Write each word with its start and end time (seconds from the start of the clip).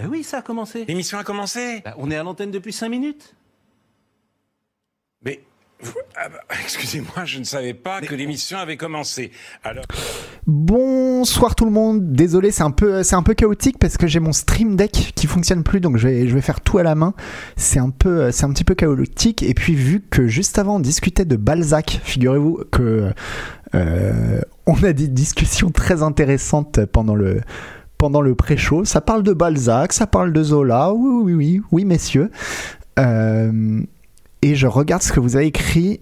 Bah 0.00 0.06
oui, 0.08 0.22
ça 0.22 0.38
a 0.38 0.42
commencé. 0.42 0.84
L'émission 0.86 1.18
a 1.18 1.24
commencé 1.24 1.82
Bah, 1.84 1.94
on 1.98 2.08
est 2.12 2.16
à 2.16 2.22
l'antenne 2.22 2.52
depuis 2.52 2.72
5 2.72 2.88
minutes. 2.88 3.34
Mais. 5.24 5.40
ah 6.14 6.28
bah, 6.28 6.38
Excusez-moi, 6.62 7.24
je 7.24 7.40
ne 7.40 7.44
savais 7.44 7.74
pas 7.74 8.00
que 8.00 8.14
l'émission 8.14 8.58
avait 8.58 8.76
commencé. 8.76 9.32
Alors. 9.64 9.84
Bonsoir 10.46 11.56
tout 11.56 11.64
le 11.64 11.72
monde. 11.72 12.12
Désolé, 12.12 12.52
c'est 12.52 12.62
un 12.62 12.70
peu, 12.70 13.02
c'est 13.02 13.16
un 13.16 13.24
peu 13.24 13.34
chaotique 13.34 13.80
parce 13.80 13.96
que 13.96 14.06
j'ai 14.06 14.20
mon 14.20 14.32
Stream 14.32 14.76
Deck 14.76 15.12
qui 15.16 15.26
fonctionne 15.26 15.64
plus, 15.64 15.80
donc 15.80 15.96
je 15.96 16.06
vais, 16.06 16.28
je 16.28 16.34
vais 16.34 16.42
faire 16.42 16.60
tout 16.60 16.78
à 16.78 16.84
la 16.84 16.94
main. 16.94 17.12
C'est 17.56 17.80
un 17.80 17.90
peu, 17.90 18.30
c'est 18.30 18.44
un 18.44 18.52
petit 18.52 18.64
peu 18.64 18.76
chaotique. 18.76 19.42
Et 19.42 19.52
puis 19.52 19.74
vu 19.74 20.00
que 20.00 20.28
juste 20.28 20.60
avant 20.60 20.76
on 20.76 20.80
discutait 20.80 21.24
de 21.24 21.34
Balzac, 21.34 22.00
figurez-vous 22.04 22.62
que 22.70 23.12
euh, 23.74 24.40
on 24.66 24.80
a 24.84 24.92
des 24.92 25.08
discussions 25.08 25.70
très 25.70 26.04
intéressantes 26.04 26.84
pendant 26.86 27.16
le 27.16 27.40
pendant 27.98 28.20
le 28.20 28.34
pré-show. 28.34 28.84
Ça 28.84 29.00
parle 29.00 29.22
de 29.22 29.32
Balzac, 29.32 29.92
ça 29.92 30.06
parle 30.06 30.32
de 30.32 30.42
Zola. 30.42 30.92
Oui, 30.92 31.10
oui, 31.24 31.34
oui, 31.34 31.62
oui, 31.72 31.84
messieurs. 31.84 32.30
Euh, 32.98 33.82
et 34.42 34.54
je 34.54 34.66
regarde 34.66 35.02
ce 35.02 35.12
que 35.12 35.20
vous 35.20 35.36
avez 35.36 35.46
écrit. 35.46 36.00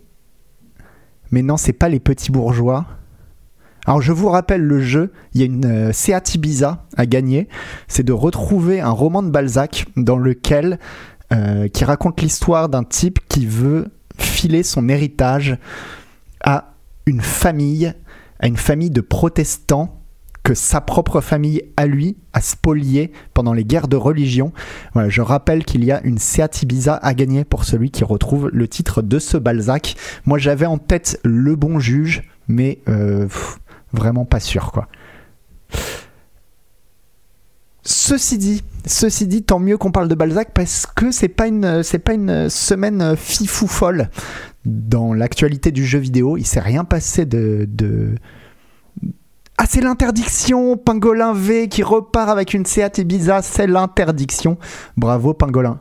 Mais 1.30 1.42
non, 1.42 1.56
c'est 1.56 1.72
pas 1.72 1.88
les 1.88 2.00
petits 2.00 2.30
bourgeois. 2.30 2.86
Alors 3.86 4.02
je 4.02 4.12
vous 4.12 4.28
rappelle 4.28 4.62
le 4.62 4.80
jeu, 4.80 5.12
il 5.32 5.40
y 5.40 5.42
a 5.44 5.46
une 5.46 5.64
euh, 5.64 5.92
Seat 5.92 6.34
Ibiza 6.34 6.84
à 6.96 7.06
gagner, 7.06 7.48
c'est 7.86 8.02
de 8.02 8.12
retrouver 8.12 8.80
un 8.80 8.90
roman 8.90 9.22
de 9.22 9.30
Balzac 9.30 9.86
dans 9.96 10.18
lequel 10.18 10.80
euh, 11.32 11.68
qui 11.68 11.84
raconte 11.84 12.20
l'histoire 12.20 12.68
d'un 12.68 12.82
type 12.82 13.20
qui 13.28 13.46
veut 13.46 13.86
filer 14.18 14.64
son 14.64 14.88
héritage 14.88 15.56
à 16.42 16.74
une 17.06 17.20
famille, 17.20 17.94
à 18.40 18.48
une 18.48 18.56
famille 18.56 18.90
de 18.90 19.00
protestants 19.00 19.95
sa 20.54 20.80
propre 20.80 21.20
famille 21.20 21.62
à 21.76 21.86
lui 21.86 22.16
a 22.32 22.40
spolié 22.40 23.12
pendant 23.34 23.52
les 23.52 23.64
guerres 23.64 23.88
de 23.88 23.96
religion. 23.96 24.52
Je 25.08 25.20
rappelle 25.20 25.64
qu'il 25.64 25.84
y 25.84 25.92
a 25.92 26.00
une 26.04 26.18
Seat 26.18 26.64
à 26.88 27.14
gagner 27.14 27.44
pour 27.44 27.64
celui 27.64 27.90
qui 27.90 28.04
retrouve 28.04 28.50
le 28.52 28.68
titre 28.68 29.02
de 29.02 29.18
ce 29.18 29.36
Balzac. 29.36 29.96
Moi 30.24 30.38
j'avais 30.38 30.66
en 30.66 30.78
tête 30.78 31.20
Le 31.24 31.56
Bon 31.56 31.78
Juge, 31.78 32.22
mais 32.48 32.78
euh, 32.88 33.26
vraiment 33.92 34.24
pas 34.24 34.40
sûr 34.40 34.72
quoi. 34.72 34.88
Ceci 37.88 38.36
dit, 38.36 38.64
ceci 38.84 39.28
dit, 39.28 39.44
tant 39.44 39.60
mieux 39.60 39.78
qu'on 39.78 39.92
parle 39.92 40.08
de 40.08 40.16
Balzac 40.16 40.50
parce 40.52 40.86
que 40.86 41.12
c'est 41.12 41.28
pas 41.28 41.46
une, 41.46 41.82
pas 42.04 42.14
une 42.14 42.50
semaine 42.50 43.14
fifou 43.16 43.68
folle 43.68 44.08
dans 44.64 45.14
l'actualité 45.14 45.70
du 45.70 45.86
jeu 45.86 46.00
vidéo. 46.00 46.36
Il 46.36 46.46
s'est 46.46 46.60
rien 46.60 46.84
passé 46.84 47.26
de... 47.26 47.68
ah 49.58 49.64
c'est 49.68 49.80
l'interdiction, 49.80 50.76
Pingolin 50.76 51.32
V 51.32 51.68
qui 51.68 51.82
repart 51.82 52.28
avec 52.28 52.52
une 52.52 52.66
Seat 52.66 52.98
Ibiza, 52.98 53.42
c'est 53.42 53.66
l'interdiction. 53.66 54.58
Bravo 54.96 55.32
Pingolin. 55.32 55.80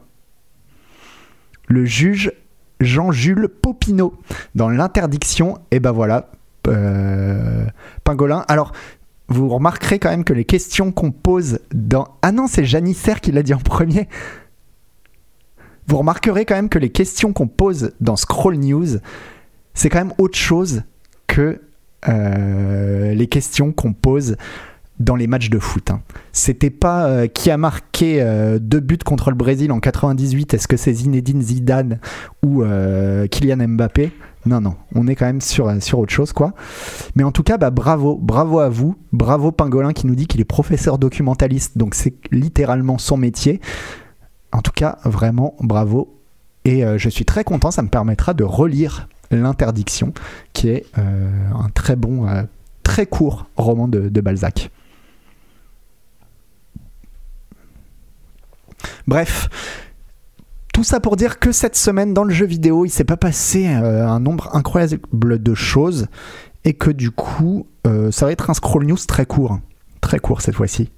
Le 1.67 1.85
juge 1.85 2.31
Jean-Jules 2.79 3.49
Popinot 3.49 4.13
dans 4.53 4.69
l'interdiction, 4.69 5.59
et 5.71 5.79
ben 5.79 5.91
voilà, 5.91 6.31
euh, 6.67 7.65
Pingolin. 8.03 8.45
Alors, 8.47 8.71
vous 9.27 9.49
remarquerez 9.49 9.99
quand 9.99 10.09
même 10.09 10.23
que 10.23 10.33
les 10.33 10.45
questions 10.45 10.91
qu'on 10.91 11.11
pose 11.11 11.59
dans... 11.73 12.07
Ah 12.21 12.31
non, 12.31 12.47
c'est 12.47 12.65
Janissaire 12.65 13.21
qui 13.21 13.31
l'a 13.31 13.43
dit 13.43 13.53
en 13.53 13.59
premier. 13.59 14.07
Vous 15.87 15.97
remarquerez 15.97 16.45
quand 16.45 16.55
même 16.55 16.69
que 16.69 16.79
les 16.79 16.91
questions 16.91 17.33
qu'on 17.33 17.47
pose 17.47 17.93
dans 17.99 18.15
Scroll 18.15 18.57
News, 18.57 18.97
c'est 19.73 19.89
quand 19.89 19.99
même 19.99 20.13
autre 20.17 20.37
chose 20.37 20.83
que 21.27 21.61
euh, 22.09 23.13
les 23.13 23.27
questions 23.27 23.71
qu'on 23.71 23.93
pose 23.93 24.35
dans 24.99 25.15
les 25.15 25.27
matchs 25.27 25.49
de 25.49 25.59
foot. 25.59 25.91
Hein. 25.91 26.01
C'était 26.31 26.69
pas 26.69 27.07
euh, 27.07 27.27
qui 27.27 27.51
a 27.51 27.57
marqué 27.57 28.21
euh, 28.21 28.59
deux 28.59 28.79
buts 28.79 28.97
contre 28.97 29.29
le 29.29 29.35
Brésil 29.35 29.71
en 29.71 29.79
98, 29.79 30.53
est-ce 30.53 30.67
que 30.67 30.77
c'est 30.77 30.93
Zinedine 30.93 31.41
Zidane 31.41 31.99
ou 32.43 32.63
Kylian 33.29 33.67
Mbappé? 33.67 34.11
Non, 34.45 34.61
non, 34.61 34.75
on 34.93 35.07
est 35.07 35.15
quand 35.15 35.25
même 35.25 35.41
sur, 35.41 35.81
sur 35.81 35.97
autre 35.97 36.13
chose, 36.13 36.31
quoi. 36.31 36.53
Mais 37.15 37.23
en 37.23 37.31
tout 37.31 37.41
cas, 37.41 37.57
bah, 37.57 37.71
bravo, 37.71 38.15
bravo 38.15 38.59
à 38.59 38.69
vous, 38.69 38.95
bravo 39.11 39.51
Pingolin 39.51 39.91
qui 39.91 40.05
nous 40.05 40.13
dit 40.13 40.27
qu'il 40.27 40.39
est 40.39 40.45
professeur 40.45 40.99
documentaliste, 40.99 41.79
donc 41.79 41.95
c'est 41.95 42.13
littéralement 42.31 42.99
son 42.99 43.17
métier. 43.17 43.59
En 44.51 44.61
tout 44.61 44.71
cas, 44.71 44.99
vraiment, 45.03 45.55
bravo. 45.61 46.21
Et 46.63 46.83
je 46.97 47.09
suis 47.09 47.25
très 47.25 47.43
content, 47.43 47.71
ça 47.71 47.81
me 47.81 47.89
permettra 47.89 48.35
de 48.35 48.43
relire 48.43 49.07
L'interdiction, 49.35 50.13
qui 50.53 50.69
est 50.69 50.85
euh, 50.97 51.51
un 51.53 51.69
très 51.69 51.95
bon, 51.95 52.27
euh, 52.27 52.43
très 52.83 53.05
court 53.05 53.47
roman 53.57 53.87
de, 53.87 54.21
Balzac. 54.21 54.71
Bref, 59.07 59.49
tout 60.73 60.83
ça 60.83 60.99
pour 60.99 61.15
dire 61.15 61.39
que 61.39 61.51
cette 61.51 61.75
semaine 61.75 62.13
dans 62.13 62.23
le 62.23 62.33
jeu 62.33 62.45
vidéo, 62.45 62.85
il 62.85 62.89
s'est 62.89 63.03
pas 63.03 63.17
passé 63.17 63.67
euh, 63.67 64.07
un 64.07 64.19
nombre 64.19 64.55
incroyable 64.55 65.41
de 65.41 65.53
choses 65.53 66.07
et 66.63 66.73
que 66.73 66.89
du 66.89 67.11
coup, 67.11 67.67
ça 68.11 68.25
va 68.25 68.31
être 68.31 68.49
un 68.49 68.55
scroll 68.55 68.85
news 68.85 68.97
très 69.07 69.27
court, 69.27 69.59
très 70.01 70.17
court 70.17 70.41
cette 70.41 70.55
fois-ci. 70.55 70.89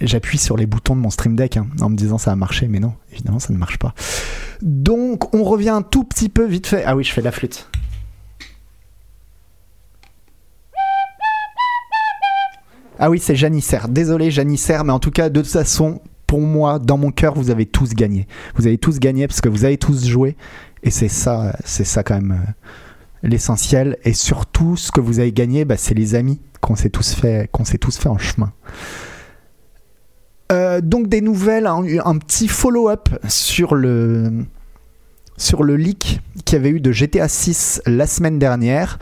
J'appuie 0.00 0.38
sur 0.38 0.56
les 0.56 0.66
boutons 0.66 0.96
de 0.96 1.00
mon 1.00 1.10
Stream 1.10 1.36
Deck 1.36 1.56
hein, 1.56 1.66
en 1.80 1.88
me 1.88 1.96
disant 1.96 2.18
ça 2.18 2.32
a 2.32 2.36
marché, 2.36 2.66
mais 2.68 2.80
non, 2.80 2.94
évidemment 3.12 3.38
ça 3.38 3.52
ne 3.52 3.58
marche 3.58 3.78
pas. 3.78 3.94
Donc 4.62 5.34
on 5.34 5.44
revient 5.44 5.70
un 5.70 5.82
tout 5.82 6.04
petit 6.04 6.28
peu 6.28 6.44
vite 6.44 6.66
fait. 6.66 6.84
Ah 6.84 6.96
oui, 6.96 7.04
je 7.04 7.12
fais 7.12 7.22
la 7.22 7.32
flûte. 7.32 7.68
Ah 12.98 13.10
oui, 13.10 13.18
c'est 13.18 13.34
Janissaire. 13.34 13.88
Désolé 13.88 14.30
Janissaire, 14.30 14.84
mais 14.84 14.92
en 14.92 15.00
tout 15.00 15.10
cas, 15.10 15.28
de 15.28 15.40
toute 15.40 15.50
façon, 15.50 16.00
pour 16.26 16.40
moi, 16.40 16.78
dans 16.78 16.96
mon 16.96 17.10
cœur, 17.10 17.34
vous 17.34 17.50
avez 17.50 17.66
tous 17.66 17.90
gagné. 17.94 18.28
Vous 18.54 18.66
avez 18.66 18.78
tous 18.78 19.00
gagné 19.00 19.26
parce 19.26 19.40
que 19.40 19.48
vous 19.48 19.64
avez 19.64 19.78
tous 19.78 20.06
joué. 20.06 20.36
Et 20.84 20.90
c'est 20.90 21.08
ça, 21.08 21.56
c'est 21.64 21.84
ça 21.84 22.02
quand 22.02 22.14
même 22.14 22.32
euh, 22.32 23.28
l'essentiel. 23.28 23.98
Et 24.04 24.12
surtout, 24.12 24.76
ce 24.76 24.92
que 24.92 25.00
vous 25.00 25.18
avez 25.18 25.32
gagné, 25.32 25.64
bah, 25.64 25.76
c'est 25.76 25.94
les 25.94 26.14
amis 26.14 26.40
qu'on 26.60 26.76
s'est 26.76 26.90
tous 26.90 27.14
fait, 27.14 27.48
qu'on 27.50 27.64
s'est 27.64 27.78
tous 27.78 27.98
fait 27.98 28.08
en 28.08 28.18
chemin. 28.18 28.52
Euh, 30.52 30.80
donc 30.80 31.08
des 31.08 31.20
nouvelles, 31.20 31.66
un, 31.66 31.84
un 32.04 32.18
petit 32.18 32.48
follow-up 32.48 33.08
sur 33.28 33.74
le 33.74 34.44
sur 35.36 35.62
le 35.64 35.76
leak 35.76 36.20
qu'il 36.44 36.56
y 36.56 36.60
avait 36.60 36.70
eu 36.70 36.80
de 36.80 36.92
GTA 36.92 37.28
6 37.28 37.82
la 37.86 38.06
semaine 38.06 38.38
dernière. 38.38 38.98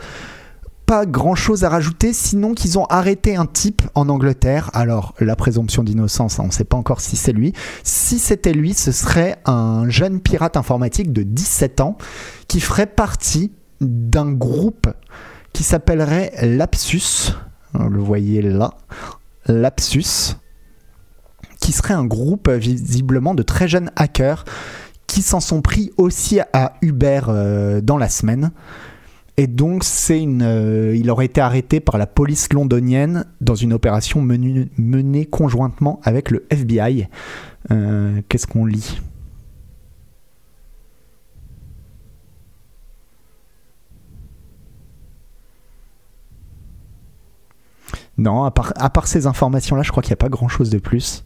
Pas 0.85 1.05
grand 1.05 1.35
chose 1.35 1.63
à 1.63 1.69
rajouter, 1.69 2.11
sinon 2.11 2.53
qu'ils 2.53 2.77
ont 2.77 2.85
arrêté 2.85 3.35
un 3.35 3.45
type 3.45 3.81
en 3.95 4.09
Angleterre. 4.09 4.69
Alors, 4.73 5.13
la 5.19 5.35
présomption 5.35 5.81
d'innocence, 5.83 6.39
on 6.39 6.47
ne 6.47 6.51
sait 6.51 6.65
pas 6.65 6.75
encore 6.75 6.99
si 6.99 7.15
c'est 7.15 7.31
lui. 7.31 7.53
Si 7.83 8.19
c'était 8.19 8.51
lui, 8.51 8.73
ce 8.73 8.91
serait 8.91 9.37
un 9.45 9.87
jeune 9.89 10.19
pirate 10.19 10.57
informatique 10.57 11.13
de 11.13 11.23
17 11.23 11.79
ans 11.79 11.97
qui 12.47 12.59
ferait 12.59 12.87
partie 12.87 13.51
d'un 13.79 14.31
groupe 14.31 14.87
qui 15.53 15.63
s'appellerait 15.63 16.33
Lapsus. 16.41 17.33
Vous 17.73 17.89
le 17.89 18.01
voyez 18.01 18.41
là. 18.41 18.71
Lapsus. 19.47 20.35
Qui 21.63 21.71
serait 21.71 21.93
un 21.93 22.03
groupe 22.03 22.49
visiblement 22.49 23.33
de 23.33 23.41
très 23.41 23.69
jeunes 23.69 23.89
hackers 23.95 24.43
qui 25.07 25.21
s'en 25.21 25.39
sont 25.39 25.61
pris 25.61 25.91
aussi 25.95 26.41
à 26.51 26.73
Uber 26.81 27.21
euh, 27.29 27.79
dans 27.79 27.97
la 27.97 28.09
semaine. 28.09 28.51
Et 29.37 29.47
donc, 29.47 29.85
c'est 29.85 30.21
une, 30.21 30.41
euh, 30.41 30.93
il 30.93 31.09
aurait 31.09 31.27
été 31.27 31.39
arrêté 31.39 31.79
par 31.79 31.97
la 31.97 32.05
police 32.05 32.51
londonienne 32.51 33.23
dans 33.39 33.55
une 33.55 33.71
opération 33.71 34.21
menée 34.21 35.25
conjointement 35.25 36.01
avec 36.03 36.31
le 36.31 36.45
FBI. 36.49 37.07
Euh, 37.71 38.19
Qu'est-ce 38.27 38.45
qu'on 38.45 38.65
lit? 38.65 38.99
Non, 48.17 48.43
à 48.43 48.51
part 48.51 49.07
ces 49.07 49.27
informations-là, 49.27 49.81
je 49.81 49.91
crois 49.91 50.03
qu'il 50.03 50.09
n'y 50.09 50.15
a 50.15 50.17
pas 50.17 50.27
grand-chose 50.27 50.69
de 50.69 50.77
plus. 50.77 51.23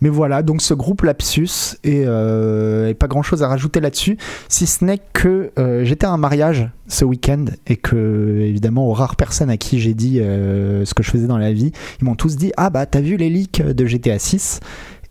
Mais 0.00 0.08
voilà, 0.08 0.42
donc 0.42 0.62
ce 0.62 0.72
groupe 0.72 1.02
Lapsus, 1.02 1.76
et, 1.84 2.04
euh, 2.06 2.94
pas 2.94 3.06
grand 3.06 3.22
chose 3.22 3.42
à 3.42 3.48
rajouter 3.48 3.80
là-dessus, 3.80 4.16
si 4.48 4.66
ce 4.66 4.84
n'est 4.84 5.00
que 5.12 5.50
euh, 5.58 5.84
j'étais 5.84 6.06
à 6.06 6.10
un 6.10 6.16
mariage 6.16 6.70
ce 6.88 7.04
week-end 7.04 7.44
et 7.66 7.76
que, 7.76 8.40
évidemment, 8.40 8.86
aux 8.88 8.94
rares 8.94 9.16
personnes 9.16 9.50
à 9.50 9.58
qui 9.58 9.78
j'ai 9.78 9.94
dit 9.94 10.20
euh, 10.20 10.84
ce 10.84 10.94
que 10.94 11.02
je 11.02 11.10
faisais 11.10 11.26
dans 11.26 11.38
la 11.38 11.52
vie, 11.52 11.72
ils 12.00 12.04
m'ont 12.04 12.14
tous 12.14 12.36
dit 12.36 12.52
Ah 12.56 12.70
bah, 12.70 12.86
t'as 12.86 13.00
vu 13.00 13.16
les 13.16 13.28
leaks 13.28 13.62
de 13.62 13.86
GTA 13.86 14.18
6 14.18 14.60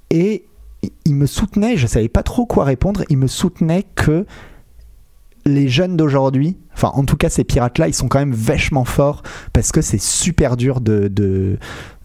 Et 0.10 0.46
ils 1.06 1.16
me 1.16 1.28
soutenaient, 1.28 1.78
je 1.78 1.86
savais 1.86 2.10
pas 2.10 2.24
trop 2.24 2.46
quoi 2.46 2.64
répondre, 2.64 3.04
ils 3.10 3.18
me 3.18 3.28
soutenaient 3.28 3.86
que 3.96 4.26
les 5.46 5.68
jeunes 5.68 5.98
d'aujourd'hui, 5.98 6.58
enfin 6.74 6.92
en 6.94 7.06
tout 7.06 7.16
cas 7.16 7.30
ces 7.30 7.44
pirates-là, 7.44 7.88
ils 7.88 7.94
sont 7.94 8.08
quand 8.08 8.20
même 8.20 8.34
vachement 8.34 8.86
forts 8.86 9.24
parce 9.54 9.72
que 9.72 9.82
c'est 9.82 10.02
super 10.02 10.58
dur 10.58 10.82
de, 10.82 11.10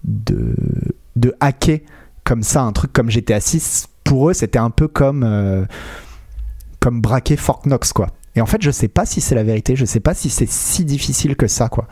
de 0.04 1.34
hacker 1.40 1.80
comme 2.24 2.42
ça 2.42 2.62
un 2.62 2.72
truc 2.72 2.92
comme 2.92 3.10
GTA 3.10 3.40
6 3.40 3.88
pour 4.02 4.30
eux, 4.30 4.34
c'était 4.34 4.58
un 4.58 4.70
peu 4.70 4.88
comme, 4.88 5.24
euh, 5.24 5.64
comme 6.80 7.00
braquer 7.00 7.36
Fort 7.36 7.62
Knox, 7.64 7.92
quoi. 7.92 8.08
Et 8.36 8.40
en 8.40 8.46
fait, 8.46 8.60
je 8.60 8.70
sais 8.70 8.88
pas 8.88 9.06
si 9.06 9.20
c'est 9.20 9.34
la 9.34 9.44
vérité, 9.44 9.76
je 9.76 9.84
sais 9.84 10.00
pas 10.00 10.14
si 10.14 10.28
c'est 10.28 10.48
si 10.48 10.84
difficile 10.84 11.36
que 11.36 11.46
ça, 11.46 11.68
quoi. 11.68 11.86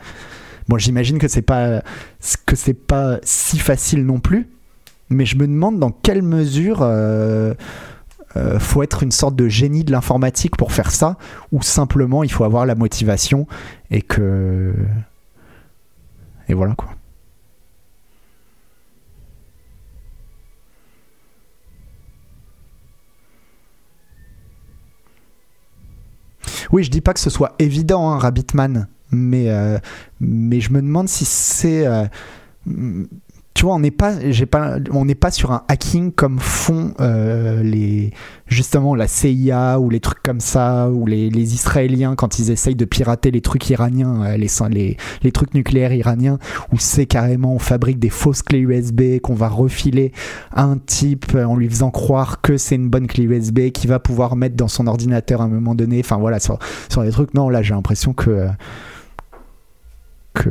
Bon, 0.67 0.77
j'imagine 0.77 1.17
que 1.17 1.27
c'est 1.27 1.41
pas 1.41 1.81
que 2.45 2.55
c'est 2.55 2.73
pas 2.73 3.19
si 3.23 3.59
facile 3.59 4.05
non 4.05 4.19
plus, 4.19 4.49
mais 5.09 5.25
je 5.25 5.37
me 5.37 5.47
demande 5.47 5.79
dans 5.79 5.91
quelle 5.91 6.21
mesure 6.21 6.79
euh, 6.81 7.53
euh, 8.37 8.59
faut 8.59 8.81
être 8.83 9.03
une 9.03 9.11
sorte 9.11 9.35
de 9.35 9.47
génie 9.47 9.83
de 9.83 9.91
l'informatique 9.91 10.55
pour 10.55 10.71
faire 10.71 10.91
ça, 10.91 11.17
ou 11.51 11.61
simplement 11.61 12.23
il 12.23 12.31
faut 12.31 12.43
avoir 12.43 12.65
la 12.65 12.75
motivation 12.75 13.47
et 13.91 14.01
que 14.01 14.73
et 16.47 16.53
voilà 16.53 16.75
quoi. 16.75 16.89
Oui, 26.73 26.83
je 26.83 26.89
dis 26.89 27.01
pas 27.01 27.13
que 27.13 27.19
ce 27.19 27.29
soit 27.29 27.53
évident, 27.59 28.09
hein, 28.09 28.17
Rabbitman, 28.17 28.87
mais, 29.11 29.51
euh, 29.51 29.77
mais 30.19 30.59
je 30.59 30.73
me 30.73 30.81
demande 30.81 31.07
si 31.07 31.23
c'est. 31.23 31.85
Euh, 31.85 32.05
tu 33.53 33.65
vois, 33.65 33.75
on 33.75 33.79
n'est 33.79 33.91
pas, 33.91 35.31
sur 35.31 35.51
un 35.51 35.63
hacking 35.67 36.11
comme 36.11 36.39
font 36.39 36.93
euh, 36.99 38.09
justement 38.47 38.95
la 38.95 39.07
CIA 39.07 39.79
ou 39.79 39.91
les 39.91 39.99
trucs 39.99 40.23
comme 40.23 40.39
ça, 40.39 40.89
ou 40.89 41.05
les, 41.05 41.29
Israéliens 41.53 42.15
quand 42.15 42.39
ils 42.39 42.49
essayent 42.49 42.75
de 42.75 42.85
pirater 42.85 43.29
les 43.29 43.41
trucs 43.41 43.69
iraniens, 43.69 44.35
les, 44.37 44.97
les, 45.21 45.31
trucs 45.31 45.53
nucléaires 45.53 45.93
iraniens, 45.93 46.39
où 46.71 46.77
c'est 46.79 47.05
carrément 47.05 47.53
on 47.53 47.59
fabrique 47.59 47.99
des 47.99 48.09
fausses 48.09 48.41
clés 48.41 48.59
USB 48.59 49.19
qu'on 49.21 49.35
va 49.35 49.49
refiler 49.49 50.13
à 50.51 50.63
un 50.63 50.77
type 50.77 51.35
en 51.35 51.55
lui 51.55 51.69
faisant 51.69 51.91
croire 51.91 52.41
que 52.41 52.57
c'est 52.57 52.75
une 52.75 52.89
bonne 52.89 53.07
clé 53.07 53.23
USB 53.25 53.69
qu'il 53.69 53.89
va 53.89 53.99
pouvoir 53.99 54.35
mettre 54.35 54.55
dans 54.55 54.67
son 54.67 54.87
ordinateur 54.87 55.41
à 55.41 55.45
un 55.45 55.49
moment 55.49 55.75
donné. 55.75 55.99
Enfin 55.99 56.17
voilà, 56.17 56.39
sur, 56.39 56.57
sur 56.89 57.03
les 57.03 57.11
trucs, 57.11 57.33
non, 57.35 57.49
là 57.49 57.61
j'ai 57.61 57.75
l'impression 57.75 58.13
que 58.13 58.47
que 60.33 60.49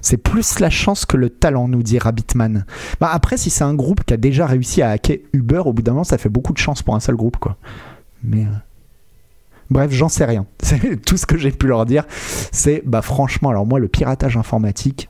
c'est 0.00 0.16
plus 0.16 0.60
la 0.60 0.70
chance 0.70 1.04
que 1.06 1.16
le 1.16 1.30
talent, 1.30 1.68
nous 1.68 1.82
dit 1.82 1.98
Rabbitman. 1.98 2.64
Bah 3.00 3.10
après, 3.12 3.36
si 3.36 3.50
c'est 3.50 3.64
un 3.64 3.74
groupe 3.74 4.04
qui 4.04 4.14
a 4.14 4.16
déjà 4.16 4.46
réussi 4.46 4.82
à 4.82 4.90
hacker 4.90 5.18
Uber, 5.32 5.62
au 5.64 5.72
bout 5.72 5.82
d'un 5.82 5.92
moment, 5.92 6.04
ça 6.04 6.18
fait 6.18 6.28
beaucoup 6.28 6.52
de 6.52 6.58
chance 6.58 6.82
pour 6.82 6.94
un 6.94 7.00
seul 7.00 7.16
groupe, 7.16 7.36
quoi. 7.38 7.56
Mais. 8.22 8.42
Euh, 8.42 8.56
bref, 9.70 9.90
j'en 9.92 10.08
sais 10.08 10.24
rien. 10.24 10.46
Tout 11.06 11.16
ce 11.16 11.26
que 11.26 11.36
j'ai 11.36 11.50
pu 11.50 11.66
leur 11.66 11.86
dire. 11.86 12.04
C'est, 12.08 12.82
bah 12.84 13.02
franchement, 13.02 13.50
alors 13.50 13.66
moi, 13.66 13.78
le 13.78 13.88
piratage 13.88 14.36
informatique. 14.36 15.08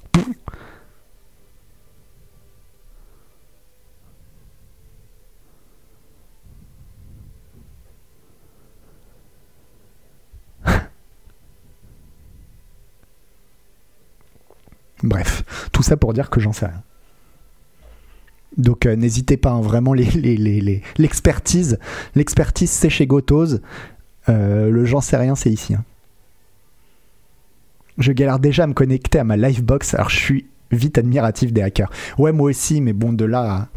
Bref, 15.05 15.69
tout 15.71 15.83
ça 15.83 15.97
pour 15.99 16.15
dire 16.15 16.31
que 16.31 16.41
j'en 16.41 16.53
sais 16.53 16.67
rien. 16.67 16.83
Donc 18.57 18.87
euh, 18.87 18.97
n'hésitez 18.97 19.37
pas, 19.37 19.51
hein, 19.51 19.61
vraiment 19.61 19.93
l'expertise, 19.93 21.79
l'expertise 22.15 22.71
c'est 22.71 22.91
chez 22.91 23.07
Gotos. 23.07 23.59
Euh, 24.29 24.71
le 24.71 24.85
j'en 24.87 25.01
sais 25.01 25.17
rien 25.17 25.35
c'est 25.35 25.51
ici. 25.51 25.75
Hein. 25.75 25.85
Je 27.99 28.13
galère 28.13 28.39
déjà 28.39 28.65
à 28.65 28.67
me 28.67 28.73
connecter 28.73 29.19
à 29.19 29.25
ma 29.25 29.37
Livebox, 29.37 29.95
alors 29.95 30.09
je 30.09 30.17
suis 30.17 30.47
vite 30.71 30.97
admiratif 30.97 31.53
des 31.53 31.63
hackers. 31.63 31.91
Ouais 32.17 32.33
moi 32.33 32.49
aussi, 32.49 32.81
mais 32.81 32.93
bon 32.93 33.13
de 33.13 33.25
là 33.25 33.41
à... 33.53 33.69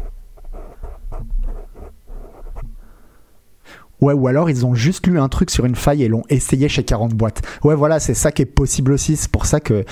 Ouais, 4.00 4.14
ou 4.14 4.28
alors 4.28 4.48
ils 4.48 4.64
ont 4.64 4.74
juste 4.74 5.08
lu 5.08 5.18
un 5.18 5.28
truc 5.28 5.50
sur 5.50 5.64
une 5.64 5.74
faille 5.74 6.04
et 6.04 6.08
l'ont 6.08 6.22
essayé 6.28 6.68
chez 6.68 6.84
40 6.84 7.14
boîtes. 7.14 7.42
Ouais, 7.64 7.74
voilà, 7.74 7.98
c'est 7.98 8.14
ça 8.14 8.30
qui 8.30 8.42
est 8.42 8.46
possible 8.46 8.92
aussi. 8.92 9.16
C'est 9.16 9.30
pour 9.30 9.44
ça 9.44 9.58
que 9.58 9.84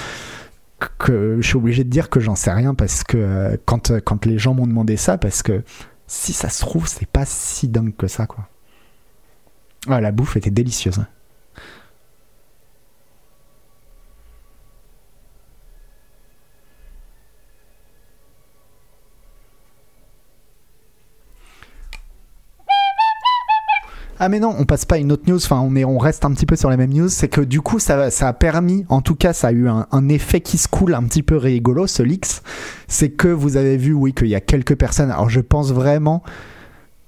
que 0.98 1.38
je 1.40 1.46
suis 1.46 1.56
obligé 1.56 1.84
de 1.84 1.90
dire 1.90 2.10
que 2.10 2.20
j'en 2.20 2.34
sais 2.34 2.52
rien 2.52 2.74
parce 2.74 3.02
que 3.02 3.16
euh, 3.16 3.56
quand, 3.64 3.90
euh, 3.90 4.00
quand 4.00 4.26
les 4.26 4.38
gens 4.38 4.54
m'ont 4.54 4.66
demandé 4.66 4.96
ça, 4.96 5.18
parce 5.18 5.42
que 5.42 5.62
si 6.06 6.32
ça 6.32 6.48
se 6.48 6.60
trouve, 6.60 6.86
c'est 6.86 7.08
pas 7.08 7.24
si 7.24 7.68
dingue 7.68 7.96
que 7.96 8.06
ça, 8.06 8.26
quoi. 8.26 8.48
Ah, 9.88 10.00
la 10.00 10.12
bouffe 10.12 10.36
était 10.36 10.50
délicieuse. 10.50 10.98
Hein. 10.98 11.06
Ah 24.18 24.30
mais 24.30 24.40
non, 24.40 24.54
on 24.58 24.64
passe 24.64 24.86
pas 24.86 24.94
à 24.94 24.98
une 24.98 25.12
autre 25.12 25.24
news, 25.26 25.36
enfin 25.36 25.60
on, 25.60 25.76
est, 25.76 25.84
on 25.84 25.98
reste 25.98 26.24
un 26.24 26.32
petit 26.32 26.46
peu 26.46 26.56
sur 26.56 26.70
les 26.70 26.78
mêmes 26.78 26.92
news, 26.92 27.10
c'est 27.10 27.28
que 27.28 27.42
du 27.42 27.60
coup 27.60 27.78
ça, 27.78 28.10
ça 28.10 28.28
a 28.28 28.32
permis, 28.32 28.86
en 28.88 29.02
tout 29.02 29.14
cas 29.14 29.34
ça 29.34 29.48
a 29.48 29.52
eu 29.52 29.68
un, 29.68 30.08
effet 30.08 30.40
qui 30.40 30.56
se 30.56 30.68
coule 30.68 30.94
un 30.94 31.02
petit 31.02 31.22
peu 31.22 31.36
rigolo, 31.36 31.86
ce 31.86 32.02
leaks, 32.02 32.40
c'est 32.88 33.10
que 33.10 33.28
vous 33.28 33.58
avez 33.58 33.76
vu, 33.76 33.92
oui, 33.92 34.14
qu'il 34.14 34.28
y 34.28 34.34
a 34.34 34.40
quelques 34.40 34.74
personnes, 34.74 35.10
alors 35.10 35.28
je 35.28 35.40
pense 35.40 35.70
vraiment 35.70 36.22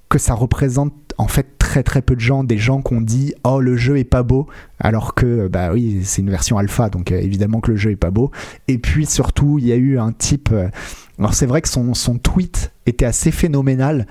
que 0.07 0.19
ça 0.19 0.35
représente 0.35 0.93
en 1.17 1.27
fait 1.27 1.57
très 1.57 1.81
très 1.81 2.03
peu 2.03 2.15
de 2.15 2.19
gens, 2.19 2.43
des 2.43 2.57
gens 2.57 2.81
qui 2.81 2.93
ont 2.93 3.01
dit 3.01 3.33
oh 3.43 3.59
le 3.59 3.75
jeu 3.75 3.97
est 3.97 4.03
pas 4.03 4.23
beau, 4.23 4.47
alors 4.79 5.15
que 5.15 5.47
bah 5.47 5.71
oui 5.73 6.01
c'est 6.03 6.21
une 6.21 6.29
version 6.29 6.57
alpha 6.57 6.89
donc 6.89 7.11
euh, 7.11 7.19
évidemment 7.19 7.59
que 7.59 7.71
le 7.71 7.77
jeu 7.77 7.91
est 7.91 7.95
pas 7.95 8.11
beau. 8.11 8.31
Et 8.67 8.77
puis 8.77 9.05
surtout 9.05 9.57
il 9.59 9.67
y 9.67 9.71
a 9.71 9.75
eu 9.75 9.97
un 9.99 10.11
type, 10.11 10.49
euh, 10.51 10.69
alors 11.17 11.33
c'est 11.33 11.45
vrai 11.45 11.61
que 11.61 11.69
son, 11.69 11.93
son 11.93 12.17
tweet 12.17 12.71
était 12.85 13.05
assez 13.05 13.31
phénoménal 13.31 14.07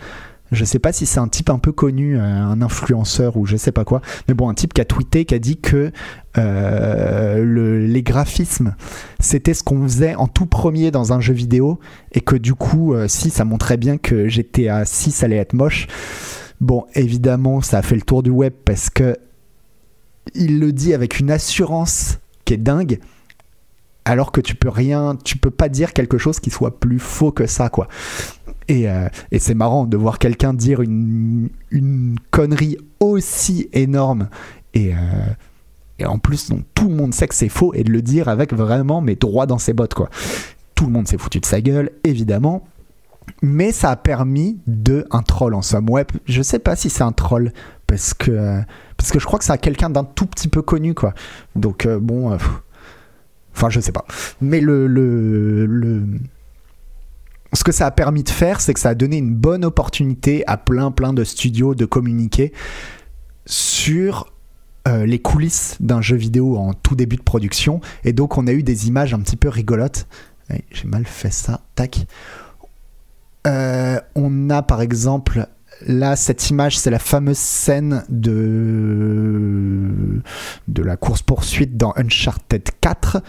je 0.53 0.65
sais 0.65 0.79
pas 0.79 0.93
si 0.93 1.07
c'est 1.07 1.21
un 1.21 1.29
type 1.29 1.51
un 1.51 1.59
peu 1.59 1.73
connu, 1.73 2.17
euh, 2.17 2.23
un 2.23 2.63
influenceur 2.63 3.37
ou 3.37 3.47
je 3.47 3.57
sais 3.57 3.73
pas 3.73 3.85
quoi, 3.85 4.01
mais 4.27 4.35
bon, 4.35 4.49
un 4.49 4.55
type 4.55 4.73
qui 4.73 4.81
a 4.81 4.85
tweeté, 4.85 5.25
qui 5.25 5.35
a 5.35 5.39
dit 5.39 5.59
que 5.59 5.93
euh, 6.37 7.43
le, 7.43 7.87
les 7.87 8.03
graphismes, 8.03 8.75
c'était 9.21 9.55
ce 9.55 9.63
qu'on 9.63 9.83
faisait 9.83 10.15
en 10.15 10.27
tout 10.27 10.47
premier 10.47 10.91
dans 10.91 11.13
un 11.13 11.21
jeu 11.21 11.35
vidéo, 11.35 11.79
et 12.13 12.21
que 12.21 12.37
du 12.37 12.55
coup, 12.55 12.95
euh, 12.95 13.09
si 13.09 13.31
ça 13.31 13.45
montrait 13.45 13.77
bien 13.77 13.99
que 13.99 14.29
GTA 14.29 14.85
6 14.85 15.23
allait 15.23 15.37
être 15.37 15.53
moche, 15.53 15.87
bon, 16.61 16.85
évidemment, 16.95 17.61
ça 17.61 17.79
a 17.79 17.83
fait 17.83 17.97
le 17.97 18.03
tour 18.03 18.23
du 18.23 18.31
web 18.31 18.53
parce 18.65 18.91
que 18.91 19.17
il 20.35 20.61
le 20.61 20.73
dit 20.73 20.93
avec 20.93 21.21
une 21.21 21.31
assurance 21.31 22.19
qui 22.45 22.55
est 22.55 22.59
dingue 22.59 23.01
alors 24.09 24.33
que 24.33 24.41
tu 24.41 24.55
peux 24.55 24.69
rien, 24.71 25.17
tu 25.23 25.37
peux 25.37 25.51
pas 25.51 25.69
dire 25.69 25.93
quelque 25.93 26.19
chose 26.19 26.41
qui 26.41 26.51
soit 26.51 26.81
plus 26.81 26.99
faux 26.99 27.31
que 27.31 27.47
ça, 27.47 27.69
quoi. 27.69 27.89
Euh, 28.71 29.09
et, 29.31 29.39
c'est 29.39 29.55
marrant 29.55 29.85
de 29.85 29.97
voir 29.97 30.19
quelqu'un 30.19 30.53
dire 30.53 30.81
une, 30.81 31.49
connerie 32.31 32.77
aussi 33.01 33.69
énorme 33.73 34.29
et, 34.75 34.93
euh, 34.93 36.07
en 36.07 36.19
plus 36.19 36.51
tout 36.75 36.89
le 36.89 36.95
monde 36.95 37.15
sait 37.15 37.27
que 37.29 37.35
c'est 37.35 37.49
faux 37.49 37.73
et 37.73 37.83
de 37.83 37.91
le 37.91 38.03
dire 38.03 38.29
avec 38.29 38.53
vraiment 38.53 39.01
mes 39.01 39.17
droits 39.17 39.47
dans 39.47 39.59
ses 39.59 39.73
bottes 39.73 39.95
quoi. 39.95 40.11
Tout 40.75 40.85
le 40.85 40.93
monde 40.93 41.09
s'est 41.09 41.17
foutu 41.17 41.41
de 41.41 41.47
sa 41.47 41.61
gueule 41.61 41.91
évidemment. 42.05 42.65
Mais 43.43 43.73
ça 43.73 43.91
a 43.91 43.97
permis 43.97 44.59
de 44.67 45.07
un 45.11 45.23
troll 45.23 45.55
en 45.55 45.63
somme. 45.63 45.91
Ouais, 45.91 46.07
je 46.27 46.41
sais 46.41 46.59
pas 46.59 46.77
si 46.77 46.89
c'est 46.89 47.03
un 47.03 47.13
troll 47.13 47.53
parce 47.87 48.15
que 48.15 48.61
parce 48.97 49.11
que 49.11 49.19
je 49.19 49.27
crois 49.27 49.39
que 49.39 49.45
c'est 49.45 49.59
quelqu'un 49.59 49.91
d'un 49.91 50.05
tout 50.05 50.27
petit 50.27 50.49
peu 50.49 50.63
connu 50.63 50.95
quoi. 50.95 51.15
Donc 51.57 51.87
euh, 51.87 51.99
bon, 51.99 52.37
enfin 53.59 53.71
je 53.71 53.81
sais 53.81 53.93
pas. 53.93 54.07
Mais 54.41 54.61
le, 54.61 54.87
le, 54.87 55.67
le 55.67 56.05
ce 57.53 57.65
que 57.65 57.73
ça 57.73 57.87
a 57.87 57.91
permis 57.91 58.23
de 58.23 58.29
faire, 58.29 58.61
c'est 58.61 58.75
que 58.75 58.81
ça 58.81 58.91
a 58.91 58.95
donné 58.95 59.17
une 59.17 59.35
bonne 59.35 59.65
opportunité 59.65 60.47
à 60.47 60.57
plein 60.57 60.91
plein 60.91 61.13
de 61.13 61.25
studios 61.25 61.75
de 61.75 61.85
communiquer 61.85 62.53
sur 63.47 64.33
euh, 64.87 65.07
les 65.07 65.19
coulisses 65.19 65.77
d'un 65.81 66.01
jeu 66.01 66.17
vidéo 66.17 66.57
en 66.57 66.73
tout 66.73 66.95
début 66.95 67.17
de 67.17 67.23
production. 67.23 67.81
Et 68.05 68.13
donc 68.13 68.39
on 68.39 68.47
a 68.47 68.53
eu 68.53 68.63
des 68.63 68.87
images 68.87 69.13
un 69.13 69.21
petit 69.21 69.37
peu 69.37 69.49
rigolotes. 69.49 70.07
J'ai 70.71 70.89
mal 70.89 71.05
fait 71.05 71.33
ça. 71.33 71.61
Tac. 71.75 72.07
Euh, 73.47 74.01
on 74.15 74.51
a 74.51 74.63
par 74.63 74.81
exemple 74.81 75.47
là 75.87 76.17
cette 76.17 76.51
image, 76.51 76.79
c'est 76.79 76.91
la 76.91 76.99
fameuse 76.99 77.39
scène 77.39 78.05
de 78.09 78.73
la 80.77 80.97
course 80.97 81.23
poursuite 81.23 81.77
dans 81.77 81.93
Uncharted 81.97 82.69
4 82.81 83.23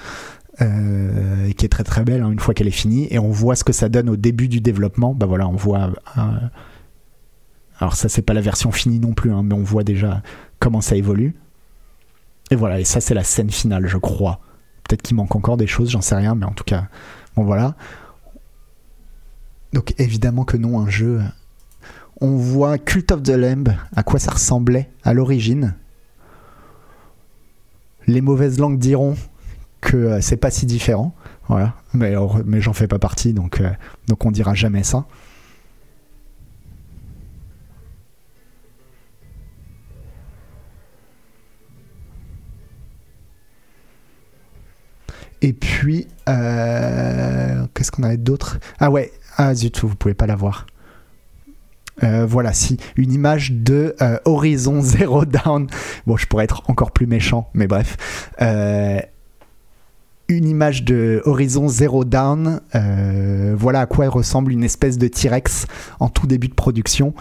euh, 0.61 1.51
qui 1.53 1.65
est 1.65 1.69
très 1.69 1.85
très 1.85 2.03
belle 2.03 2.21
hein, 2.21 2.31
une 2.31 2.39
fois 2.39 2.53
qu'elle 2.53 2.67
est 2.67 2.71
finie, 2.71 3.07
et 3.11 3.19
on 3.19 3.29
voit 3.29 3.55
ce 3.55 3.63
que 3.63 3.71
ça 3.71 3.87
donne 3.87 4.09
au 4.09 4.17
début 4.17 4.49
du 4.49 4.59
développement. 4.59 5.13
Bah 5.13 5.25
voilà, 5.25 5.47
on 5.47 5.55
voit. 5.55 5.91
alors 7.79 7.95
ça 7.95 8.09
c'est 8.09 8.21
pas 8.21 8.33
la 8.33 8.41
version 8.41 8.71
finie 8.71 8.99
non 8.99 9.13
plus, 9.13 9.31
hein, 9.31 9.41
mais 9.43 9.53
on 9.53 9.63
voit 9.63 9.83
déjà 9.83 10.21
comment 10.59 10.81
ça 10.81 10.97
évolue. 10.97 11.35
Et 12.51 12.55
voilà, 12.55 12.79
et 12.79 12.83
ça 12.83 12.99
c'est 12.99 13.13
la 13.13 13.23
scène 13.23 13.49
finale, 13.49 13.87
je 13.87 13.97
crois. 13.97 14.41
Peut-être 14.83 15.01
qu'il 15.01 15.15
manque 15.15 15.35
encore 15.35 15.55
des 15.55 15.67
choses, 15.67 15.91
j'en 15.91 16.01
sais 16.01 16.15
rien, 16.15 16.35
mais 16.35 16.45
en 16.45 16.51
tout 16.51 16.65
cas, 16.65 16.87
bon 17.37 17.43
voilà. 17.43 17.75
Donc 19.71 19.93
évidemment 19.97 20.43
que 20.43 20.57
non, 20.57 20.79
un 20.79 20.89
jeu 20.89 21.21
on 22.21 22.35
voit 22.35 22.77
Cult 22.77 23.11
of 23.11 23.23
the 23.23 23.29
Lamb, 23.29 23.75
à 23.95 24.03
quoi 24.03 24.19
ça 24.19 24.31
ressemblait 24.31 24.89
à 25.03 25.13
l'origine. 25.13 25.75
Les 28.07 28.21
mauvaises 28.21 28.59
langues 28.59 28.79
diront 28.79 29.15
que 29.81 29.97
euh, 29.97 30.21
c'est 30.21 30.37
pas 30.37 30.51
si 30.51 30.65
différent, 30.65 31.15
voilà. 31.47 31.75
Mais, 31.93 32.13
j'en 32.61 32.73
fais 32.73 32.87
pas 32.87 32.99
partie, 32.99 33.33
donc, 33.33 33.61
euh, 33.61 33.69
donc 34.07 34.25
on 34.25 34.31
dira 34.31 34.53
jamais 34.53 34.83
ça. 34.83 35.05
Et 45.41 45.53
puis, 45.53 46.07
euh, 46.27 47.65
qu'est-ce 47.73 47.91
qu'on 47.91 48.03
avait 48.03 48.17
d'autre? 48.17 48.59
Ah 48.79 48.91
ouais, 48.91 49.13
ah 49.37 49.53
zut, 49.55 49.79
vous 49.79 49.95
pouvez 49.95 50.13
pas 50.13 50.27
la 50.27 50.35
voir. 50.35 50.65
Euh, 52.03 52.25
voilà, 52.25 52.53
si, 52.53 52.77
une 52.95 53.11
image 53.11 53.51
de 53.51 53.95
euh, 54.01 54.17
Horizon 54.25 54.81
Zero 54.81 55.25
Dawn. 55.45 55.67
Bon, 56.07 56.17
je 56.17 56.27
pourrais 56.27 56.45
être 56.45 56.63
encore 56.67 56.91
plus 56.91 57.07
méchant, 57.07 57.49
mais 57.53 57.67
bref. 57.67 57.97
Euh, 58.41 58.99
une 60.27 60.47
image 60.47 60.83
de 60.83 61.21
Horizon 61.25 61.67
Zero 61.67 62.03
euh, 62.05 63.55
voilà 63.57 63.81
à 63.81 63.85
quoi 63.87 64.07
ressemble 64.09 64.51
une 64.51 64.63
espèce 64.63 64.99
de 64.99 65.07
T-Rex 65.07 65.65
en 65.99 66.09
tout 66.09 66.27
début 66.27 66.49
de 66.49 66.53
production. 66.53 67.15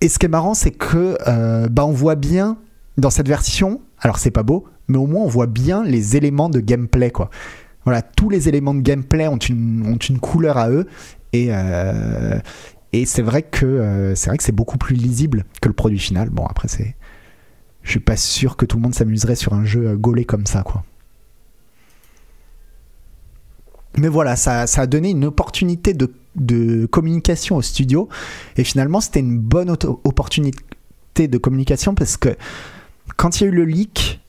Et 0.00 0.08
ce 0.08 0.18
qui 0.18 0.24
est 0.24 0.30
marrant, 0.30 0.54
c'est 0.54 0.70
que 0.70 1.18
bah, 1.68 1.84
on 1.84 1.92
voit 1.92 2.14
bien 2.14 2.56
dans 2.96 3.10
cette 3.10 3.28
version, 3.28 3.82
alors 4.00 4.18
c'est 4.18 4.30
pas 4.30 4.42
beau, 4.42 4.64
mais 4.86 4.96
au 4.96 5.06
moins 5.06 5.22
on 5.22 5.28
voit 5.28 5.46
bien 5.46 5.84
les 5.84 6.16
éléments 6.16 6.48
de 6.48 6.60
gameplay, 6.60 7.10
quoi. 7.10 7.28
Voilà, 7.84 8.00
tous 8.00 8.30
les 8.30 8.48
éléments 8.48 8.74
de 8.74 8.80
gameplay 8.80 9.28
ont 9.28 9.36
une, 9.36 9.86
ont 9.86 9.96
une 9.96 10.18
couleur 10.18 10.56
à 10.56 10.70
eux. 10.70 10.86
Et, 11.32 11.50
et 12.92 13.06
c'est 13.06 13.22
vrai 13.22 13.42
que 13.42 13.66
euh, 13.66 14.14
c'est 14.14 14.30
vrai 14.30 14.38
que 14.38 14.44
c'est 14.44 14.52
beaucoup 14.52 14.78
plus 14.78 14.96
lisible 14.96 15.44
que 15.60 15.68
le 15.68 15.74
produit 15.74 15.98
final. 15.98 16.30
Bon, 16.30 16.46
après, 16.46 16.68
c'est. 16.68 16.96
Je 17.82 17.90
suis 17.90 18.00
pas 18.00 18.16
sûr 18.16 18.56
que 18.56 18.66
tout 18.66 18.76
le 18.76 18.82
monde 18.82 18.94
s'amuserait 18.94 19.34
sur 19.34 19.54
un 19.54 19.64
jeu 19.64 19.88
euh, 19.88 19.96
gaulé 19.96 20.24
comme 20.24 20.46
ça, 20.46 20.62
quoi. 20.62 20.84
Mais 23.96 24.08
voilà, 24.08 24.36
ça, 24.36 24.66
ça 24.66 24.82
a 24.82 24.86
donné 24.86 25.10
une 25.10 25.24
opportunité 25.24 25.92
de, 25.92 26.12
de 26.36 26.86
communication 26.86 27.56
au 27.56 27.62
studio. 27.62 28.08
Et 28.56 28.64
finalement, 28.64 29.00
c'était 29.00 29.20
une 29.20 29.38
bonne 29.38 29.70
opportunité 29.70 31.28
de 31.28 31.38
communication 31.38 31.94
parce 31.94 32.16
que 32.16 32.36
quand 33.16 33.40
il 33.40 33.44
y 33.44 33.46
a 33.46 33.50
eu 33.50 33.54
le 33.54 33.64
leak, 33.64 34.20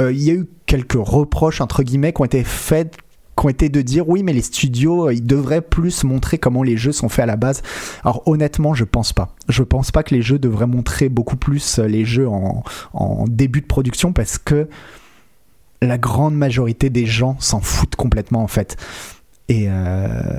euh, 0.00 0.12
il 0.12 0.22
y 0.22 0.30
a 0.30 0.34
eu 0.34 0.46
quelques 0.66 0.98
reproches, 0.98 1.60
entre 1.60 1.82
guillemets, 1.82 2.12
qui 2.12 2.20
ont 2.20 2.26
été 2.26 2.44
faits 2.44 2.96
qui 3.36 3.46
ont 3.46 3.48
été 3.48 3.68
de 3.68 3.82
dire 3.82 4.08
oui 4.08 4.22
mais 4.22 4.32
les 4.32 4.42
studios 4.42 5.08
euh, 5.08 5.14
ils 5.14 5.24
devraient 5.24 5.62
plus 5.62 6.04
montrer 6.04 6.38
comment 6.38 6.62
les 6.62 6.76
jeux 6.76 6.92
sont 6.92 7.08
faits 7.08 7.24
à 7.24 7.26
la 7.26 7.36
base 7.36 7.62
alors 8.04 8.22
honnêtement 8.26 8.74
je 8.74 8.84
pense 8.84 9.12
pas 9.12 9.34
je 9.48 9.62
pense 9.62 9.90
pas 9.90 10.02
que 10.02 10.14
les 10.14 10.22
jeux 10.22 10.38
devraient 10.38 10.66
montrer 10.66 11.08
beaucoup 11.08 11.36
plus 11.36 11.78
euh, 11.78 11.86
les 11.86 12.04
jeux 12.04 12.28
en, 12.28 12.62
début 13.28 13.60
de 13.60 13.66
production 13.66 14.12
parce 14.12 14.38
que 14.38 14.68
la 15.80 15.98
grande 15.98 16.34
majorité 16.34 16.90
des 16.90 17.06
gens 17.06 17.36
s'en 17.40 17.60
foutent 17.60 17.96
complètement 17.96 18.42
en 18.42 18.48
fait 18.48 18.76
et 19.48 19.66
euh, 19.68 20.38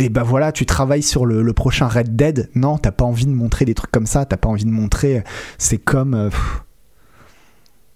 et 0.00 0.08
bah 0.08 0.24
voilà, 0.24 0.50
tu 0.50 0.66
travailles 0.66 1.04
sur 1.04 1.24
le, 1.24 1.52
prochain 1.52 1.86
Red 1.86 2.16
Dead. 2.16 2.50
Non, 2.54 2.78
t'as 2.78 2.90
pas 2.90 3.04
envie 3.04 3.26
de 3.26 3.30
montrer 3.30 3.64
des 3.64 3.74
trucs 3.74 3.92
comme 3.92 4.06
ça. 4.06 4.24
T'as 4.24 4.36
pas 4.36 4.48
envie 4.48 4.64
de 4.64 4.70
montrer. 4.70 5.22
C'est 5.56 5.78
comme. 5.78 6.14
euh. 6.14 6.30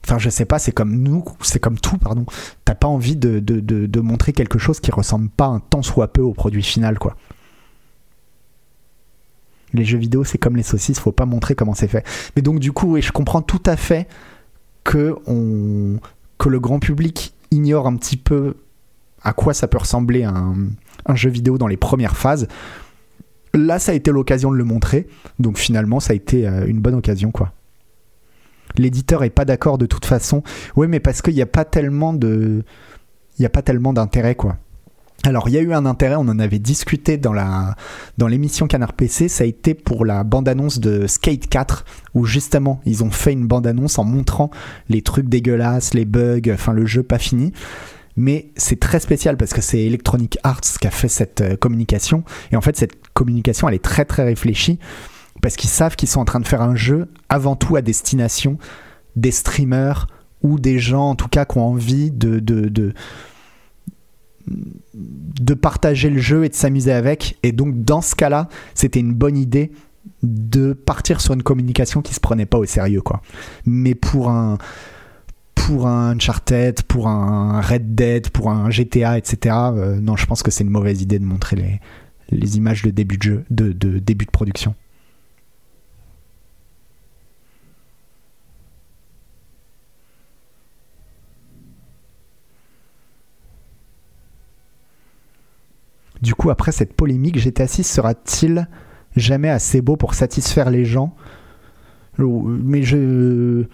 Enfin, 0.08 0.18
je 0.18 0.30
sais 0.30 0.46
pas, 0.46 0.58
c'est 0.58 0.72
comme 0.72 0.96
nous, 0.96 1.22
c'est 1.42 1.58
comme 1.60 1.78
tout, 1.78 1.98
pardon. 1.98 2.24
T'as 2.64 2.74
pas 2.74 2.88
envie 2.88 3.14
de, 3.14 3.40
de, 3.40 3.60
de, 3.60 4.00
montrer 4.00 4.32
quelque 4.32 4.58
chose 4.58 4.80
qui 4.80 4.90
ressemble 4.90 5.28
pas 5.28 5.44
un 5.44 5.60
tant 5.60 5.82
soit 5.82 6.14
peu 6.14 6.22
au 6.22 6.32
produit 6.32 6.62
final, 6.62 6.98
quoi. 6.98 7.14
Les 9.74 9.84
jeux 9.84 9.98
vidéo, 9.98 10.24
c'est 10.24 10.38
comme 10.38 10.56
les 10.56 10.62
saucisses, 10.62 10.98
faut 10.98 11.12
pas 11.12 11.26
montrer 11.26 11.54
comment 11.54 11.74
c'est 11.74 11.88
fait. 11.88 12.06
Mais 12.34 12.40
donc, 12.40 12.58
du 12.58 12.72
coup, 12.72 12.94
oui, 12.94 13.02
je 13.02 13.12
comprends 13.12 13.42
tout 13.42 13.62
à 13.66 13.76
fait 13.76 14.08
que, 14.82 15.14
on, 15.26 15.98
que 16.38 16.48
le 16.48 16.58
grand 16.58 16.78
public 16.78 17.34
ignore 17.50 17.86
un 17.86 17.96
petit 17.96 18.16
peu 18.16 18.56
à 19.22 19.34
quoi 19.34 19.52
ça 19.52 19.68
peut 19.68 19.76
ressembler 19.76 20.24
un, 20.24 20.54
un 21.04 21.14
jeu 21.16 21.28
vidéo 21.28 21.58
dans 21.58 21.66
les 21.66 21.76
premières 21.76 22.16
phases. 22.16 22.48
Là, 23.52 23.78
ça 23.78 23.92
a 23.92 23.94
été 23.94 24.10
l'occasion 24.10 24.50
de 24.50 24.56
le 24.56 24.64
montrer, 24.64 25.06
donc 25.38 25.58
finalement, 25.58 26.00
ça 26.00 26.14
a 26.14 26.16
été 26.16 26.48
euh, 26.48 26.66
une 26.66 26.80
bonne 26.80 26.94
occasion, 26.94 27.30
quoi. 27.30 27.52
L'éditeur 28.76 29.24
est 29.24 29.30
pas 29.30 29.44
d'accord 29.44 29.78
de 29.78 29.86
toute 29.86 30.04
façon. 30.04 30.42
Oui, 30.76 30.86
mais 30.88 31.00
parce 31.00 31.22
qu'il 31.22 31.34
n'y 31.34 31.42
a 31.42 31.46
pas 31.46 31.64
tellement 31.64 32.12
de, 32.12 32.64
il 33.38 33.42
y 33.42 33.46
a 33.46 33.50
pas 33.50 33.62
tellement 33.62 33.92
d'intérêt, 33.92 34.34
quoi. 34.34 34.56
Alors, 35.24 35.48
il 35.48 35.54
y 35.54 35.58
a 35.58 35.60
eu 35.60 35.72
un 35.72 35.84
intérêt, 35.84 36.14
on 36.14 36.28
en 36.28 36.38
avait 36.38 36.60
discuté 36.60 37.16
dans 37.16 37.32
la 37.32 37.74
dans 38.18 38.28
l'émission 38.28 38.68
Canard 38.68 38.92
PC, 38.92 39.28
ça 39.28 39.42
a 39.42 39.46
été 39.48 39.74
pour 39.74 40.04
la 40.04 40.22
bande-annonce 40.22 40.78
de 40.78 41.08
Skate 41.08 41.48
4 41.48 41.84
où 42.14 42.24
justement, 42.24 42.80
ils 42.84 43.02
ont 43.02 43.10
fait 43.10 43.32
une 43.32 43.46
bande-annonce 43.46 43.98
en 43.98 44.04
montrant 44.04 44.50
les 44.88 45.02
trucs 45.02 45.28
dégueulasses, 45.28 45.92
les 45.92 46.04
bugs, 46.04 46.52
enfin 46.52 46.72
le 46.72 46.86
jeu 46.86 47.02
pas 47.02 47.18
fini. 47.18 47.52
Mais 48.16 48.50
c'est 48.56 48.78
très 48.78 49.00
spécial 49.00 49.36
parce 49.36 49.52
que 49.52 49.60
c'est 49.60 49.80
Electronic 49.80 50.38
Arts 50.44 50.60
qui 50.80 50.86
a 50.86 50.90
fait 50.90 51.08
cette 51.08 51.40
euh, 51.40 51.56
communication 51.56 52.24
et 52.52 52.56
en 52.56 52.60
fait 52.60 52.76
cette 52.76 52.94
communication, 53.12 53.68
elle 53.68 53.74
est 53.74 53.84
très 53.84 54.04
très 54.04 54.24
réfléchie 54.24 54.78
parce 55.42 55.56
qu'ils 55.56 55.70
savent 55.70 55.96
qu'ils 55.96 56.08
sont 56.08 56.20
en 56.20 56.24
train 56.24 56.40
de 56.40 56.46
faire 56.46 56.62
un 56.62 56.74
jeu 56.74 57.08
avant 57.28 57.56
tout 57.56 57.76
à 57.76 57.82
destination 57.82 58.58
des 59.16 59.30
streamers 59.30 60.06
ou 60.42 60.58
des 60.58 60.78
gens 60.78 61.10
en 61.10 61.14
tout 61.14 61.28
cas 61.28 61.44
qui 61.44 61.58
ont 61.58 61.66
envie 61.66 62.10
de, 62.10 62.38
de, 62.38 62.68
de, 64.46 65.54
partager 65.54 66.10
le 66.10 66.20
jeu 66.20 66.44
et 66.44 66.48
de 66.48 66.54
s'amuser 66.54 66.92
avec. 66.92 67.38
Et 67.42 67.52
donc 67.52 67.84
dans 67.84 68.00
ce 68.00 68.14
cas-là, 68.14 68.48
c'était 68.74 69.00
une 69.00 69.14
bonne 69.14 69.36
idée 69.36 69.72
de 70.22 70.72
partir 70.72 71.20
sur 71.20 71.34
une 71.34 71.42
communication 71.42 72.02
qui 72.02 72.14
se 72.14 72.20
prenait 72.20 72.46
pas 72.46 72.58
au 72.58 72.64
sérieux 72.64 73.02
quoi. 73.02 73.20
Mais 73.66 73.94
pour 73.94 74.30
un 74.30 74.58
pour 75.54 75.86
un 75.86 76.12
Uncharted, 76.12 76.82
pour 76.84 77.08
un 77.08 77.60
Red 77.60 77.94
Dead, 77.94 78.30
pour 78.30 78.50
un 78.50 78.70
GTA, 78.70 79.18
etc. 79.18 79.54
euh, 79.54 80.00
non, 80.00 80.16
je 80.16 80.24
pense 80.24 80.42
que 80.42 80.50
c'est 80.50 80.64
une 80.64 80.70
mauvaise 80.70 81.02
idée 81.02 81.18
de 81.18 81.24
montrer 81.24 81.56
les, 81.56 81.80
les 82.30 82.56
images 82.56 82.82
de 82.82 82.90
début 82.90 83.18
de 83.18 83.22
jeu, 83.22 83.44
de, 83.50 83.72
de 83.72 83.98
début 83.98 84.24
de 84.24 84.30
production. 84.30 84.74
Du 96.22 96.34
coup, 96.34 96.50
après 96.50 96.72
cette 96.72 96.94
polémique, 96.94 97.38
GTA 97.38 97.66
6 97.66 97.84
sera-t-il 97.84 98.68
jamais 99.16 99.48
assez 99.48 99.80
beau 99.80 99.96
pour 99.96 100.14
satisfaire 100.14 100.70
les 100.70 100.84
gens? 100.84 101.14
Mais 102.18 102.82
je. 102.82 103.64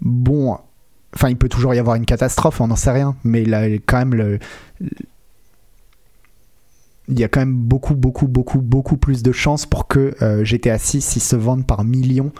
Bon. 0.00 0.58
Enfin, 1.14 1.30
il 1.30 1.36
peut 1.36 1.48
toujours 1.48 1.74
y 1.74 1.78
avoir 1.78 1.96
une 1.96 2.04
catastrophe, 2.04 2.60
on 2.60 2.68
n'en 2.68 2.76
sait 2.76 2.90
rien. 2.90 3.16
Mais 3.24 3.44
là, 3.44 3.66
quand 3.86 3.98
même, 3.98 4.14
le. 4.14 4.38
Il 7.08 7.18
y 7.18 7.24
a 7.24 7.28
quand 7.28 7.40
même 7.40 7.54
beaucoup, 7.56 7.94
beaucoup, 7.94 8.28
beaucoup, 8.28 8.60
beaucoup 8.60 8.98
plus 8.98 9.22
de 9.22 9.32
chances 9.32 9.64
pour 9.64 9.88
que 9.88 10.14
euh, 10.20 10.44
GTA 10.44 10.76
6 10.78 11.16
il 11.16 11.20
se 11.20 11.36
vende 11.36 11.66
par 11.66 11.82
millions, 11.82 12.32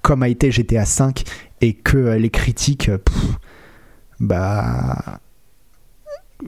comme 0.00 0.22
a 0.22 0.28
été 0.28 0.50
GTA 0.50 0.86
5, 0.86 1.24
et 1.60 1.74
que 1.74 1.98
euh, 1.98 2.18
les 2.18 2.30
critiques. 2.30 2.88
euh, 2.88 2.98
bah 4.20 5.20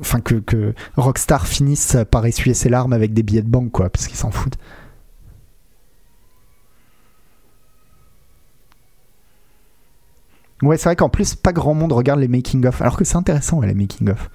enfin 0.00 0.20
que, 0.20 0.74
Rockstar 0.96 1.46
finisse 1.46 1.96
par 2.10 2.24
essuyer 2.26 2.54
ses 2.54 2.68
larmes 2.68 2.92
avec 2.92 3.14
des 3.14 3.22
billets 3.22 3.42
de 3.42 3.48
banque 3.48 3.72
quoi 3.72 3.90
parce 3.90 4.06
qu'ils 4.06 4.16
s'en 4.16 4.30
foutent. 4.30 4.58
Ouais 10.62 10.76
c'est 10.78 10.88
vrai 10.88 10.96
qu'en 10.96 11.08
plus 11.08 11.34
pas 11.34 11.52
grand 11.52 11.74
monde 11.74 11.92
regarde 11.92 12.20
les 12.20 12.28
making 12.28 12.64
of 12.66 12.80
alors 12.80 12.96
que 12.96 13.04
c'est 13.04 13.16
intéressant 13.16 13.58
ouais, 13.58 13.66
les 13.66 13.74
making 13.74 14.10
of. 14.10 14.30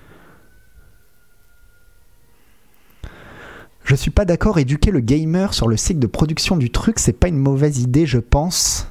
Je 3.84 3.96
suis 3.96 4.12
pas 4.12 4.26
d'accord 4.26 4.60
éduquer 4.60 4.92
le 4.92 5.00
gamer 5.00 5.54
sur 5.54 5.68
le 5.68 5.76
cycle 5.76 6.00
de 6.00 6.08
production 6.08 6.58
du 6.58 6.70
truc 6.70 7.00
c'est 7.00 7.14
pas 7.14 7.28
une 7.28 7.40
mauvaise 7.40 7.80
idée 7.80 8.06
je 8.06 8.20
pense 8.20 8.91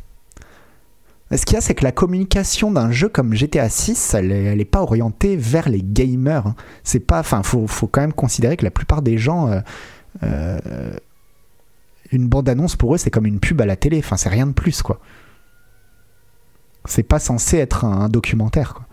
ce 1.37 1.45
qu'il 1.45 1.55
y 1.55 1.59
a, 1.59 1.61
c'est 1.61 1.75
que 1.75 1.85
la 1.85 1.93
communication 1.93 2.73
d'un 2.73 2.91
jeu 2.91 3.09
comme 3.09 3.35
GTA 3.35 3.69
6, 3.69 4.15
elle 4.15 4.33
est, 4.33 4.45
elle 4.45 4.61
est 4.61 4.65
pas 4.65 4.83
orientée 4.83 5.37
vers 5.37 5.69
les 5.69 5.83
gamers. 5.83 6.49
hein. 6.49 6.57
C'est 6.83 7.01
pas, 7.01 7.21
enfin, 7.21 7.43
faut, 7.45 7.67
quand 7.87 8.01
même 8.01 8.13
considérer 8.13 8.57
que 8.57 8.65
la 8.65 8.73
plupart 8.73 9.01
des 9.01 9.17
gens, 9.17 9.49
euh, 9.49 9.61
euh, 10.25 10.59
une 12.11 12.27
bande-annonce 12.27 12.75
pour 12.75 12.95
eux, 12.95 12.99
c'est 12.99 13.11
comme 13.11 13.27
une 13.27 13.39
pub 13.39 13.61
à 13.61 13.67
la 13.67 13.77
télé. 13.77 13.99
Enfin, 13.99 14.17
c'est 14.17 14.29
rien 14.29 14.47
de 14.47 14.53
plus, 14.53 14.83
quoi. 14.83 15.01
C'est 16.87 17.03
pas 17.05 17.19
censé 17.19 17.59
être 17.59 17.85
un, 17.85 18.09
documentaire, 18.09 18.75
quoi. 18.75 18.87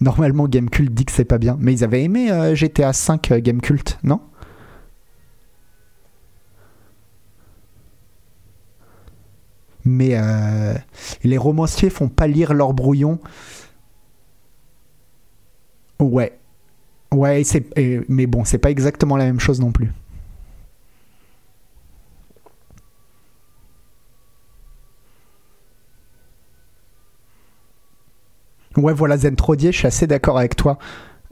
Normalement, 0.00 0.46
Gamecult 0.46 0.94
dit 0.94 1.04
que 1.04 1.10
c'est 1.10 1.24
pas 1.24 1.38
bien, 1.38 1.56
mais 1.58 1.72
ils 1.72 1.82
avaient 1.82 2.04
aimé 2.04 2.30
euh, 2.30 2.54
GTA 2.54 2.92
5 2.92 3.32
euh, 3.32 3.40
Gamecult, 3.40 3.98
non? 4.04 4.20
Mais 9.88 10.10
euh, 10.14 10.74
les 11.24 11.38
romanciers 11.38 11.90
font 11.90 12.08
pas 12.08 12.26
lire 12.26 12.54
leur 12.54 12.72
brouillon. 12.74 13.18
Ouais. 16.00 16.38
Ouais, 17.12 17.42
c'est, 17.44 17.64
mais 18.08 18.26
bon, 18.26 18.44
c'est 18.44 18.58
pas 18.58 18.70
exactement 18.70 19.16
la 19.16 19.24
même 19.24 19.40
chose 19.40 19.60
non 19.60 19.72
plus. 19.72 19.90
Ouais, 28.76 28.92
voilà, 28.92 29.16
Zentrodier, 29.18 29.72
je 29.72 29.78
suis 29.78 29.86
assez 29.86 30.06
d'accord 30.06 30.38
avec 30.38 30.54
toi. 30.56 30.78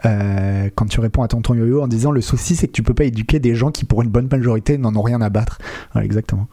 euh, 0.07 0.71
quand 0.77 0.87
tu 0.87 1.01
réponds 1.01 1.23
à 1.23 1.29
tonton 1.29 1.55
Yo-Yo 1.55 1.83
en 1.83 1.89
disant 1.89 2.11
le 2.13 2.21
souci 2.21 2.57
c'est 2.57 2.69
que 2.69 2.73
tu 2.73 2.83
peux 2.83 2.95
pas 2.95 3.05
éduquer 3.05 3.41
des 3.41 3.55
gens 3.55 3.71
qui 3.73 3.85
pour 3.85 4.03
une 4.03 4.11
bonne 4.11 4.29
majorité 4.31 4.79
n'en 4.79 4.95
ont 4.97 5.03
rien 5.03 5.21
à 5.23 5.31
battre. 5.31 5.59
Exactement. 6.01 6.49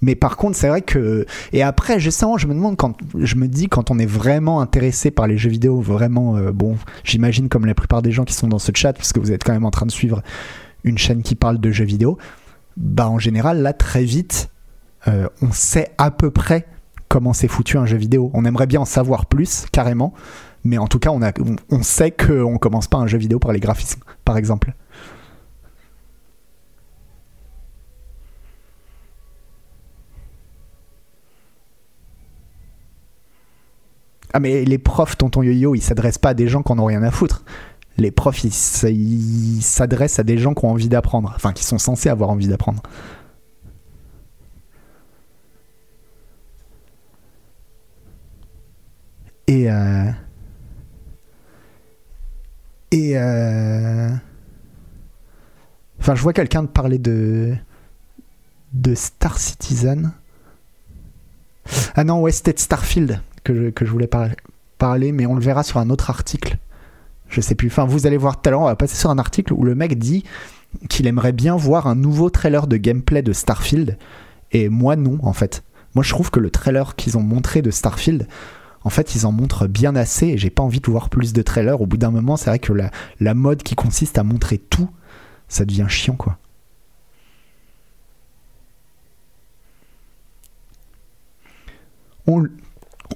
Mais 0.00 0.14
par 0.14 0.36
contre, 0.36 0.56
c'est 0.56 0.68
vrai 0.68 0.82
que. 0.82 1.26
Et 1.52 1.62
après, 1.62 1.98
justement, 1.98 2.38
je 2.38 2.46
me 2.46 2.54
demande 2.54 2.76
quand. 2.76 2.96
Je 3.18 3.34
me 3.36 3.48
dis, 3.48 3.68
quand 3.68 3.90
on 3.90 3.98
est 3.98 4.06
vraiment 4.06 4.60
intéressé 4.60 5.10
par 5.10 5.26
les 5.26 5.38
jeux 5.38 5.50
vidéo, 5.50 5.80
vraiment. 5.80 6.36
euh, 6.36 6.52
bon, 6.52 6.76
j'imagine 7.04 7.48
comme 7.48 7.66
la 7.66 7.74
plupart 7.74 8.02
des 8.02 8.12
gens 8.12 8.24
qui 8.24 8.34
sont 8.34 8.48
dans 8.48 8.58
ce 8.58 8.70
chat, 8.74 8.92
parce 8.92 9.12
que 9.12 9.20
vous 9.20 9.32
êtes 9.32 9.44
quand 9.44 9.52
même 9.52 9.64
en 9.64 9.70
train 9.70 9.86
de 9.86 9.90
suivre 9.90 10.22
une 10.84 10.98
chaîne 10.98 11.22
qui 11.22 11.34
parle 11.34 11.58
de 11.58 11.70
jeux 11.70 11.84
vidéo, 11.84 12.18
bah 12.76 13.08
en 13.08 13.18
général, 13.18 13.60
là, 13.62 13.72
très 13.72 14.04
vite, 14.04 14.50
euh, 15.08 15.28
on 15.42 15.50
sait 15.52 15.90
à 15.98 16.10
peu 16.10 16.30
près 16.30 16.66
comment 17.08 17.32
c'est 17.32 17.48
foutu 17.48 17.78
un 17.78 17.86
jeu 17.86 17.96
vidéo. 17.96 18.30
On 18.34 18.44
aimerait 18.44 18.66
bien 18.66 18.80
en 18.80 18.84
savoir 18.84 19.26
plus, 19.26 19.66
carrément. 19.72 20.14
Mais 20.64 20.78
en 20.78 20.86
tout 20.86 20.98
cas, 20.98 21.10
on, 21.10 21.22
a, 21.22 21.32
on, 21.40 21.56
on 21.70 21.82
sait 21.82 22.10
qu'on 22.10 22.58
commence 22.58 22.88
pas 22.88 22.98
un 22.98 23.06
jeu 23.06 23.18
vidéo 23.18 23.38
par 23.38 23.52
les 23.52 23.60
graphismes, 23.60 24.00
par 24.24 24.36
exemple. 24.36 24.74
Ah 34.38 34.40
mais 34.40 34.64
les 34.64 34.78
profs, 34.78 35.18
tonton 35.18 35.42
yo-yo, 35.42 35.74
ils 35.74 35.82
s'adressent 35.82 36.18
pas 36.18 36.28
à 36.28 36.34
des 36.34 36.46
gens 36.46 36.62
qui 36.62 36.70
en 36.70 36.78
ont 36.78 36.84
rien 36.84 37.02
à 37.02 37.10
foutre. 37.10 37.42
Les 37.96 38.12
profs, 38.12 38.44
ils 38.44 38.52
s'adressent 39.62 40.20
à 40.20 40.22
des 40.22 40.38
gens 40.38 40.54
qui 40.54 40.64
ont 40.64 40.70
envie 40.70 40.88
d'apprendre. 40.88 41.32
Enfin, 41.34 41.52
qui 41.52 41.64
sont 41.64 41.78
censés 41.78 42.08
avoir 42.08 42.30
envie 42.30 42.46
d'apprendre. 42.46 42.80
Et... 49.48 49.68
euh, 49.68 50.08
Et... 52.92 53.18
euh, 53.18 54.08
Enfin, 55.98 56.14
je 56.14 56.22
vois 56.22 56.32
quelqu'un 56.32 56.64
parler 56.66 56.98
de... 56.98 57.56
De 58.72 58.94
Star 58.94 59.36
Citizen. 59.36 60.12
Ah 61.96 62.04
non, 62.04 62.20
ouais, 62.20 62.30
c'était 62.30 62.54
Starfield 62.56 63.20
que 63.44 63.54
je, 63.54 63.70
que 63.70 63.84
je 63.84 63.90
voulais 63.90 64.06
par- 64.06 64.28
parler, 64.78 65.12
mais 65.12 65.26
on 65.26 65.34
le 65.34 65.40
verra 65.40 65.62
sur 65.62 65.78
un 65.78 65.90
autre 65.90 66.10
article. 66.10 66.58
Je 67.28 67.40
sais 67.40 67.54
plus. 67.54 67.68
Enfin, 67.68 67.84
vous 67.84 68.06
allez 68.06 68.16
voir 68.16 68.40
tout 68.40 68.48
à 68.48 68.50
l'heure, 68.50 68.60
on 68.60 68.66
va 68.66 68.76
passer 68.76 68.96
sur 68.96 69.10
un 69.10 69.18
article 69.18 69.52
où 69.52 69.64
le 69.64 69.74
mec 69.74 69.98
dit 69.98 70.24
qu'il 70.88 71.06
aimerait 71.06 71.32
bien 71.32 71.56
voir 71.56 71.86
un 71.86 71.94
nouveau 71.94 72.30
trailer 72.30 72.66
de 72.66 72.76
gameplay 72.76 73.22
de 73.22 73.32
Starfield. 73.32 73.98
Et 74.52 74.68
moi, 74.68 74.96
non, 74.96 75.18
en 75.22 75.32
fait. 75.32 75.62
Moi, 75.94 76.02
je 76.02 76.10
trouve 76.10 76.30
que 76.30 76.40
le 76.40 76.50
trailer 76.50 76.96
qu'ils 76.96 77.16
ont 77.18 77.22
montré 77.22 77.62
de 77.62 77.70
Starfield, 77.70 78.28
en 78.82 78.90
fait, 78.90 79.14
ils 79.14 79.26
en 79.26 79.32
montrent 79.32 79.66
bien 79.66 79.96
assez 79.96 80.26
et 80.28 80.38
j'ai 80.38 80.50
pas 80.50 80.62
envie 80.62 80.80
de 80.80 80.90
voir 80.90 81.08
plus 81.10 81.32
de 81.32 81.42
trailers. 81.42 81.80
Au 81.80 81.86
bout 81.86 81.96
d'un 81.96 82.10
moment, 82.10 82.36
c'est 82.36 82.50
vrai 82.50 82.58
que 82.58 82.72
la, 82.72 82.90
la 83.20 83.34
mode 83.34 83.62
qui 83.62 83.74
consiste 83.74 84.18
à 84.18 84.22
montrer 84.22 84.58
tout, 84.58 84.88
ça 85.48 85.64
devient 85.64 85.86
chiant, 85.88 86.14
quoi. 86.14 86.38
On, 92.26 92.44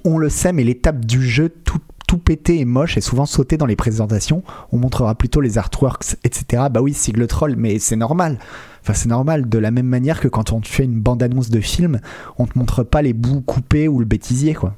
on 0.03 0.17
le 0.17 0.29
sait, 0.29 0.53
mais 0.53 0.63
l'étape 0.63 1.05
du 1.05 1.21
jeu 1.21 1.49
tout, 1.49 1.79
tout 2.07 2.17
pété 2.17 2.59
et 2.59 2.65
moche 2.65 2.97
est 2.97 3.01
souvent 3.01 3.25
sautée 3.25 3.57
dans 3.57 3.65
les 3.65 3.75
présentations. 3.75 4.43
On 4.71 4.77
montrera 4.77 5.15
plutôt 5.15 5.41
les 5.41 5.57
artworks, 5.57 6.15
etc. 6.23 6.63
Bah 6.71 6.81
oui, 6.81 6.93
sigle 6.93 7.27
troll, 7.27 7.55
mais 7.57 7.79
c'est 7.79 7.95
normal. 7.95 8.37
Enfin, 8.81 8.93
c'est 8.93 9.09
normal. 9.09 9.49
De 9.49 9.57
la 9.57 9.71
même 9.71 9.87
manière 9.87 10.19
que 10.19 10.27
quand 10.27 10.51
on 10.51 10.61
fait 10.61 10.83
une 10.83 10.99
bande-annonce 10.99 11.49
de 11.49 11.59
film, 11.59 11.99
on 12.37 12.45
te 12.45 12.57
montre 12.57 12.83
pas 12.83 13.01
les 13.01 13.13
bouts 13.13 13.41
coupés 13.41 13.87
ou 13.87 13.99
le 13.99 14.05
bêtisier, 14.05 14.53
quoi. 14.53 14.75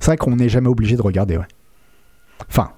C'est 0.00 0.06
vrai 0.06 0.16
qu'on 0.16 0.36
n'est 0.36 0.48
jamais 0.48 0.68
obligé 0.68 0.96
de 0.96 1.02
regarder, 1.02 1.36
ouais. 1.36 1.48
Enfin, 2.48 2.70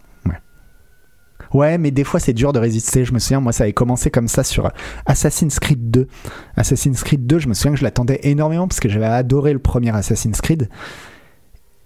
ouais. 1.52 1.78
Mais 1.78 1.90
des 1.90 2.04
fois 2.04 2.20
c'est 2.20 2.32
dur 2.32 2.52
de 2.52 2.58
résister. 2.58 3.04
Je 3.04 3.12
me 3.12 3.18
souviens, 3.18 3.40
moi 3.40 3.52
ça 3.52 3.64
avait 3.64 3.72
commencé 3.72 4.10
comme 4.10 4.28
ça 4.28 4.44
sur 4.44 4.70
Assassin's 5.06 5.58
Creed 5.58 5.90
2. 5.90 6.08
Assassin's 6.56 7.02
Creed 7.02 7.26
2, 7.26 7.38
je 7.38 7.48
me 7.48 7.54
souviens 7.54 7.72
que 7.72 7.78
je 7.78 7.84
l'attendais 7.84 8.20
énormément 8.22 8.68
parce 8.68 8.80
que 8.80 8.88
j'avais 8.88 9.06
adoré 9.06 9.52
le 9.52 9.58
premier 9.58 9.94
Assassin's 9.94 10.40
Creed. 10.40 10.68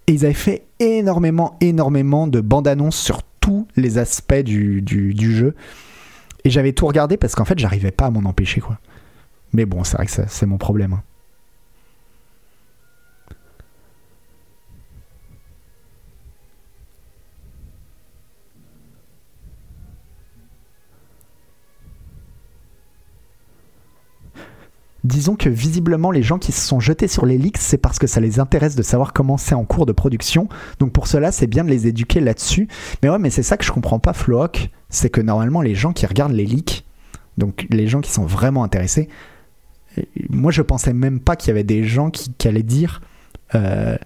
Et 0.07 0.13
ils 0.13 0.25
avaient 0.25 0.33
fait 0.33 0.63
énormément, 0.79 1.57
énormément 1.61 2.27
de 2.27 2.41
bandes 2.41 2.67
annonces 2.67 2.97
sur 2.97 3.21
tous 3.39 3.67
les 3.75 3.97
aspects 3.97 4.33
du, 4.35 4.81
du, 4.81 5.13
du 5.13 5.31
jeu. 5.35 5.55
Et 6.43 6.49
j'avais 6.49 6.73
tout 6.73 6.87
regardé 6.87 7.17
parce 7.17 7.35
qu'en 7.35 7.45
fait, 7.45 7.59
j'arrivais 7.59 7.91
pas 7.91 8.07
à 8.07 8.09
m'en 8.09 8.27
empêcher, 8.27 8.61
quoi. 8.61 8.79
Mais 9.53 9.65
bon, 9.65 9.83
c'est 9.83 9.97
vrai 9.97 10.05
que 10.07 10.11
c'est 10.27 10.45
mon 10.45 10.57
problème. 10.57 10.93
hein. 10.93 11.03
Disons 25.11 25.35
que 25.35 25.49
visiblement 25.49 26.09
les 26.09 26.23
gens 26.23 26.39
qui 26.39 26.53
se 26.53 26.65
sont 26.65 26.79
jetés 26.79 27.09
sur 27.09 27.25
les 27.25 27.37
leaks, 27.37 27.57
c'est 27.57 27.77
parce 27.77 27.99
que 27.99 28.07
ça 28.07 28.21
les 28.21 28.39
intéresse 28.39 28.75
de 28.75 28.81
savoir 28.81 29.11
comment 29.11 29.35
c'est 29.35 29.55
en 29.55 29.65
cours 29.65 29.85
de 29.85 29.91
production. 29.91 30.47
Donc 30.79 30.93
pour 30.93 31.07
cela, 31.07 31.33
c'est 31.33 31.47
bien 31.47 31.65
de 31.65 31.69
les 31.69 31.85
éduquer 31.85 32.21
là-dessus. 32.21 32.69
Mais 33.03 33.09
ouais, 33.09 33.19
mais 33.19 33.29
c'est 33.29 33.43
ça 33.43 33.57
que 33.57 33.65
je 33.65 33.73
comprends 33.73 33.99
pas, 33.99 34.13
Flock, 34.13 34.69
c'est 34.87 35.09
que 35.09 35.19
normalement 35.19 35.61
les 35.61 35.75
gens 35.75 35.91
qui 35.91 36.05
regardent 36.05 36.31
les 36.31 36.45
leaks, 36.45 36.85
donc 37.37 37.67
les 37.71 37.87
gens 37.87 37.99
qui 37.99 38.09
sont 38.09 38.25
vraiment 38.25 38.63
intéressés, 38.63 39.09
euh, 39.97 40.03
moi 40.29 40.49
je 40.49 40.61
pensais 40.61 40.93
même 40.93 41.19
pas 41.19 41.35
qu'il 41.35 41.49
y 41.49 41.51
avait 41.51 41.65
des 41.65 41.83
gens 41.83 42.09
qui, 42.09 42.31
allaient 42.47 42.63
dire 42.63 43.01
euh, 43.53 43.97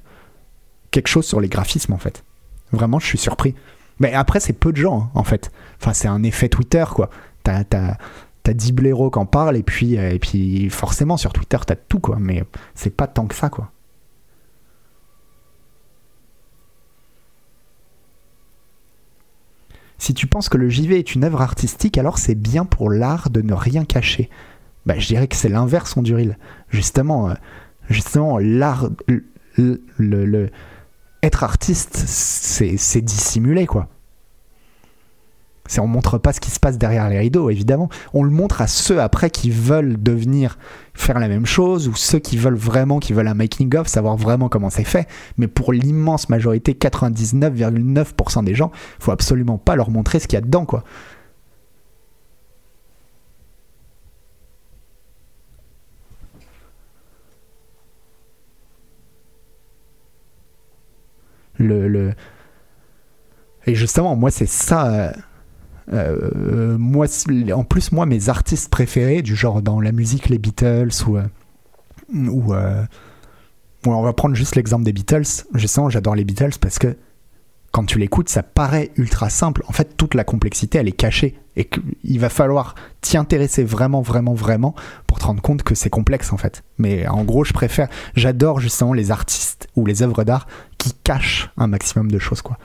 quelque 0.89 1.07
chose 1.07 1.27
sur 1.27 1.39
les 1.39 1.49
graphismes 1.49 1.93
en 1.93 1.99
fait. 1.99 2.23
Vraiment, 2.71 2.97
je 2.97 3.05
suis 3.05 3.19
surpris. 3.19 3.53
Mais 3.99 4.11
après, 4.13 4.39
c'est 4.39 4.53
peu 4.53 4.71
de 4.71 4.77
gens 4.77 5.01
hein, 5.01 5.11
en 5.13 5.23
fait. 5.23 5.51
Enfin, 5.79 5.93
c'est 5.93 6.07
un 6.07 6.23
effet 6.23 6.49
Twitter 6.49 6.85
quoi. 6.89 7.11
T'as, 7.43 7.63
t'as, 7.63 7.97
t'as 8.45 8.53
10 8.53 8.73
blaireaux 8.73 9.10
qui 9.10 9.17
en 9.17 9.25
parlent 9.25 9.58
et 9.58 9.63
puis, 9.63 9.97
euh, 9.97 10.12
et 10.12 10.19
puis 10.19 10.69
forcément 10.69 11.17
sur 11.17 11.34
Twitter 11.34 11.58
t'as 11.65 11.75
tout 11.75 11.99
quoi. 11.99 12.17
Mais 12.19 12.43
c'est 12.75 12.95
pas 12.95 13.08
tant 13.08 13.25
que 13.25 13.36
ça 13.36 13.49
quoi. 13.49 13.71
Si 19.97 20.13
tu 20.13 20.27
penses 20.27 20.49
que 20.49 20.58
le 20.58 20.69
JV 20.69 20.99
est 20.99 21.15
une 21.15 21.23
œuvre 21.23 21.41
artistique, 21.41 21.97
alors 21.97 22.19
c'est 22.19 22.36
bien 22.36 22.65
pour 22.65 22.91
l'art 22.91 23.31
de 23.31 23.41
ne 23.41 23.53
rien 23.53 23.86
cacher. 23.86 24.29
Bah, 24.86 24.99
je 24.99 25.08
dirais 25.08 25.27
que 25.27 25.36
c'est 25.36 25.49
l'inverse, 25.49 25.97
on 25.97 26.03
Duril. 26.03 26.38
Justement, 26.69 27.29
euh, 27.29 27.34
justement, 27.89 28.38
l'art, 28.38 28.89
le, 29.58 30.49
être 31.23 31.43
artiste, 31.43 31.95
c'est 31.95 32.77
c'est 32.77 33.01
dissimuler 33.01 33.65
quoi. 33.65 33.89
C'est 35.67 35.80
on 35.82 35.88
montre 35.88 36.17
pas 36.17 36.32
ce 36.34 36.39
qui 36.39 36.51
se 36.51 36.60
passe 36.60 36.78
derrière 36.78 37.10
les 37.10 37.17
rideaux, 37.17 37.49
évidemment. 37.49 37.89
On 38.13 38.23
le 38.23 38.30
montre 38.30 38.62
à 38.62 38.67
ceux 38.67 39.01
après 39.01 39.30
qui 39.30 39.49
veulent 39.49 40.01
devenir 40.01 40.58
faire 40.93 41.19
la 41.19 41.28
même 41.28 41.45
chose 41.45 41.88
ou 41.88 41.95
ceux 41.95 42.19
qui 42.19 42.38
veulent 42.38 42.56
vraiment, 42.56 42.99
qui 42.99 43.13
veulent 43.13 43.28
un 43.28 43.34
making 43.34 43.75
of, 43.75 43.88
savoir 43.88 44.15
vraiment 44.15 44.47
comment 44.49 44.69
c'est 44.69 44.84
fait. 44.84 45.08
Mais 45.38 45.47
pour 45.47 45.73
l'immense 45.73 46.30
majorité, 46.30 46.73
99,9% 46.73 48.43
des 48.43 48.56
gens, 48.56 48.71
faut 48.99 49.12
absolument 49.12 49.58
pas 49.58 49.75
leur 49.75 49.89
montrer 49.89 50.19
ce 50.19 50.28
qu'il 50.28 50.38
y 50.38 50.41
a 50.41 50.41
dedans, 50.41 50.65
quoi. 50.65 50.84
Le, 61.58 61.88
le... 61.88 62.13
Et 63.65 63.75
justement, 63.75 64.15
moi, 64.15 64.32
c'est 64.32 64.45
ça. 64.47 64.88
euh, 64.91 65.12
euh, 65.93 66.78
moi, 66.78 67.08
en 67.54 67.63
plus, 67.63 67.91
moi, 67.91 68.06
mes 68.06 68.30
artistes 68.30 68.69
préférés, 68.69 69.21
du 69.21 69.36
genre 69.36 69.62
dans 69.62 69.80
la 69.80 69.91
musique, 69.91 70.30
les 70.30 70.39
Beatles 70.39 70.89
ou. 71.08 71.17
euh, 71.17 71.24
ou 72.13 72.54
euh, 72.54 72.84
on 73.88 74.02
va 74.02 74.13
prendre 74.13 74.36
juste 74.36 74.56
l'exemple 74.56 74.84
des 74.84 74.93
Beatles. 74.93 75.45
Justement, 75.54 75.89
j'adore 75.89 76.15
les 76.15 76.24
Beatles 76.24 76.58
parce 76.60 76.80
que 76.80 76.95
quand 77.71 77.84
tu 77.84 78.00
l'écoutes, 78.00 78.30
ça 78.30 78.41
paraît 78.41 78.91
ultra 78.95 79.30
simple. 79.30 79.63
En 79.67 79.74
fait, 79.74 79.95
toute 79.98 80.13
la 80.13 80.24
complexité, 80.24 80.78
elle 80.78 80.88
est 80.88 80.93
cachée. 80.93 81.38
Et 81.58 81.65
qu'il 81.65 82.19
va 82.19 82.30
falloir 82.30 82.76
t'y 83.02 83.17
intéresser 83.17 83.63
vraiment, 83.63 84.02
vraiment, 84.02 84.34
vraiment 84.34 84.76
pour 85.08 85.19
te 85.19 85.26
rendre 85.26 85.41
compte 85.41 85.63
que 85.63 85.76
c'est 85.76 85.89
complexe, 85.89 86.34
en 86.34 86.38
fait. 86.38 86.63
Mais 86.78 87.08
en 87.08 87.24
gros, 87.24 87.43
je 87.43 87.54
préfère. 87.54 87.88
J'adore 88.15 88.60
justement 88.60 88.93
les 88.93 89.12
artistes 89.12 89.67
ou 89.76 89.86
les 89.86 90.02
œuvres 90.02 90.24
d'art 90.24 90.48
qui 90.78 90.93
cachent 91.04 91.52
un 91.58 91.67
maximum 91.67 92.12
de 92.12 92.19
choses, 92.19 92.41
quoi. 92.41 92.58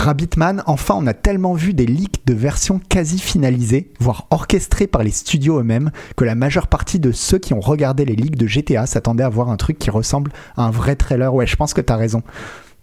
Rabbitman, 0.00 0.62
enfin 0.66 0.94
on 0.96 1.06
a 1.06 1.14
tellement 1.14 1.54
vu 1.54 1.74
des 1.74 1.86
leaks 1.86 2.26
de 2.26 2.34
versions 2.34 2.80
quasi 2.88 3.18
finalisées, 3.18 3.92
voire 4.00 4.26
orchestrées 4.30 4.86
par 4.86 5.02
les 5.02 5.10
studios 5.10 5.60
eux-mêmes, 5.60 5.90
que 6.16 6.24
la 6.24 6.34
majeure 6.34 6.66
partie 6.66 6.98
de 6.98 7.12
ceux 7.12 7.38
qui 7.38 7.54
ont 7.54 7.60
regardé 7.60 8.04
les 8.04 8.16
leaks 8.16 8.36
de 8.36 8.46
GTA 8.46 8.86
s'attendaient 8.86 9.24
à 9.24 9.28
voir 9.28 9.50
un 9.50 9.56
truc 9.56 9.78
qui 9.78 9.90
ressemble 9.90 10.32
à 10.56 10.62
un 10.62 10.70
vrai 10.70 10.96
trailer. 10.96 11.32
Ouais, 11.32 11.46
je 11.46 11.56
pense 11.56 11.74
que 11.74 11.80
t'as 11.80 11.96
raison. 11.96 12.22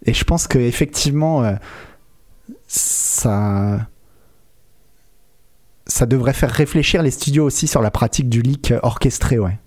Et 0.06 0.14
je 0.14 0.24
pense 0.24 0.46
que 0.46 0.58
effectivement, 0.58 1.42
euh, 1.42 1.54
ça, 2.66 3.88
ça 5.86 6.06
devrait 6.06 6.34
faire 6.34 6.50
réfléchir 6.50 7.02
les 7.02 7.10
studios 7.10 7.44
aussi 7.44 7.66
sur 7.66 7.82
la 7.82 7.90
pratique 7.90 8.28
du 8.28 8.42
leak 8.42 8.72
orchestré, 8.82 9.38
ouais. 9.38 9.58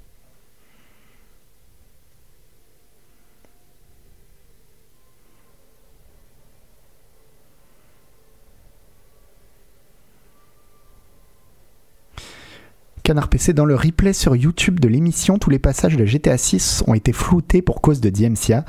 Dans 13.13 13.65
le 13.65 13.76
replay 13.76 14.13
sur 14.13 14.36
YouTube 14.36 14.80
de 14.80 14.88
l'émission, 14.88 15.38
tous 15.38 15.50
les 15.50 15.60
passages 15.60 15.97
de 15.97 16.06
GTA 16.06 16.38
6 16.38 16.84
ont 16.88 16.93
été 16.93 17.12
floutés 17.12 17.62
pour 17.62 17.82
cause 17.82 18.00
de 18.00 18.10
DMCA. 18.10 18.63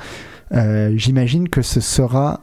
Euh, 0.53 0.93
J'imagine 0.97 1.47
que 1.47 1.61
ce 1.61 1.79
sera 1.79 2.41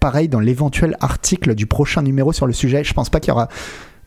pareil 0.00 0.28
dans 0.28 0.40
l'éventuel 0.40 0.96
article 1.00 1.54
du 1.54 1.66
prochain 1.66 2.02
numéro 2.02 2.32
sur 2.32 2.46
le 2.46 2.54
sujet. 2.54 2.82
Je 2.82 2.94
pense 2.94 3.10
pas 3.10 3.20
qu'il 3.20 3.28
y 3.28 3.32
aura 3.32 3.48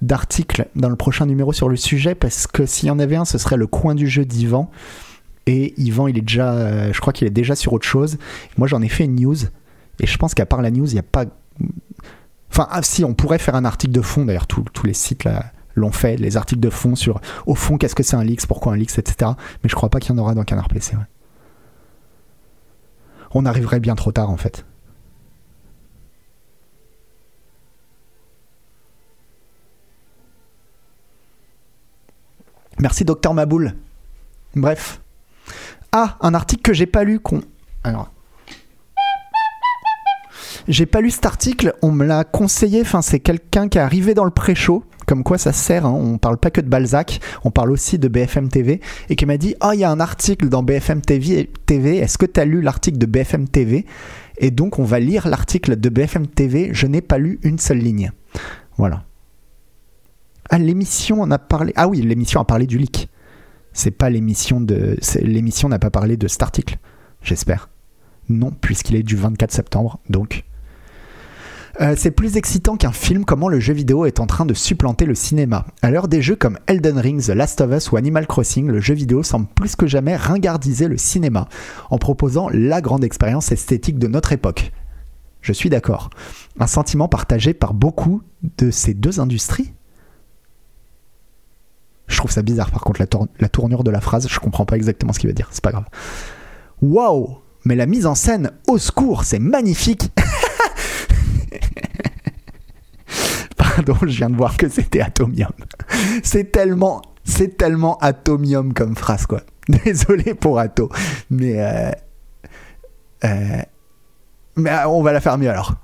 d'article 0.01 0.67
dans 0.75 0.89
le 0.89 0.95
prochain 0.95 1.25
numéro 1.25 1.53
sur 1.53 1.69
le 1.69 1.75
sujet 1.75 2.15
parce 2.15 2.47
que 2.47 2.65
s'il 2.65 2.87
y 2.87 2.91
en 2.91 2.99
avait 2.99 3.15
un, 3.15 3.25
ce 3.25 3.37
serait 3.37 3.57
le 3.57 3.67
coin 3.67 3.93
du 3.93 4.07
jeu 4.07 4.25
d'Yvan. 4.25 4.71
Et 5.45 5.79
Yvan, 5.79 6.07
il 6.07 6.17
est 6.17 6.21
déjà, 6.21 6.53
euh, 6.53 6.91
je 6.91 6.99
crois 6.99 7.13
qu'il 7.13 7.27
est 7.27 7.31
déjà 7.31 7.55
sur 7.55 7.73
autre 7.73 7.87
chose. 7.87 8.17
Moi, 8.57 8.67
j'en 8.67 8.81
ai 8.81 8.89
fait 8.89 9.05
une 9.05 9.15
news 9.15 9.37
et 9.99 10.07
je 10.07 10.17
pense 10.17 10.33
qu'à 10.33 10.45
part 10.47 10.61
la 10.61 10.71
news, 10.71 10.87
il 10.89 10.93
n'y 10.93 10.99
a 10.99 11.03
pas. 11.03 11.25
Enfin, 12.51 12.67
ah, 12.71 12.81
si, 12.81 13.03
on 13.03 13.13
pourrait 13.13 13.39
faire 13.39 13.55
un 13.55 13.65
article 13.65 13.93
de 13.93 14.01
fond. 14.01 14.25
D'ailleurs, 14.25 14.47
tous 14.47 14.85
les 14.85 14.93
sites 14.93 15.23
là 15.23 15.51
l'ont 15.77 15.91
fait, 15.91 16.17
les 16.17 16.37
articles 16.37 16.61
de 16.61 16.69
fond 16.69 16.95
sur 16.95 17.21
au 17.45 17.55
fond 17.55 17.77
qu'est-ce 17.77 17.95
que 17.95 18.03
c'est 18.03 18.15
un 18.15 18.23
leaks, 18.23 18.45
pourquoi 18.47 18.73
un 18.73 18.75
leaks, 18.75 18.97
etc. 18.97 19.31
Mais 19.63 19.69
je 19.69 19.75
crois 19.75 19.89
pas 19.89 19.99
qu'il 19.99 20.15
y 20.15 20.19
en 20.19 20.21
aura 20.21 20.33
dans 20.33 20.43
Canard 20.43 20.67
PC. 20.67 20.95
On 23.31 23.45
arriverait 23.45 23.79
bien 23.79 23.95
trop 23.95 24.11
tard 24.11 24.29
en 24.29 24.37
fait. 24.37 24.65
Merci 32.79 33.05
Docteur 33.05 33.33
Maboul. 33.33 33.75
Bref. 34.55 35.01
Ah, 35.91 36.17
un 36.21 36.33
article 36.33 36.61
que 36.61 36.73
j'ai 36.73 36.85
pas 36.85 37.03
lu 37.03 37.19
qu'on. 37.19 37.41
Alors. 37.83 38.11
J'ai 40.67 40.85
pas 40.85 40.99
lu 40.99 41.11
cet 41.11 41.25
article, 41.25 41.73
on 41.81 41.91
me 41.91 42.05
l'a 42.05 42.25
conseillé, 42.25 42.83
c'est 43.01 43.21
quelqu'un 43.21 43.69
qui 43.69 43.77
est 43.77 43.81
arrivé 43.81 44.13
dans 44.13 44.25
le 44.25 44.31
pré-show, 44.31 44.83
comme 45.07 45.23
quoi 45.23 45.37
ça 45.37 45.53
sert, 45.53 45.85
hein. 45.85 45.93
on 45.93 46.17
parle 46.17 46.37
pas 46.37 46.51
que 46.51 46.59
de 46.59 46.67
Balzac, 46.67 47.21
on 47.45 47.49
parle 47.49 47.71
aussi 47.71 47.97
de 47.97 48.09
BFM 48.09 48.49
TV, 48.49 48.81
et 49.09 49.15
qui 49.15 49.25
m'a 49.25 49.37
dit 49.37 49.55
«Oh, 49.63 49.71
il 49.73 49.79
y 49.79 49.83
a 49.85 49.89
un 49.89 50.01
article 50.01 50.49
dans 50.49 50.63
BFM 50.63 51.01
TV, 51.01 51.47
est-ce 51.97 52.17
que 52.17 52.25
tu 52.25 52.39
as 52.39 52.45
lu 52.45 52.61
l'article 52.61 52.97
de 52.97 53.05
BFM 53.05 53.47
TV?» 53.47 53.85
Et 54.37 54.51
donc 54.51 54.77
on 54.77 54.83
va 54.83 54.99
lire 54.99 55.27
l'article 55.27 55.79
de 55.79 55.89
BFM 55.89 56.27
TV, 56.27 56.69
je 56.73 56.85
n'ai 56.85 57.01
pas 57.01 57.17
lu 57.17 57.39
une 57.41 57.57
seule 57.57 57.79
ligne. 57.79 58.11
Voilà. 58.77 59.05
Ah, 60.49 60.59
l'émission 60.59 61.21
en 61.21 61.31
a 61.31 61.39
parlé... 61.39 61.71
Ah 61.77 61.87
oui, 61.87 62.01
l'émission 62.01 62.41
a 62.41 62.45
parlé 62.45 62.67
du 62.67 62.77
leak. 62.77 63.09
C'est 63.71 63.91
pas 63.91 64.09
l'émission 64.09 64.59
de... 64.59 64.97
L'émission 65.21 65.69
n'a 65.69 65.79
pas 65.79 65.89
parlé 65.89 66.17
de 66.17 66.27
cet 66.27 66.43
article, 66.43 66.77
j'espère. 67.21 67.69
Non, 68.27 68.51
puisqu'il 68.51 68.97
est 68.97 69.03
du 69.03 69.15
24 69.15 69.51
septembre, 69.51 69.99
donc... 70.09 70.43
Euh, 71.79 71.93
c'est 71.95 72.09
plus 72.09 72.37
excitant 72.37 72.75
qu'un 72.75 72.91
film 72.91 73.23
comment 73.23 73.49
le 73.49 73.59
jeu 73.59 73.73
vidéo 73.73 74.05
est 74.05 74.19
en 74.19 74.25
train 74.25 74.45
de 74.45 74.55
supplanter 74.55 75.05
le 75.05 75.13
cinéma. 75.13 75.65
À 75.83 75.91
l'heure 75.91 76.07
des 76.07 76.23
jeux 76.23 76.35
comme 76.35 76.57
Elden 76.65 76.97
Ring, 76.97 77.21
The 77.21 77.29
Last 77.29 77.61
of 77.61 77.71
Us 77.71 77.91
ou 77.91 77.97
Animal 77.97 78.25
Crossing, 78.25 78.67
le 78.67 78.79
jeu 78.79 78.95
vidéo 78.95 79.21
semble 79.21 79.45
plus 79.45 79.75
que 79.75 79.85
jamais 79.85 80.15
ringardiser 80.15 80.87
le 80.87 80.97
cinéma 80.97 81.47
en 81.91 81.99
proposant 81.99 82.49
la 82.51 82.81
grande 82.81 83.03
expérience 83.03 83.51
esthétique 83.51 83.99
de 83.99 84.07
notre 84.07 84.33
époque. 84.33 84.71
Je 85.41 85.53
suis 85.53 85.69
d'accord. 85.69 86.09
Un 86.59 86.65
sentiment 86.65 87.07
partagé 87.07 87.53
par 87.53 87.75
beaucoup 87.75 88.23
de 88.57 88.71
ces 88.71 88.95
deux 88.95 89.19
industries? 89.19 89.71
Je 92.07 92.17
trouve 92.17 92.31
ça 92.31 92.41
bizarre 92.41 92.71
par 92.71 92.81
contre 92.81 93.01
la, 93.01 93.07
la 93.39 93.49
tournure 93.49 93.83
de 93.83 93.91
la 93.91 94.01
phrase, 94.01 94.27
je 94.27 94.39
comprends 94.39 94.65
pas 94.65 94.77
exactement 94.77 95.13
ce 95.13 95.19
qu'il 95.19 95.29
veut 95.29 95.35
dire, 95.35 95.49
c'est 95.51 95.63
pas 95.63 95.71
grave. 95.71 95.85
Waouh 96.81 97.37
Mais 97.65 97.75
la 97.75 97.85
mise 97.85 98.07
en 98.07 98.15
scène, 98.15 98.51
au 98.67 98.79
secours, 98.79 99.25
c'est 99.25 99.39
magnifique 99.39 100.09
Pardon, 103.57 103.95
je 104.01 104.17
viens 104.17 104.29
de 104.29 104.35
voir 104.35 104.57
que 104.57 104.69
c'était 104.69 105.01
Atomium. 105.01 105.51
C'est 106.23 106.51
tellement, 106.51 107.01
c'est 107.23 107.57
tellement 107.57 107.97
Atomium 107.97 108.73
comme 108.73 108.95
phrase, 108.95 109.25
quoi. 109.25 109.41
Désolé 109.85 110.33
pour 110.33 110.59
Ato, 110.59 110.89
mais 111.29 111.59
euh, 111.59 111.91
euh, 113.25 113.61
mais 114.55 114.71
euh, 114.71 114.87
on 114.87 115.03
va 115.03 115.11
la 115.11 115.19
faire 115.19 115.37
mieux 115.37 115.49
alors. 115.49 115.75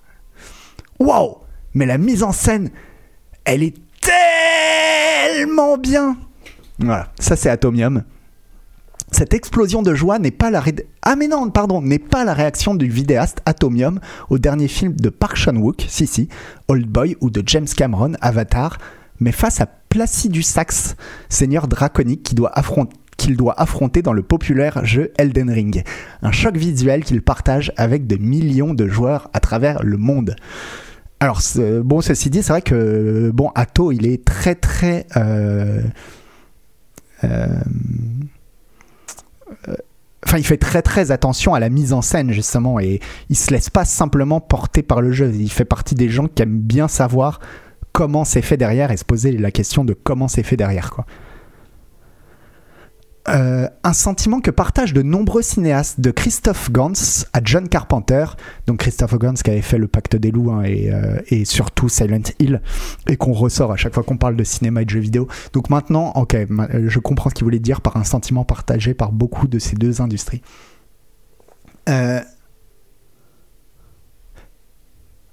Waouh 0.99 1.37
Mais 1.73 1.85
la 1.85 1.97
mise 1.97 2.23
en 2.23 2.31
scène, 2.31 2.69
elle 3.43 3.63
est 3.63 3.75
tellement 4.01 5.77
bien. 5.77 6.15
Voilà, 6.79 7.11
ça 7.19 7.35
c'est 7.35 7.49
Atomium. 7.49 8.03
Cette 9.13 9.35
explosion 9.35 9.83
de 9.83 9.93
joie 9.93 10.17
n'est 10.17 10.31
pas 10.31 10.49
la 10.49 10.59
ré- 10.59 10.87
ah 11.03 11.15
n'est 11.15 11.99
pas 11.99 12.25
la 12.25 12.33
réaction 12.33 12.73
du 12.73 12.87
vidéaste 12.89 13.41
Atomium 13.45 13.99
au 14.31 14.39
dernier 14.39 14.67
film 14.67 14.93
de 14.95 15.09
Park 15.09 15.35
Chan-wook, 15.35 15.85
si 15.87 16.07
si, 16.07 16.29
Old 16.67 16.87
Boy 16.87 17.15
ou 17.21 17.29
de 17.29 17.43
James 17.45 17.67
Cameron, 17.67 18.13
Avatar, 18.21 18.79
mais 19.19 19.31
face 19.31 19.61
à 19.61 19.67
Placidus 19.67 20.41
Sax, 20.41 20.95
seigneur 21.29 21.67
draconique 21.67 22.23
qu'il 22.23 23.37
doit 23.37 23.53
affronter 23.59 24.01
dans 24.01 24.13
le 24.13 24.23
populaire 24.23 24.83
jeu 24.83 25.11
Elden 25.19 25.51
Ring. 25.51 25.83
Un 26.23 26.31
choc 26.31 26.57
visuel 26.57 27.03
qu'il 27.03 27.21
partage 27.21 27.71
avec 27.77 28.07
de 28.07 28.15
millions 28.15 28.73
de 28.73 28.87
joueurs 28.87 29.29
à 29.33 29.39
travers 29.39 29.83
le 29.83 29.97
monde. 29.97 30.35
Alors, 31.19 31.39
bon, 31.83 32.01
ceci 32.01 32.31
dit, 32.31 32.41
c'est 32.41 32.51
vrai 32.51 32.63
que, 32.63 33.29
bon, 33.31 33.51
Atto, 33.53 33.91
il 33.91 34.07
est 34.07 34.25
très, 34.25 34.55
très. 34.55 35.05
euh, 35.15 35.83
euh, 37.23 37.47
Enfin, 40.25 40.37
il 40.37 40.45
fait 40.45 40.57
très 40.57 40.81
très 40.81 41.11
attention 41.11 41.53
à 41.53 41.59
la 41.59 41.69
mise 41.69 41.93
en 41.93 42.01
scène 42.01 42.31
justement 42.31 42.79
et 42.79 42.99
il 43.29 43.35
se 43.35 43.51
laisse 43.51 43.69
pas 43.69 43.85
simplement 43.85 44.39
porter 44.39 44.81
par 44.81 45.01
le 45.01 45.11
jeu. 45.11 45.31
Il 45.33 45.51
fait 45.51 45.65
partie 45.65 45.95
des 45.95 46.09
gens 46.09 46.27
qui 46.27 46.41
aiment 46.41 46.59
bien 46.59 46.87
savoir 46.87 47.39
comment 47.91 48.25
c'est 48.25 48.41
fait 48.41 48.57
derrière 48.57 48.91
et 48.91 48.97
se 48.97 49.05
poser 49.05 49.31
la 49.31 49.51
question 49.51 49.83
de 49.83 49.93
comment 49.93 50.27
c'est 50.27 50.43
fait 50.43 50.57
derrière 50.57 50.91
quoi. 50.91 51.05
Euh, 53.29 53.69
un 53.85 53.93
sentiment 53.93 54.41
que 54.41 54.51
partagent 54.51 54.91
de 54.91 55.01
nombreux 55.01 55.41
cinéastes, 55.41 56.01
de 56.01 56.11
Christophe 56.11 56.69
Gans 56.71 56.91
à 57.31 57.39
John 57.41 57.69
Carpenter, 57.69 58.25
donc 58.67 58.79
Christophe 58.79 59.17
Gans 59.17 59.33
qui 59.33 59.49
avait 59.49 59.61
fait 59.61 59.77
Le 59.77 59.87
Pacte 59.87 60.17
des 60.17 60.29
Loups 60.29 60.51
hein, 60.51 60.63
et, 60.63 60.91
euh, 60.91 61.21
et 61.29 61.45
surtout 61.45 61.87
Silent 61.87 62.23
Hill, 62.39 62.61
et 63.07 63.15
qu'on 63.15 63.31
ressort 63.31 63.71
à 63.71 63.77
chaque 63.77 63.93
fois 63.93 64.03
qu'on 64.03 64.17
parle 64.17 64.35
de 64.35 64.43
cinéma 64.43 64.81
et 64.81 64.85
de 64.85 64.89
jeux 64.89 64.99
vidéo. 64.99 65.29
Donc 65.53 65.69
maintenant, 65.69 66.11
ok, 66.15 66.35
euh, 66.35 66.47
je 66.89 66.99
comprends 66.99 67.29
ce 67.29 67.35
qu'il 67.35 67.45
voulait 67.45 67.59
dire 67.59 67.79
par 67.79 67.95
un 67.95 68.03
sentiment 68.03 68.43
partagé 68.43 68.93
par 68.93 69.13
beaucoup 69.13 69.47
de 69.47 69.57
ces 69.57 69.77
deux 69.77 70.01
industries. 70.01 70.41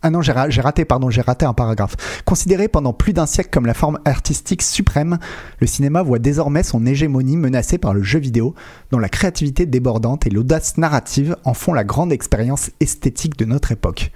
Ah 0.03 0.09
non, 0.09 0.23
j'ai 0.23 0.33
ra- 0.33 0.49
j'ai 0.49 0.63
raté, 0.63 0.87
pardon, 0.87 1.11
j'ai 1.11 1.21
raté 1.21 1.45
un 1.45 1.53
paragraphe. 1.53 1.95
Considéré 2.25 2.69
pendant 2.69 2.95
plus 2.95 3.13
d'un 3.13 3.27
siècle 3.27 3.51
comme 3.53 3.67
la 3.67 3.75
forme 3.75 3.99
artistique 4.07 4.63
suprême, 4.63 5.19
le 5.61 5.67
cinéma 5.67 6.03
voit 6.03 6.19
désormais 6.19 6.63
son 6.63 6.87
hégémonie 6.87 7.37
menacée 7.37 7.77
par 7.77 7.93
le 7.93 8.03
jeu 8.03 8.19
vidéo, 8.19 8.55
dont 8.91 8.99
la 8.99 9.11
créativité 9.11 9.67
débordante 9.67 10.27
et 10.27 10.31
l'audace 10.31 10.79
narrative 10.79 11.37
en 11.45 11.53
font 11.53 11.75
la 11.75 11.85
grande 11.85 12.13
expérience 12.13 12.71
esthétique 12.81 13.37
de 13.39 13.45
notre 13.45 13.73
époque. 13.73 14.11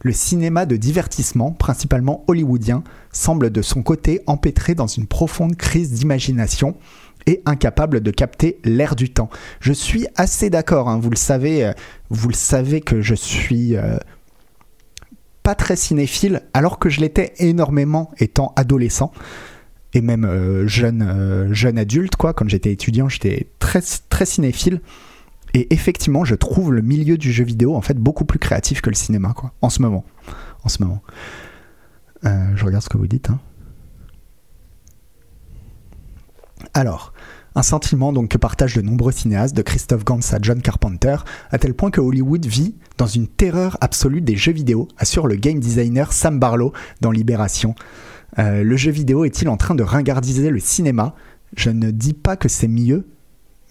Le 0.00 0.12
cinéma 0.12 0.64
de 0.64 0.76
divertissement, 0.76 1.52
principalement 1.52 2.24
hollywoodien, 2.28 2.82
semble 3.12 3.50
de 3.50 3.60
son 3.60 3.82
côté 3.82 4.22
empêtré 4.26 4.74
dans 4.74 4.86
une 4.86 5.06
profonde 5.06 5.56
crise 5.56 5.90
d'imagination 5.92 6.76
et 7.26 7.42
incapable 7.44 8.00
de 8.00 8.10
capter 8.10 8.58
l'air 8.64 8.94
du 8.94 9.10
temps. 9.10 9.28
Je 9.60 9.72
suis 9.72 10.06
assez 10.16 10.48
d'accord, 10.48 10.88
hein, 10.88 10.98
vous 11.02 11.10
le 11.10 11.16
savez, 11.16 11.64
euh, 11.64 11.72
vous 12.08 12.28
le 12.28 12.34
savez 12.34 12.80
que 12.80 13.02
je 13.02 13.14
suis 13.14 13.76
euh, 13.76 13.98
pas 15.46 15.54
très 15.54 15.76
cinéphile, 15.76 16.42
alors 16.54 16.80
que 16.80 16.88
je 16.88 17.00
l'étais 17.00 17.32
énormément 17.38 18.10
étant 18.18 18.52
adolescent 18.56 19.12
et 19.92 20.00
même 20.00 20.24
euh, 20.24 20.66
jeune, 20.66 21.02
euh, 21.02 21.54
jeune 21.54 21.78
adulte, 21.78 22.16
quoi. 22.16 22.34
Quand 22.34 22.48
j'étais 22.48 22.72
étudiant, 22.72 23.08
j'étais 23.08 23.46
très, 23.60 23.80
très 24.08 24.26
cinéphile. 24.26 24.80
Et 25.54 25.72
effectivement, 25.72 26.24
je 26.24 26.34
trouve 26.34 26.72
le 26.72 26.82
milieu 26.82 27.16
du 27.16 27.30
jeu 27.30 27.44
vidéo 27.44 27.76
en 27.76 27.80
fait 27.80 27.96
beaucoup 27.96 28.24
plus 28.24 28.40
créatif 28.40 28.80
que 28.80 28.90
le 28.90 28.96
cinéma, 28.96 29.34
quoi. 29.36 29.52
En 29.62 29.70
ce 29.70 29.82
moment, 29.82 30.04
en 30.64 30.68
ce 30.68 30.82
moment. 30.82 31.00
Euh, 32.24 32.56
je 32.56 32.64
regarde 32.64 32.82
ce 32.82 32.88
que 32.88 32.98
vous 32.98 33.06
dites. 33.06 33.30
hein. 33.30 33.38
Alors, 36.74 37.12
un 37.56 37.62
sentiment 37.62 38.12
donc 38.12 38.28
que 38.28 38.38
partagent 38.38 38.76
de 38.76 38.82
nombreux 38.82 39.12
cinéastes, 39.12 39.56
de 39.56 39.62
Christophe 39.62 40.04
Gans 40.04 40.20
à 40.30 40.38
John 40.40 40.60
Carpenter, 40.60 41.16
à 41.50 41.58
tel 41.58 41.72
point 41.72 41.90
que 41.90 42.02
Hollywood 42.02 42.44
vit 42.44 42.74
dans 42.98 43.06
une 43.06 43.26
terreur 43.26 43.78
absolue 43.80 44.20
des 44.20 44.36
jeux 44.36 44.52
vidéo, 44.52 44.88
assure 44.98 45.26
le 45.26 45.36
game 45.36 45.58
designer 45.58 46.12
Sam 46.12 46.38
Barlow 46.38 46.74
dans 47.00 47.10
Libération. 47.10 47.74
Euh, 48.38 48.62
le 48.62 48.76
jeu 48.76 48.90
vidéo 48.90 49.24
est-il 49.24 49.48
en 49.48 49.56
train 49.56 49.74
de 49.74 49.82
ringardiser 49.82 50.50
le 50.50 50.60
cinéma? 50.60 51.14
Je 51.56 51.70
ne 51.70 51.90
dis 51.90 52.12
pas 52.12 52.36
que 52.36 52.50
c'est 52.50 52.68
mieux, 52.68 53.06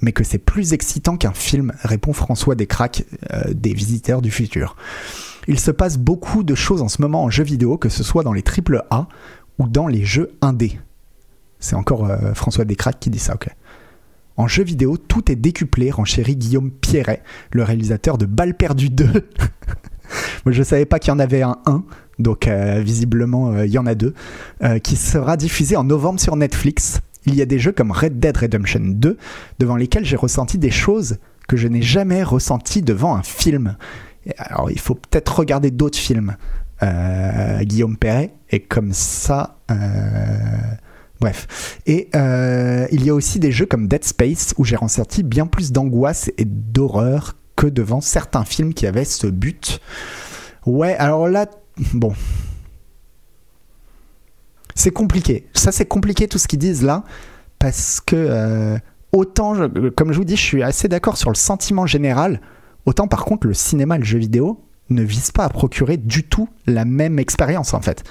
mais 0.02 0.14
que 0.14 0.24
c'est 0.24 0.40
plus 0.40 0.74
excitant 0.74 1.16
qu'un 1.16 1.34
film, 1.34 1.72
répond 1.84 2.12
François 2.12 2.56
Descraques 2.56 3.04
euh, 3.32 3.54
des 3.54 3.74
Visiteurs 3.74 4.24
du 4.24 4.32
Futur. 4.32 4.76
Il 5.48 5.60
se 5.60 5.70
passe 5.70 6.00
beaucoup 6.00 6.44
de 6.44 6.56
choses 6.56 6.82
en 6.82 6.88
ce 6.88 7.04
moment 7.04 7.24
en 7.24 7.30
jeu 7.30 7.44
vidéo, 7.44 7.78
que 7.78 7.90
ce 7.90 8.04
soit 8.04 8.24
dans 8.24 8.34
les 8.34 8.44
AAA 8.44 9.08
ou 9.60 9.68
dans 9.68 9.86
les 9.86 10.04
jeux 10.04 10.32
indés. 10.42 10.80
C'est 11.60 11.76
encore 11.76 12.10
euh, 12.10 12.34
François 12.34 12.66
Descraques 12.66 13.00
qui 13.00 13.12
dit 13.12 13.20
ça, 13.20 13.36
ok. 13.36 13.48
En 14.38 14.48
jeu 14.48 14.64
vidéo, 14.64 14.98
tout 14.98 15.32
est 15.32 15.36
décuplé, 15.36 15.92
renchérit 15.92 16.36
Guillaume 16.36 16.72
Pierret, 16.72 17.24
le 17.52 17.64
réalisateur 17.64 18.18
de 18.18 18.26
Balle 18.26 18.56
perdue 18.56 18.90
2. 18.90 19.06
Moi, 20.46 20.52
je 20.52 20.62
savais 20.62 20.86
pas 20.86 21.00
qu'il 21.00 21.10
y 21.10 21.16
en 21.16 21.20
avait 21.20 21.42
un 21.42 21.58
1, 21.66 21.84
donc 22.20 22.48
euh, 22.48 22.82
visiblement, 22.82 23.54
euh, 23.54 23.66
il 23.66 23.72
y 23.72 23.78
en 23.78 23.86
a 23.86 23.96
deux, 23.96 24.14
euh, 24.64 24.80
qui 24.80 24.98
sera 24.98 25.38
diffusé 25.38 25.78
en 25.78 25.86
novembre 25.86 26.20
sur 26.20 26.36
Netflix. 26.36 27.02
il 27.26 27.36
y 27.36 27.42
a 27.42 27.46
des 27.46 27.60
jeux 27.60 27.72
comme 27.72 27.92
Red 27.92 28.20
Dead 28.20 28.36
Redemption 28.36 28.82
2 28.84 29.18
devant 29.60 29.78
lesquels 29.78 30.06
j'ai 30.06 30.18
ressenti 30.18 30.58
des 30.58 30.72
choses 30.72 31.18
que 31.48 31.58
je 31.58 31.68
n'ai 31.68 31.82
jamais 31.82 32.24
ressenties 32.24 32.82
devant 32.82 33.16
un 33.16 33.24
film. 33.24 33.78
Alors 34.38 34.70
il 34.70 34.80
faut 34.80 34.96
peut-être 34.96 35.40
regarder 35.40 35.72
d'autres 35.72 35.98
films. 35.98 36.36
Guillaume 37.62 37.98
Perret, 37.98 38.34
et 38.52 38.60
comme 38.60 38.94
ça... 38.94 39.58
Bref. 41.20 41.80
Et 41.86 42.10
euh, 42.16 42.88
il 42.92 43.04
y 43.06 43.10
a 43.10 43.14
aussi 43.14 43.40
des 43.40 43.52
jeux 43.52 43.66
comme 43.66 43.88
Dead 43.88 44.04
Space 44.04 44.54
où 44.58 44.66
j'ai 44.66 44.76
ressenti 44.76 45.24
bien 45.24 45.48
plus 45.48 45.72
d'angoisse 45.72 46.30
et 46.38 46.46
d'horreur 46.46 47.36
que 47.56 47.68
devant 47.68 48.02
certains 48.02 48.44
films 48.44 48.74
qui 48.74 48.86
avaient 48.86 49.06
ce 49.06 49.28
but. 49.28 49.80
Ouais, 50.66 50.96
alors 50.96 51.28
là, 51.28 51.48
bon. 51.94 52.14
C'est 54.76 54.92
compliqué. 54.92 55.48
Ça, 55.54 55.72
c'est 55.72 55.86
compliqué 55.86 56.28
tout 56.28 56.38
ce 56.38 56.48
qu'ils 56.48 56.60
disent 56.60 56.84
là. 56.84 57.04
Parce 57.60 58.02
que, 58.02 58.16
euh, 58.16 58.78
autant, 59.14 59.56
comme 59.96 60.12
je 60.12 60.18
vous 60.18 60.26
dis, 60.26 60.36
je 60.36 60.42
suis 60.42 60.64
assez 60.64 60.90
d'accord 60.90 61.16
sur 61.16 61.30
le 61.30 61.36
sentiment 61.36 61.86
général. 61.86 62.42
Autant, 62.86 63.08
par 63.08 63.24
contre, 63.24 63.48
le 63.48 63.54
cinéma 63.54 63.96
et 63.96 64.00
le 64.00 64.04
jeu 64.04 64.20
vidéo 64.20 64.62
ne 64.90 65.02
visent 65.02 65.32
pas 65.32 65.46
à 65.46 65.50
procurer 65.50 65.98
du 65.98 66.24
tout 66.24 66.50
la 66.68 66.84
même 66.84 67.20
expérience, 67.20 67.74
en 67.74 67.82
fait. 67.82 68.04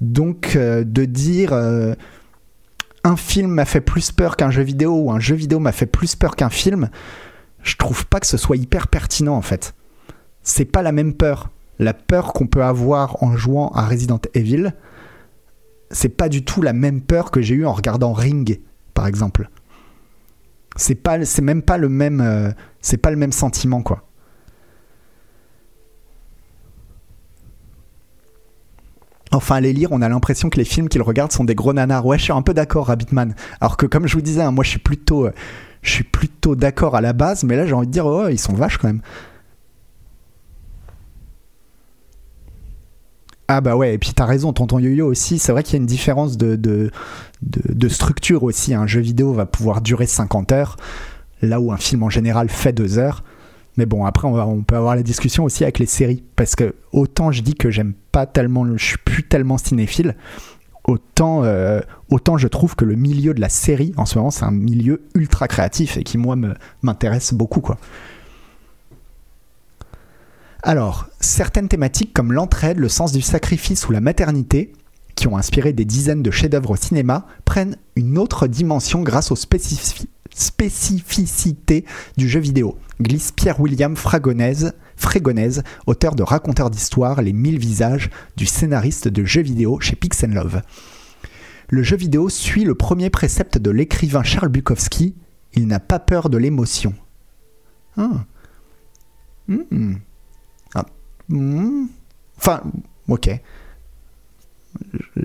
Donc, 0.00 0.56
euh, 0.56 0.84
de 0.84 1.04
dire. 1.04 1.52
Un 3.06 3.16
film 3.16 3.52
m'a 3.52 3.64
fait 3.64 3.80
plus 3.80 4.10
peur 4.10 4.36
qu'un 4.36 4.50
jeu 4.50 4.62
vidéo 4.62 4.96
ou 4.96 5.12
un 5.12 5.20
jeu 5.20 5.36
vidéo 5.36 5.60
m'a 5.60 5.72
fait 5.72 5.86
plus 5.86 6.16
peur 6.16 6.34
qu'un 6.34 6.50
film, 6.50 6.90
je 7.62 7.76
trouve 7.76 8.06
pas 8.06 8.18
que 8.18 8.26
ce 8.26 8.36
soit 8.36 8.56
hyper 8.56 8.88
pertinent 8.88 9.36
en 9.36 9.42
fait. 9.42 9.74
C'est 10.42 10.64
pas 10.64 10.82
la 10.82 10.92
même 10.92 11.14
peur. 11.14 11.50
La 11.78 11.94
peur 11.94 12.32
qu'on 12.32 12.46
peut 12.46 12.64
avoir 12.64 13.22
en 13.22 13.36
jouant 13.36 13.68
à 13.74 13.86
Resident 13.86 14.20
Evil, 14.34 14.72
c'est 15.90 16.08
pas 16.08 16.28
du 16.28 16.44
tout 16.44 16.62
la 16.62 16.72
même 16.72 17.00
peur 17.00 17.30
que 17.30 17.42
j'ai 17.42 17.54
eu 17.54 17.66
en 17.66 17.72
regardant 17.72 18.12
Ring, 18.12 18.60
par 18.94 19.06
exemple. 19.06 19.50
C'est 20.74 20.96
pas, 20.96 21.18
même, 21.18 22.20
euh, 22.20 22.50
c'est 22.80 22.96
pas 22.96 23.10
le 23.10 23.16
même 23.16 23.32
sentiment 23.32 23.82
quoi. 23.82 24.02
Enfin, 29.36 29.56
à 29.56 29.60
les 29.60 29.72
lire, 29.72 29.90
on 29.92 30.02
a 30.02 30.08
l'impression 30.08 30.50
que 30.50 30.56
les 30.56 30.64
films 30.64 30.88
qu'ils 30.88 31.02
regardent 31.02 31.32
sont 31.32 31.44
des 31.44 31.54
gros 31.54 31.72
nanars. 31.72 32.04
Ouais, 32.06 32.18
je 32.18 32.24
suis 32.24 32.32
un 32.32 32.42
peu 32.42 32.54
d'accord, 32.54 32.86
Rabbitman. 32.86 33.34
Alors 33.60 33.76
que, 33.76 33.86
comme 33.86 34.06
je 34.06 34.14
vous 34.14 34.22
disais, 34.22 34.42
hein, 34.42 34.50
moi, 34.50 34.64
je 34.64 34.70
suis 34.70 34.78
plutôt, 34.78 35.26
euh, 35.26 35.32
je 35.82 35.90
suis 35.90 36.04
plutôt 36.04 36.56
d'accord 36.56 36.96
à 36.96 37.00
la 37.00 37.12
base, 37.12 37.44
mais 37.44 37.56
là, 37.56 37.66
j'ai 37.66 37.74
envie 37.74 37.86
de 37.86 37.92
dire, 37.92 38.06
oh, 38.06 38.28
ils 38.28 38.38
sont 38.38 38.54
vaches 38.54 38.78
quand 38.78 38.88
même. 38.88 39.02
Ah 43.48 43.60
bah 43.60 43.76
ouais, 43.76 43.94
et 43.94 43.98
puis 43.98 44.12
t'as 44.12 44.24
raison, 44.24 44.52
tonton 44.52 44.80
Yo-Yo 44.80 45.06
aussi, 45.06 45.38
c'est 45.38 45.52
vrai 45.52 45.62
qu'il 45.62 45.74
y 45.74 45.76
a 45.76 45.80
une 45.80 45.86
différence 45.86 46.36
de, 46.36 46.56
de, 46.56 47.88
structure 47.88 48.42
aussi. 48.42 48.74
Un 48.74 48.88
jeu 48.88 49.00
vidéo 49.00 49.32
va 49.32 49.46
pouvoir 49.46 49.80
durer 49.82 50.06
50 50.06 50.50
heures, 50.50 50.76
là 51.42 51.60
où 51.60 51.70
un 51.70 51.76
film 51.76 52.02
en 52.02 52.10
général 52.10 52.48
fait 52.48 52.72
2 52.72 52.98
heures. 52.98 53.22
Mais 53.76 53.86
bon, 53.86 54.04
après, 54.06 54.26
on, 54.26 54.62
peut 54.62 54.76
avoir 54.76 54.96
la 54.96 55.02
discussion 55.02 55.44
aussi 55.44 55.62
avec 55.62 55.78
les 55.78 55.86
séries. 55.86 56.22
Parce 56.34 56.54
que 56.56 56.74
autant 56.92 57.30
je 57.30 57.42
dis 57.42 57.54
que 57.54 57.70
j'aime 57.70 57.92
pas 58.12 58.26
tellement, 58.26 58.64
le- 58.64 58.78
je 58.78 58.84
suis 58.84 58.98
plus 58.98 59.22
tellement 59.22 59.58
cinéphile, 59.58 60.16
autant, 60.84 61.44
euh, 61.44 61.80
autant 62.10 62.38
je 62.38 62.48
trouve 62.48 62.74
que 62.76 62.84
le 62.84 62.94
milieu 62.94 63.34
de 63.34 63.40
la 63.40 63.48
série, 63.48 63.92
en 63.96 64.06
ce 64.06 64.16
moment, 64.18 64.30
c'est 64.30 64.44
un 64.44 64.50
milieu 64.50 65.02
ultra 65.14 65.46
créatif 65.48 65.96
et 65.96 66.04
qui, 66.04 66.16
moi, 66.16 66.36
m'intéresse 66.82 67.34
beaucoup. 67.34 67.62
Alors, 70.62 71.06
certaines 71.20 71.68
thématiques 71.68 72.12
comme 72.12 72.32
l'entraide, 72.32 72.78
le 72.78 72.88
sens 72.88 73.12
du 73.12 73.20
sacrifice 73.20 73.88
ou 73.88 73.92
la 73.92 74.00
maternité, 74.00 74.72
qui 75.14 75.28
ont 75.28 75.36
inspiré 75.36 75.72
des 75.72 75.84
dizaines 75.84 76.22
de 76.22 76.30
chefs-d'œuvre 76.30 76.72
au 76.72 76.76
cinéma, 76.76 77.26
prennent 77.44 77.76
une 77.94 78.18
autre 78.18 78.46
dimension 78.46 79.02
grâce 79.02 79.30
aux 79.30 79.36
spécifi- 79.36 80.06
spécificités 80.34 81.84
du 82.16 82.28
jeu 82.28 82.40
vidéo, 82.40 82.76
glisse 83.00 83.32
Pierre-William 83.32 83.96
Fragonèse, 83.96 84.72
auteur 85.86 86.14
de 86.14 86.22
Raconteur 86.22 86.70
d'histoire, 86.70 87.22
Les 87.22 87.32
mille 87.32 87.58
visages, 87.58 88.10
du 88.36 88.46
scénariste 88.46 89.08
de 89.08 89.24
jeux 89.24 89.42
vidéo 89.42 89.80
chez 89.80 89.96
Pixel 89.96 90.32
Love. 90.32 90.62
Le 91.68 91.82
jeu 91.82 91.96
vidéo 91.96 92.28
suit 92.28 92.64
le 92.64 92.74
premier 92.74 93.10
précepte 93.10 93.58
de 93.58 93.70
l'écrivain 93.70 94.22
Charles 94.22 94.48
Bukowski, 94.48 95.14
il 95.54 95.66
n'a 95.66 95.80
pas 95.80 95.98
peur 95.98 96.30
de 96.30 96.38
l'émotion. 96.38 96.94
Ah. 97.96 98.24
Hmm. 99.48 99.96
Enfin, 102.38 102.62
ok. 103.08 103.30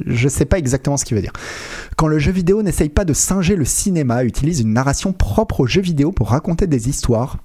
Je 0.06 0.28
sais 0.30 0.46
pas 0.46 0.58
exactement 0.58 0.98
ce 0.98 1.06
qu'il 1.06 1.16
veut 1.16 1.22
dire. 1.22 1.34
Quand 1.98 2.08
le 2.08 2.20
jeu 2.20 2.32
vidéo 2.32 2.64
n'essaye 2.64 2.90
pas 2.90 3.06
de 3.06 3.14
singer 3.14 3.56
le 3.56 3.66
cinéma, 3.66 4.24
utilise 4.24 4.62
une 4.62 4.74
narration 4.74 5.14
propre 5.14 5.62
au 5.62 5.68
jeu 5.68 5.82
vidéo 5.82 6.12
pour 6.12 6.30
raconter 6.30 6.68
des 6.68 6.90
histoires, 6.90 7.38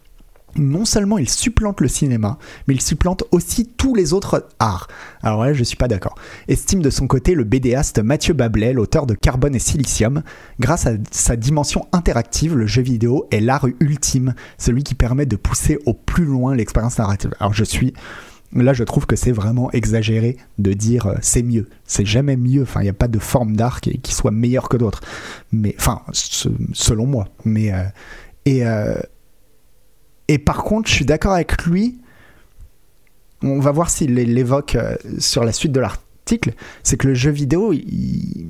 non 0.59 0.85
seulement 0.85 1.19
il 1.19 1.29
supplante 1.29 1.81
le 1.81 1.89
cinéma, 1.89 2.39
mais 2.67 2.75
il 2.75 2.81
supplante 2.81 3.25
aussi 3.31 3.67
tous 3.67 3.95
les 3.95 4.13
autres 4.13 4.49
arts. 4.59 4.89
Alors 5.23 5.45
là, 5.45 5.53
je 5.53 5.65
suis 5.65 5.77
pas 5.77 5.89
d'accord. 5.89 6.17
Estime 6.49 6.83
de 6.83 6.91
son 6.91 7.07
côté 7.07 7.35
le 7.35 7.45
BDaste 7.45 7.99
Mathieu 7.99 8.35
Bablet, 8.35 8.73
l'auteur 8.73 9.07
de 9.07 9.15
Carbone 9.15 9.55
et 9.55 9.61
Silicium. 9.61 10.23
Grâce 10.61 10.87
à 10.87 10.93
sa 11.11 11.37
dimension 11.37 11.87
interactive, 11.93 12.57
le 12.57 12.67
jeu 12.67 12.83
vidéo 12.83 13.27
est 13.31 13.41
l'art 13.41 13.67
ultime, 13.81 14.35
celui 14.59 14.83
qui 14.83 14.95
permet 14.95 15.27
de 15.27 15.37
pousser 15.37 15.79
au 15.87 15.95
plus 15.95 16.25
loin 16.25 16.55
l'expérience 16.55 16.99
narrative. 16.99 17.33
Alors 17.41 17.53
je 17.53 17.65
suis 17.65 17.95
Là, 18.53 18.73
je 18.73 18.85
trouve 18.85 19.07
que 19.07 19.17
c'est 19.17 19.33
vraiment 19.33 19.71
exagéré 19.73 20.37
de 20.59 20.73
dire 20.73 21.07
euh, 21.07 21.15
c'est 21.21 21.43
mieux. 21.43 21.69
C'est 21.85 22.07
jamais 22.07 22.37
mieux. 22.37 22.63
Enfin, 22.63 22.81
il 22.81 22.85
n'y 22.85 22.91
a 22.91 22.95
pas 22.95 23.09
de 23.09 23.19
forme 23.19 23.57
d'art 23.57 23.81
qui, 23.81 24.15
soit 24.15 24.31
meilleure 24.31 24.69
que 24.69 24.77
d'autres. 24.77 25.01
Mais, 25.53 25.75
enfin, 25.79 26.03
selon 26.13 27.07
moi. 27.07 27.29
Mais 27.45 27.73
euh, 27.73 27.83
et 28.45 28.65
euh, 28.65 28.95
et 30.29 30.39
par 30.39 30.65
contre, 30.65 30.89
je 30.89 30.95
suis 30.95 31.05
d'accord 31.05 31.33
avec 31.33 31.65
lui. 31.65 31.99
On 33.43 33.61
va 33.61 33.71
voir 33.71 33.91
s'il 33.91 34.15
l'évoque 34.15 34.77
euh, 34.77 34.97
sur 35.19 35.45
la 35.45 35.53
suite 35.53 35.73
de 35.73 35.81
l'article. 35.81 36.55
C'est 36.83 36.97
que 36.97 37.07
le 37.07 37.15
jeu 37.15 37.31
vidéo, 37.31 37.73
il, 37.73 38.47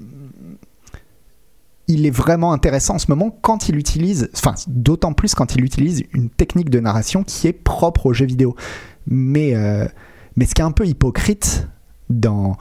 est 1.88 2.10
vraiment 2.10 2.52
intéressant 2.52 2.94
en 2.94 2.98
ce 2.98 3.10
moment 3.10 3.36
quand 3.42 3.68
il 3.68 3.76
utilise, 3.76 4.30
enfin, 4.34 4.54
d'autant 4.68 5.12
plus 5.12 5.34
quand 5.34 5.54
il 5.54 5.64
utilise 5.64 6.04
une 6.12 6.30
technique 6.30 6.70
de 6.70 6.80
narration 6.80 7.24
qui 7.24 7.46
est 7.48 7.52
propre 7.52 8.06
au 8.06 8.12
jeu 8.14 8.24
vidéo. 8.26 8.56
Mais, 9.06 9.54
euh, 9.54 9.86
mais 10.36 10.46
ce 10.46 10.54
qui 10.54 10.62
est 10.62 10.64
un 10.64 10.72
peu 10.72 10.86
hypocrite 10.86 11.68
dans, 12.08 12.56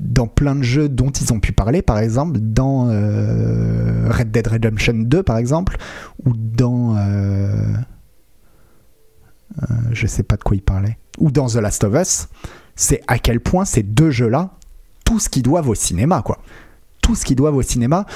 dans 0.00 0.26
plein 0.26 0.56
de 0.56 0.62
jeux 0.62 0.88
dont 0.88 1.10
ils 1.10 1.32
ont 1.32 1.40
pu 1.40 1.52
parler, 1.52 1.82
par 1.82 1.98
exemple, 1.98 2.40
dans 2.40 2.88
euh, 2.88 4.08
Red 4.10 4.32
Dead 4.32 4.46
Redemption 4.46 4.94
2, 4.94 5.22
par 5.22 5.36
exemple, 5.36 5.76
ou 6.24 6.32
dans. 6.34 6.96
Euh, 9.62 9.74
je 9.92 10.06
sais 10.06 10.22
pas 10.22 10.36
de 10.36 10.42
quoi 10.42 10.56
ils 10.56 10.62
parlaient. 10.62 10.98
Ou 11.18 11.30
dans 11.30 11.46
The 11.48 11.56
Last 11.56 11.84
of 11.84 11.94
Us, 11.94 12.28
c'est 12.76 13.02
à 13.06 13.18
quel 13.18 13.40
point 13.40 13.64
ces 13.64 13.82
deux 13.82 14.10
jeux-là, 14.10 14.50
tout 15.04 15.18
ce 15.18 15.28
qu'ils 15.28 15.42
doivent 15.42 15.68
au 15.68 15.74
cinéma, 15.74 16.22
quoi. 16.22 16.38
Tout 17.02 17.14
ce 17.14 17.24
qu'ils 17.24 17.36
doivent 17.36 17.56
au 17.56 17.62
cinéma. 17.62 18.06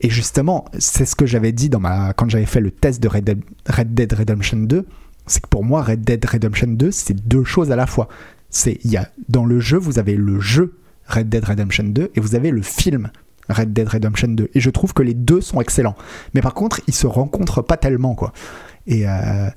Et 0.00 0.10
justement, 0.10 0.66
c'est 0.78 1.04
ce 1.04 1.14
que 1.14 1.26
j'avais 1.26 1.52
dit 1.52 1.70
quand 2.16 2.28
j'avais 2.28 2.46
fait 2.46 2.60
le 2.60 2.70
test 2.70 3.02
de 3.02 3.08
Red 3.08 3.24
Dead, 3.24 3.40
Red 3.68 3.94
Dead 3.94 4.12
Redemption 4.12 4.58
2, 4.58 4.86
c'est 5.26 5.40
que 5.40 5.48
pour 5.48 5.64
moi, 5.64 5.82
Red 5.82 6.02
Dead 6.02 6.24
Redemption 6.24 6.68
2, 6.68 6.90
c'est 6.90 7.14
deux 7.14 7.44
choses 7.44 7.70
à 7.70 7.76
la 7.76 7.86
fois. 7.86 8.08
C'est, 8.50 8.78
il 8.84 8.90
y 8.90 8.96
a, 8.96 9.08
dans 9.28 9.44
le 9.44 9.60
jeu, 9.60 9.78
vous 9.78 9.98
avez 9.98 10.16
le 10.16 10.40
jeu 10.40 10.76
Red 11.06 11.28
Dead 11.28 11.44
Redemption 11.44 11.84
2 11.84 12.10
et 12.14 12.20
vous 12.20 12.34
avez 12.34 12.50
le 12.50 12.62
film 12.62 13.10
Red 13.48 13.72
Dead 13.72 13.88
Redemption 13.88 14.28
2. 14.28 14.50
Et 14.54 14.60
je 14.60 14.70
trouve 14.70 14.92
que 14.92 15.02
les 15.02 15.14
deux 15.14 15.40
sont 15.40 15.60
excellents. 15.60 15.96
Mais 16.34 16.42
par 16.42 16.54
contre, 16.54 16.80
ils 16.88 16.94
se 16.94 17.06
rencontrent 17.06 17.62
pas 17.62 17.76
tellement, 17.76 18.14
quoi. 18.14 18.32
Et, 18.86 19.08
euh, 19.08 19.48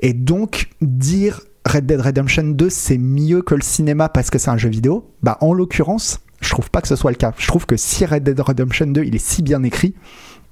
et 0.00 0.12
donc, 0.12 0.70
dire 0.80 1.40
Red 1.66 1.86
Dead 1.86 2.00
Redemption 2.00 2.44
2, 2.44 2.70
c'est 2.70 2.98
mieux 2.98 3.42
que 3.42 3.54
le 3.54 3.62
cinéma 3.62 4.08
parce 4.08 4.30
que 4.30 4.38
c'est 4.38 4.50
un 4.50 4.56
jeu 4.56 4.68
vidéo, 4.68 5.10
bah, 5.22 5.38
en 5.40 5.52
l'occurrence, 5.52 6.20
je 6.40 6.50
trouve 6.50 6.70
pas 6.70 6.80
que 6.80 6.88
ce 6.88 6.96
soit 6.96 7.10
le 7.10 7.16
cas. 7.16 7.32
Je 7.36 7.46
trouve 7.46 7.66
que 7.66 7.76
si 7.76 8.06
Red 8.06 8.22
Dead 8.22 8.38
Redemption 8.38 8.86
2, 8.86 9.04
il 9.04 9.14
est 9.14 9.24
si 9.24 9.42
bien 9.42 9.62
écrit, 9.62 9.94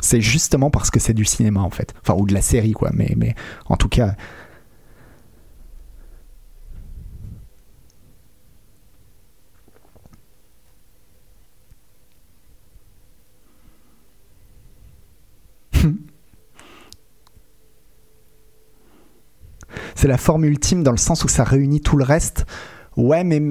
c'est 0.01 0.21
justement 0.21 0.71
parce 0.71 0.91
que 0.91 1.01
c'est 1.01 1.15
du 1.15 1.25
cinéma, 1.25 1.61
en 1.61 1.71
fait. 1.71 1.95
Enfin, 2.03 2.19
ou 2.21 2.27
de 2.27 2.35
la 2.35 2.43
série, 2.43 2.73
quoi. 2.73 2.91
Mais, 2.93 3.15
mais 3.17 3.35
en 3.67 3.77
tout 3.77 3.89
cas. 3.89 4.15
C'est 19.97 20.07
la 20.09 20.19
forme 20.19 20.45
ultime 20.45 20.85
dans 20.85 20.93
le 20.93 20.97
sens 20.99 21.25
où 21.25 21.29
ça 21.29 21.43
réunit 21.43 21.81
tout 21.81 21.97
le 21.97 22.05
reste. 22.05 22.47
Ouais, 22.97 23.25
mais 23.25 23.43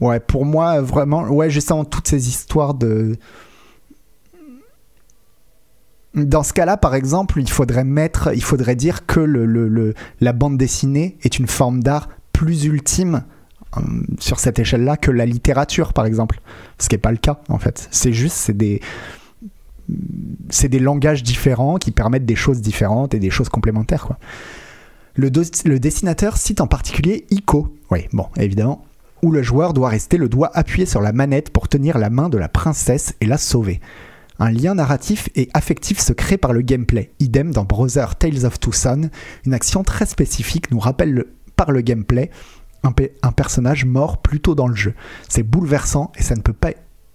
ouais, 0.00 0.20
pour 0.20 0.44
moi, 0.46 0.80
vraiment, 0.80 1.24
ouais, 1.28 1.50
justement, 1.50 1.84
toutes 1.84 2.06
ces 2.08 2.28
histoires 2.28 2.74
de. 2.74 3.16
Dans 6.14 6.44
ce 6.44 6.52
cas-là, 6.52 6.76
par 6.76 6.94
exemple, 6.94 7.40
il 7.40 7.50
faudrait 7.50 7.82
mettre, 7.84 8.30
il 8.34 8.42
faudrait 8.42 8.76
dire 8.76 9.04
que 9.04 9.18
le, 9.18 9.46
le- 9.46 9.66
le- 9.68 9.94
la 10.20 10.32
bande 10.32 10.56
dessinée 10.56 11.18
est 11.22 11.38
une 11.40 11.48
forme 11.48 11.82
d'art 11.82 12.08
plus 12.32 12.64
ultime 12.66 13.24
euh, 13.76 13.80
sur 14.20 14.38
cette 14.38 14.60
échelle-là 14.60 14.96
que 14.96 15.10
la 15.10 15.26
littérature, 15.26 15.92
par 15.92 16.06
exemple. 16.06 16.40
Ce 16.78 16.88
qui 16.88 16.94
n'est 16.94 17.00
pas 17.00 17.10
le 17.10 17.16
cas, 17.16 17.40
en 17.48 17.58
fait. 17.58 17.88
C'est 17.90 18.12
juste, 18.12 18.36
c'est 18.36 18.56
des. 18.56 18.80
c'est 20.50 20.68
des 20.68 20.78
langages 20.78 21.24
différents 21.24 21.76
qui 21.78 21.90
permettent 21.90 22.26
des 22.26 22.36
choses 22.36 22.60
différentes 22.60 23.12
et 23.14 23.18
des 23.18 23.30
choses 23.30 23.48
complémentaires. 23.48 24.06
Quoi. 24.06 24.18
Le, 25.16 25.30
dessinateur 25.78 26.36
cite 26.36 26.60
en 26.60 26.66
particulier 26.66 27.26
Ico, 27.30 27.76
où 29.22 29.30
le 29.30 29.42
joueur 29.42 29.72
doit 29.72 29.88
rester 29.88 30.16
le 30.16 30.28
doigt 30.28 30.50
appuyé 30.54 30.86
sur 30.86 31.00
la 31.00 31.12
manette 31.12 31.50
pour 31.50 31.68
tenir 31.68 31.98
la 31.98 32.10
main 32.10 32.28
de 32.28 32.36
la 32.38 32.48
princesse 32.48 33.14
et 33.20 33.26
la 33.26 33.38
sauver. 33.38 33.80
Un 34.40 34.50
lien 34.50 34.74
narratif 34.74 35.28
et 35.36 35.48
affectif 35.54 36.00
se 36.00 36.12
crée 36.12 36.36
par 36.36 36.52
le 36.52 36.62
gameplay. 36.62 37.12
Idem 37.20 37.52
dans 37.52 37.64
Brother 37.64 38.16
Tales 38.16 38.44
of 38.44 38.58
Tucson, 38.58 39.08
une 39.46 39.54
action 39.54 39.84
très 39.84 40.06
spécifique 40.06 40.72
nous 40.72 40.80
rappelle 40.80 41.24
par 41.54 41.70
le 41.70 41.80
gameplay 41.80 42.30
un, 42.82 42.92
un, 43.22 43.32
personnage 43.32 43.84
mort 43.84 44.18
plus 44.18 44.40
tôt 44.40 44.56
dans 44.56 44.66
le 44.66 44.74
jeu. 44.74 44.94
C'est 45.28 45.44
bouleversant 45.44 46.10
et 46.16 46.22
ça 46.22 46.34
ne 46.34 46.42
peut 46.42 46.52
pas 46.52 46.72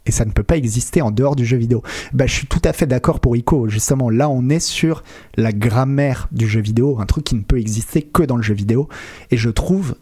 et 0.09 0.11
ça 0.11 0.25
ne 0.25 0.31
peut 0.31 0.43
pas 0.43 0.57
exister 0.57 1.01
en 1.01 1.11
dehors 1.11 1.35
du 1.35 1.45
jeu 1.45 1.55
vidéo. 1.55 1.83
Bah, 2.13 2.25
je 2.25 2.33
suis 2.33 2.47
tout 2.47 2.61
à 2.65 2.73
fait 2.73 2.87
d'accord 2.87 3.19
pour 3.19 3.37
Ico. 3.37 3.69
Justement, 3.69 4.09
là, 4.09 4.27
on 4.27 4.49
est 4.49 4.59
sur 4.59 5.03
la 5.37 5.53
grammaire 5.53 6.27
du 6.31 6.47
jeu 6.47 6.59
vidéo, 6.59 6.99
un 6.99 7.05
truc 7.05 7.23
qui 7.23 7.35
ne 7.35 7.43
peut 7.43 7.59
exister 7.59 8.01
que 8.01 8.23
dans 8.23 8.35
le 8.35 8.41
jeu 8.41 8.55
vidéo. 8.55 8.89
Et 9.29 9.37
je 9.37 9.49
trouve 9.49 9.95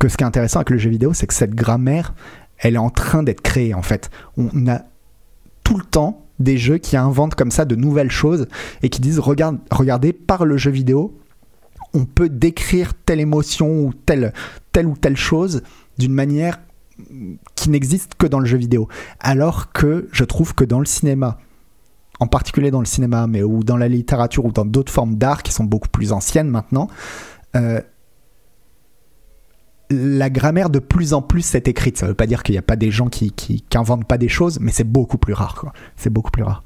que 0.00 0.08
ce 0.08 0.16
qui 0.16 0.24
est 0.24 0.26
intéressant 0.26 0.58
avec 0.58 0.70
le 0.70 0.78
jeu 0.78 0.90
vidéo, 0.90 1.14
c'est 1.14 1.28
que 1.28 1.34
cette 1.34 1.54
grammaire, 1.54 2.12
elle 2.58 2.74
est 2.74 2.78
en 2.78 2.90
train 2.90 3.22
d'être 3.22 3.40
créée, 3.40 3.72
en 3.72 3.82
fait. 3.82 4.10
On 4.36 4.66
a 4.66 4.82
tout 5.62 5.78
le 5.78 5.84
temps 5.84 6.26
des 6.40 6.58
jeux 6.58 6.78
qui 6.78 6.96
inventent 6.96 7.36
comme 7.36 7.52
ça 7.52 7.64
de 7.64 7.76
nouvelles 7.76 8.10
choses 8.10 8.48
et 8.82 8.88
qui 8.88 9.00
disent 9.00 9.20
regarde, 9.20 9.58
regardez, 9.70 10.12
par 10.12 10.44
le 10.44 10.56
jeu 10.56 10.72
vidéo, 10.72 11.16
on 11.94 12.04
peut 12.04 12.28
décrire 12.28 12.94
telle 12.94 13.20
émotion 13.20 13.84
ou 13.84 13.94
telle 13.94 14.32
ou 14.84 14.96
telle 14.96 15.16
chose 15.16 15.62
d'une 15.98 16.12
manière 16.12 16.58
qui 17.54 17.70
n'existe 17.70 18.14
que 18.14 18.26
dans 18.26 18.38
le 18.38 18.46
jeu 18.46 18.56
vidéo. 18.56 18.88
Alors 19.20 19.72
que 19.72 20.08
je 20.12 20.24
trouve 20.24 20.54
que 20.54 20.64
dans 20.64 20.78
le 20.78 20.86
cinéma, 20.86 21.38
en 22.20 22.26
particulier 22.26 22.70
dans 22.70 22.80
le 22.80 22.86
cinéma, 22.86 23.26
mais 23.26 23.42
ou 23.42 23.62
dans 23.62 23.76
la 23.76 23.88
littérature 23.88 24.44
ou 24.44 24.52
dans 24.52 24.64
d'autres 24.64 24.92
formes 24.92 25.16
d'art 25.16 25.42
qui 25.42 25.52
sont 25.52 25.64
beaucoup 25.64 25.88
plus 25.88 26.12
anciennes 26.12 26.48
maintenant, 26.48 26.88
euh, 27.54 27.80
la 29.90 30.30
grammaire 30.30 30.70
de 30.70 30.78
plus 30.78 31.12
en 31.12 31.22
plus 31.22 31.42
s'est 31.42 31.62
écrite. 31.66 31.98
Ça 31.98 32.06
ne 32.06 32.10
veut 32.10 32.16
pas 32.16 32.26
dire 32.26 32.42
qu'il 32.42 32.54
n'y 32.54 32.58
a 32.58 32.62
pas 32.62 32.76
des 32.76 32.90
gens 32.90 33.08
qui, 33.08 33.30
qui, 33.32 33.64
inventent 33.74 34.06
pas 34.06 34.18
des 34.18 34.28
choses, 34.28 34.58
mais 34.60 34.72
c'est 34.72 34.84
beaucoup 34.84 35.18
plus 35.18 35.32
rare. 35.32 35.72
C'est 35.96 36.10
beaucoup 36.10 36.30
plus 36.30 36.42
rare. 36.42 36.64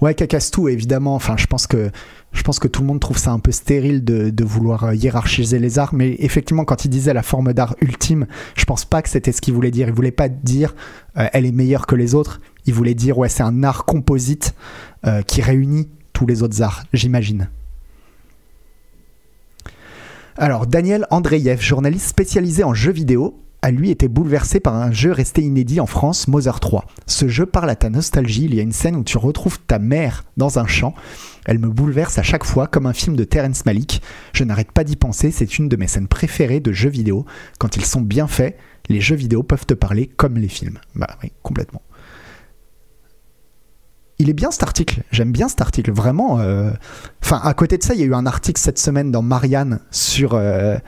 Ouais, 0.00 0.14
Kakastou, 0.14 0.68
évidemment. 0.68 1.14
Enfin, 1.14 1.36
je 1.36 1.46
pense 1.46 1.66
que 1.66 1.90
je 2.32 2.42
pense 2.42 2.58
que 2.58 2.68
tout 2.68 2.82
le 2.82 2.86
monde 2.86 3.00
trouve 3.00 3.16
ça 3.16 3.32
un 3.32 3.38
peu 3.38 3.50
stérile 3.50 4.04
de, 4.04 4.44
vouloir 4.44 4.84
euh, 4.84 4.94
hiérarchiser 4.94 5.58
les 5.58 5.78
arts, 5.78 5.94
mais 5.94 6.16
effectivement, 6.18 6.64
quand 6.64 6.84
il 6.84 6.88
disait 6.88 7.14
la 7.14 7.22
forme 7.22 7.52
d'art 7.54 7.74
ultime, 7.80 8.26
je 8.54 8.64
pense 8.64 8.84
pas 8.84 9.00
que 9.00 9.08
c'était 9.08 9.32
ce 9.32 9.40
qu'il 9.40 9.54
voulait 9.54 9.70
dire. 9.70 9.88
Il 9.88 9.94
voulait 9.94 10.10
pas 10.10 10.28
dire 10.28 10.74
euh, 11.16 11.26
elle 11.32 11.46
est 11.46 11.52
meilleure 11.52 11.86
que 11.86 11.94
les 11.96 12.14
autres. 12.14 12.40
Il 12.66 12.74
voulait 12.74 12.94
dire 12.94 13.16
ouais, 13.16 13.28
c'est 13.28 13.42
un 13.42 13.62
art 13.62 13.84
composite 13.84 14.54
euh, 15.06 15.22
qui 15.22 15.40
réunit 15.40 15.88
tous 16.12 16.26
les 16.26 16.42
autres 16.42 16.62
arts, 16.62 16.84
j'imagine. 16.92 17.48
Alors, 20.38 20.66
Daniel 20.66 21.06
Andreyev, 21.10 21.62
journaliste 21.62 22.06
spécialisé 22.06 22.62
en 22.62 22.74
jeux 22.74 22.92
vidéo, 22.92 23.40
a 23.62 23.70
lui 23.70 23.90
été 23.90 24.08
bouleversé 24.08 24.60
par 24.60 24.74
un 24.74 24.92
jeu 24.92 25.12
resté 25.12 25.42
inédit 25.42 25.80
en 25.80 25.86
France, 25.86 26.28
Mother 26.28 26.60
3. 26.60 26.86
Ce 27.06 27.28
jeu 27.28 27.46
parle 27.46 27.70
à 27.70 27.76
ta 27.76 27.90
nostalgie, 27.90 28.44
il 28.44 28.54
y 28.54 28.60
a 28.60 28.62
une 28.62 28.72
scène 28.72 28.96
où 28.96 29.04
tu 29.04 29.18
retrouves 29.18 29.58
ta 29.60 29.78
mère 29.78 30.24
dans 30.36 30.58
un 30.58 30.66
champ. 30.66 30.94
Elle 31.46 31.58
me 31.58 31.68
bouleverse 31.68 32.18
à 32.18 32.22
chaque 32.22 32.44
fois 32.44 32.66
comme 32.66 32.86
un 32.86 32.92
film 32.92 33.16
de 33.16 33.24
Terence 33.24 33.64
Malick. 33.66 34.02
Je 34.32 34.44
n'arrête 34.44 34.72
pas 34.72 34.84
d'y 34.84 34.96
penser, 34.96 35.30
c'est 35.30 35.58
une 35.58 35.68
de 35.68 35.76
mes 35.76 35.86
scènes 35.86 36.08
préférées 36.08 36.60
de 36.60 36.72
jeux 36.72 36.90
vidéo. 36.90 37.24
Quand 37.58 37.76
ils 37.76 37.84
sont 37.84 38.00
bien 38.00 38.26
faits, 38.26 38.56
les 38.88 39.00
jeux 39.00 39.16
vidéo 39.16 39.42
peuvent 39.42 39.66
te 39.66 39.74
parler 39.74 40.06
comme 40.06 40.36
les 40.36 40.48
films. 40.48 40.78
Bah 40.94 41.08
oui, 41.22 41.32
complètement. 41.42 41.82
Il 44.18 44.30
est 44.30 44.34
bien 44.34 44.50
cet 44.50 44.62
article, 44.62 45.02
j'aime 45.10 45.30
bien 45.30 45.48
cet 45.48 45.60
article, 45.60 45.92
vraiment. 45.92 46.40
Euh, 46.40 46.70
enfin, 47.22 47.40
à 47.42 47.52
côté 47.52 47.76
de 47.76 47.82
ça, 47.82 47.94
il 47.94 48.00
y 48.00 48.02
a 48.02 48.06
eu 48.06 48.14
un 48.14 48.24
article 48.26 48.60
cette 48.60 48.78
semaine 48.78 49.10
dans 49.10 49.22
Marianne 49.22 49.80
sur... 49.90 50.34
Euh, 50.34 50.78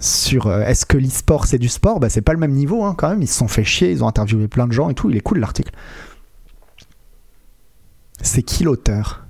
sur 0.00 0.46
euh, 0.46 0.62
est-ce 0.62 0.86
que 0.86 0.96
l'e-sport 0.96 1.46
c'est 1.46 1.58
du 1.58 1.68
sport? 1.68 2.00
Bah, 2.00 2.08
C'est 2.08 2.22
pas 2.22 2.32
le 2.32 2.38
même 2.38 2.52
niveau 2.52 2.84
hein, 2.84 2.94
quand 2.96 3.08
même. 3.08 3.22
Ils 3.22 3.28
se 3.28 3.38
sont 3.38 3.48
fait 3.48 3.64
chier, 3.64 3.90
ils 3.90 4.04
ont 4.04 4.08
interviewé 4.08 4.48
plein 4.48 4.66
de 4.66 4.72
gens 4.72 4.90
et 4.90 4.94
tout. 4.94 5.10
Il 5.10 5.16
est 5.16 5.20
cool 5.20 5.38
l'article. 5.38 5.72
C'est 8.20 8.42
qui 8.42 8.64
l'auteur? 8.64 9.26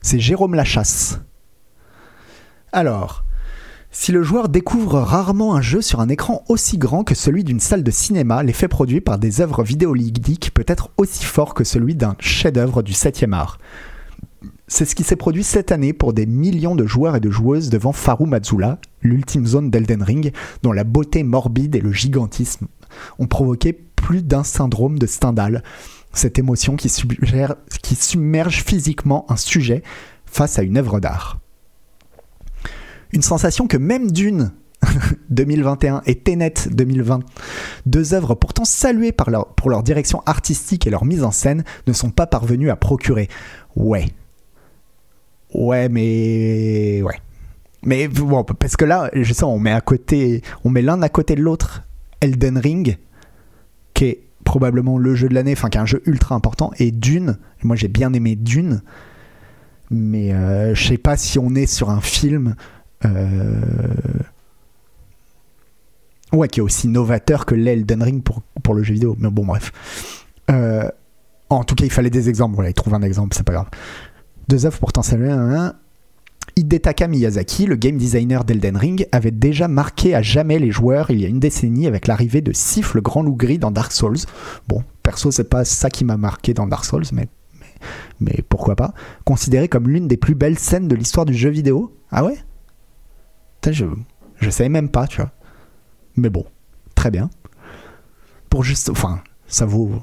C'est 0.00 0.18
Jérôme 0.18 0.54
Lachasse. 0.54 1.20
Alors, 2.72 3.24
si 3.90 4.10
le 4.10 4.22
joueur 4.22 4.48
découvre 4.48 5.00
rarement 5.00 5.54
un 5.54 5.60
jeu 5.60 5.82
sur 5.82 6.00
un 6.00 6.08
écran 6.08 6.42
aussi 6.48 6.78
grand 6.78 7.04
que 7.04 7.14
celui 7.14 7.44
d'une 7.44 7.60
salle 7.60 7.84
de 7.84 7.90
cinéma, 7.90 8.42
l'effet 8.42 8.66
produit 8.66 9.02
par 9.02 9.18
des 9.18 9.42
œuvres 9.42 9.62
vidéoludiques 9.62 10.52
peut 10.54 10.64
être 10.66 10.90
aussi 10.96 11.24
fort 11.24 11.52
que 11.52 11.62
celui 11.62 11.94
d'un 11.94 12.16
chef-d'œuvre 12.18 12.82
du 12.82 12.92
7e 12.92 13.34
art. 13.34 13.58
C'est 14.72 14.86
ce 14.86 14.94
qui 14.94 15.04
s'est 15.04 15.16
produit 15.16 15.44
cette 15.44 15.70
année 15.70 15.92
pour 15.92 16.14
des 16.14 16.24
millions 16.24 16.74
de 16.74 16.86
joueurs 16.86 17.14
et 17.14 17.20
de 17.20 17.28
joueuses 17.28 17.68
devant 17.68 17.92
Faru 17.92 18.24
Mazzula, 18.26 18.78
l'ultime 19.02 19.46
zone 19.46 19.68
d'Elden 19.68 20.02
Ring, 20.02 20.32
dont 20.62 20.72
la 20.72 20.82
beauté 20.82 21.24
morbide 21.24 21.76
et 21.76 21.80
le 21.80 21.92
gigantisme 21.92 22.68
ont 23.18 23.26
provoqué 23.26 23.74
plus 23.74 24.22
d'un 24.22 24.44
syndrome 24.44 24.98
de 24.98 25.06
Stendhal, 25.06 25.62
cette 26.14 26.38
émotion 26.38 26.76
qui, 26.76 26.88
submerge 26.88 28.64
physiquement 28.64 29.30
un 29.30 29.36
sujet 29.36 29.82
face 30.24 30.58
à 30.58 30.62
une 30.62 30.78
œuvre 30.78 31.00
d'art. 31.00 31.40
Une 33.12 33.20
sensation 33.20 33.66
que 33.66 33.76
même 33.76 34.10
Dune 34.10 34.52
2021 35.28 36.00
et 36.06 36.14
Tenet 36.14 36.54
2020, 36.70 37.20
deux 37.84 38.14
œuvres 38.14 38.34
pourtant 38.34 38.64
saluées 38.64 39.12
pour 39.12 39.68
leur 39.68 39.82
direction 39.82 40.22
artistique 40.24 40.86
et 40.86 40.90
leur 40.90 41.04
mise 41.04 41.24
en 41.24 41.30
scène, 41.30 41.62
ne 41.86 41.92
sont 41.92 42.10
pas 42.10 42.26
parvenues 42.26 42.70
à 42.70 42.76
procurer. 42.76 43.28
Ouais. 43.76 44.06
Ouais, 45.54 45.88
mais. 45.88 47.02
Ouais. 47.02 47.20
Mais 47.84 48.08
bon, 48.08 48.44
parce 48.44 48.76
que 48.76 48.84
là, 48.84 49.10
je 49.12 49.32
sais, 49.32 49.44
on 49.44 49.58
met 49.58 49.72
à 49.72 49.80
côté, 49.80 50.42
on 50.64 50.70
met 50.70 50.82
l'un 50.82 51.02
à 51.02 51.08
côté 51.08 51.34
de 51.34 51.42
l'autre 51.42 51.82
Elden 52.20 52.56
Ring, 52.58 52.96
qui 53.94 54.04
est 54.04 54.22
probablement 54.44 54.98
le 54.98 55.14
jeu 55.14 55.28
de 55.28 55.34
l'année, 55.34 55.52
enfin 55.52 55.68
qui 55.68 55.78
est 55.78 55.80
un 55.80 55.86
jeu 55.86 56.02
ultra 56.06 56.34
important, 56.34 56.70
et 56.78 56.92
Dune. 56.92 57.38
Moi, 57.64 57.74
j'ai 57.74 57.88
bien 57.88 58.12
aimé 58.12 58.36
Dune, 58.36 58.82
mais 59.90 60.32
euh, 60.32 60.74
je 60.74 60.88
sais 60.88 60.98
pas 60.98 61.16
si 61.16 61.38
on 61.38 61.54
est 61.54 61.66
sur 61.66 61.90
un 61.90 62.00
film. 62.00 62.54
Euh, 63.04 63.60
ouais, 66.32 66.46
qui 66.46 66.60
est 66.60 66.62
aussi 66.62 66.86
novateur 66.86 67.46
que 67.46 67.56
l'Elden 67.56 68.02
Ring 68.02 68.22
pour, 68.22 68.42
pour 68.62 68.74
le 68.74 68.84
jeu 68.84 68.94
vidéo. 68.94 69.16
Mais 69.18 69.28
bon, 69.28 69.44
bref. 69.44 69.72
Euh, 70.50 70.88
en 71.50 71.64
tout 71.64 71.74
cas, 71.74 71.84
il 71.84 71.90
fallait 71.90 72.10
des 72.10 72.28
exemples. 72.28 72.54
Voilà, 72.54 72.70
il 72.70 72.74
trouve 72.74 72.94
un 72.94 73.02
exemple, 73.02 73.34
c'est 73.36 73.44
pas 73.44 73.52
grave. 73.52 73.68
Deux 74.48 74.66
œuvres 74.66 74.78
pourtant 74.78 75.02
saluées. 75.02 75.32
Hidetaka 76.56 77.08
Miyazaki, 77.08 77.66
le 77.66 77.76
game 77.76 77.96
designer 77.96 78.44
d'Elden 78.44 78.76
Ring, 78.76 79.06
avait 79.12 79.30
déjà 79.30 79.68
marqué 79.68 80.14
à 80.14 80.22
jamais 80.22 80.58
les 80.58 80.70
joueurs 80.70 81.10
il 81.10 81.20
y 81.20 81.24
a 81.24 81.28
une 81.28 81.40
décennie 81.40 81.86
avec 81.86 82.06
l'arrivée 82.06 82.40
de 82.40 82.52
Sif 82.52 82.94
le 82.94 83.00
grand 83.00 83.22
loup 83.22 83.36
gris 83.36 83.58
dans 83.58 83.70
Dark 83.70 83.92
Souls. 83.92 84.18
Bon, 84.68 84.82
perso, 85.02 85.30
c'est 85.30 85.48
pas 85.48 85.64
ça 85.64 85.88
qui 85.88 86.04
m'a 86.04 86.16
marqué 86.16 86.52
dans 86.52 86.66
Dark 86.66 86.84
Souls, 86.84 87.04
mais, 87.12 87.28
mais, 88.20 88.40
pourquoi 88.48 88.76
pas. 88.76 88.92
Considéré 89.24 89.68
comme 89.68 89.88
l'une 89.88 90.08
des 90.08 90.16
plus 90.16 90.34
belles 90.34 90.58
scènes 90.58 90.88
de 90.88 90.94
l'histoire 90.94 91.24
du 91.24 91.34
jeu 91.34 91.50
vidéo. 91.50 91.96
Ah 92.10 92.24
ouais? 92.24 92.36
Je, 93.70 93.86
je 94.40 94.50
savais 94.50 94.68
même 94.68 94.88
pas, 94.88 95.06
tu 95.06 95.18
vois. 95.18 95.30
Mais 96.16 96.28
bon, 96.28 96.44
très 96.94 97.10
bien. 97.10 97.30
Pour 98.50 98.64
juste. 98.64 98.90
Enfin, 98.90 99.22
ça 99.46 99.64
vaut. 99.64 100.02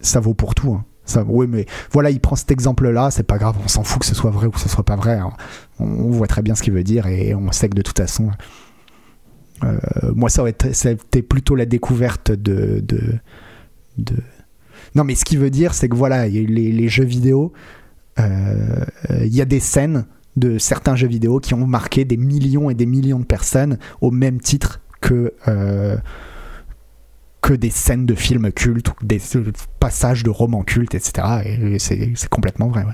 Ça 0.00 0.20
vaut 0.20 0.34
pour 0.34 0.54
tout. 0.54 0.72
Hein 0.72 0.84
oui, 1.26 1.46
mais 1.48 1.66
voilà, 1.92 2.10
il 2.10 2.20
prend 2.20 2.36
cet 2.36 2.50
exemple-là, 2.50 3.10
c'est 3.10 3.22
pas 3.22 3.38
grave, 3.38 3.56
on 3.64 3.68
s'en 3.68 3.82
fout 3.82 4.00
que 4.00 4.06
ce 4.06 4.14
soit 4.14 4.30
vrai 4.30 4.46
ou 4.46 4.50
que 4.50 4.60
ce 4.60 4.68
soit 4.68 4.84
pas 4.84 4.96
vrai. 4.96 5.14
Hein. 5.14 5.32
On, 5.78 6.10
voit 6.10 6.26
très 6.26 6.42
bien 6.42 6.54
ce 6.54 6.62
qu'il 6.62 6.72
veut 6.72 6.84
dire 6.84 7.06
et 7.06 7.34
on 7.34 7.52
sait 7.52 7.68
que 7.68 7.74
de 7.74 7.82
toute 7.82 7.98
façon, 7.98 8.30
euh, 9.64 9.78
moi, 10.14 10.28
ça 10.30 10.42
aurait 10.42 10.50
été 10.50 11.22
plutôt 11.22 11.54
la 11.54 11.66
découverte 11.66 12.32
de, 12.32 12.84
de, 12.86 14.16
Non, 14.94 15.04
mais 15.04 15.14
ce 15.14 15.24
qu'il 15.24 15.38
veut 15.38 15.50
dire, 15.50 15.74
c'est 15.74 15.88
que 15.88 15.96
voilà, 15.96 16.28
les, 16.28 16.46
les 16.46 16.88
jeux 16.88 17.04
vidéo, 17.04 17.52
euh, 18.18 18.84
il 19.20 19.34
y 19.34 19.40
a 19.40 19.46
des 19.46 19.60
scènes 19.60 20.06
de 20.36 20.58
certains 20.58 20.96
jeux 20.96 21.08
vidéo 21.08 21.40
qui 21.40 21.54
ont 21.54 21.66
marqué 21.66 22.04
des 22.04 22.16
millions 22.16 22.70
et 22.70 22.74
des 22.74 22.86
millions 22.86 23.18
de 23.18 23.24
personnes 23.24 23.78
au 24.00 24.10
même 24.10 24.40
titre 24.40 24.80
que. 25.00 25.34
Euh, 25.48 25.96
des 27.54 27.70
scènes 27.70 28.06
de 28.06 28.14
films 28.14 28.52
cultes 28.52 28.88
ou 28.88 28.94
des 29.04 29.20
passages 29.78 30.22
de 30.22 30.30
romans 30.30 30.62
cultes, 30.62 30.94
etc. 30.94 31.26
Et 31.44 31.78
c'est 31.78 32.28
complètement 32.28 32.68
vrai. 32.68 32.84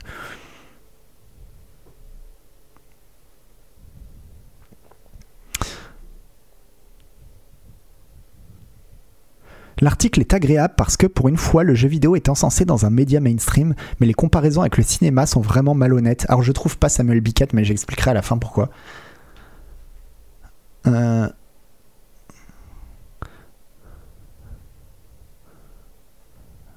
L'article 9.80 10.20
est 10.20 10.32
agréable 10.32 10.74
parce 10.76 10.96
que 10.96 11.06
pour 11.06 11.28
une 11.28 11.36
fois, 11.36 11.62
le 11.62 11.74
jeu 11.74 11.88
vidéo 11.88 12.16
est 12.16 12.30
encensé 12.30 12.64
dans 12.64 12.86
un 12.86 12.90
média 12.90 13.20
mainstream, 13.20 13.74
mais 14.00 14.06
les 14.06 14.14
comparaisons 14.14 14.62
avec 14.62 14.78
le 14.78 14.82
cinéma 14.82 15.26
sont 15.26 15.42
vraiment 15.42 15.74
malhonnêtes. 15.74 16.24
Alors 16.28 16.42
je 16.42 16.52
trouve 16.52 16.78
pas 16.78 16.88
Samuel 16.88 17.20
Bickett, 17.20 17.52
mais 17.52 17.62
j'expliquerai 17.62 18.12
à 18.12 18.14
la 18.14 18.22
fin 18.22 18.38
pourquoi. 18.38 18.70
Euh, 20.86 21.28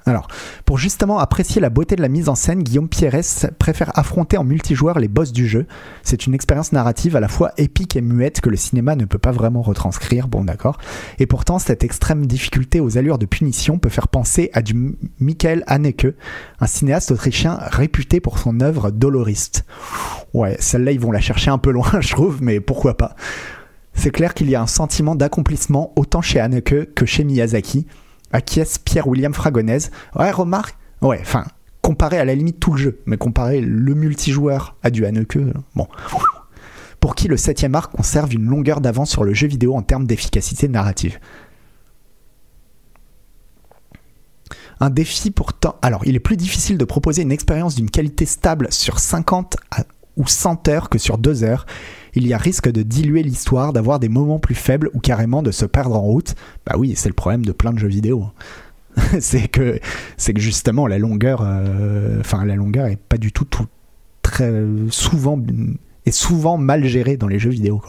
Alors, 0.09 0.27
pour 0.65 0.79
justement 0.79 1.19
apprécier 1.19 1.61
la 1.61 1.69
beauté 1.69 1.95
de 1.95 2.01
la 2.01 2.07
mise 2.07 2.29
en 2.29 2.35
scène, 2.35 2.63
Guillaume 2.63 2.89
Pierres 2.89 3.21
préfère 3.59 3.91
affronter 3.97 4.37
en 4.37 4.43
multijoueur 4.43 4.97
les 4.97 5.07
boss 5.07 5.31
du 5.31 5.47
jeu. 5.47 5.67
C'est 6.01 6.25
une 6.25 6.33
expérience 6.33 6.71
narrative 6.71 7.15
à 7.15 7.19
la 7.19 7.27
fois 7.27 7.51
épique 7.57 7.95
et 7.95 8.01
muette 8.01 8.41
que 8.41 8.49
le 8.49 8.55
cinéma 8.55 8.95
ne 8.95 9.05
peut 9.05 9.19
pas 9.19 9.31
vraiment 9.31 9.61
retranscrire, 9.61 10.27
bon 10.27 10.43
d'accord. 10.43 10.79
Et 11.19 11.27
pourtant, 11.27 11.59
cette 11.59 11.83
extrême 11.83 12.25
difficulté 12.25 12.79
aux 12.79 12.97
allures 12.97 13.19
de 13.19 13.27
punition 13.27 13.77
peut 13.77 13.89
faire 13.89 14.07
penser 14.07 14.49
à 14.53 14.63
du 14.63 14.97
Michael 15.19 15.63
Haneke, 15.67 16.07
un 16.59 16.67
cinéaste 16.67 17.11
autrichien 17.11 17.59
réputé 17.61 18.19
pour 18.19 18.39
son 18.39 18.59
œuvre 18.61 18.89
doloriste. 18.89 19.65
Ouais, 20.33 20.57
celle-là, 20.59 20.91
ils 20.91 20.99
vont 20.99 21.11
la 21.11 21.21
chercher 21.21 21.51
un 21.51 21.59
peu 21.59 21.69
loin, 21.69 21.91
je 22.01 22.09
trouve, 22.09 22.41
mais 22.41 22.59
pourquoi 22.59 22.97
pas. 22.97 23.15
C'est 23.93 24.11
clair 24.11 24.33
qu'il 24.33 24.49
y 24.49 24.55
a 24.55 24.61
un 24.61 24.67
sentiment 24.67 25.13
d'accomplissement 25.13 25.93
autant 25.95 26.21
chez 26.21 26.39
Haneke 26.39 26.95
que 26.95 27.05
chez 27.05 27.23
Miyazaki 27.23 27.85
acquiesce 28.31 28.77
Pierre-William 28.77 29.33
Fragonèse. 29.33 29.91
Ouais, 30.15 30.31
remarque, 30.31 30.77
ouais, 31.01 31.19
enfin, 31.21 31.45
comparé 31.81 32.17
à 32.17 32.25
la 32.25 32.35
limite 32.35 32.59
tout 32.59 32.71
le 32.73 32.77
jeu, 32.77 32.99
mais 33.05 33.17
comparé 33.17 33.61
le 33.61 33.93
multijoueur 33.95 34.75
à 34.83 34.89
du 34.89 35.05
Haneke, 35.05 35.37
bon. 35.75 35.87
Pour 36.99 37.15
qui 37.15 37.27
le 37.27 37.37
7ème 37.37 37.75
art 37.75 37.89
conserve 37.89 38.33
une 38.33 38.45
longueur 38.45 38.81
d'avance 38.81 39.09
sur 39.09 39.23
le 39.23 39.33
jeu 39.33 39.47
vidéo 39.47 39.75
en 39.75 39.81
termes 39.81 40.05
d'efficacité 40.05 40.67
narrative. 40.67 41.17
Un 44.81 44.89
défi 44.89 45.31
pourtant. 45.31 45.75
Alors, 45.81 46.01
il 46.05 46.15
est 46.15 46.19
plus 46.19 46.37
difficile 46.37 46.77
de 46.77 46.85
proposer 46.85 47.21
une 47.21 47.31
expérience 47.31 47.75
d'une 47.75 47.89
qualité 47.89 48.25
stable 48.25 48.67
sur 48.71 48.99
50 48.99 49.57
ou 50.17 50.27
100 50.27 50.67
heures 50.67 50.89
que 50.89 50.97
sur 50.97 51.17
2 51.17 51.43
heures, 51.43 51.65
il 52.19 52.27
y 52.27 52.33
a 52.33 52.37
risque 52.37 52.69
de 52.69 52.83
diluer 52.83 53.23
l'histoire, 53.23 53.73
d'avoir 53.73 53.99
des 53.99 54.09
moments 54.09 54.39
plus 54.39 54.55
faibles 54.55 54.89
ou 54.93 54.99
carrément 54.99 55.41
de 55.41 55.51
se 55.51 55.65
perdre 55.65 55.95
en 55.95 56.01
route. 56.01 56.35
Bah 56.65 56.75
oui, 56.77 56.93
c'est 56.95 57.09
le 57.09 57.15
problème 57.15 57.45
de 57.45 57.51
plein 57.51 57.71
de 57.71 57.79
jeux 57.79 57.87
vidéo. 57.87 58.25
c'est 59.19 59.47
que 59.47 59.79
c'est 60.17 60.33
que 60.33 60.41
justement 60.41 60.87
la 60.87 60.97
longueur, 60.97 61.41
euh, 61.43 62.19
enfin 62.19 62.43
la 62.45 62.55
longueur 62.55 62.87
est 62.87 62.97
pas 62.97 63.17
du 63.17 63.31
tout, 63.31 63.47
très 64.21 64.51
souvent 64.89 65.41
est 66.05 66.11
souvent 66.11 66.57
mal 66.57 66.85
gérée 66.85 67.17
dans 67.17 67.27
les 67.27 67.39
jeux 67.39 67.51
vidéo. 67.51 67.81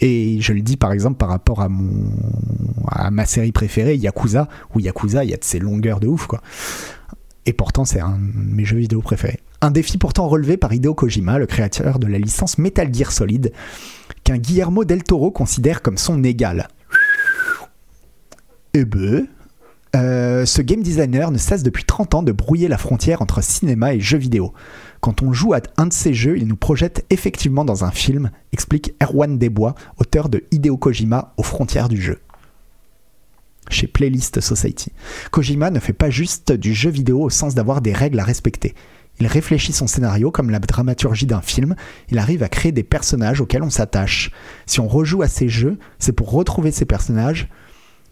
Et 0.00 0.40
je 0.40 0.52
le 0.52 0.62
dis 0.62 0.76
par 0.76 0.92
exemple 0.92 1.16
par 1.16 1.28
rapport 1.28 1.60
à 1.62 1.68
mon 1.68 2.12
à 2.88 3.10
ma 3.10 3.24
série 3.24 3.52
préférée 3.52 3.96
Yakuza, 3.96 4.48
où 4.74 4.80
Yakuza 4.80 5.24
il 5.24 5.30
y 5.30 5.34
a 5.34 5.36
de 5.36 5.44
ces 5.44 5.58
longueurs 5.58 6.00
de 6.00 6.08
ouf 6.08 6.26
quoi. 6.26 6.42
Et 7.46 7.52
pourtant 7.52 7.84
c'est 7.84 8.00
un 8.00 8.18
de 8.18 8.54
mes 8.54 8.64
jeux 8.64 8.78
vidéo 8.78 9.00
préférés. 9.00 9.40
Un 9.64 9.70
défi 9.70 9.96
pourtant 9.96 10.26
relevé 10.26 10.56
par 10.56 10.72
Hideo 10.72 10.92
Kojima, 10.92 11.38
le 11.38 11.46
créateur 11.46 12.00
de 12.00 12.08
la 12.08 12.18
licence 12.18 12.58
Metal 12.58 12.92
Gear 12.92 13.12
Solid, 13.12 13.52
qu'un 14.24 14.36
Guillermo 14.36 14.84
del 14.84 15.04
Toro 15.04 15.30
considère 15.30 15.82
comme 15.82 15.98
son 15.98 16.24
égal. 16.24 16.66
Eh 18.74 18.84
ben, 18.84 19.28
euh, 19.94 20.44
ce 20.46 20.62
game 20.62 20.82
designer 20.82 21.30
ne 21.30 21.38
cesse 21.38 21.62
depuis 21.62 21.84
30 21.84 22.16
ans 22.16 22.22
de 22.24 22.32
brouiller 22.32 22.66
la 22.66 22.76
frontière 22.76 23.22
entre 23.22 23.40
cinéma 23.40 23.94
et 23.94 24.00
jeux 24.00 24.18
vidéo. 24.18 24.52
Quand 25.00 25.22
on 25.22 25.32
joue 25.32 25.52
à 25.54 25.60
un 25.76 25.86
de 25.86 25.92
ses 25.92 26.12
jeux, 26.12 26.36
il 26.38 26.48
nous 26.48 26.56
projette 26.56 27.06
effectivement 27.10 27.64
dans 27.64 27.84
un 27.84 27.92
film, 27.92 28.32
explique 28.52 28.94
Erwan 29.00 29.38
Desbois, 29.38 29.76
auteur 29.98 30.28
de 30.28 30.42
Hideo 30.50 30.76
Kojima 30.76 31.34
aux 31.36 31.44
frontières 31.44 31.88
du 31.88 32.02
jeu. 32.02 32.18
Chez 33.70 33.86
Playlist 33.86 34.40
Society. 34.40 34.90
Kojima 35.30 35.70
ne 35.70 35.78
fait 35.78 35.92
pas 35.92 36.10
juste 36.10 36.50
du 36.50 36.74
jeu 36.74 36.90
vidéo 36.90 37.22
au 37.22 37.30
sens 37.30 37.54
d'avoir 37.54 37.80
des 37.80 37.92
règles 37.92 38.18
à 38.18 38.24
respecter. 38.24 38.74
Il 39.20 39.26
réfléchit 39.26 39.72
son 39.72 39.86
scénario 39.86 40.30
comme 40.30 40.50
la 40.50 40.58
dramaturgie 40.58 41.26
d'un 41.26 41.42
film, 41.42 41.74
il 42.08 42.18
arrive 42.18 42.42
à 42.42 42.48
créer 42.48 42.72
des 42.72 42.82
personnages 42.82 43.40
auxquels 43.40 43.62
on 43.62 43.70
s'attache. 43.70 44.30
Si 44.66 44.80
on 44.80 44.88
rejoue 44.88 45.22
à 45.22 45.28
ces 45.28 45.48
jeux, 45.48 45.78
c'est 45.98 46.12
pour 46.12 46.30
retrouver 46.30 46.72
ces 46.72 46.84
personnages, 46.84 47.48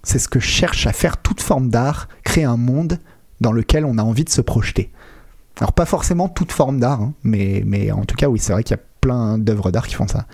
c'est 0.03 0.19
ce 0.19 0.29
que 0.29 0.41
cherche 0.41 0.87
à 0.87 0.93
faire 0.93 1.17
toute 1.17 1.41
forme 1.41 1.69
d'art, 1.69 2.09
créer 2.25 2.45
un 2.45 2.57
monde 2.57 2.99
dans 3.41 3.53
lequel 3.53 3.85
on 3.85 3.99
a 3.99 4.03
envie 4.03 4.25
de 4.25 4.31
se 4.31 4.41
projeter. 4.41 4.91
Alors 5.59 5.73
pas 5.73 5.87
forcément 5.87 6.29
toute 6.29 6.53
forme 6.53 6.81
d'art, 6.81 7.01
hein, 7.03 7.15
mais, 7.23 7.91
en 7.91 8.05
tout 8.05 8.17
cas 8.17 8.29
oui, 8.29 8.39
c'est 8.39 8.53
vrai 8.53 8.63
qu'il 8.63 8.77
y 8.77 8.81
a 8.81 8.83
plein 9.01 9.39
d'œuvres 9.39 9.71
d'art 9.71 9.87
qui 9.87 9.95
font 9.95 10.09
ça. 10.09 10.27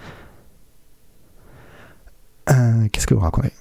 Euh, 2.51 2.89
qu'est-ce 2.93 3.07
que 3.07 3.15
vous 3.15 3.21
racontez? 3.21 3.53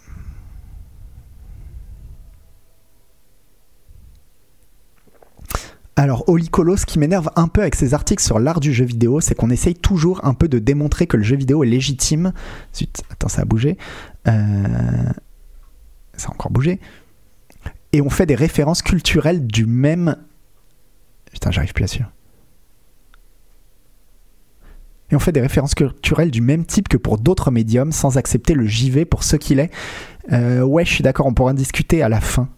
Alors, 5.98 6.28
Olicolos, 6.28 6.78
ce 6.78 6.86
qui 6.86 7.00
m'énerve 7.00 7.30
un 7.38 7.48
peu 7.48 7.62
avec 7.62 7.76
ses 7.76 7.94
articles 7.94 8.22
sur 8.22 8.38
l'art 8.38 8.60
du 8.60 8.74
jeu 8.74 8.84
vidéo, 8.84 9.22
c'est 9.22 9.34
qu'on 9.34 9.50
essaye 9.50 9.76
toujours 9.76 10.26
un 10.26 10.34
peu 10.34 10.50
de 10.50 10.60
démontrer 10.60 11.08
que 11.08 11.16
le 11.16 11.24
jeu 11.24 11.38
vidéo 11.38 11.64
est 11.64 11.68
légitime. 11.68 12.34
Zut, 12.76 13.04
attends, 13.10 13.30
ça 13.30 13.44
a 13.44 13.46
bougé. 13.46 13.78
Euh, 14.28 14.34
ça 16.18 16.28
a 16.28 16.32
encore 16.32 16.52
bougé. 16.52 16.82
Et 17.94 18.02
on 18.02 18.10
fait 18.10 18.26
des 18.26 18.36
références 18.36 18.82
culturelles 18.82 19.48
du 19.48 19.66
même. 19.66 20.18
Putain, 21.32 21.52
j'arrive 21.52 21.72
plus 21.72 21.86
à 21.86 21.88
suivre. 21.88 22.12
Et 25.12 25.16
on 25.16 25.20
fait 25.20 25.32
des 25.32 25.42
références 25.42 25.76
culturelles 25.76 26.32
du 26.32 26.42
même 26.42 26.66
type 26.66 26.90
que 26.90 26.98
pour 26.98 27.18
d'autres 27.18 27.52
médiums 27.52 27.94
sans 27.94 28.18
accepter 28.18 28.54
le 28.54 28.66
JV 28.66 29.06
pour 29.06 29.24
ce 29.24 29.38
qu'il 29.38 29.60
est. 29.60 29.72
Euh, 30.34 30.62
ouais, 30.62 30.84
je 30.84 30.92
suis 30.92 31.04
d'accord, 31.04 31.26
on 31.26 31.34
pourra 31.34 31.52
en 31.52 31.54
discuter 31.54 32.02
à 32.02 32.10
la 32.10 32.20
fin. 32.20 32.50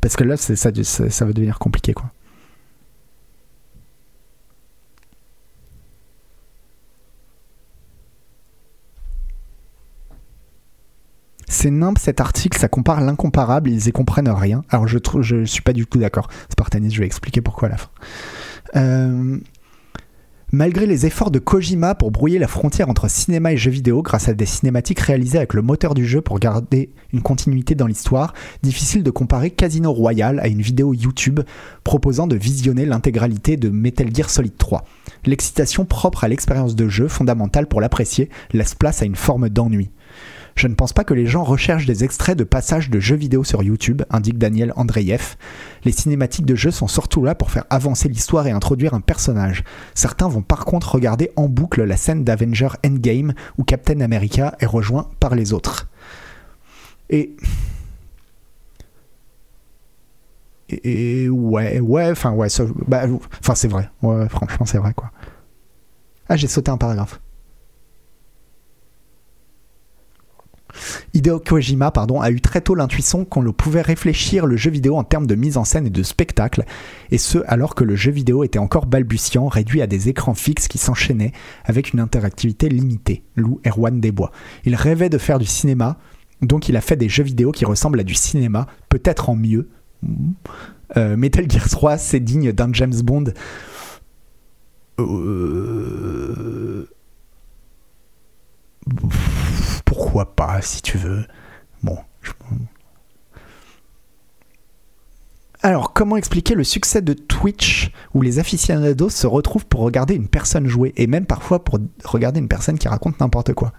Parce 0.00 0.16
que 0.16 0.24
là, 0.24 0.36
ça, 0.36 0.54
ça, 0.56 0.70
ça 1.10 1.24
va 1.24 1.32
devenir 1.32 1.58
compliqué, 1.58 1.92
quoi. 1.92 2.10
C'est 11.50 11.70
nimp 11.70 11.98
cet 11.98 12.20
article, 12.20 12.58
ça 12.58 12.68
compare 12.68 13.00
l'incomparable, 13.00 13.70
ils 13.70 13.88
y 13.88 13.92
comprennent 13.92 14.28
rien. 14.28 14.62
Alors 14.68 14.86
je 14.86 14.98
trouve, 14.98 15.22
je 15.22 15.44
suis 15.44 15.62
pas 15.62 15.72
du 15.72 15.86
tout 15.86 15.98
d'accord. 15.98 16.28
Spartanis, 16.50 16.90
je 16.90 17.00
vais 17.00 17.06
expliquer 17.06 17.40
pourquoi 17.40 17.68
à 17.68 17.70
la 17.72 17.76
fin. 17.78 17.88
Euh, 18.76 19.38
Malgré 20.50 20.86
les 20.86 21.04
efforts 21.04 21.30
de 21.30 21.38
Kojima 21.38 21.94
pour 21.94 22.10
brouiller 22.10 22.38
la 22.38 22.48
frontière 22.48 22.88
entre 22.88 23.10
cinéma 23.10 23.52
et 23.52 23.58
jeux 23.58 23.70
vidéo 23.70 24.00
grâce 24.00 24.30
à 24.30 24.32
des 24.32 24.46
cinématiques 24.46 25.00
réalisées 25.00 25.36
avec 25.36 25.52
le 25.52 25.60
moteur 25.60 25.92
du 25.92 26.06
jeu 26.06 26.22
pour 26.22 26.38
garder 26.38 26.88
une 27.12 27.20
continuité 27.20 27.74
dans 27.74 27.86
l'histoire, 27.86 28.32
difficile 28.62 29.02
de 29.02 29.10
comparer 29.10 29.50
Casino 29.50 29.92
Royale 29.92 30.40
à 30.40 30.48
une 30.48 30.62
vidéo 30.62 30.94
YouTube 30.94 31.40
proposant 31.84 32.26
de 32.26 32.34
visionner 32.34 32.86
l'intégralité 32.86 33.58
de 33.58 33.68
Metal 33.68 34.08
Gear 34.14 34.30
Solid 34.30 34.56
3. 34.56 34.86
L'excitation 35.26 35.84
propre 35.84 36.24
à 36.24 36.28
l'expérience 36.28 36.74
de 36.74 36.88
jeu, 36.88 37.08
fondamentale 37.08 37.66
pour 37.66 37.82
l'apprécier, 37.82 38.30
laisse 38.54 38.74
place 38.74 39.02
à 39.02 39.04
une 39.04 39.16
forme 39.16 39.50
d'ennui. 39.50 39.90
Je 40.58 40.66
ne 40.66 40.74
pense 40.74 40.92
pas 40.92 41.04
que 41.04 41.14
les 41.14 41.26
gens 41.26 41.44
recherchent 41.44 41.86
des 41.86 42.02
extraits 42.02 42.36
de 42.36 42.42
passages 42.42 42.90
de 42.90 42.98
jeux 42.98 43.14
vidéo 43.14 43.44
sur 43.44 43.62
YouTube, 43.62 44.02
indique 44.10 44.38
Daniel 44.38 44.72
Andreyev. 44.74 45.36
Les 45.84 45.92
cinématiques 45.92 46.46
de 46.46 46.56
jeu 46.56 46.72
sont 46.72 46.88
surtout 46.88 47.22
là 47.22 47.36
pour 47.36 47.52
faire 47.52 47.64
avancer 47.70 48.08
l'histoire 48.08 48.44
et 48.48 48.50
introduire 48.50 48.92
un 48.92 49.00
personnage. 49.00 49.62
Certains 49.94 50.26
vont 50.26 50.42
par 50.42 50.64
contre 50.64 50.96
regarder 50.96 51.30
en 51.36 51.48
boucle 51.48 51.84
la 51.84 51.96
scène 51.96 52.24
d'Avenger 52.24 52.70
Endgame 52.84 53.34
où 53.56 53.62
Captain 53.62 54.00
America 54.00 54.56
est 54.58 54.66
rejoint 54.66 55.08
par 55.20 55.36
les 55.36 55.52
autres. 55.52 55.88
Et 57.08 57.36
et, 60.70 61.28
ouais, 61.28 61.78
ouais, 61.78 62.10
enfin 62.10 62.32
ouais, 62.32 62.48
bah, 62.88 63.04
enfin 63.40 63.54
c'est 63.54 63.68
vrai, 63.68 63.88
ouais, 64.02 64.28
franchement 64.28 64.66
c'est 64.66 64.78
vrai 64.78 64.92
quoi. 64.92 65.12
Ah 66.28 66.36
j'ai 66.36 66.48
sauté 66.48 66.72
un 66.72 66.76
paragraphe. 66.78 67.20
Hideo 71.14 71.40
Kojima 71.40 71.90
pardon, 71.90 72.20
a 72.20 72.30
eu 72.30 72.40
très 72.40 72.60
tôt 72.60 72.74
l'intuition 72.74 73.24
qu'on 73.24 73.52
pouvait 73.52 73.82
réfléchir 73.82 74.46
le 74.46 74.56
jeu 74.56 74.70
vidéo 74.70 74.96
en 74.96 75.04
termes 75.04 75.26
de 75.26 75.34
mise 75.34 75.56
en 75.56 75.64
scène 75.64 75.86
et 75.86 75.90
de 75.90 76.02
spectacle, 76.02 76.64
et 77.10 77.18
ce 77.18 77.38
alors 77.46 77.74
que 77.74 77.84
le 77.84 77.96
jeu 77.96 78.10
vidéo 78.10 78.44
était 78.44 78.58
encore 78.58 78.86
balbutiant, 78.86 79.48
réduit 79.48 79.82
à 79.82 79.86
des 79.86 80.08
écrans 80.08 80.34
fixes 80.34 80.68
qui 80.68 80.78
s'enchaînaient 80.78 81.32
avec 81.64 81.92
une 81.92 82.00
interactivité 82.00 82.68
limitée, 82.68 83.24
Lou 83.36 83.60
Erwan 83.66 84.00
Desbois. 84.00 84.32
Il 84.64 84.74
rêvait 84.74 85.08
de 85.10 85.18
faire 85.18 85.38
du 85.38 85.46
cinéma, 85.46 85.98
donc 86.42 86.68
il 86.68 86.76
a 86.76 86.80
fait 86.80 86.96
des 86.96 87.08
jeux 87.08 87.24
vidéo 87.24 87.52
qui 87.52 87.64
ressemblent 87.64 88.00
à 88.00 88.04
du 88.04 88.14
cinéma, 88.14 88.66
peut-être 88.88 89.30
en 89.30 89.36
mieux. 89.36 89.68
Euh, 90.96 91.16
Metal 91.16 91.50
Gear 91.50 91.68
3, 91.68 91.98
c'est 91.98 92.20
digne 92.20 92.52
d'un 92.52 92.72
James 92.72 93.00
Bond. 93.02 93.24
Euh 95.00 96.88
pas, 100.26 100.60
si 100.62 100.82
tu 100.82 100.98
veux. 100.98 101.26
Bon. 101.82 101.98
Alors, 105.60 105.92
comment 105.92 106.16
expliquer 106.16 106.54
le 106.54 106.62
succès 106.62 107.02
de 107.02 107.14
Twitch 107.14 107.90
où 108.14 108.22
les 108.22 108.38
aficionados 108.38 109.10
se 109.10 109.26
retrouvent 109.26 109.66
pour 109.66 109.80
regarder 109.80 110.14
une 110.14 110.28
personne 110.28 110.68
jouer 110.68 110.92
et 110.96 111.08
même 111.08 111.26
parfois 111.26 111.64
pour 111.64 111.80
regarder 112.04 112.38
une 112.38 112.48
personne 112.48 112.78
qui 112.78 112.86
raconte 112.86 113.18
n'importe 113.18 113.54
quoi? 113.54 113.72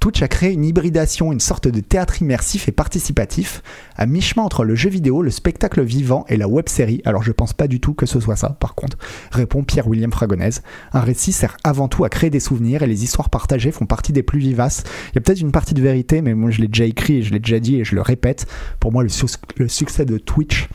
Twitch 0.00 0.22
a 0.22 0.28
créé 0.28 0.52
une 0.52 0.64
hybridation, 0.64 1.32
une 1.32 1.40
sorte 1.40 1.66
de 1.66 1.80
théâtre 1.80 2.22
immersif 2.22 2.68
et 2.68 2.72
participatif, 2.72 3.62
à 3.96 4.06
mi-chemin 4.06 4.44
entre 4.44 4.64
le 4.64 4.74
jeu 4.74 4.90
vidéo, 4.90 5.22
le 5.22 5.30
spectacle 5.30 5.82
vivant 5.82 6.24
et 6.28 6.36
la 6.36 6.46
web-série. 6.46 7.02
Alors 7.04 7.22
je 7.22 7.32
pense 7.32 7.52
pas 7.52 7.66
du 7.66 7.80
tout 7.80 7.94
que 7.94 8.06
ce 8.06 8.20
soit 8.20 8.36
ça, 8.36 8.50
par 8.60 8.74
contre, 8.74 8.96
répond 9.32 9.64
Pierre-William 9.64 10.12
Fragonèse. 10.12 10.62
Un 10.92 11.00
récit 11.00 11.32
sert 11.32 11.56
avant 11.64 11.88
tout 11.88 12.04
à 12.04 12.08
créer 12.08 12.30
des 12.30 12.40
souvenirs 12.40 12.82
et 12.82 12.86
les 12.86 13.02
histoires 13.02 13.30
partagées 13.30 13.72
font 13.72 13.86
partie 13.86 14.12
des 14.12 14.22
plus 14.22 14.38
vivaces. 14.38 14.84
Il 15.12 15.16
y 15.16 15.18
a 15.18 15.20
peut-être 15.20 15.40
une 15.40 15.52
partie 15.52 15.74
de 15.74 15.82
vérité, 15.82 16.22
mais 16.22 16.34
moi 16.34 16.50
je 16.50 16.60
l'ai 16.60 16.68
déjà 16.68 16.84
écrit 16.84 17.16
et 17.16 17.22
je 17.22 17.32
l'ai 17.32 17.40
déjà 17.40 17.58
dit 17.58 17.76
et 17.76 17.84
je 17.84 17.94
le 17.94 18.02
répète. 18.02 18.46
Pour 18.78 18.92
moi, 18.92 19.02
le 19.02 19.68
succès 19.68 20.04
de 20.04 20.18
Twitch, 20.18 20.68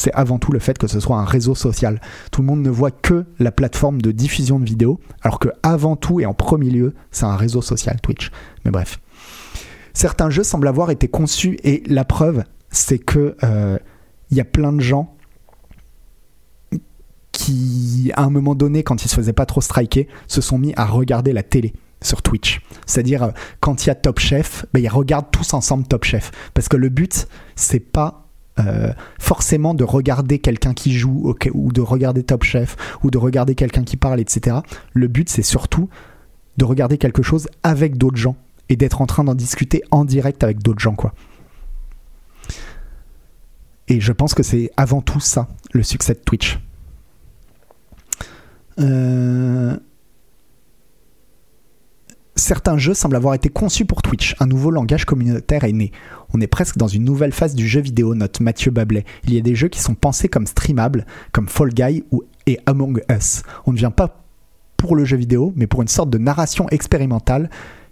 c'est 0.00 0.12
avant 0.14 0.38
tout 0.38 0.50
le 0.50 0.60
fait 0.60 0.78
que 0.78 0.86
ce 0.86 0.98
soit 0.98 1.18
un 1.18 1.26
réseau 1.26 1.54
social. 1.54 2.00
Tout 2.32 2.40
le 2.40 2.46
monde 2.46 2.62
ne 2.62 2.70
voit 2.70 2.90
que 2.90 3.26
la 3.38 3.52
plateforme 3.52 4.00
de 4.00 4.12
diffusion 4.12 4.58
de 4.58 4.64
vidéos, 4.64 4.98
alors 5.20 5.38
que 5.38 5.50
avant 5.62 5.94
tout 5.94 6.20
et 6.20 6.26
en 6.26 6.32
premier 6.32 6.70
lieu, 6.70 6.94
c'est 7.10 7.26
un 7.26 7.36
réseau 7.36 7.60
social, 7.60 8.00
Twitch. 8.00 8.30
Mais 8.64 8.70
bref. 8.70 8.98
Certains 9.92 10.30
jeux 10.30 10.42
semblent 10.42 10.68
avoir 10.68 10.90
été 10.90 11.06
conçus 11.08 11.58
et 11.64 11.82
la 11.86 12.06
preuve, 12.06 12.44
c'est 12.70 12.98
que 12.98 13.36
euh, 13.44 13.76
il 14.30 14.38
y 14.38 14.40
a 14.40 14.46
plein 14.46 14.72
de 14.72 14.80
gens 14.80 15.14
qui, 17.30 18.10
à 18.14 18.22
un 18.22 18.30
moment 18.30 18.54
donné, 18.54 18.82
quand 18.82 19.04
ils 19.04 19.08
se 19.08 19.16
faisaient 19.16 19.34
pas 19.34 19.44
trop 19.44 19.60
striker, 19.60 20.08
se 20.28 20.40
sont 20.40 20.56
mis 20.56 20.72
à 20.76 20.86
regarder 20.86 21.34
la 21.34 21.42
télé 21.42 21.74
sur 22.00 22.22
Twitch. 22.22 22.62
C'est-à-dire, 22.86 23.24
euh, 23.24 23.30
quand 23.60 23.84
il 23.84 23.88
y 23.88 23.90
a 23.90 23.94
Top 23.94 24.18
Chef, 24.18 24.64
ben, 24.72 24.82
ils 24.82 24.88
regardent 24.88 25.30
tous 25.30 25.52
ensemble 25.52 25.86
Top 25.86 26.04
Chef. 26.04 26.30
Parce 26.54 26.68
que 26.68 26.78
le 26.78 26.88
but, 26.88 27.28
c'est 27.54 27.80
pas 27.80 28.29
euh, 28.66 28.92
forcément 29.18 29.74
de 29.74 29.84
regarder 29.84 30.38
quelqu'un 30.38 30.74
qui 30.74 30.92
joue 30.92 31.34
ou 31.52 31.72
de 31.72 31.80
regarder 31.80 32.22
Top 32.22 32.44
Chef 32.44 32.76
ou 33.02 33.10
de 33.10 33.18
regarder 33.18 33.54
quelqu'un 33.54 33.84
qui 33.84 33.96
parle, 33.96 34.20
etc. 34.20 34.58
Le 34.92 35.08
but, 35.08 35.28
c'est 35.28 35.42
surtout 35.42 35.88
de 36.56 36.64
regarder 36.64 36.98
quelque 36.98 37.22
chose 37.22 37.48
avec 37.62 37.96
d'autres 37.96 38.16
gens 38.16 38.36
et 38.68 38.76
d'être 38.76 39.00
en 39.00 39.06
train 39.06 39.24
d'en 39.24 39.34
discuter 39.34 39.82
en 39.90 40.04
direct 40.04 40.44
avec 40.44 40.62
d'autres 40.62 40.80
gens, 40.80 40.94
quoi. 40.94 41.14
Et 43.88 44.00
je 44.00 44.12
pense 44.12 44.34
que 44.34 44.44
c'est 44.44 44.70
avant 44.76 45.00
tout 45.00 45.20
ça, 45.20 45.48
le 45.72 45.82
succès 45.82 46.14
de 46.14 46.20
Twitch. 46.20 46.60
Euh, 48.78 49.76
certains 52.40 52.78
jeux 52.78 52.94
semblent 52.94 53.16
avoir 53.16 53.34
été 53.34 53.48
conçus 53.48 53.84
pour 53.84 54.02
Twitch. 54.02 54.34
Un 54.40 54.46
nouveau 54.46 54.70
langage 54.70 55.04
communautaire 55.04 55.64
est 55.64 55.72
né. 55.72 55.92
On 56.32 56.40
est 56.40 56.46
presque 56.46 56.76
dans 56.76 56.88
une 56.88 57.04
nouvelle 57.04 57.32
phase 57.32 57.54
du 57.54 57.68
jeu 57.68 57.80
vidéo, 57.80 58.14
note 58.14 58.40
Mathieu 58.40 58.70
Bablet. 58.70 59.04
Il 59.24 59.34
y 59.34 59.38
a 59.38 59.42
des 59.42 59.54
jeux 59.54 59.68
qui 59.68 59.80
sont 59.80 59.94
pensés 59.94 60.28
comme 60.28 60.46
streamables, 60.46 61.06
comme 61.32 61.48
Fall 61.48 61.70
Guy 61.70 62.04
ou 62.10 62.24
et 62.46 62.58
Among 62.66 63.02
Us. 63.10 63.42
On 63.66 63.72
ne 63.72 63.76
vient 63.76 63.90
pas 63.90 64.24
pour 64.76 64.96
le 64.96 65.04
jeu 65.04 65.16
vidéo, 65.16 65.52
mais 65.56 65.66
pour 65.66 65.82
une 65.82 65.88
sorte 65.88 66.10
de 66.10 66.18
narration 66.18 66.68
expérimentale 66.70 67.50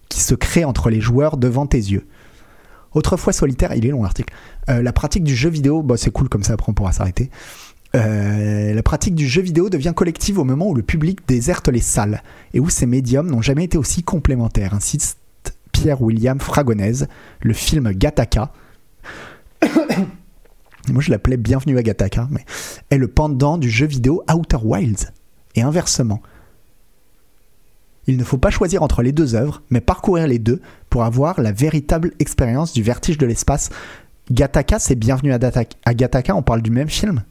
qui 0.09 0.21
se 0.21 0.35
crée 0.35 0.65
entre 0.65 0.89
les 0.89 1.01
joueurs 1.01 1.37
devant 1.37 1.67
tes 1.67 1.79
yeux. 1.79 2.07
Autrefois 2.93 3.35
solitaire, 3.35 3.75
il 3.75 3.85
est 3.85 3.91
long 3.91 4.03
l'article. 4.03 4.33
Euh, 4.71 4.83
la 4.83 4.93
pratique 4.93 5.25
du 5.25 5.37
jeu 5.37 5.51
vidéo, 5.51 5.83
bah, 5.83 5.97
c'est 5.99 6.11
cool 6.11 6.29
comme 6.29 6.43
ça, 6.43 6.55
après 6.55 6.71
on 6.71 6.75
pourra 6.75 6.93
s'arrêter. 6.93 7.31
Euh, 7.95 8.75
la 8.75 8.83
pratique 8.83 9.15
du 9.15 9.27
jeu 9.27 9.41
vidéo 9.41 9.71
devient 9.71 9.95
collective 9.97 10.39
au 10.39 10.45
moment 10.45 10.69
où 10.69 10.75
le 10.75 10.83
public 10.83 11.21
déserte 11.27 11.69
les 11.69 11.81
salles 11.81 12.23
et 12.53 12.61
où 12.61 12.69
ces 12.69 12.87
médiums 12.87 13.31
n'ont 13.31 13.41
jamais 13.41 13.65
été 13.65 13.79
aussi 13.79 14.03
complémentaires, 14.03 14.75
insiste 14.75 15.19
Pierre-William 15.73 16.39
Fragonèse. 16.39 17.09
Le 17.41 17.55
film 17.55 17.91
Gataka, 17.93 18.53
moi 20.91 21.01
je 21.01 21.11
l'appelais 21.11 21.39
Bienvenue 21.39 21.79
à 21.79 21.83
Gataka, 21.83 22.29
mais 22.31 22.45
est 22.91 22.99
le 22.99 23.09
pendant 23.09 23.57
du 23.57 23.71
jeu 23.71 23.87
vidéo 23.87 24.23
Outer 24.31 24.59
Wilds, 24.63 25.13
et 25.55 25.63
inversement. 25.63 26.21
Il 28.07 28.17
ne 28.17 28.25
faut 28.25 28.39
pas 28.39 28.51
choisir 28.51 28.83
entre 28.83 29.03
les 29.03 29.13
deux 29.13 29.35
œuvres, 29.35 29.63
mais 29.71 29.81
parcourir 29.81 30.27
les 30.27 30.39
deux 30.39 30.61
pour 30.89 31.05
avoir 31.05 31.41
la 31.41 31.53
véritable 31.53 32.13
expérience 32.19 32.73
du 32.73 32.83
vertige 32.83 33.19
de 33.19 33.27
l'espace. 33.27 33.71
Gataka, 34.31 34.79
c'est 34.79 34.95
Bienvenue 34.95 35.33
à, 35.33 35.39
à 35.85 35.95
Gataka, 35.95 36.35
on 36.35 36.43
parle 36.43 36.63
du 36.63 36.71
même 36.71 36.89
film? 36.89 37.23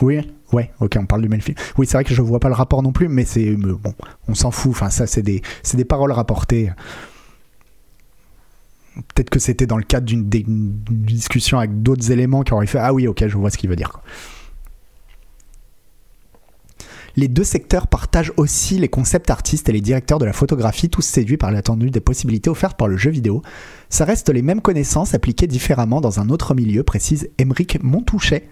Oui, 0.00 0.20
ouais, 0.52 0.70
ok, 0.80 0.96
on 1.00 1.06
parle 1.06 1.22
du 1.22 1.28
même 1.28 1.40
film. 1.40 1.56
Oui, 1.76 1.86
c'est 1.86 1.96
vrai 1.96 2.04
que 2.04 2.14
je 2.14 2.22
vois 2.22 2.38
pas 2.38 2.48
le 2.48 2.54
rapport 2.54 2.82
non 2.82 2.92
plus, 2.92 3.08
mais 3.08 3.24
c'est 3.24 3.56
bon, 3.56 3.94
on 4.28 4.34
s'en 4.34 4.50
fout. 4.50 4.70
Enfin, 4.70 4.90
ça, 4.90 5.06
c'est 5.06 5.22
des, 5.22 5.42
des 5.74 5.84
paroles 5.84 6.12
rapportées. 6.12 6.70
Peut-être 9.14 9.30
que 9.30 9.38
c'était 9.38 9.66
dans 9.66 9.76
le 9.76 9.84
cadre 9.84 10.06
d'une 10.06 10.28
discussion 10.90 11.58
avec 11.58 11.82
d'autres 11.82 12.10
éléments 12.10 12.42
qui 12.42 12.52
auraient 12.52 12.66
fait 12.66 12.78
Ah 12.78 12.92
oui, 12.92 13.06
ok, 13.06 13.26
je 13.26 13.36
vois 13.36 13.50
ce 13.50 13.58
qu'il 13.58 13.70
veut 13.70 13.76
dire. 13.76 14.00
Les 17.16 17.26
deux 17.26 17.44
secteurs 17.44 17.88
partagent 17.88 18.32
aussi 18.36 18.78
les 18.78 18.88
concepts 18.88 19.30
artistes 19.30 19.68
et 19.68 19.72
les 19.72 19.80
directeurs 19.80 20.20
de 20.20 20.24
la 20.24 20.32
photographie, 20.32 20.88
tous 20.88 21.02
séduits 21.02 21.36
par 21.36 21.50
l'attendue 21.50 21.90
des 21.90 22.00
possibilités 22.00 22.48
offertes 22.48 22.76
par 22.76 22.86
le 22.86 22.96
jeu 22.96 23.10
vidéo. 23.10 23.42
Ça 23.88 24.04
reste 24.04 24.30
les 24.30 24.42
mêmes 24.42 24.60
connaissances 24.60 25.14
appliquées 25.14 25.48
différemment 25.48 26.00
dans 26.00 26.20
un 26.20 26.28
autre 26.28 26.54
milieu, 26.54 26.84
précise 26.84 27.28
Émeric 27.38 27.82
Montouchet. 27.82 28.48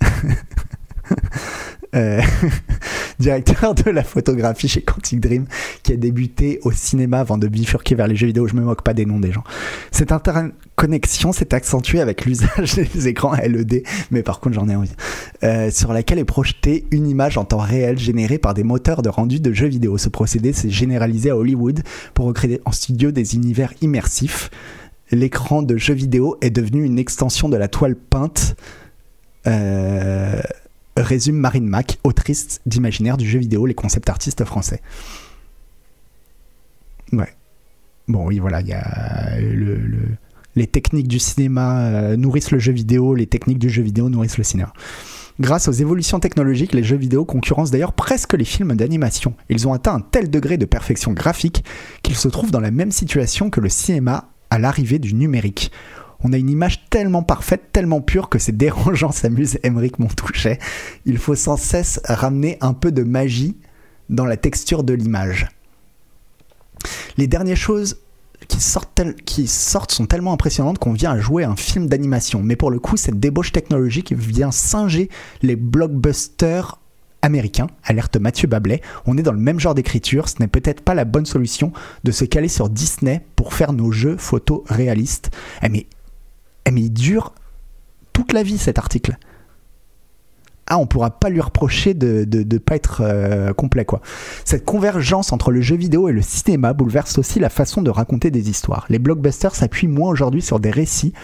Euh, 1.94 2.20
directeur 3.18 3.74
de 3.74 3.90
la 3.90 4.04
photographie 4.04 4.68
chez 4.68 4.82
Quantic 4.82 5.20
Dream, 5.20 5.46
qui 5.82 5.94
a 5.94 5.96
débuté 5.96 6.60
au 6.62 6.70
cinéma 6.70 7.20
avant 7.20 7.38
de 7.38 7.48
bifurquer 7.48 7.94
vers 7.94 8.06
les 8.06 8.14
jeux 8.14 8.26
vidéo. 8.26 8.46
Je 8.46 8.54
me 8.54 8.60
moque 8.60 8.82
pas 8.82 8.92
des 8.94 9.06
noms 9.06 9.18
des 9.18 9.32
gens. 9.32 9.42
Cette 9.90 10.12
interconnexion 10.12 11.32
s'est 11.32 11.54
accentuée 11.54 12.00
avec 12.00 12.26
l'usage 12.26 12.74
des 12.94 13.08
écrans 13.08 13.34
LED, 13.34 13.84
mais 14.10 14.22
par 14.22 14.40
contre 14.40 14.54
j'en 14.56 14.68
ai 14.68 14.76
envie, 14.76 14.94
euh, 15.44 15.70
sur 15.70 15.92
laquelle 15.92 16.18
est 16.18 16.24
projetée 16.24 16.84
une 16.90 17.08
image 17.08 17.38
en 17.38 17.44
temps 17.44 17.58
réel 17.58 17.98
générée 17.98 18.38
par 18.38 18.54
des 18.54 18.64
moteurs 18.64 19.02
de 19.02 19.08
rendu 19.08 19.40
de 19.40 19.52
jeux 19.52 19.68
vidéo. 19.68 19.96
Ce 19.98 20.10
procédé 20.10 20.52
s'est 20.52 20.70
généralisé 20.70 21.30
à 21.30 21.36
Hollywood 21.36 21.82
pour 22.14 22.26
recréer 22.26 22.60
en 22.66 22.72
studio 22.72 23.12
des 23.12 23.34
univers 23.34 23.72
immersifs. 23.80 24.50
L'écran 25.10 25.62
de 25.62 25.78
jeux 25.78 25.94
vidéo 25.94 26.36
est 26.42 26.50
devenu 26.50 26.84
une 26.84 26.98
extension 26.98 27.48
de 27.48 27.56
la 27.56 27.68
toile 27.68 27.96
peinte. 27.96 28.56
Euh, 29.46 30.42
résume 31.02 31.36
Marine 31.36 31.66
Mac, 31.66 31.98
autrice 32.04 32.60
d'imaginaire 32.66 33.16
du 33.16 33.28
jeu 33.28 33.38
vidéo, 33.38 33.66
les 33.66 33.74
concepts 33.74 34.08
artistes 34.08 34.44
français. 34.44 34.80
Ouais. 37.12 37.34
Bon, 38.06 38.26
oui, 38.26 38.38
voilà, 38.38 38.60
il 38.60 38.68
y 38.68 38.72
a 38.72 39.38
le, 39.40 39.78
les 40.56 40.66
techniques 40.66 41.08
du 41.08 41.18
cinéma 41.18 41.80
euh, 41.80 42.16
nourrissent 42.16 42.50
le 42.50 42.58
jeu 42.58 42.72
vidéo, 42.72 43.14
les 43.14 43.26
techniques 43.26 43.58
du 43.58 43.70
jeu 43.70 43.82
vidéo 43.82 44.08
nourrissent 44.08 44.38
le 44.38 44.44
cinéma. 44.44 44.72
Grâce 45.40 45.68
aux 45.68 45.72
évolutions 45.72 46.18
technologiques, 46.18 46.72
les 46.72 46.82
jeux 46.82 46.96
vidéo 46.96 47.24
concurrencent 47.24 47.70
d'ailleurs 47.70 47.92
presque 47.92 48.34
les 48.34 48.44
films 48.44 48.74
d'animation. 48.74 49.34
Ils 49.48 49.68
ont 49.68 49.72
atteint 49.72 49.94
un 49.94 50.00
tel 50.00 50.30
degré 50.30 50.58
de 50.58 50.64
perfection 50.64 51.12
graphique 51.12 51.64
qu'ils 52.02 52.16
se 52.16 52.26
trouvent 52.26 52.50
dans 52.50 52.60
la 52.60 52.72
même 52.72 52.90
situation 52.90 53.48
que 53.48 53.60
le 53.60 53.68
cinéma 53.68 54.30
à 54.50 54.58
l'arrivée 54.58 54.98
du 54.98 55.14
numérique 55.14 55.70
on 56.24 56.32
a 56.32 56.36
une 56.36 56.50
image 56.50 56.88
tellement 56.90 57.22
parfaite, 57.22 57.72
tellement 57.72 58.00
pure 58.00 58.28
que 58.28 58.38
c'est 58.38 58.56
dérangeant, 58.56 59.12
s'amuse 59.12 59.58
Emmerich 59.62 59.98
Montouchet. 59.98 60.58
Il 61.04 61.18
faut 61.18 61.34
sans 61.34 61.56
cesse 61.56 62.00
ramener 62.04 62.58
un 62.60 62.74
peu 62.74 62.92
de 62.92 63.02
magie 63.02 63.56
dans 64.08 64.24
la 64.24 64.36
texture 64.36 64.84
de 64.84 64.94
l'image. 64.94 65.48
Les 67.16 67.26
dernières 67.26 67.56
choses 67.56 67.98
qui 68.46 68.60
sortent, 68.60 69.92
sont 69.92 70.06
tellement 70.06 70.32
impressionnantes 70.32 70.78
qu'on 70.78 70.92
vient 70.92 71.12
à 71.12 71.18
jouer 71.18 71.44
un 71.44 71.56
film 71.56 71.86
d'animation. 71.86 72.40
Mais 72.42 72.56
pour 72.56 72.70
le 72.70 72.78
coup, 72.78 72.96
cette 72.96 73.18
débauche 73.18 73.52
technologique 73.52 74.12
vient 74.12 74.52
singer 74.52 75.08
les 75.42 75.56
blockbusters 75.56 76.78
américains, 77.20 77.66
alerte 77.84 78.16
Mathieu 78.16 78.46
Bablet. 78.48 78.80
On 79.06 79.18
est 79.18 79.22
dans 79.22 79.32
le 79.32 79.38
même 79.38 79.58
genre 79.58 79.74
d'écriture, 79.74 80.28
ce 80.28 80.36
n'est 80.38 80.48
peut-être 80.48 80.82
pas 80.82 80.94
la 80.94 81.04
bonne 81.04 81.26
solution 81.26 81.72
de 82.04 82.12
se 82.12 82.24
caler 82.24 82.48
sur 82.48 82.68
Disney 82.68 83.24
pour 83.34 83.54
faire 83.54 83.72
nos 83.72 83.90
jeux 83.90 84.16
photos 84.16 84.62
réalistes. 84.68 85.30
Eh, 85.62 85.86
eh, 86.68 86.70
mais 86.70 86.82
il 86.82 86.90
dure 86.90 87.34
toute 88.12 88.32
la 88.32 88.42
vie 88.42 88.58
cet 88.58 88.78
article. 88.78 89.16
Ah, 90.70 90.76
on 90.78 90.86
pourra 90.86 91.10
pas 91.10 91.30
lui 91.30 91.40
reprocher 91.40 91.94
de 91.94 92.26
ne 92.30 92.58
pas 92.58 92.76
être 92.76 93.00
euh, 93.00 93.54
complet, 93.54 93.86
quoi. 93.86 94.02
Cette 94.44 94.66
convergence 94.66 95.32
entre 95.32 95.50
le 95.50 95.62
jeu 95.62 95.76
vidéo 95.76 96.10
et 96.10 96.12
le 96.12 96.20
cinéma 96.20 96.74
bouleverse 96.74 97.16
aussi 97.16 97.38
la 97.38 97.48
façon 97.48 97.80
de 97.80 97.90
raconter 97.90 98.30
des 98.30 98.50
histoires. 98.50 98.84
Les 98.90 98.98
blockbusters 98.98 99.54
s'appuient 99.54 99.88
moins 99.88 100.10
aujourd'hui 100.10 100.42
sur 100.42 100.60
des 100.60 100.70
récits 100.70 101.14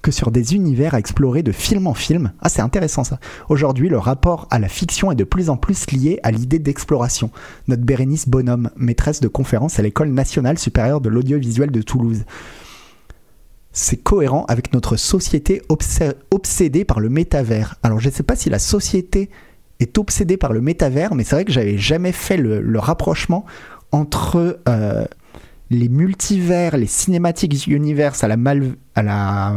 que 0.00 0.12
sur 0.12 0.30
des 0.30 0.54
univers 0.54 0.94
à 0.94 0.98
explorer 1.00 1.42
de 1.42 1.50
film 1.50 1.88
en 1.88 1.94
film. 1.94 2.32
Ah, 2.40 2.48
c'est 2.48 2.62
intéressant 2.62 3.02
ça. 3.02 3.18
Aujourd'hui, 3.48 3.88
le 3.88 3.98
rapport 3.98 4.46
à 4.50 4.60
la 4.60 4.68
fiction 4.68 5.10
est 5.10 5.16
de 5.16 5.24
plus 5.24 5.50
en 5.50 5.56
plus 5.56 5.90
lié 5.90 6.20
à 6.22 6.30
l'idée 6.30 6.60
d'exploration. 6.60 7.30
Notre 7.66 7.82
Bérénice 7.82 8.28
Bonhomme, 8.28 8.70
maîtresse 8.76 9.20
de 9.20 9.28
conférence 9.28 9.80
à 9.80 9.82
l'École 9.82 10.10
nationale 10.10 10.58
supérieure 10.58 11.00
de 11.00 11.08
l'audiovisuel 11.08 11.72
de 11.72 11.82
Toulouse 11.82 12.24
c'est 13.74 13.96
cohérent 13.96 14.46
avec 14.46 14.72
notre 14.72 14.96
société 14.96 15.60
obsédée 16.30 16.84
par 16.84 17.00
le 17.00 17.10
métavers. 17.10 17.74
Alors 17.82 17.98
je 17.98 18.08
ne 18.08 18.14
sais 18.14 18.22
pas 18.22 18.36
si 18.36 18.48
la 18.48 18.60
société 18.60 19.30
est 19.80 19.98
obsédée 19.98 20.36
par 20.36 20.52
le 20.52 20.60
métavers, 20.60 21.14
mais 21.14 21.24
c'est 21.24 21.34
vrai 21.34 21.44
que 21.44 21.52
j'avais 21.52 21.76
jamais 21.76 22.12
fait 22.12 22.36
le, 22.36 22.78
rapprochement 22.78 23.44
entre 23.90 24.60
euh, 24.68 25.04
les 25.70 25.88
multivers, 25.88 26.76
les 26.76 26.86
cinématiques 26.86 27.66
universe 27.66 28.22
à 28.22 28.28
la, 28.28 28.36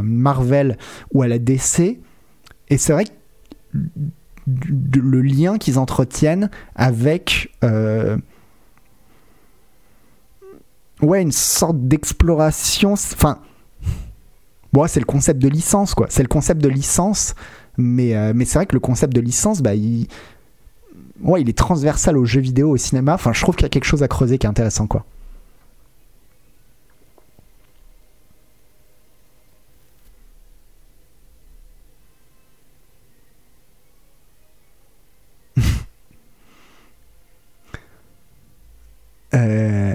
Marvel 0.01 0.78
ou 1.13 1.22
à 1.22 1.28
la 1.28 1.38
DC. 1.38 1.99
Et 2.70 2.78
c'est 2.78 2.93
vrai 2.93 3.05
que 3.05 3.11
le 4.99 5.22
lien 5.22 5.59
qu'ils 5.59 5.78
entretiennent 5.78 6.49
avec 6.76 7.51
euh, 7.63 8.18
ouais 11.03 11.22
une 11.22 11.32
sorte 11.32 11.88
d'exploration 11.88 12.93
enfin 12.93 13.39
c'est 14.88 14.99
le 14.99 15.05
concept 15.05 15.39
de 15.41 15.47
licence 15.47 15.95
quoi. 15.95 16.07
C'est 16.09 16.21
le 16.21 16.28
concept 16.28 16.61
de 16.61 16.69
licence 16.69 17.34
mais, 17.78 18.15
euh, 18.15 18.34
mais 18.36 18.45
c'est 18.45 18.59
vrai 18.59 18.65
que 18.65 18.73
le 18.75 18.80
concept 18.80 19.13
de 19.13 19.21
licence 19.21 19.61
bah 19.61 19.73
il 19.75 20.07
ouais 21.23 21.41
il 21.41 21.49
est 21.49 21.57
transversal 21.57 22.17
aux 22.17 22.25
jeux 22.25 22.41
vidéo 22.41 22.69
au 22.71 22.78
cinéma. 22.78 23.15
Enfin 23.15 23.34
je 23.34 23.41
trouve 23.41 23.55
qu'il 23.55 23.63
y 23.63 23.67
a 23.67 23.69
quelque 23.69 23.86
chose 23.86 24.03
à 24.03 24.07
creuser 24.07 24.38
qui 24.38 24.45
est 24.45 24.49
intéressant 24.49 24.88
quoi. 24.88 25.05
Euh, 39.34 39.93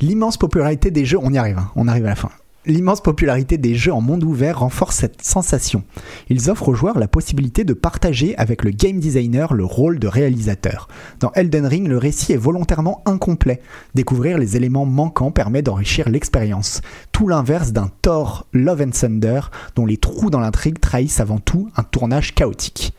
L'immense 0.00 0.36
popularité 0.36 0.90
des 0.90 1.04
jeux, 1.04 1.18
on 1.20 1.32
y 1.32 1.38
arrive, 1.38 1.58
hein, 1.58 1.70
on 1.74 1.88
arrive 1.88 2.04
à 2.06 2.10
la 2.10 2.14
fin. 2.14 2.30
L'immense 2.68 3.00
popularité 3.00 3.56
des 3.56 3.74
jeux 3.74 3.94
en 3.94 4.02
monde 4.02 4.24
ouvert 4.24 4.58
renforce 4.58 4.96
cette 4.96 5.22
sensation. 5.22 5.84
Ils 6.28 6.50
offrent 6.50 6.68
aux 6.68 6.74
joueurs 6.74 6.98
la 6.98 7.08
possibilité 7.08 7.64
de 7.64 7.72
partager 7.72 8.36
avec 8.36 8.62
le 8.62 8.72
game 8.72 9.00
designer 9.00 9.54
le 9.54 9.64
rôle 9.64 9.98
de 9.98 10.06
réalisateur. 10.06 10.86
Dans 11.18 11.32
Elden 11.32 11.64
Ring, 11.64 11.88
le 11.88 11.96
récit 11.96 12.34
est 12.34 12.36
volontairement 12.36 13.00
incomplet. 13.06 13.62
Découvrir 13.94 14.36
les 14.36 14.58
éléments 14.58 14.84
manquants 14.84 15.30
permet 15.30 15.62
d'enrichir 15.62 16.10
l'expérience. 16.10 16.82
Tout 17.10 17.26
l'inverse 17.26 17.72
d'un 17.72 17.90
Thor 18.02 18.46
Love 18.52 18.82
and 18.82 18.90
Thunder, 18.90 19.40
dont 19.74 19.86
les 19.86 19.96
trous 19.96 20.28
dans 20.28 20.40
l'intrigue 20.40 20.78
trahissent 20.78 21.20
avant 21.20 21.38
tout 21.38 21.70
un 21.74 21.84
tournage 21.84 22.34
chaotique. 22.34 22.92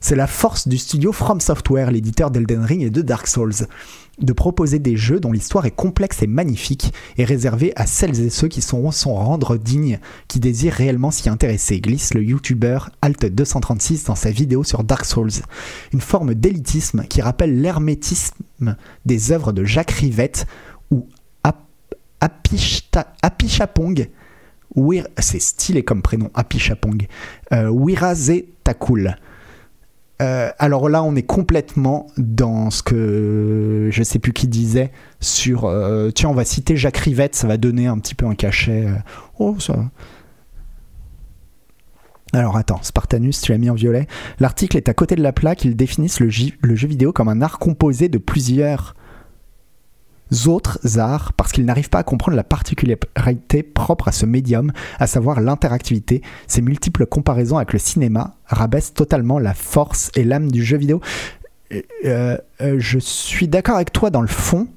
C'est 0.00 0.16
la 0.16 0.26
force 0.26 0.68
du 0.68 0.76
studio 0.76 1.12
From 1.12 1.40
Software, 1.40 1.90
l'éditeur 1.90 2.30
d'Elden 2.30 2.62
Ring 2.62 2.82
et 2.82 2.90
de 2.90 3.00
Dark 3.00 3.26
Souls, 3.26 3.66
de 4.20 4.32
proposer 4.32 4.78
des 4.78 4.96
jeux 4.96 5.20
dont 5.20 5.32
l'histoire 5.32 5.66
est 5.66 5.70
complexe 5.70 6.22
et 6.22 6.26
magnifique 6.26 6.92
et 7.18 7.24
réservée 7.24 7.72
à 7.76 7.86
celles 7.86 8.20
et 8.20 8.30
ceux 8.30 8.48
qui 8.48 8.62
sauront 8.62 8.90
s'en 8.90 9.14
rendre 9.14 9.56
dignes, 9.56 9.98
qui 10.28 10.40
désirent 10.40 10.74
réellement 10.74 11.10
s'y 11.10 11.28
intéresser, 11.28 11.80
glisse 11.80 12.14
le 12.14 12.22
youtubeur 12.22 12.90
Alt236 13.02 14.06
dans 14.06 14.14
sa 14.14 14.30
vidéo 14.30 14.62
sur 14.64 14.84
Dark 14.84 15.04
Souls. 15.04 15.30
Une 15.92 16.00
forme 16.00 16.34
d'élitisme 16.34 17.04
qui 17.08 17.22
rappelle 17.22 17.60
l'hermétisme 17.60 18.76
des 19.04 19.32
œuvres 19.32 19.52
de 19.52 19.64
Jacques 19.64 19.90
Rivette 19.90 20.46
ou 20.90 21.06
Apichapong. 23.22 24.08
C'est 25.18 25.40
stylé 25.40 25.82
comme 25.82 26.02
prénom, 26.02 26.30
Apichapong. 26.34 27.06
Euh, 27.52 27.70
Takul. 28.64 29.16
Euh, 30.22 30.50
alors 30.58 30.88
là, 30.88 31.02
on 31.02 31.16
est 31.16 31.22
complètement 31.22 32.06
dans 32.16 32.70
ce 32.70 32.82
que 32.82 33.88
je 33.90 34.02
sais 34.02 34.18
plus 34.18 34.32
qui 34.32 34.46
disait 34.46 34.92
sur. 35.20 35.64
euh, 35.64 36.10
tiens, 36.10 36.28
on 36.28 36.34
va 36.34 36.44
citer 36.44 36.76
Jacques 36.76 36.98
Rivette, 36.98 37.34
ça 37.34 37.48
va 37.48 37.56
donner 37.56 37.86
un 37.86 37.98
petit 37.98 38.14
peu 38.14 38.26
un 38.26 38.34
cachet. 38.34 38.86
euh, 38.86 38.96
oh, 39.38 39.56
ça. 39.58 39.76
Alors 42.32 42.56
attends, 42.56 42.80
Spartanus, 42.82 43.40
tu 43.40 43.52
l'as 43.52 43.58
mis 43.58 43.70
en 43.70 43.74
violet. 43.74 44.08
L'article 44.40 44.76
est 44.76 44.88
à 44.88 44.94
côté 44.94 45.14
de 45.14 45.22
la 45.22 45.32
plaque. 45.32 45.64
Ils 45.64 45.76
définissent 45.76 46.20
le, 46.20 46.30
jeu 46.30 46.88
vidéo 46.88 47.12
comme 47.12 47.28
un 47.28 47.40
art 47.42 47.58
composé 47.58 48.08
de 48.08 48.18
plusieurs 48.18 48.96
autres 50.46 50.98
arts 50.98 51.32
parce 51.34 51.52
qu'ils 51.52 51.64
n'arrivent 51.64 51.90
pas 51.90 51.98
à 51.98 52.02
comprendre 52.02 52.36
la 52.36 52.44
particularité 52.44 53.62
propre 53.62 54.08
à 54.08 54.12
ce 54.12 54.26
médium, 54.26 54.72
à 54.98 55.06
savoir 55.06 55.40
l'interactivité. 55.40 56.22
Ces 56.46 56.62
multiples 56.62 57.06
comparaisons 57.06 57.56
avec 57.56 57.72
le 57.72 57.78
cinéma 57.78 58.34
rabaissent 58.46 58.94
totalement 58.94 59.38
la 59.38 59.54
force 59.54 60.10
et 60.16 60.24
l'âme 60.24 60.50
du 60.50 60.64
jeu 60.64 60.76
vidéo. 60.76 61.00
Euh, 62.04 62.36
euh, 62.60 62.76
je 62.78 62.98
suis 62.98 63.48
d'accord 63.48 63.76
avec 63.76 63.92
toi 63.92 64.10
dans 64.10 64.20
le 64.20 64.28
fond, 64.28 64.68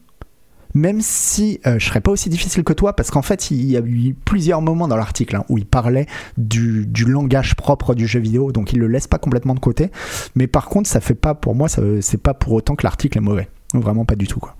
même 0.73 1.01
si 1.01 1.59
euh, 1.65 1.79
je 1.79 1.85
serais 1.85 2.01
pas 2.01 2.11
aussi 2.11 2.29
difficile 2.29 2.63
que 2.63 2.73
toi, 2.73 2.95
parce 2.95 3.11
qu'en 3.11 3.21
fait, 3.21 3.51
il 3.51 3.65
y 3.65 3.77
a 3.77 3.81
eu 3.81 4.13
plusieurs 4.13 4.61
moments 4.61 4.87
dans 4.87 4.95
l'article 4.95 5.35
hein, 5.35 5.45
où 5.49 5.57
il 5.57 5.65
parlait 5.65 6.07
du, 6.37 6.85
du 6.87 7.05
langage 7.05 7.55
propre 7.55 7.93
du 7.93 8.07
jeu 8.07 8.19
vidéo, 8.19 8.51
donc 8.51 8.73
il 8.73 8.79
le 8.79 8.87
laisse 8.87 9.07
pas 9.07 9.17
complètement 9.17 9.53
de 9.53 9.59
côté. 9.59 9.91
Mais 10.35 10.47
par 10.47 10.67
contre, 10.67 10.89
ça 10.89 10.99
fait 10.99 11.15
pas 11.15 11.35
pour 11.35 11.55
moi, 11.55 11.67
c'est 11.69 12.21
pas 12.21 12.33
pour 12.33 12.53
autant 12.53 12.75
que 12.75 12.83
l'article 12.83 13.17
est 13.17 13.21
mauvais, 13.21 13.49
vraiment 13.73 14.05
pas 14.05 14.15
du 14.15 14.27
tout 14.27 14.39
quoi. 14.39 14.55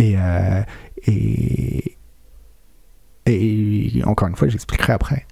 Et, 0.00 0.14
euh, 0.16 0.62
et, 1.06 1.96
et 3.26 4.04
encore 4.04 4.28
une 4.28 4.36
fois, 4.36 4.48
j'expliquerai 4.48 4.94
après. 4.94 5.26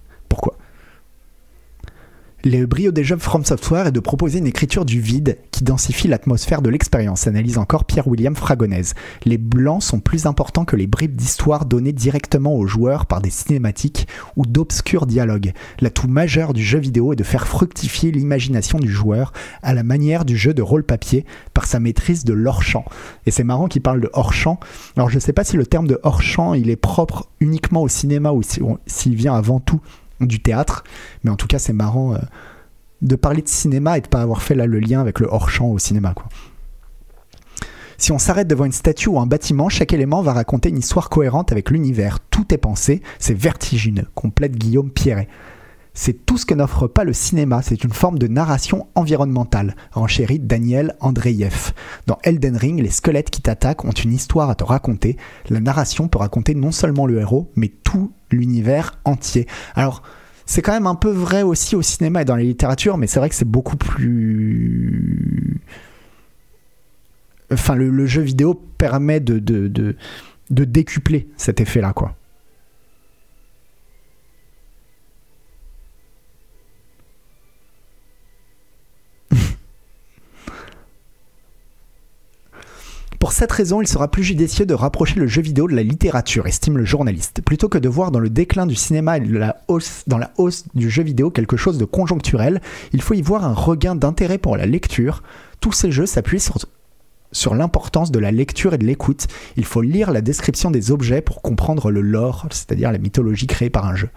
Le 2.44 2.66
brio 2.66 2.92
des 2.92 3.02
jeux 3.02 3.16
From 3.16 3.44
Software 3.44 3.88
est 3.88 3.92
de 3.92 3.98
proposer 3.98 4.38
une 4.38 4.46
écriture 4.46 4.84
du 4.84 5.00
vide 5.00 5.38
qui 5.50 5.64
densifie 5.64 6.06
l'atmosphère 6.06 6.62
de 6.62 6.70
l'expérience, 6.70 7.26
analyse 7.26 7.58
encore 7.58 7.84
Pierre-William 7.84 8.36
Fragonèse. 8.36 8.94
Les 9.24 9.38
blancs 9.38 9.82
sont 9.82 9.98
plus 9.98 10.24
importants 10.24 10.64
que 10.64 10.76
les 10.76 10.86
bribes 10.86 11.16
d'histoire 11.16 11.64
données 11.66 11.92
directement 11.92 12.54
aux 12.54 12.64
joueurs 12.68 13.06
par 13.06 13.20
des 13.20 13.30
cinématiques 13.30 14.06
ou 14.36 14.46
d'obscurs 14.46 15.06
dialogues. 15.06 15.52
L'atout 15.80 16.06
majeur 16.06 16.54
du 16.54 16.62
jeu 16.62 16.78
vidéo 16.78 17.12
est 17.12 17.16
de 17.16 17.24
faire 17.24 17.48
fructifier 17.48 18.12
l'imagination 18.12 18.78
du 18.78 18.88
joueur 18.88 19.32
à 19.64 19.74
la 19.74 19.82
manière 19.82 20.24
du 20.24 20.36
jeu 20.36 20.54
de 20.54 20.62
rôle-papier 20.62 21.26
par 21.54 21.66
sa 21.66 21.80
maîtrise 21.80 22.24
de 22.24 22.34
l'hors-champ. 22.34 22.84
Et 23.26 23.32
c'est 23.32 23.42
marrant 23.42 23.66
qu'il 23.66 23.82
parle 23.82 24.00
de 24.00 24.10
hors-champ. 24.12 24.60
Alors 24.96 25.10
je 25.10 25.18
sais 25.18 25.32
pas 25.32 25.42
si 25.42 25.56
le 25.56 25.66
terme 25.66 25.88
de 25.88 25.98
hors-champ 26.04 26.54
est 26.54 26.76
propre 26.76 27.28
uniquement 27.40 27.82
au 27.82 27.88
cinéma 27.88 28.30
ou 28.30 28.42
si- 28.42 28.62
s'il 28.86 29.16
vient 29.16 29.34
avant 29.34 29.58
tout 29.58 29.80
du 30.20 30.40
théâtre, 30.40 30.84
mais 31.24 31.30
en 31.30 31.36
tout 31.36 31.46
cas 31.46 31.58
c'est 31.58 31.72
marrant 31.72 32.14
euh, 32.14 32.18
de 33.02 33.16
parler 33.16 33.42
de 33.42 33.48
cinéma 33.48 33.98
et 33.98 34.00
de 34.00 34.08
pas 34.08 34.20
avoir 34.20 34.42
fait 34.42 34.54
là 34.54 34.66
le 34.66 34.80
lien 34.80 35.00
avec 35.00 35.20
le 35.20 35.28
hors-champ 35.30 35.68
au 35.68 35.78
cinéma 35.78 36.14
quoi. 36.14 36.26
Si 38.00 38.12
on 38.12 38.18
s'arrête 38.18 38.46
devant 38.46 38.64
une 38.64 38.70
statue 38.70 39.08
ou 39.08 39.18
un 39.18 39.26
bâtiment, 39.26 39.68
chaque 39.68 39.92
élément 39.92 40.22
va 40.22 40.32
raconter 40.32 40.68
une 40.68 40.78
histoire 40.78 41.10
cohérente 41.10 41.50
avec 41.50 41.70
l'univers. 41.70 42.20
Tout 42.30 42.54
est 42.54 42.58
pensé, 42.58 43.02
c'est 43.18 43.34
vertigineux, 43.34 44.06
complète 44.14 44.56
Guillaume 44.56 44.90
Pierret. 44.90 45.28
C'est 46.00 46.24
tout 46.24 46.38
ce 46.38 46.46
que 46.46 46.54
n'offre 46.54 46.86
pas 46.86 47.02
le 47.02 47.12
cinéma, 47.12 47.60
c'est 47.60 47.82
une 47.82 47.92
forme 47.92 48.20
de 48.20 48.28
narration 48.28 48.86
environnementale, 48.94 49.74
renchérit 49.90 50.38
Daniel 50.38 50.94
Andreyev. 51.00 51.72
Dans 52.06 52.18
Elden 52.22 52.56
Ring, 52.56 52.80
les 52.80 52.90
squelettes 52.90 53.30
qui 53.30 53.42
t'attaquent 53.42 53.84
ont 53.84 53.90
une 53.90 54.12
histoire 54.12 54.48
à 54.48 54.54
te 54.54 54.62
raconter. 54.62 55.16
La 55.48 55.58
narration 55.58 56.06
peut 56.06 56.20
raconter 56.20 56.54
non 56.54 56.70
seulement 56.70 57.04
le 57.04 57.18
héros, 57.18 57.50
mais 57.56 57.66
tout 57.82 58.12
l'univers 58.30 59.00
entier. 59.04 59.48
Alors, 59.74 60.04
c'est 60.46 60.62
quand 60.62 60.70
même 60.70 60.86
un 60.86 60.94
peu 60.94 61.10
vrai 61.10 61.42
aussi 61.42 61.74
au 61.74 61.82
cinéma 61.82 62.22
et 62.22 62.24
dans 62.24 62.36
la 62.36 62.44
littérature, 62.44 62.96
mais 62.96 63.08
c'est 63.08 63.18
vrai 63.18 63.28
que 63.28 63.34
c'est 63.34 63.44
beaucoup 63.44 63.76
plus... 63.76 65.60
Enfin, 67.52 67.74
le, 67.74 68.06
jeu 68.06 68.22
vidéo 68.22 68.54
permet 68.54 69.18
de, 69.18 69.40
de 69.40 70.64
décupler 70.64 71.28
cet 71.36 71.60
effet-là, 71.60 71.92
quoi. 71.92 72.17
Pour 83.28 83.34
cette 83.34 83.52
raison, 83.52 83.82
il 83.82 83.86
sera 83.86 84.10
plus 84.10 84.24
judicieux 84.24 84.64
de 84.64 84.72
rapprocher 84.72 85.20
le 85.20 85.26
jeu 85.26 85.42
vidéo 85.42 85.68
de 85.68 85.74
la 85.74 85.82
littérature, 85.82 86.46
estime 86.46 86.78
le 86.78 86.86
journaliste, 86.86 87.42
plutôt 87.42 87.68
que 87.68 87.76
de 87.76 87.86
voir 87.86 88.10
dans 88.10 88.20
le 88.20 88.30
déclin 88.30 88.64
du 88.64 88.74
cinéma 88.74 89.18
et 89.18 89.20
dans 90.06 90.16
la 90.16 90.32
hausse 90.38 90.64
du 90.74 90.88
jeu 90.88 91.02
vidéo 91.02 91.30
quelque 91.30 91.58
chose 91.58 91.76
de 91.76 91.84
conjoncturel. 91.84 92.62
Il 92.94 93.02
faut 93.02 93.12
y 93.12 93.20
voir 93.20 93.44
un 93.44 93.52
regain 93.52 93.94
d'intérêt 93.94 94.38
pour 94.38 94.56
la 94.56 94.64
lecture. 94.64 95.22
Tous 95.60 95.72
ces 95.72 95.92
jeux 95.92 96.06
s'appuient 96.06 96.42
sur 97.30 97.54
l'importance 97.54 98.10
de 98.10 98.18
la 98.18 98.32
lecture 98.32 98.72
et 98.72 98.78
de 98.78 98.86
l'écoute. 98.86 99.26
Il 99.58 99.66
faut 99.66 99.82
lire 99.82 100.10
la 100.10 100.22
description 100.22 100.70
des 100.70 100.90
objets 100.90 101.20
pour 101.20 101.42
comprendre 101.42 101.90
le 101.90 102.00
lore, 102.00 102.46
c'est-à-dire 102.50 102.90
la 102.92 102.98
mythologie 102.98 103.46
créée 103.46 103.68
par 103.68 103.84
un 103.84 103.94
jeu. 103.94 104.08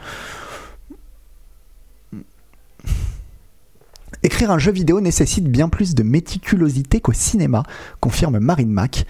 Écrire 4.23 4.51
un 4.51 4.59
jeu 4.59 4.71
vidéo 4.71 5.01
nécessite 5.01 5.47
bien 5.47 5.67
plus 5.67 5.95
de 5.95 6.03
méticulosité 6.03 7.01
qu'au 7.01 7.11
cinéma, 7.11 7.63
confirme 7.99 8.37
Marine 8.37 8.69
Mack. 8.69 9.05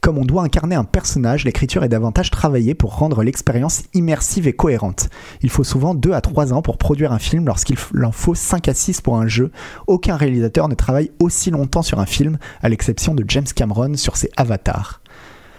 Comme 0.00 0.18
on 0.18 0.24
doit 0.24 0.42
incarner 0.42 0.74
un 0.74 0.82
personnage, 0.82 1.44
l'écriture 1.44 1.84
est 1.84 1.88
davantage 1.88 2.32
travaillée 2.32 2.74
pour 2.74 2.96
rendre 2.96 3.22
l'expérience 3.22 3.84
immersive 3.94 4.48
et 4.48 4.52
cohérente. 4.52 5.10
Il 5.42 5.50
faut 5.50 5.62
souvent 5.62 5.94
2 5.94 6.10
à 6.10 6.20
3 6.20 6.52
ans 6.52 6.60
pour 6.60 6.76
produire 6.76 7.12
un 7.12 7.20
film 7.20 7.46
lorsqu'il 7.46 7.76
en 8.02 8.10
faut 8.10 8.34
5 8.34 8.66
à 8.66 8.74
6 8.74 9.00
pour 9.00 9.16
un 9.16 9.28
jeu. 9.28 9.52
Aucun 9.86 10.16
réalisateur 10.16 10.68
ne 10.68 10.74
travaille 10.74 11.12
aussi 11.20 11.52
longtemps 11.52 11.82
sur 11.82 12.00
un 12.00 12.06
film, 12.06 12.38
à 12.62 12.68
l'exception 12.68 13.14
de 13.14 13.24
James 13.28 13.46
Cameron 13.54 13.94
sur 13.94 14.16
ses 14.16 14.30
avatars. 14.36 15.02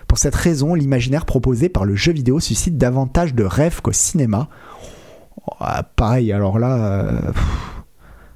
Pour 0.09 0.17
cette 0.17 0.36
raison, 0.36 0.73
l'imaginaire 0.73 1.25
proposé 1.25 1.69
par 1.69 1.86
le 1.86 1.95
jeu 1.95 2.11
vidéo 2.11 2.41
suscite 2.41 2.77
davantage 2.77 3.34
de 3.34 3.45
rêves 3.45 3.79
qu'au 3.81 3.93
cinéma. 3.93 4.49
Ah, 5.61 5.84
pareil, 5.95 6.34
alors 6.34 6.59
là, 6.59 6.75
euh, 6.75 7.31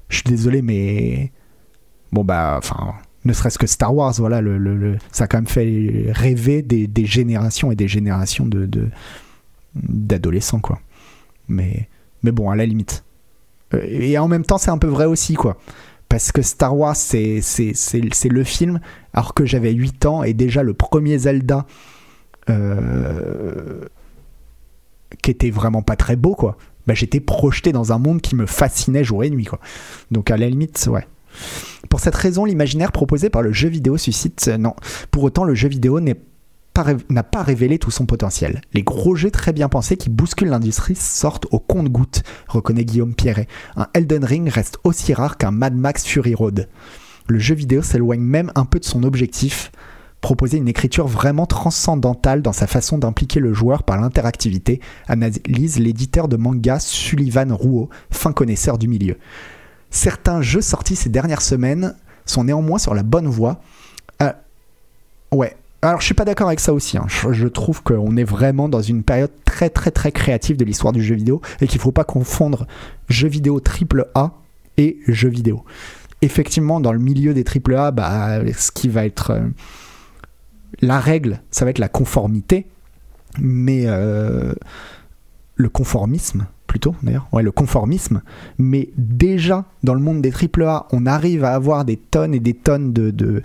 je 0.08 0.16
suis 0.16 0.24
désolé, 0.24 0.62
mais 0.62 1.32
bon 2.12 2.24
bah, 2.24 2.56
enfin, 2.58 2.94
ne 3.24 3.32
serait-ce 3.32 3.58
que 3.58 3.66
Star 3.66 3.94
Wars, 3.94 4.14
voilà, 4.18 4.40
le, 4.40 4.96
ça 5.12 5.24
a 5.24 5.26
quand 5.26 5.38
même 5.38 5.46
fait 5.46 6.10
rêver 6.10 6.62
des, 6.62 7.06
générations 7.06 7.70
et 7.70 7.76
des 7.76 7.88
générations 7.88 8.46
de 8.46 8.68
d'adolescents, 9.74 10.60
quoi. 10.60 10.80
Mais, 11.48 11.88
mais 12.22 12.32
bon, 12.32 12.50
à 12.50 12.56
la 12.56 12.66
limite. 12.66 13.04
Euh, 13.74 13.82
Et 13.84 14.18
en 14.18 14.28
même 14.28 14.44
temps, 14.44 14.58
c'est 14.58 14.70
un 14.70 14.78
peu 14.78 14.86
vrai 14.86 15.06
aussi, 15.06 15.34
quoi. 15.34 15.58
Parce 16.08 16.32
que 16.32 16.42
Star 16.42 16.76
Wars, 16.76 16.96
c'est 16.96 17.40
le 17.40 18.44
film, 18.44 18.80
alors 19.12 19.34
que 19.34 19.44
j'avais 19.44 19.72
8 19.72 20.06
ans 20.06 20.22
et 20.22 20.32
déjà 20.32 20.62
le 20.62 20.72
premier 20.72 21.18
Zelda, 21.18 21.66
euh, 22.48 23.84
qui 25.22 25.30
était 25.30 25.50
vraiment 25.50 25.82
pas 25.82 25.96
très 25.96 26.16
beau, 26.16 26.34
quoi. 26.34 26.56
Bah, 26.88 26.94
j'étais 26.94 27.20
projeté 27.20 27.70
dans 27.70 27.92
un 27.92 27.98
monde 27.98 28.22
qui 28.22 28.34
me 28.34 28.46
fascinait 28.46 29.04
jour 29.04 29.22
et 29.22 29.28
nuit, 29.28 29.44
quoi. 29.44 29.60
Donc 30.10 30.30
à 30.30 30.38
la 30.38 30.48
limite, 30.48 30.88
ouais. 30.90 31.06
Pour 31.90 32.00
cette 32.00 32.14
raison, 32.14 32.46
l'imaginaire 32.46 32.92
proposé 32.92 33.28
par 33.28 33.42
le 33.42 33.52
jeu 33.52 33.68
vidéo 33.68 33.98
suscite... 33.98 34.48
Non. 34.58 34.74
Pour 35.10 35.22
autant, 35.22 35.44
le 35.44 35.54
jeu 35.54 35.68
vidéo 35.68 36.00
n'a 36.00 36.14
pas 37.22 37.42
révélé 37.42 37.78
tout 37.78 37.90
son 37.90 38.06
potentiel. 38.06 38.62
Les 38.72 38.82
gros 38.82 39.14
jeux 39.14 39.30
très 39.30 39.52
bien 39.52 39.68
pensés 39.68 39.98
qui 39.98 40.08
bousculent 40.08 40.48
l'industrie 40.48 40.94
sortent 40.94 41.46
au 41.50 41.58
compte-gouttes, 41.58 42.22
reconnaît 42.46 42.86
Guillaume 42.86 43.14
Pierret. 43.14 43.48
Un 43.76 43.88
Elden 43.92 44.24
Ring 44.24 44.48
reste 44.48 44.78
aussi 44.82 45.12
rare 45.12 45.36
qu'un 45.36 45.50
Mad 45.50 45.76
Max 45.76 46.06
Fury 46.06 46.34
Road. 46.34 46.68
Le 47.26 47.38
jeu 47.38 47.54
vidéo 47.54 47.82
s'éloigne 47.82 48.22
même 48.22 48.50
un 48.54 48.64
peu 48.64 48.78
de 48.78 48.86
son 48.86 49.02
objectif, 49.02 49.72
proposer 50.20 50.58
une 50.58 50.68
écriture 50.68 51.06
vraiment 51.06 51.46
transcendantale 51.46 52.42
dans 52.42 52.52
sa 52.52 52.66
façon 52.66 52.98
d'impliquer 52.98 53.40
le 53.40 53.52
joueur 53.52 53.82
par 53.82 54.00
l'interactivité, 54.00 54.80
analyse 55.06 55.78
l'éditeur 55.78 56.28
de 56.28 56.36
manga 56.36 56.78
Sullivan 56.80 57.52
Rouault, 57.52 57.88
fin 58.10 58.32
connaisseur 58.32 58.78
du 58.78 58.88
milieu. 58.88 59.16
Certains 59.90 60.42
jeux 60.42 60.60
sortis 60.60 60.96
ces 60.96 61.08
dernières 61.08 61.42
semaines 61.42 61.94
sont 62.26 62.44
néanmoins 62.44 62.78
sur 62.78 62.94
la 62.94 63.02
bonne 63.02 63.26
voie. 63.28 63.60
Euh, 64.22 64.32
ouais. 65.32 65.56
Alors 65.80 66.00
je 66.00 66.06
suis 66.06 66.14
pas 66.14 66.24
d'accord 66.24 66.48
avec 66.48 66.58
ça 66.58 66.72
aussi. 66.72 66.98
hein. 66.98 67.06
Je, 67.08 67.46
trouve 67.46 67.84
qu'on 67.84 68.16
est 68.16 68.24
vraiment 68.24 68.68
dans 68.68 68.82
une 68.82 69.04
période 69.04 69.30
très 69.44 69.70
très 69.70 69.92
très 69.92 70.10
créative 70.10 70.56
de 70.56 70.64
l'histoire 70.64 70.92
du 70.92 71.02
jeu 71.02 71.14
vidéo 71.14 71.40
et 71.60 71.68
qu'il 71.68 71.80
faut 71.80 71.92
pas 71.92 72.02
confondre 72.02 72.66
jeu 73.08 73.28
vidéo 73.28 73.60
triple 73.60 74.08
A 74.16 74.32
et 74.76 74.98
jeu 75.06 75.28
vidéo. 75.28 75.64
Effectivement, 76.20 76.80
dans 76.80 76.92
le 76.92 76.98
milieu 76.98 77.32
des 77.32 77.44
triple 77.44 77.76
A, 77.76 77.92
bah, 77.92 78.40
ce 78.56 78.72
qui 78.72 78.88
va 78.88 79.06
être 79.06 79.30
euh, 79.30 79.46
la 80.80 81.00
règle, 81.00 81.40
ça 81.50 81.64
va 81.64 81.70
être 81.70 81.78
la 81.78 81.88
conformité, 81.88 82.66
mais 83.38 83.84
euh, 83.86 84.52
le 85.56 85.68
conformisme 85.68 86.46
plutôt 86.66 86.94
d'ailleurs, 87.02 87.26
ouais, 87.32 87.42
le 87.42 87.50
conformisme, 87.50 88.20
mais 88.58 88.90
déjà 88.98 89.64
dans 89.82 89.94
le 89.94 90.00
monde 90.00 90.20
des 90.20 90.30
triple 90.30 90.64
A, 90.64 90.86
on 90.92 91.06
arrive 91.06 91.42
à 91.44 91.54
avoir 91.54 91.86
des 91.86 91.96
tonnes 91.96 92.34
et 92.34 92.40
des 92.40 92.52
tonnes 92.52 92.92
de- 92.92 93.42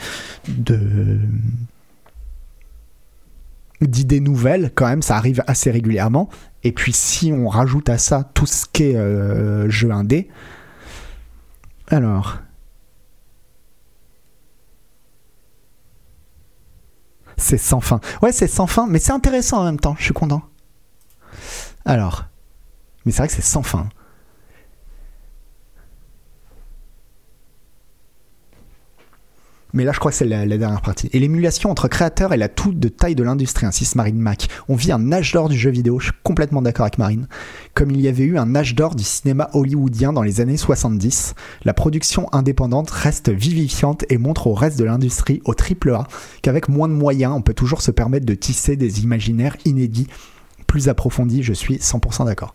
d'idées 3.82 4.20
nouvelles 4.20 4.72
quand 4.76 4.88
même, 4.88 5.02
ça 5.02 5.16
arrive 5.16 5.42
assez 5.48 5.72
régulièrement. 5.72 6.30
Et 6.66 6.72
puis 6.74 6.94
si 6.94 7.32
on 7.32 7.48
rajoute 7.48 7.88
à 7.90 7.98
ça 7.98 8.30
tout 8.34 8.46
ce 8.46 8.66
qui 8.72 8.84
est 8.84 8.96
euh, 8.96 9.70
jeu 9.70 9.92
indé, 9.92 10.28
alors. 11.88 12.40
C'est 17.44 17.58
sans 17.58 17.82
fin. 17.82 18.00
Ouais, 18.22 18.32
c'est 18.32 18.48
sans 18.48 18.68
fin, 18.68 18.88
mais 18.88 19.00
c'est 19.00 19.12
intéressant 19.12 19.60
en 19.60 19.64
même 19.66 19.80
temps, 19.80 19.96
je 20.00 20.06
suis 20.06 20.14
content. 20.14 20.44
Alors. 21.84 22.24
Mais 23.06 23.12
c'est 23.12 23.18
vrai 23.18 23.28
que 23.28 23.34
c'est 23.34 23.42
sans 23.42 23.64
fin. 23.64 23.90
Mais 29.74 29.84
là, 29.84 29.92
je 29.92 29.98
crois 29.98 30.12
que 30.12 30.18
c'est 30.18 30.26
la, 30.26 30.46
dernière 30.46 30.82
partie. 30.82 31.10
Et 31.14 31.20
l'émulation 31.20 31.72
entre 31.72 31.88
créateurs 31.88 32.32
est 32.32 32.38
la 32.38 32.48
toute 32.48 32.80
de 32.80 32.90
taille 32.90 33.16
de 33.16 33.24
l'industrie, 33.24 33.66
insiste 33.66 33.96
Marine 33.96 34.20
Mac. 34.20 34.48
On 34.70 34.76
vit 34.76 34.92
un 34.92 35.12
âge 35.12 35.32
d'or 35.34 35.50
du 35.50 35.58
jeu 35.58 35.72
vidéo, 35.72 36.00
je 36.00 36.06
suis 36.06 36.14
complètement 36.22 36.62
d'accord 36.62 36.84
avec 36.84 37.00
Marine. 37.00 37.28
Comme 37.74 37.90
il 37.90 38.00
y 38.00 38.08
avait 38.08 38.24
eu 38.24 38.38
un 38.38 38.56
âge 38.56 38.76
d'or 38.76 38.94
du 38.94 39.04
cinéma 39.04 39.50
hollywoodien 39.54 40.14
dans 40.14 40.22
les 40.22 40.42
années 40.42 40.58
70, 40.58 41.34
la 41.66 41.74
production 41.74 42.32
indépendante 42.34 42.92
reste 42.92 43.30
vivifiante 43.30 44.06
et 44.10 44.20
montre 44.20 44.46
au 44.46 44.54
reste 44.54 44.78
de 44.78 44.86
l'industrie, 44.86 45.42
au 45.46 45.56
triple 45.56 45.90
A, 45.90 46.08
qu'avec 46.44 46.70
moins 46.70 46.88
de 46.88 46.94
moyens, 46.94 47.34
on 47.36 47.42
peut 47.42 47.56
toujours 47.56 47.82
se 47.82 47.90
permettre 47.90 48.28
de 48.28 48.36
tisser 48.36 48.76
des 48.76 49.02
imaginaires 49.02 49.58
inédits, 49.66 50.08
plus 50.68 50.88
approfondis, 50.88 51.42
je 51.42 51.54
suis 51.54 51.78
100% 51.78 52.26
d'accord. 52.26 52.54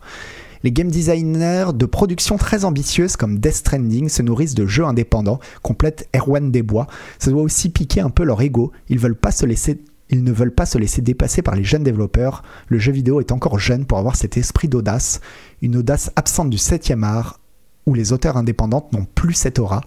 Les 0.63 0.71
game 0.71 0.89
designers 0.89 1.71
de 1.73 1.85
production 1.85 2.37
très 2.37 2.65
ambitieuses 2.65 3.15
comme 3.15 3.39
Death 3.39 3.55
Stranding 3.55 4.09
se 4.09 4.21
nourrissent 4.21 4.55
de 4.55 4.65
jeux 4.65 4.83
indépendants, 4.83 5.39
complète 5.61 6.09
Erwan 6.13 6.51
Desbois. 6.51 6.87
Ça 7.17 7.31
doit 7.31 7.43
aussi 7.43 7.69
piquer 7.69 8.01
un 8.01 8.09
peu 8.09 8.23
leur 8.23 8.41
ego. 8.41 8.71
Ils 8.89 8.97
ne 8.97 9.01
veulent 9.01 9.15
pas 9.15 9.31
se 9.31 9.45
laisser 9.45 11.01
dépasser 11.01 11.41
par 11.41 11.55
les 11.55 11.63
jeunes 11.63 11.83
développeurs. 11.83 12.43
Le 12.67 12.77
jeu 12.77 12.91
vidéo 12.91 13.21
est 13.21 13.31
encore 13.31 13.57
jeune 13.57 13.85
pour 13.85 13.99
avoir 13.99 14.17
cet 14.17 14.35
esprit 14.35 14.67
d'audace, 14.67 15.21
une 15.61 15.77
audace 15.77 16.11
absente 16.17 16.49
du 16.49 16.57
7e 16.57 17.03
art, 17.03 17.39
où 17.85 17.93
les 17.93 18.11
auteurs 18.11 18.35
indépendants 18.35 18.89
n'ont 18.91 19.07
plus 19.15 19.33
cette 19.33 19.59
aura. 19.59 19.81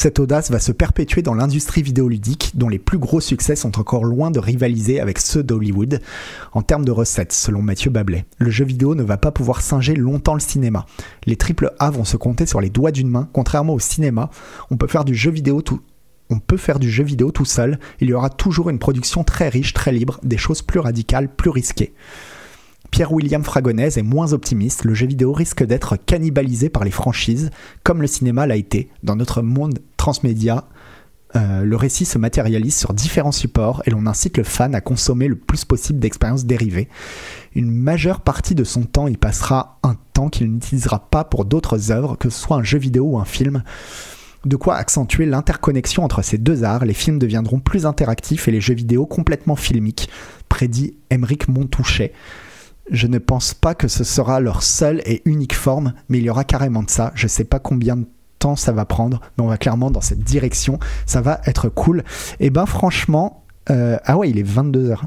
Cette 0.00 0.20
audace 0.20 0.52
va 0.52 0.60
se 0.60 0.70
perpétuer 0.70 1.22
dans 1.22 1.34
l'industrie 1.34 1.82
vidéoludique, 1.82 2.52
dont 2.54 2.68
les 2.68 2.78
plus 2.78 2.98
gros 2.98 3.20
succès 3.20 3.56
sont 3.56 3.80
encore 3.80 4.04
loin 4.04 4.30
de 4.30 4.38
rivaliser 4.38 5.00
avec 5.00 5.18
ceux 5.18 5.42
d'Hollywood 5.42 6.00
en 6.52 6.62
termes 6.62 6.84
de 6.84 6.92
recettes, 6.92 7.32
selon 7.32 7.62
Mathieu 7.62 7.90
Bablet. 7.90 8.24
Le 8.38 8.48
jeu 8.48 8.64
vidéo 8.64 8.94
ne 8.94 9.02
va 9.02 9.16
pas 9.16 9.32
pouvoir 9.32 9.60
singer 9.60 9.96
longtemps 9.96 10.34
le 10.34 10.40
cinéma. 10.40 10.86
Les 11.26 11.34
triple 11.34 11.72
A 11.80 11.90
vont 11.90 12.04
se 12.04 12.16
compter 12.16 12.46
sur 12.46 12.60
les 12.60 12.70
doigts 12.70 12.92
d'une 12.92 13.10
main. 13.10 13.28
Contrairement 13.32 13.74
au 13.74 13.80
cinéma, 13.80 14.30
on 14.70 14.76
peut 14.76 14.86
faire 14.86 15.04
du 15.04 15.16
jeu 15.16 15.32
vidéo 15.32 15.62
tout. 15.62 15.80
On 16.30 16.38
peut 16.38 16.58
faire 16.58 16.78
du 16.78 16.88
jeu 16.88 17.02
vidéo 17.02 17.32
tout 17.32 17.44
seul. 17.44 17.80
Il 18.00 18.08
y 18.08 18.12
aura 18.12 18.30
toujours 18.30 18.70
une 18.70 18.78
production 18.78 19.24
très 19.24 19.48
riche, 19.48 19.74
très 19.74 19.90
libre, 19.90 20.20
des 20.22 20.38
choses 20.38 20.62
plus 20.62 20.78
radicales, 20.78 21.28
plus 21.28 21.50
risquées. 21.50 21.92
Pierre-William 22.90 23.44
Fragonèse 23.44 23.98
est 23.98 24.02
moins 24.02 24.32
optimiste, 24.32 24.84
le 24.84 24.94
jeu 24.94 25.06
vidéo 25.06 25.32
risque 25.32 25.64
d'être 25.64 25.96
cannibalisé 25.96 26.68
par 26.68 26.84
les 26.84 26.90
franchises, 26.90 27.50
comme 27.84 28.00
le 28.00 28.06
cinéma 28.06 28.46
l'a 28.46 28.56
été. 28.56 28.88
Dans 29.02 29.16
notre 29.16 29.42
monde 29.42 29.78
transmédia, 29.96 30.64
euh, 31.36 31.62
le 31.62 31.76
récit 31.76 32.06
se 32.06 32.16
matérialise 32.16 32.74
sur 32.74 32.94
différents 32.94 33.32
supports 33.32 33.82
et 33.84 33.90
l'on 33.90 34.06
incite 34.06 34.38
le 34.38 34.44
fan 34.44 34.74
à 34.74 34.80
consommer 34.80 35.28
le 35.28 35.36
plus 35.36 35.64
possible 35.64 35.98
d'expériences 35.98 36.46
dérivées. 36.46 36.88
Une 37.54 37.70
majeure 37.70 38.20
partie 38.20 38.54
de 38.54 38.64
son 38.64 38.84
temps 38.84 39.08
y 39.08 39.16
passera 39.16 39.78
un 39.82 39.96
temps 40.14 40.30
qu'il 40.30 40.50
n'utilisera 40.50 41.10
pas 41.10 41.24
pour 41.24 41.44
d'autres 41.44 41.90
œuvres, 41.90 42.16
que 42.16 42.30
ce 42.30 42.40
soit 42.40 42.56
un 42.56 42.62
jeu 42.62 42.78
vidéo 42.78 43.04
ou 43.04 43.18
un 43.18 43.26
film. 43.26 43.62
De 44.44 44.56
quoi 44.56 44.76
accentuer 44.76 45.26
l'interconnexion 45.26 46.04
entre 46.04 46.22
ces 46.22 46.38
deux 46.38 46.64
arts, 46.64 46.84
les 46.84 46.94
films 46.94 47.18
deviendront 47.18 47.60
plus 47.60 47.84
interactifs 47.84 48.48
et 48.48 48.52
les 48.52 48.60
jeux 48.60 48.74
vidéo 48.74 49.04
complètement 49.04 49.56
filmiques, 49.56 50.08
prédit 50.48 50.94
Émeric 51.10 51.48
Montouchet. 51.48 52.12
Je 52.90 53.06
ne 53.06 53.18
pense 53.18 53.54
pas 53.54 53.74
que 53.74 53.88
ce 53.88 54.04
sera 54.04 54.40
leur 54.40 54.62
seule 54.62 55.00
et 55.04 55.22
unique 55.24 55.54
forme, 55.54 55.92
mais 56.08 56.18
il 56.18 56.24
y 56.24 56.30
aura 56.30 56.44
carrément 56.44 56.82
de 56.82 56.90
ça. 56.90 57.12
Je 57.14 57.26
sais 57.26 57.44
pas 57.44 57.58
combien 57.58 57.96
de 57.96 58.06
temps 58.38 58.56
ça 58.56 58.72
va 58.72 58.84
prendre, 58.84 59.20
mais 59.36 59.44
on 59.44 59.48
va 59.48 59.58
clairement 59.58 59.90
dans 59.90 60.00
cette 60.00 60.20
direction. 60.20 60.78
Ça 61.06 61.20
va 61.20 61.40
être 61.46 61.68
cool. 61.68 62.04
Et 62.40 62.50
ben 62.50 62.66
franchement, 62.66 63.44
euh, 63.70 63.98
ah 64.04 64.16
ouais, 64.16 64.30
il 64.30 64.38
est 64.38 64.48
22h. 64.48 65.00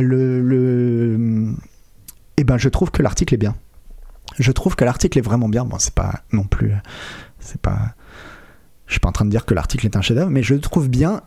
le, 0.00 0.40
le... 0.40 1.54
Et 2.36 2.44
ben 2.44 2.58
je 2.58 2.68
trouve 2.68 2.90
que 2.90 3.02
l'article 3.02 3.34
est 3.34 3.38
bien. 3.38 3.54
Je 4.38 4.52
trouve 4.52 4.76
que 4.76 4.84
l'article 4.84 5.18
est 5.18 5.22
vraiment 5.22 5.48
bien. 5.48 5.64
Bon, 5.64 5.78
c'est 5.78 5.94
pas 5.94 6.22
non 6.32 6.44
plus. 6.44 6.72
C'est 7.38 7.60
pas. 7.60 7.94
Je 8.86 8.94
suis 8.94 9.00
pas 9.00 9.08
en 9.08 9.12
train 9.12 9.24
de 9.24 9.30
dire 9.30 9.46
que 9.46 9.54
l'article 9.54 9.86
est 9.86 9.96
un 9.96 10.02
chef-d'œuvre, 10.02 10.30
mais 10.30 10.42
je 10.42 10.54
le 10.54 10.60
trouve 10.60 10.88
bien 10.88 11.22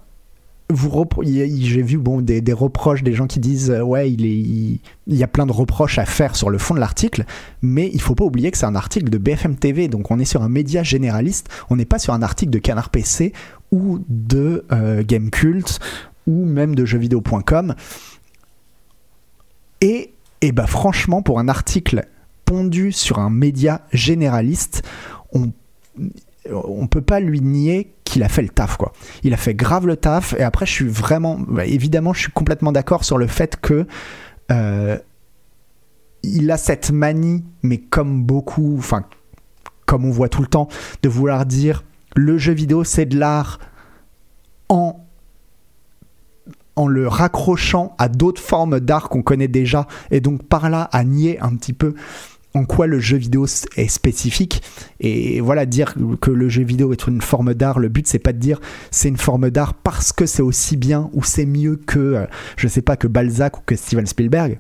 j'ai 0.74 1.82
vu 1.84 1.98
bon 1.98 2.22
des, 2.22 2.42
reproches 2.54 3.04
des 3.04 3.14
gens 3.14 3.28
qui 3.28 3.40
disent 3.40 3.70
euh, 3.70 3.82
ouais 3.82 4.12
il 4.12 4.80
y 5.08 5.24
a 5.24 5.28
plein 5.28 5.46
de 5.46 5.52
reproches 5.52 6.00
à 6.00 6.06
faire 6.06 6.36
sur 6.36 6.50
le 6.50 6.58
fond 6.58 6.74
de 6.74 6.80
l'article 6.80 7.26
mais 7.62 7.90
il 7.94 8.02
faut 8.02 8.16
pas 8.16 8.24
oublier 8.24 8.50
que 8.50 8.58
c'est 8.58 8.66
un 8.66 8.76
article 8.76 9.10
de 9.10 9.20
BFM 9.20 9.58
TV 9.58 9.88
donc 9.88 10.10
on 10.10 10.20
est 10.20 10.26
sur 10.26 10.42
un 10.42 10.50
média 10.50 10.82
généraliste 10.82 11.50
on 11.70 11.76
n'est 11.76 11.86
pas 11.86 12.00
sur 12.00 12.14
un 12.14 12.24
article 12.24 12.52
de 12.52 12.58
Canard 12.58 12.90
PC 12.90 13.32
ou 13.72 14.00
de 14.10 14.66
euh, 14.72 15.04
Gamecult 15.06 15.80
ou 16.26 16.46
même 16.46 16.74
de 16.74 16.84
jeuxvideo.com 16.84 17.76
et 19.82 20.14
et 20.42 20.52
bah 20.52 20.68
franchement 20.68 21.22
pour 21.22 21.40
un 21.40 21.48
article 21.48 22.08
pondu 22.44 22.92
sur 22.92 23.20
un 23.20 23.30
média 23.30 23.82
généraliste 23.94 24.82
on 25.32 25.52
on 26.52 26.88
peut 26.88 27.02
pas 27.02 27.20
lui 27.20 27.42
nier 27.42 27.92
qu'il 28.16 28.24
a 28.24 28.30
fait 28.30 28.44
le 28.44 28.48
taf 28.48 28.78
quoi. 28.78 28.94
Il 29.24 29.34
a 29.34 29.38
fait 29.38 29.54
grave 29.54 29.88
le 29.88 29.98
taf 29.98 30.36
et 30.40 30.44
après 30.44 30.66
je 30.66 30.72
suis 30.72 30.88
vraiment 30.88 31.38
bah, 31.38 31.66
évidemment 31.66 32.14
je 32.14 32.22
suis 32.22 32.32
complètement 32.32 32.72
d'accord 32.72 33.04
sur 33.04 33.18
le 33.18 33.28
fait 33.28 33.58
que 33.60 33.86
euh, 34.54 34.98
il 36.24 36.50
a 36.50 36.56
cette 36.56 36.92
manie 36.92 37.44
mais 37.62 37.78
comme 37.78 38.24
beaucoup 38.24 38.78
enfin 38.78 39.04
comme 39.86 40.06
on 40.06 40.12
voit 40.12 40.30
tout 40.30 40.42
le 40.42 40.48
temps 40.48 40.70
de 41.04 41.10
vouloir 41.10 41.46
dire 41.46 41.84
le 42.16 42.38
jeu 42.38 42.54
vidéo 42.54 42.86
c'est 42.86 43.06
de 43.06 43.20
l'art 43.20 43.60
en 44.70 45.06
en 46.78 46.88
le 46.88 47.10
raccrochant 47.10 47.96
à 47.98 48.08
d'autres 48.08 48.42
formes 48.42 48.80
d'art 48.80 49.10
qu'on 49.10 49.24
connaît 49.24 49.50
déjà 49.50 49.88
et 50.10 50.22
donc 50.22 50.44
par 50.44 50.70
là 50.70 50.84
à 50.94 51.04
nier 51.04 51.38
un 51.42 51.54
petit 51.58 51.74
peu 51.74 51.96
en 52.56 52.66
quoi 52.66 52.88
le 52.88 53.00
jeu 53.00 53.18
vidéo 53.18 53.46
est 53.76 53.88
spécifique 53.88 54.64
et 55.00 55.42
voilà 55.42 55.66
dire 55.66 55.94
que 56.22 56.32
le 56.32 56.50
jeu 56.50 56.64
vidéo 56.64 56.94
est 56.94 57.06
une 57.06 57.22
forme 57.22 57.54
d'art 57.54 57.80
le 57.80 57.90
but 57.90 58.08
c'est 58.08 58.18
pas 58.18 58.34
de 58.34 58.40
dire 58.40 58.60
c'est 58.92 59.10
une 59.10 59.18
forme 59.18 59.52
d'art 59.52 59.74
parce 59.74 60.12
que 60.14 60.26
c'est 60.26 60.42
aussi 60.42 60.78
bien 60.78 61.10
ou 61.14 61.24
c'est 61.24 61.46
mieux 61.46 61.76
que 61.76 62.00
euh, 62.00 62.26
je 62.56 62.68
sais 62.68 62.82
pas 62.82 62.96
que 62.96 63.08
Balzac 63.08 63.58
ou 63.60 63.62
que 63.66 63.76
Steven 63.76 64.06
Spielberg 64.06 64.58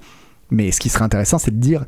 mais 0.51 0.71
ce 0.71 0.79
qui 0.79 0.89
serait 0.89 1.05
intéressant 1.05 1.39
c'est 1.39 1.51
de 1.51 1.59
dire 1.59 1.85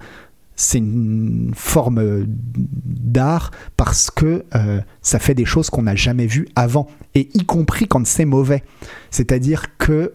c'est 0.56 0.80
une 0.80 1.52
forme 1.56 2.26
d'art 2.26 3.52
parce 3.78 4.10
que 4.10 4.44
euh, 4.56 4.82
ça 5.02 5.20
fait 5.20 5.36
des 5.36 5.46
choses 5.46 5.70
qu'on 5.70 5.84
n'a 5.84 5.96
jamais 5.96 6.26
vues 6.26 6.48
avant, 6.56 6.88
et 7.14 7.30
y 7.36 7.46
compris 7.46 7.88
quand 7.88 8.06
c'est 8.08 8.26
mauvais. 8.26 8.64
C'est-à-dire 9.12 9.78
que 9.78 10.14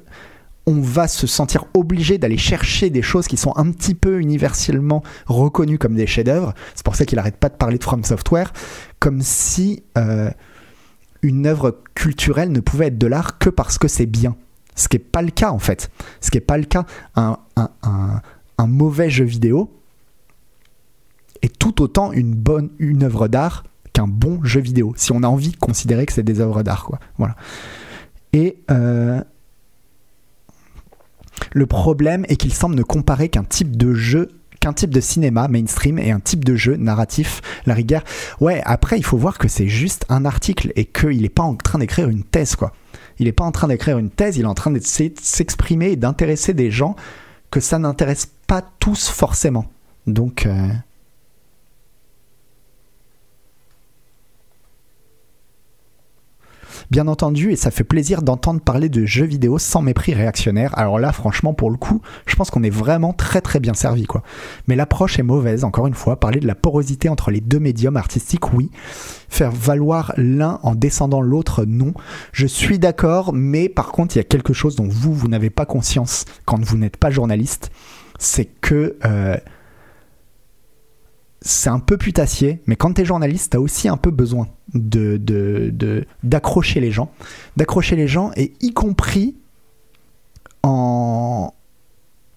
on 0.67 0.81
va 0.81 1.09
se 1.09 1.27
sentir 1.27 1.65
obligé 1.75 2.19
d'aller 2.19 2.37
chercher 2.37 2.91
des 2.91 3.03
choses 3.03 3.27
qui 3.27 3.37
sont 3.37 3.53
un 3.57 3.71
petit 3.71 3.95
peu 3.95 4.21
universellement 4.21 5.03
reconnues 5.27 5.79
comme 5.79 5.95
des 5.95 6.07
chefs-d'œuvre. 6.07 6.55
C'est 6.75 6.85
pour 6.85 6.95
ça 6.95 7.05
qu'il 7.05 7.17
n'arrête 7.17 7.37
pas 7.37 7.49
de 7.49 7.57
parler 7.57 7.79
de 7.79 7.85
From 7.85 8.05
Software, 8.05 8.53
comme 9.01 9.23
si 9.23 9.83
euh, 9.99 10.31
une 11.23 11.47
œuvre 11.47 11.81
culturelle 11.95 12.53
ne 12.53 12.61
pouvait 12.61 12.87
être 12.87 12.99
de 12.99 13.07
l'art 13.07 13.39
que 13.39 13.51
parce 13.51 13.79
que 13.79 13.89
c'est 13.89 14.07
bien. 14.07 14.37
Ce 14.75 14.89
qui 14.89 14.97
n'est 14.97 15.05
pas 15.05 15.23
le 15.23 15.31
cas 15.31 15.51
en 15.51 15.59
fait. 15.59 15.91
Ce 16.21 16.31
qui 16.31 16.37
n'est 16.37 16.43
pas 16.43 16.59
le 16.59 16.65
cas. 16.65 16.87
Un, 17.17 17.39
mauvais 18.65 19.11
jeu 19.11 19.25
vidéo, 19.25 19.73
est 21.43 21.59
tout 21.59 21.83
autant 21.83 22.13
une 22.13 22.33
bonne 22.33 22.71
une 22.79 23.03
œuvre 23.03 23.27
d'art 23.27 23.65
qu'un 23.93 24.07
bon 24.07 24.43
jeu 24.45 24.61
vidéo, 24.61 24.95
si 24.97 25.11
on 25.11 25.25
a 25.25 25.27
envie 25.27 25.51
de 25.51 25.57
considérer 25.57 26.07
que 26.07 26.13
c'est 26.13 26.23
des 26.23 26.41
œuvres 26.41 26.63
d'art. 26.63 26.89
Voilà. 27.19 27.35
Et 28.33 28.63
euh, 28.71 29.21
le 31.53 31.66
problème 31.66 32.24
est 32.28 32.36
qu'il 32.36 32.55
semble 32.55 32.74
ne 32.74 32.82
comparer 32.82 33.28
qu'un 33.28 33.45
type 33.45 33.76
de 33.76 33.95
jeu 33.95 34.28
qu'un 34.62 34.72
type 34.72 34.90
de 34.90 35.01
cinéma 35.01 35.49
mainstream 35.49 35.99
et 35.99 36.12
un 36.12 36.20
type 36.20 36.45
de 36.45 36.55
jeu 36.55 36.76
narratif, 36.76 37.43
la 37.66 37.74
rigueur. 37.74 38.05
Ouais, 38.40 38.62
après, 38.64 38.97
il 38.97 39.05
faut 39.05 39.16
voir 39.16 39.38
que 39.38 39.49
c'est 39.49 39.66
juste 39.66 40.07
un 40.09 40.24
article 40.24 40.72
et 40.76 40.84
qu'il 40.84 41.22
n'est 41.22 41.28
pas 41.28 41.43
en 41.43 41.57
train 41.57 41.80
d'écrire 41.80 42.09
une 42.09 42.22
thèse, 42.22 42.55
quoi. 42.55 42.72
Il 43.18 43.26
n'est 43.26 43.32
pas 43.32 43.45
en 43.45 43.51
train 43.51 43.66
d'écrire 43.66 43.99
une 43.99 44.11
thèse, 44.11 44.36
il 44.36 44.45
est 44.45 44.47
en 44.47 44.55
train 44.55 44.70
de 44.70 44.80
s'exprimer 44.80 45.90
et 45.90 45.97
d'intéresser 45.97 46.55
des 46.55 46.70
gens 46.70 46.95
que 47.51 47.59
ça 47.59 47.80
n'intéresse 47.80 48.30
pas 48.47 48.62
tous 48.78 49.09
forcément. 49.09 49.66
Donc, 50.07 50.47
euh, 50.47 50.68
Bien 56.93 57.09
entendu, 57.09 57.53
et 57.53 57.57
ça 57.57 57.70
fait 57.70 57.84
plaisir 57.84 58.20
d'entendre 58.20 58.61
parler 58.61 58.90
de 58.90 59.07
jeux 59.07 59.24
vidéo 59.24 59.59
sans 59.59 59.80
mépris 59.80 60.12
réactionnaire. 60.12 60.76
Alors 60.76 60.99
là, 60.99 61.11
franchement, 61.12 61.55
pour 61.55 61.70
le 61.70 61.78
coup, 61.78 62.03
je 62.26 62.36
pense 62.36 62.51
qu'on 62.51 62.62
est 62.62 62.68
vraiment 62.68 63.14
très 63.14 63.40
très 63.40 63.61
bien 63.61 63.72
servi, 63.72 64.05
quoi. 64.05 64.22
Mais 64.68 64.76
l'approche 64.76 65.18
est 65.18 65.22
mauvaise, 65.22 65.64
encore 65.64 65.86
une 65.86 65.95
fois. 65.95 66.20
Parler 66.20 66.38
de 66.38 66.47
la 66.47 66.55
porosité 66.55 67.09
entre 67.09 67.30
les 67.30 67.40
deux 67.40 67.61
médiums 67.61 67.97
artistiques, 67.97 68.53
oui. 68.53 68.70
Faire 69.30 69.53
valoir 69.53 70.12
l'un 70.18 70.61
en 70.64 70.74
descendant 70.74 71.22
l'autre, 71.22 71.64
non. 71.64 71.95
Je 72.32 72.47
suis 72.47 72.78
d'accord, 72.78 73.32
mais 73.32 73.70
par 73.70 73.90
contre, 73.90 74.16
il 74.16 74.18
y 74.18 74.20
a 74.20 74.24
quelque 74.24 74.53
chose 74.53 74.76
dont 74.76 74.86
vous, 74.86 75.14
vous 75.14 75.28
n'avez 75.28 75.49
pas 75.49 75.64
conscience 75.64 76.26
quand 76.45 76.62
vous 76.62 76.76
n'êtes 76.76 76.99
pas 76.99 77.11
journaliste. 77.11 77.70
C'est 78.18 78.45
que... 78.61 78.99
Euh, 79.07 79.38
c'est 81.45 81.70
un 81.70 81.80
peu 81.80 81.97
putassier, 81.97 82.62
mais 82.66 82.76
quand 82.76 82.95
tu 82.95 83.03
es 83.03 83.05
journaliste, 83.05 83.53
tu 83.53 83.57
as 83.57 83.61
aussi 83.61 83.88
un 83.88 83.97
peu 83.97 84.11
besoin 84.11 84.49
de, 84.74 85.20
d'accrocher 86.22 86.80
les 86.80 86.90
gens. 86.90 87.11
D'accrocher 87.57 87.97
les 87.97 88.09
gens, 88.09 88.30
et 88.36 88.53
y 88.61 88.72
compris 88.72 89.36
en, 90.62 91.53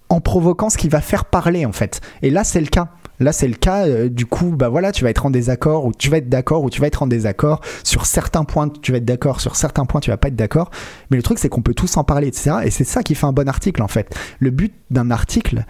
en 0.09 0.21
provoquant 0.21 0.69
ce 0.69 0.77
qui 0.77 0.89
va 0.89 1.01
faire 1.01 1.25
parler, 1.25 1.65
en 1.65 1.71
fait. 1.71 2.01
Et 2.21 2.29
là, 2.29 2.43
c'est 2.43 2.61
le 2.61 2.67
cas. 2.67 2.89
Là, 3.19 3.31
c'est 3.31 3.47
le 3.47 3.55
cas. 3.55 3.87
Euh, 3.87 4.09
du 4.09 4.25
coup, 4.25 4.51
bah 4.55 4.69
voilà, 4.69 4.91
tu 4.91 5.03
vas 5.03 5.09
être 5.09 5.25
en 5.25 5.29
désaccord, 5.29 5.85
ou 5.85 5.93
tu 5.93 6.09
vas 6.09 6.17
être 6.17 6.29
d'accord, 6.29 6.63
ou 6.63 6.69
tu 6.69 6.81
vas 6.81 6.87
être 6.87 7.03
en 7.03 7.07
désaccord. 7.07 7.61
Sur 7.83 8.05
certains 8.05 8.43
points, 8.43 8.69
tu 8.69 8.91
vas 8.91 8.97
être 8.97 9.05
d'accord. 9.05 9.39
Sur 9.39 9.55
certains 9.55 9.85
points, 9.85 10.01
tu 10.01 10.09
vas 10.09 10.17
pas 10.17 10.27
être 10.27 10.35
d'accord. 10.35 10.71
Mais 11.11 11.17
le 11.17 11.23
truc, 11.23 11.39
c'est 11.39 11.49
qu'on 11.49 11.61
peut 11.61 11.73
tous 11.73 11.95
en 11.97 12.03
parler, 12.03 12.27
etc. 12.27 12.57
Et 12.63 12.71
c'est 12.71 12.83
ça 12.83 13.03
qui 13.03 13.15
fait 13.15 13.25
un 13.25 13.33
bon 13.33 13.47
article, 13.47 13.81
en 13.81 13.87
fait. 13.87 14.13
Le 14.39 14.49
but 14.49 14.73
d'un 14.89 15.11
article, 15.11 15.65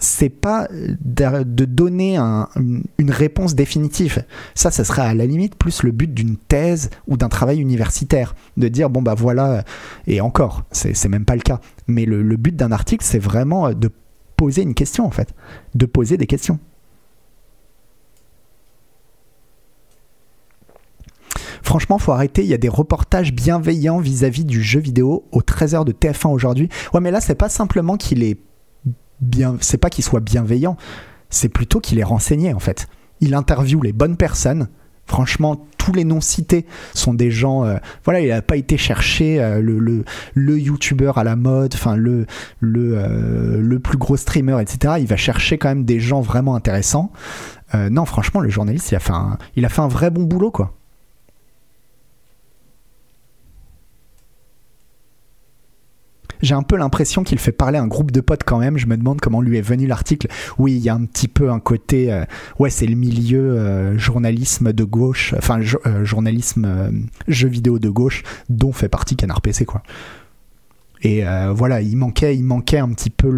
c'est 0.00 0.28
pas 0.28 0.68
de 0.70 1.64
donner 1.64 2.18
une 2.18 3.10
réponse 3.10 3.54
définitive. 3.54 4.24
Ça, 4.54 4.70
ça 4.70 4.84
serait 4.84 5.02
à 5.02 5.14
la 5.14 5.26
limite 5.26 5.56
plus 5.56 5.82
le 5.82 5.90
but 5.90 6.12
d'une 6.12 6.36
thèse 6.36 6.90
ou 7.06 7.16
d'un 7.16 7.28
travail 7.28 7.60
universitaire. 7.60 8.34
De 8.56 8.68
dire, 8.68 8.90
bon, 8.90 9.02
bah 9.02 9.14
voilà, 9.14 9.64
et 10.06 10.20
encore, 10.20 10.64
c'est 10.72 11.08
même 11.08 11.24
pas 11.24 11.34
le 11.34 11.42
cas. 11.42 11.60
Mais 11.86 12.04
le, 12.04 12.36
but 12.36 12.54
d'un 12.54 12.72
article, 12.72 13.04
c'est 13.04 13.18
vraiment 13.18 13.72
de 13.72 13.90
poser 14.36 14.62
une 14.62 14.74
question, 14.74 15.04
en 15.04 15.10
fait. 15.10 15.34
De 15.74 15.86
poser 15.86 16.16
des 16.16 16.26
questions. 16.26 16.58
Franchement, 21.62 21.98
faut 21.98 22.12
arrêter. 22.12 22.42
Il 22.42 22.48
y 22.48 22.54
a 22.54 22.58
des 22.58 22.68
reportages 22.68 23.32
bienveillants 23.32 23.98
vis-à-vis 23.98 24.44
du 24.44 24.62
jeu 24.62 24.80
vidéo 24.80 25.24
au 25.32 25.40
13h 25.40 25.84
de 25.84 25.92
TF1 25.92 26.28
aujourd'hui. 26.28 26.68
Ouais, 26.94 27.00
mais 27.00 27.10
là, 27.10 27.20
c'est 27.20 27.34
pas 27.34 27.48
simplement 27.48 27.96
qu'il 27.96 28.22
est 28.22 28.38
c'est 29.60 29.78
pas 29.78 29.90
qu'il 29.90 30.04
soit 30.04 30.20
bienveillant, 30.20 30.76
c'est 31.30 31.48
plutôt 31.48 31.80
qu'il 31.80 31.98
est 31.98 32.04
renseigné 32.04 32.52
en 32.52 32.58
fait. 32.58 32.88
Il 33.20 33.34
interviewe 33.34 33.82
les 33.82 33.92
bonnes 33.92 34.16
personnes. 34.16 34.68
Franchement, 35.06 35.66
tous 35.78 35.92
les 35.94 36.04
noms 36.04 36.20
cités 36.20 36.66
sont 36.92 37.14
des 37.14 37.30
gens. 37.30 37.64
Euh, 37.64 37.78
voilà, 38.04 38.20
il 38.20 38.28
n'a 38.28 38.42
pas 38.42 38.56
été 38.56 38.76
chercher 38.76 39.40
euh, 39.40 39.62
le, 39.62 39.78
le, 39.78 40.04
le 40.34 40.58
youtubeur 40.58 41.16
à 41.16 41.24
la 41.24 41.34
mode, 41.34 41.72
enfin 41.74 41.96
le, 41.96 42.26
le, 42.60 42.98
euh, 42.98 43.58
le 43.58 43.78
plus 43.78 43.96
gros 43.96 44.18
streamer, 44.18 44.60
etc. 44.60 44.96
Il 44.98 45.06
va 45.06 45.16
chercher 45.16 45.56
quand 45.56 45.68
même 45.70 45.84
des 45.84 45.98
gens 45.98 46.20
vraiment 46.20 46.54
intéressants. 46.54 47.10
non, 47.74 48.04
franchement, 48.04 48.40
le 48.40 48.50
journaliste, 48.50 48.92
il 48.92 48.96
a 48.96 49.00
fait 49.00 49.12
un, 49.12 49.38
il 49.56 49.64
a 49.64 49.70
fait 49.70 49.80
un 49.80 49.88
vrai 49.88 50.10
bon 50.10 50.24
boulot, 50.24 50.50
quoi. 50.50 50.77
J'ai 56.42 56.54
un 56.54 56.62
peu 56.62 56.76
l'impression 56.76 57.24
qu'il 57.24 57.38
fait 57.38 57.52
parler 57.52 57.78
un 57.78 57.86
groupe 57.86 58.10
de 58.10 58.20
potes 58.20 58.44
quand 58.44 58.58
même. 58.58 58.78
Je 58.78 58.86
me 58.86 58.96
demande 58.96 59.20
comment 59.20 59.40
lui 59.40 59.58
est 59.58 59.62
venu 59.62 59.86
l'article. 59.86 60.28
Oui, 60.58 60.72
il 60.74 60.78
y 60.80 60.88
a 60.88 60.94
un 60.94 61.04
petit 61.04 61.28
peu 61.28 61.50
un 61.50 61.60
côté. 61.60 62.12
Euh, 62.12 62.24
ouais, 62.58 62.70
c'est 62.70 62.86
le 62.86 62.94
milieu 62.94 63.58
euh, 63.58 63.98
journalisme 63.98 64.72
de 64.72 64.84
gauche, 64.84 65.34
enfin 65.36 65.60
euh, 65.86 66.04
journalisme 66.04 66.92
jeu 67.26 67.48
vidéo 67.48 67.78
de 67.78 67.88
gauche, 67.88 68.22
dont 68.48 68.72
fait 68.72 68.88
partie 68.88 69.16
Canard 69.16 69.40
PC, 69.40 69.64
quoi. 69.64 69.82
Et 71.02 71.22
voilà, 71.54 71.80
il 71.80 71.96
manquait, 71.96 72.36
il 72.36 72.42
manquait 72.42 72.78
un 72.78 72.88
petit 72.88 73.10
peu 73.10 73.30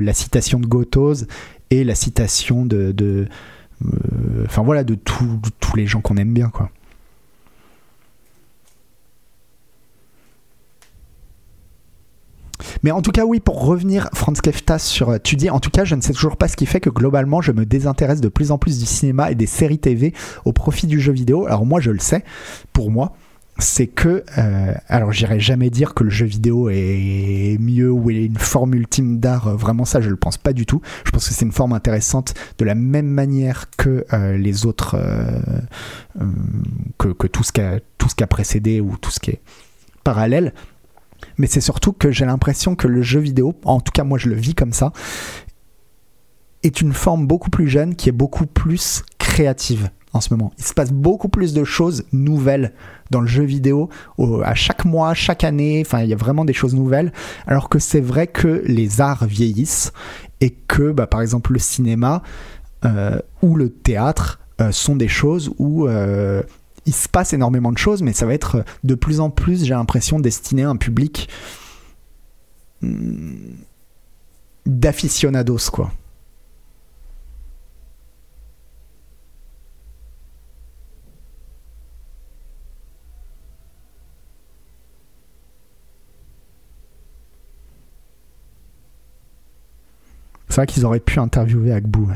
la 0.00 0.14
citation 0.14 0.60
de 0.60 0.66
Gotos 0.66 1.26
et 1.70 1.82
la 1.82 1.96
citation 1.96 2.64
de. 2.64 3.26
Enfin 4.44 4.62
voilà, 4.62 4.84
de 4.84 4.94
tous 4.94 5.40
les 5.74 5.88
gens 5.88 6.00
qu'on 6.00 6.16
aime 6.18 6.32
bien, 6.32 6.50
quoi. 6.50 6.70
Mais 12.82 12.90
en 12.90 13.02
tout 13.02 13.12
cas, 13.12 13.24
oui, 13.24 13.40
pour 13.40 13.64
revenir, 13.64 14.08
Franz 14.14 14.40
Keftas, 14.40 14.78
sur. 14.78 15.10
Euh, 15.10 15.18
tu 15.22 15.36
dis, 15.36 15.50
en 15.50 15.60
tout 15.60 15.70
cas, 15.70 15.84
je 15.84 15.94
ne 15.94 16.00
sais 16.00 16.12
toujours 16.12 16.36
pas 16.36 16.48
ce 16.48 16.56
qui 16.56 16.66
fait 16.66 16.80
que 16.80 16.90
globalement, 16.90 17.40
je 17.40 17.52
me 17.52 17.64
désintéresse 17.64 18.20
de 18.20 18.28
plus 18.28 18.50
en 18.50 18.58
plus 18.58 18.78
du 18.78 18.86
cinéma 18.86 19.30
et 19.30 19.34
des 19.34 19.46
séries 19.46 19.78
TV 19.78 20.14
au 20.44 20.52
profit 20.52 20.86
du 20.86 21.00
jeu 21.00 21.12
vidéo. 21.12 21.46
Alors, 21.46 21.66
moi, 21.66 21.80
je 21.80 21.90
le 21.90 22.00
sais, 22.00 22.24
pour 22.72 22.90
moi 22.90 23.12
c'est 23.58 23.88
que, 23.88 24.24
euh, 24.38 24.74
alors 24.88 25.12
j'irai 25.12 25.38
jamais 25.38 25.68
dire 25.68 25.92
que 25.92 26.02
le 26.02 26.08
jeu 26.08 26.24
vidéo 26.24 26.70
est 26.70 27.58
mieux 27.60 27.90
ou 27.90 28.08
est 28.08 28.24
une 28.24 28.38
forme 28.38 28.72
ultime 28.72 29.18
d'art, 29.18 29.48
euh, 29.48 29.54
vraiment 29.54 29.84
ça 29.84 30.00
je 30.00 30.08
le 30.08 30.16
pense 30.16 30.38
pas 30.38 30.54
du 30.54 30.64
tout. 30.64 30.80
Je 31.04 31.10
pense 31.10 31.28
que 31.28 31.34
c'est 31.34 31.44
une 31.44 31.52
forme 31.52 31.74
intéressante 31.74 32.32
de 32.56 32.64
la 32.64 32.74
même 32.74 33.08
manière 33.08 33.68
que 33.76 34.06
les 34.36 34.64
autres, 34.64 34.96
que, 36.96 37.08
que, 37.08 37.26
tout 37.26 37.42
ce 37.42 37.52
qui 37.52 37.60
a, 37.60 37.80
tout 37.98 38.08
ce 38.08 38.14
qui 38.14 38.24
a 38.24 38.26
précédé 38.26 38.80
ou 38.80 38.96
tout 38.96 39.10
ce 39.10 39.20
qui 39.20 39.32
est 39.32 39.40
parallèle 40.04 40.54
mais 41.38 41.46
c'est 41.46 41.60
surtout 41.60 41.92
que 41.92 42.10
j'ai 42.10 42.24
l'impression 42.24 42.74
que 42.74 42.86
le 42.86 43.02
jeu 43.02 43.20
vidéo, 43.20 43.54
en 43.64 43.80
tout 43.80 43.92
cas 43.92 44.04
moi 44.04 44.18
je 44.18 44.28
le 44.28 44.36
vis 44.36 44.54
comme 44.54 44.72
ça, 44.72 44.92
est 46.62 46.80
une 46.80 46.92
forme 46.92 47.26
beaucoup 47.26 47.50
plus 47.50 47.68
jeune 47.68 47.94
qui 47.94 48.08
est 48.08 48.12
beaucoup 48.12 48.46
plus 48.46 49.02
créative 49.18 49.90
en 50.12 50.20
ce 50.20 50.32
moment. 50.32 50.52
Il 50.58 50.64
se 50.64 50.74
passe 50.74 50.92
beaucoup 50.92 51.28
plus 51.28 51.54
de 51.54 51.64
choses 51.64 52.04
nouvelles 52.12 52.72
dans 53.10 53.20
le 53.20 53.26
jeu 53.26 53.44
vidéo 53.44 53.88
à 54.44 54.54
chaque 54.54 54.84
mois, 54.84 55.14
chaque 55.14 55.44
année. 55.44 55.82
Enfin, 55.84 56.02
il 56.02 56.08
y 56.08 56.12
a 56.12 56.16
vraiment 56.16 56.44
des 56.44 56.52
choses 56.52 56.74
nouvelles. 56.74 57.12
Alors 57.46 57.68
que 57.68 57.78
c'est 57.78 58.00
vrai 58.00 58.26
que 58.26 58.62
les 58.66 59.00
arts 59.00 59.24
vieillissent 59.26 59.92
et 60.40 60.50
que, 60.50 60.90
bah, 60.90 61.06
par 61.06 61.22
exemple, 61.22 61.52
le 61.52 61.58
cinéma 61.58 62.22
euh, 62.84 63.18
ou 63.42 63.54
le 63.56 63.70
théâtre 63.70 64.40
euh, 64.60 64.72
sont 64.72 64.96
des 64.96 65.08
choses 65.08 65.52
où 65.58 65.86
euh, 65.86 66.42
il 66.86 66.94
se 66.94 67.08
passe 67.08 67.32
énormément 67.32 67.72
de 67.72 67.78
choses, 67.78 68.02
mais 68.02 68.12
ça 68.12 68.26
va 68.26 68.34
être 68.34 68.64
de 68.84 68.94
plus 68.94 69.20
en 69.20 69.30
plus, 69.30 69.64
j'ai 69.64 69.74
l'impression, 69.74 70.18
destiné 70.20 70.64
à 70.64 70.70
un 70.70 70.76
public 70.76 71.28
hmm, 72.82 73.34
d'aficionados, 74.66 75.70
quoi. 75.72 75.92
C'est 90.48 90.56
vrai 90.56 90.66
qu'ils 90.66 90.84
auraient 90.84 90.98
pu 90.98 91.20
interviewer 91.20 91.72
Agbou. 91.72 92.10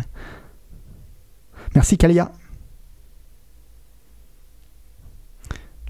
Merci 1.76 1.96
Kalia. 1.96 2.32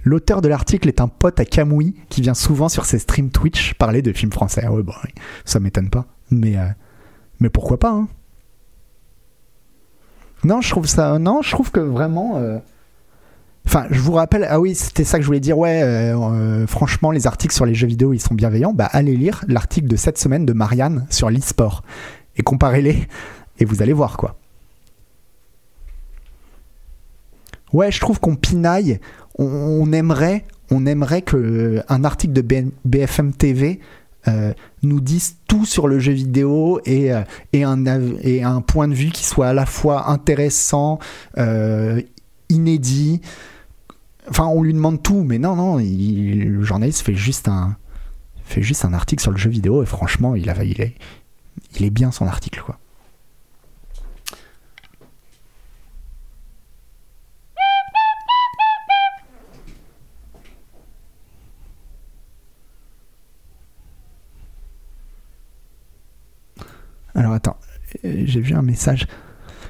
L'auteur 0.04 0.42
de 0.42 0.48
l'article 0.48 0.88
est 0.88 1.00
un 1.00 1.08
pote 1.08 1.40
à 1.40 1.44
Kamui 1.44 1.96
qui 2.10 2.20
vient 2.20 2.34
souvent 2.34 2.68
sur 2.68 2.84
ses 2.84 2.98
streams 2.98 3.30
Twitch 3.30 3.74
parler 3.74 4.02
de 4.02 4.12
films 4.12 4.32
français. 4.32 4.62
Ah 4.64 4.72
ouais, 4.72 4.82
bah, 4.82 5.00
ça 5.44 5.60
m'étonne 5.60 5.88
pas. 5.90 6.06
Mais, 6.30 6.56
euh, 6.58 6.66
mais 7.40 7.48
pourquoi 7.48 7.78
pas 7.78 7.90
hein 7.90 8.08
Non, 10.44 10.60
je 10.60 10.68
trouve 10.70 10.86
ça. 10.86 11.18
Non, 11.18 11.40
je 11.42 11.50
trouve 11.50 11.70
que 11.70 11.80
vraiment. 11.80 12.36
euh, 12.36 12.58
Enfin, 13.66 13.86
je 13.90 13.98
vous 13.98 14.12
rappelle, 14.12 14.46
ah 14.50 14.60
oui, 14.60 14.74
c'était 14.74 15.04
ça 15.04 15.16
que 15.16 15.22
je 15.22 15.26
voulais 15.26 15.40
dire. 15.40 15.56
Ouais, 15.56 15.82
euh, 15.82 16.66
franchement, 16.66 17.10
les 17.10 17.26
articles 17.26 17.54
sur 17.54 17.64
les 17.64 17.74
jeux 17.74 17.86
vidéo, 17.86 18.12
ils 18.12 18.20
sont 18.20 18.34
bienveillants. 18.34 18.74
Bah, 18.74 18.90
allez 18.92 19.16
lire 19.16 19.42
l'article 19.48 19.88
de 19.88 19.96
cette 19.96 20.18
semaine 20.18 20.44
de 20.44 20.52
Marianne 20.52 21.06
sur 21.08 21.30
l'e-sport 21.30 21.82
et 22.36 22.42
comparez-les 22.42 23.08
et 23.58 23.64
vous 23.64 23.80
allez 23.80 23.94
voir 23.94 24.18
quoi. 24.18 24.36
Ouais, 27.72 27.90
je 27.90 28.00
trouve 28.00 28.20
qu'on 28.20 28.36
pinaille. 28.36 29.00
On, 29.36 29.92
aimerait, 29.92 30.44
on 30.70 30.86
aimerait 30.86 31.22
que 31.22 31.36
euh, 31.36 31.82
un 31.88 32.04
article 32.04 32.32
de 32.32 32.70
BFM 32.84 33.32
TV 33.32 33.80
euh, 34.28 34.52
nous 34.82 35.00
dise 35.00 35.36
tout 35.48 35.66
sur 35.66 35.88
le 35.88 35.98
jeu 35.98 36.12
vidéo 36.12 36.80
et, 36.84 37.12
euh, 37.12 37.22
et, 37.52 37.64
un, 37.64 38.60
point 38.60 38.88
de 38.88 38.94
vue 38.94 39.10
qui 39.10 39.24
soit 39.24 39.48
à 39.48 39.52
la 39.52 39.66
fois 39.66 40.10
intéressant, 40.10 40.98
inédit. 42.48 43.20
Enfin, 44.28 44.46
on 44.46 44.62
lui 44.62 44.72
demande 44.72 45.02
tout, 45.02 45.22
mais 45.22 45.38
non, 45.38 45.56
non, 45.56 45.78
le 45.78 46.62
journaliste 46.62 47.02
fait 47.02 47.14
juste 47.14 47.48
un 47.48 47.76
fait 48.44 48.62
juste 48.62 48.84
un 48.84 48.92
article 48.92 49.22
sur 49.22 49.32
le 49.32 49.38
jeu 49.38 49.48
vidéo 49.48 49.82
et 49.82 49.86
franchement, 49.86 50.34
il, 50.34 50.48
est, 50.48 50.94
il 51.76 51.84
est 51.84 51.90
bien 51.90 52.12
son 52.12 52.26
article, 52.26 52.62
quoi. 52.64 52.78
Alors 67.14 67.32
attends, 67.32 67.56
euh, 68.04 68.22
j'ai 68.24 68.40
vu 68.40 68.54
un 68.54 68.62
message. 68.62 69.06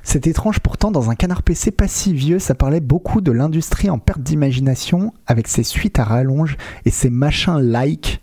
C'est 0.02 0.26
étrange 0.26 0.60
pourtant, 0.60 0.90
dans 0.90 1.10
un 1.10 1.14
canard 1.14 1.42
PC 1.42 1.70
pas 1.70 1.88
si 1.88 2.12
vieux, 2.12 2.38
ça 2.38 2.54
parlait 2.54 2.80
beaucoup 2.80 3.20
de 3.20 3.32
l'industrie 3.32 3.88
en 3.88 3.98
perte 3.98 4.20
d'imagination 4.20 5.14
avec 5.26 5.48
ses 5.48 5.62
suites 5.62 5.98
à 5.98 6.04
rallonge 6.04 6.56
et 6.84 6.90
ses 6.90 7.10
machins 7.10 7.58
like. 7.58 8.20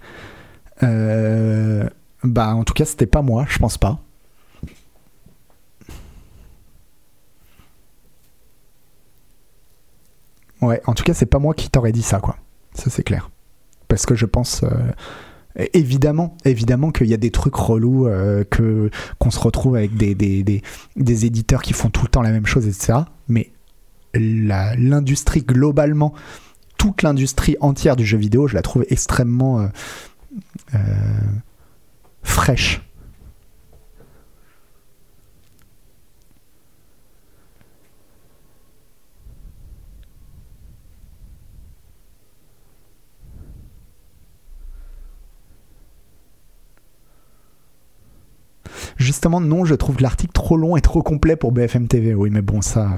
Euh, 0.83 1.87
bah 2.23 2.53
en 2.55 2.63
tout 2.63 2.73
cas 2.73 2.85
c'était 2.85 3.07
pas 3.07 3.21
moi, 3.21 3.45
je 3.49 3.57
pense 3.59 3.77
pas. 3.77 3.99
Ouais, 10.61 10.81
en 10.85 10.93
tout 10.93 11.03
cas 11.03 11.13
c'est 11.13 11.25
pas 11.25 11.39
moi 11.39 11.53
qui 11.55 11.69
t'aurais 11.69 11.91
dit 11.91 12.03
ça 12.03 12.19
quoi. 12.19 12.37
Ça 12.73 12.89
c'est 12.89 13.03
clair. 13.03 13.29
Parce 13.87 14.05
que 14.05 14.15
je 14.15 14.25
pense... 14.25 14.63
euh, 14.63 14.69
Évidemment, 15.73 16.37
évidemment 16.45 16.91
qu'il 16.91 17.07
y 17.07 17.13
a 17.13 17.17
des 17.17 17.31
trucs 17.31 17.55
relous, 17.55 18.07
euh, 18.07 18.43
que 18.49 18.89
qu'on 19.19 19.31
se 19.31 19.39
retrouve 19.39 19.75
avec 19.75 19.95
des, 19.95 20.61
éditeurs 20.97 21.61
qui 21.61 21.73
font 21.73 21.89
tout 21.89 22.03
le 22.03 22.09
temps 22.09 22.21
la 22.21 22.31
même 22.31 22.45
chose, 22.45 22.67
etc. 22.67 22.99
Mais 23.27 23.51
l'industrie 24.13 25.41
globalement, 25.41 26.13
toute 26.77 27.01
l'industrie 27.01 27.57
entière 27.59 27.95
du 27.95 28.05
jeu 28.05 28.17
vidéo, 28.17 28.47
je 28.47 28.55
la 28.55 28.61
trouve 28.61 28.85
extrêmement 28.89 29.59
euh, 29.59 29.67
euh, 30.75 30.79
fraîche. 32.23 32.81
Justement, 48.97 49.41
non, 49.41 49.65
je 49.65 49.75
trouve 49.75 50.01
l'article 50.01 50.33
trop 50.33 50.57
long 50.57 50.77
et 50.77 50.81
trop 50.81 51.01
complet 51.03 51.35
pour 51.35 51.51
BFM 51.51 51.87
TV. 51.87 52.13
Oui, 52.13 52.29
mais 52.31 52.41
bon, 52.41 52.61
ça. 52.61 52.89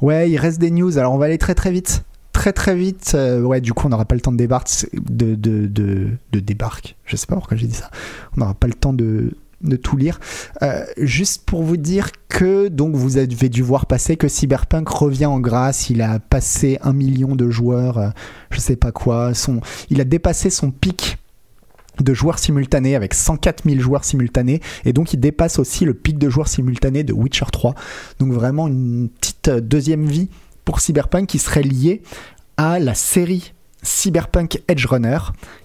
Ouais, 0.00 0.30
il 0.30 0.38
reste 0.38 0.58
des 0.58 0.70
news. 0.70 0.98
Alors, 0.98 1.12
on 1.12 1.18
va 1.18 1.26
aller 1.26 1.38
très 1.38 1.54
très 1.54 1.70
vite. 1.70 2.04
Très 2.32 2.52
très 2.52 2.74
vite. 2.74 3.12
Euh, 3.14 3.42
ouais, 3.42 3.60
du 3.60 3.72
coup, 3.72 3.86
on 3.86 3.90
n'aura 3.90 4.04
pas 4.04 4.14
le 4.14 4.20
temps 4.20 4.32
de 4.32 4.36
débarquer. 4.36 4.88
De, 4.94 5.34
de, 5.34 5.66
de 5.66 6.40
débarque. 6.40 6.96
Je 7.04 7.16
sais 7.16 7.26
pas 7.26 7.34
pourquoi 7.34 7.56
j'ai 7.56 7.66
dit 7.66 7.74
ça. 7.74 7.90
On 8.36 8.40
n'aura 8.40 8.54
pas 8.54 8.66
le 8.66 8.72
temps 8.74 8.92
de, 8.92 9.36
de 9.62 9.76
tout 9.76 9.96
lire. 9.96 10.20
Euh, 10.62 10.84
juste 10.96 11.44
pour 11.44 11.62
vous 11.62 11.76
dire 11.76 12.10
que 12.28 12.68
donc 12.68 12.94
vous 12.94 13.18
avez 13.18 13.48
dû 13.48 13.62
voir 13.62 13.86
passer 13.86 14.16
que 14.16 14.28
Cyberpunk 14.28 14.88
revient 14.88 15.26
en 15.26 15.40
grâce. 15.40 15.90
Il 15.90 16.00
a 16.02 16.18
passé 16.18 16.78
un 16.82 16.92
million 16.92 17.36
de 17.36 17.50
joueurs. 17.50 17.98
euh, 17.98 18.08
je 18.50 18.60
sais 18.60 18.76
pas 18.76 18.92
quoi. 18.92 19.34
Son, 19.34 19.60
il 19.90 20.00
a 20.00 20.04
dépassé 20.04 20.48
son 20.50 20.70
pic 20.70 21.18
de 21.98 22.14
joueurs 22.14 22.38
simultanés 22.38 22.94
avec 22.94 23.14
104 23.14 23.64
000 23.68 23.80
joueurs 23.80 24.04
simultanés. 24.04 24.60
Et 24.84 24.92
donc 24.92 25.12
il 25.12 25.20
dépasse 25.20 25.58
aussi 25.58 25.84
le 25.84 25.94
pic 25.94 26.18
de 26.18 26.30
joueurs 26.30 26.48
simultanés 26.48 27.02
de 27.04 27.12
Witcher 27.12 27.46
3 27.50 27.74
donc 28.18 28.32
vraiment 28.32 28.68
une 28.68 29.08
petite 29.08 29.48
euh, 29.48 29.60
deuxième 29.60 30.06
vie 30.06 30.28
pour 30.64 30.80
Cyberpunk 30.80 31.26
qui 31.26 31.38
serait 31.38 31.62
liée 31.62 32.02
à 32.56 32.78
la 32.78 32.94
série 32.94 33.52
Cyberpunk 33.82 34.62
Edge 34.68 34.86
Runner 34.86 35.18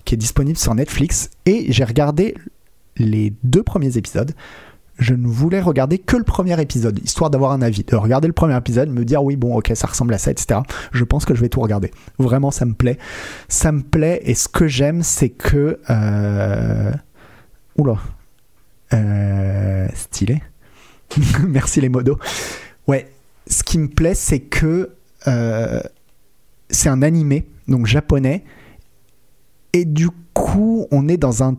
qui 0.06 0.16
est 0.16 0.18
disponible 0.18 0.58
sur 0.58 0.74
Netflix. 0.76 1.30
Et 1.46 1.72
j'ai 1.72 1.84
regardé 1.84 2.36
les 2.98 3.34
deux 3.44 3.64
premiers 3.64 3.98
épisodes 3.98 4.32
je 4.98 5.14
ne 5.14 5.28
voulais 5.28 5.62
regarder 5.62 5.98
que 5.98 6.16
le 6.16 6.24
premier 6.24 6.60
épisode, 6.62 7.00
histoire 7.04 7.30
d'avoir 7.30 7.52
un 7.52 7.62
avis, 7.62 7.84
de 7.84 7.96
regarder 7.96 8.28
le 8.28 8.34
premier 8.34 8.56
épisode, 8.56 8.90
me 8.90 9.04
dire 9.04 9.24
oui, 9.24 9.36
bon, 9.36 9.58
ok, 9.58 9.72
ça 9.76 9.88
ressemble 9.88 10.14
à 10.14 10.18
ça, 10.18 10.32
etc. 10.32 10.62
Je 10.92 11.04
pense 11.04 11.26
que 11.26 11.36
je 11.36 11.42
vais 11.42 11.50
tout 11.50 11.60
regarder. 11.60 11.92
Vraiment, 12.18 12.52
ça 12.52 12.66
me 12.66 12.74
plaît. 12.74 12.98
Ça 13.50 13.72
me 13.72 13.82
plaît, 13.82 14.22
et 14.24 14.36
ce 14.36 14.48
que 14.48 14.68
j'aime, 14.68 15.04
c'est 15.04 15.30
que. 15.30 15.80
Euh... 15.90 16.92
Oula. 17.78 17.98
Euh... 18.94 19.88
Stylé. 19.94 20.42
Merci 21.48 21.82
les 21.82 21.90
modos. 21.90 22.18
Ouais, 22.88 23.12
ce 23.48 23.64
qui 23.64 23.78
me 23.78 23.88
plaît, 23.88 24.16
c'est 24.16 24.40
que 24.40 24.92
euh, 25.28 25.82
c'est 26.70 26.90
un 26.90 27.02
animé, 27.02 27.46
donc 27.68 27.86
japonais, 27.86 28.44
et 29.74 29.86
du 29.86 30.10
coup, 30.34 30.88
on 30.92 31.08
est 31.08 31.18
dans 31.18 31.44
un. 31.44 31.58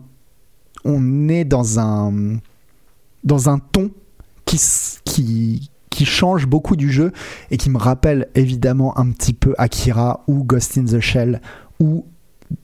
On 0.85 1.27
est 1.27 1.43
dans 1.43 1.79
un 1.79 2.39
dans 3.27 3.49
un 3.49 3.59
ton 3.59 3.91
qui, 4.45 4.59
qui, 5.03 5.69
qui 5.89 6.05
change 6.05 6.47
beaucoup 6.47 6.75
du 6.75 6.89
jeu 6.89 7.11
et 7.51 7.57
qui 7.57 7.69
me 7.69 7.77
rappelle 7.77 8.29
évidemment 8.33 8.97
un 8.97 9.11
petit 9.11 9.33
peu 9.33 9.53
Akira 9.57 10.23
ou 10.27 10.43
Ghost 10.43 10.77
in 10.77 10.85
the 10.85 10.99
Shell 10.99 11.41
ou 11.79 12.05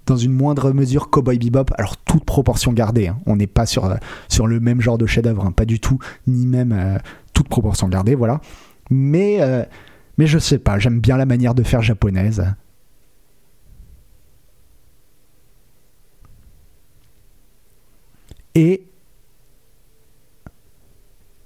dans 0.05 0.15
une 0.15 0.31
moindre 0.31 0.71
mesure 0.71 1.09
Cowboy 1.09 1.37
Bebop, 1.37 1.65
alors 1.77 1.97
toute 1.97 2.23
proportion 2.23 2.71
gardée, 2.71 3.09
hein. 3.09 3.19
on 3.25 3.35
n'est 3.35 3.47
pas 3.47 3.65
sur, 3.65 3.83
euh, 3.83 3.95
sur 4.29 4.47
le 4.47 4.61
même 4.61 4.79
genre 4.79 4.97
de 4.97 5.05
chef-d'œuvre, 5.05 5.45
hein, 5.45 5.51
pas 5.51 5.65
du 5.65 5.81
tout, 5.81 5.99
ni 6.25 6.47
même 6.47 6.71
euh, 6.71 6.97
toute 7.33 7.49
proportion 7.49 7.89
gardée, 7.89 8.15
voilà. 8.15 8.39
Mais, 8.89 9.41
euh, 9.41 9.65
mais 10.17 10.25
je 10.25 10.39
sais 10.39 10.57
pas, 10.57 10.79
j'aime 10.79 11.01
bien 11.01 11.17
la 11.17 11.25
manière 11.25 11.53
de 11.53 11.63
faire 11.63 11.81
japonaise. 11.81 12.45
Et 18.55 18.87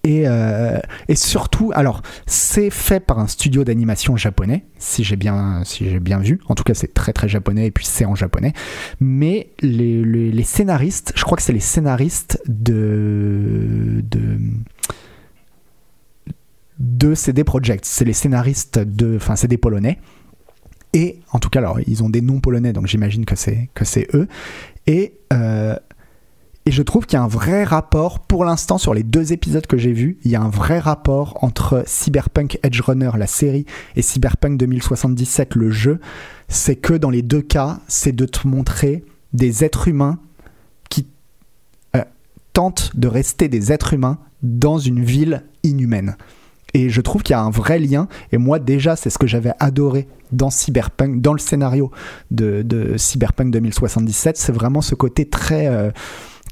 et, 0.08 0.24
euh, 0.26 0.80
et 1.10 1.16
surtout, 1.16 1.74
alors, 1.76 2.02
c'est 2.28 2.70
fait 2.70 3.02
par 3.02 3.20
un 3.20 3.28
studio 3.28 3.66
d'animation 3.66 4.16
japonais, 4.16 4.64
si 4.78 5.04
j'ai 5.04 5.18
bien, 5.18 5.64
si 5.66 5.84
bien 6.00 6.20
vu. 6.20 6.40
En 6.48 6.56
tout 6.56 6.64
cas, 6.64 6.74
c'est 6.74 6.94
très 6.94 7.12
très 7.12 7.28
japonais 7.28 7.68
et 7.68 7.72
puis 7.72 7.86
c'est 7.86 8.06
en 8.06 8.16
japonais. 8.16 8.54
Mais 9.02 9.50
les 9.62 10.44
scénaristes, 10.44 11.12
je 11.14 11.26
crois 11.26 11.36
que 11.36 11.44
c'est 11.44 11.52
les 11.52 11.60
scénaristes 11.60 12.42
de 12.48 14.02
de 14.10 14.40
de 16.80 17.14
CD 17.14 17.44
Projekt. 17.44 17.84
C'est 17.84 18.06
les 18.06 18.14
scénaristes 18.14 18.80
de, 18.80 19.18
enfin, 19.18 19.36
c'est 19.36 19.50
des 19.50 19.58
polonais. 19.58 20.00
Et 20.94 21.20
en 21.34 21.40
tout 21.40 21.50
cas, 21.50 21.60
alors, 21.60 21.82
ils 21.86 22.02
ont 22.02 22.10
des 22.10 22.22
noms 22.22 22.40
polonais, 22.40 22.72
donc 22.72 22.88
j'imagine 22.88 23.26
que 23.26 23.36
c'est 23.36 23.70
que 23.74 23.84
c'est 23.84 24.08
eux. 24.14 24.30
Et 24.86 25.16
euh, 25.34 25.76
et 26.68 26.72
je 26.72 26.84
trouve 26.84 27.06
qu'il 27.06 27.16
y 27.16 27.20
a 27.22 27.24
un 27.24 27.30
vrai 27.30 27.64
rapport, 27.64 28.20
pour 28.20 28.44
l'instant, 28.44 28.78
sur 28.78 28.94
les 28.94 29.04
deux 29.04 29.32
épisodes 29.32 29.66
que 29.66 29.78
j'ai 29.78 29.94
vus, 29.94 30.18
il 30.26 30.32
y 30.32 30.36
a 30.36 30.42
un 30.42 30.50
vrai 30.50 30.80
rapport 30.80 31.42
entre 31.42 31.86
Cyberpunk 31.88 32.60
Edge 32.62 32.82
Runner, 32.82 33.10
la 33.18 33.26
série, 33.26 33.66
et 33.96 34.02
Cyberpunk 34.02 34.58
2077, 34.58 35.56
le 35.56 35.72
jeu. 35.72 36.02
C'est 36.50 36.76
que 36.76 36.94
dans 36.94 37.10
les 37.10 37.22
deux 37.22 37.42
cas, 37.42 37.80
c'est 37.88 38.12
de 38.12 38.26
te 38.26 38.46
montrer 38.46 39.06
des 39.32 39.64
êtres 39.64 39.88
humains 39.88 40.20
qui 40.90 41.08
euh, 41.96 42.04
tentent 42.52 42.92
de 42.96 43.08
rester 43.08 43.48
des 43.48 43.72
êtres 43.72 43.94
humains 43.94 44.18
dans 44.44 44.78
une 44.78 45.02
ville 45.02 45.46
inhumaine. 45.64 46.18
Et 46.74 46.90
je 46.90 47.00
trouve 47.00 47.24
qu'il 47.24 47.32
y 47.32 47.38
a 47.38 47.42
un 47.42 47.50
vrai 47.50 47.80
lien. 47.80 48.10
Et 48.34 48.38
moi, 48.38 48.60
déjà, 48.60 48.98
c'est 48.98 49.10
ce 49.10 49.18
que 49.18 49.26
j'avais 49.26 49.54
adoré 49.60 50.10
dans 50.34 50.50
Cyberpunk, 50.50 51.22
dans 51.22 51.32
le 51.32 51.40
scénario 51.40 51.92
de, 52.30 52.94
Cyberpunk 52.98 53.52
2077. 53.52 54.36
C'est 54.36 54.52
vraiment 54.52 54.82
ce 54.82 54.96
côté 54.96 55.30
très. 55.30 55.68
euh, 55.68 55.92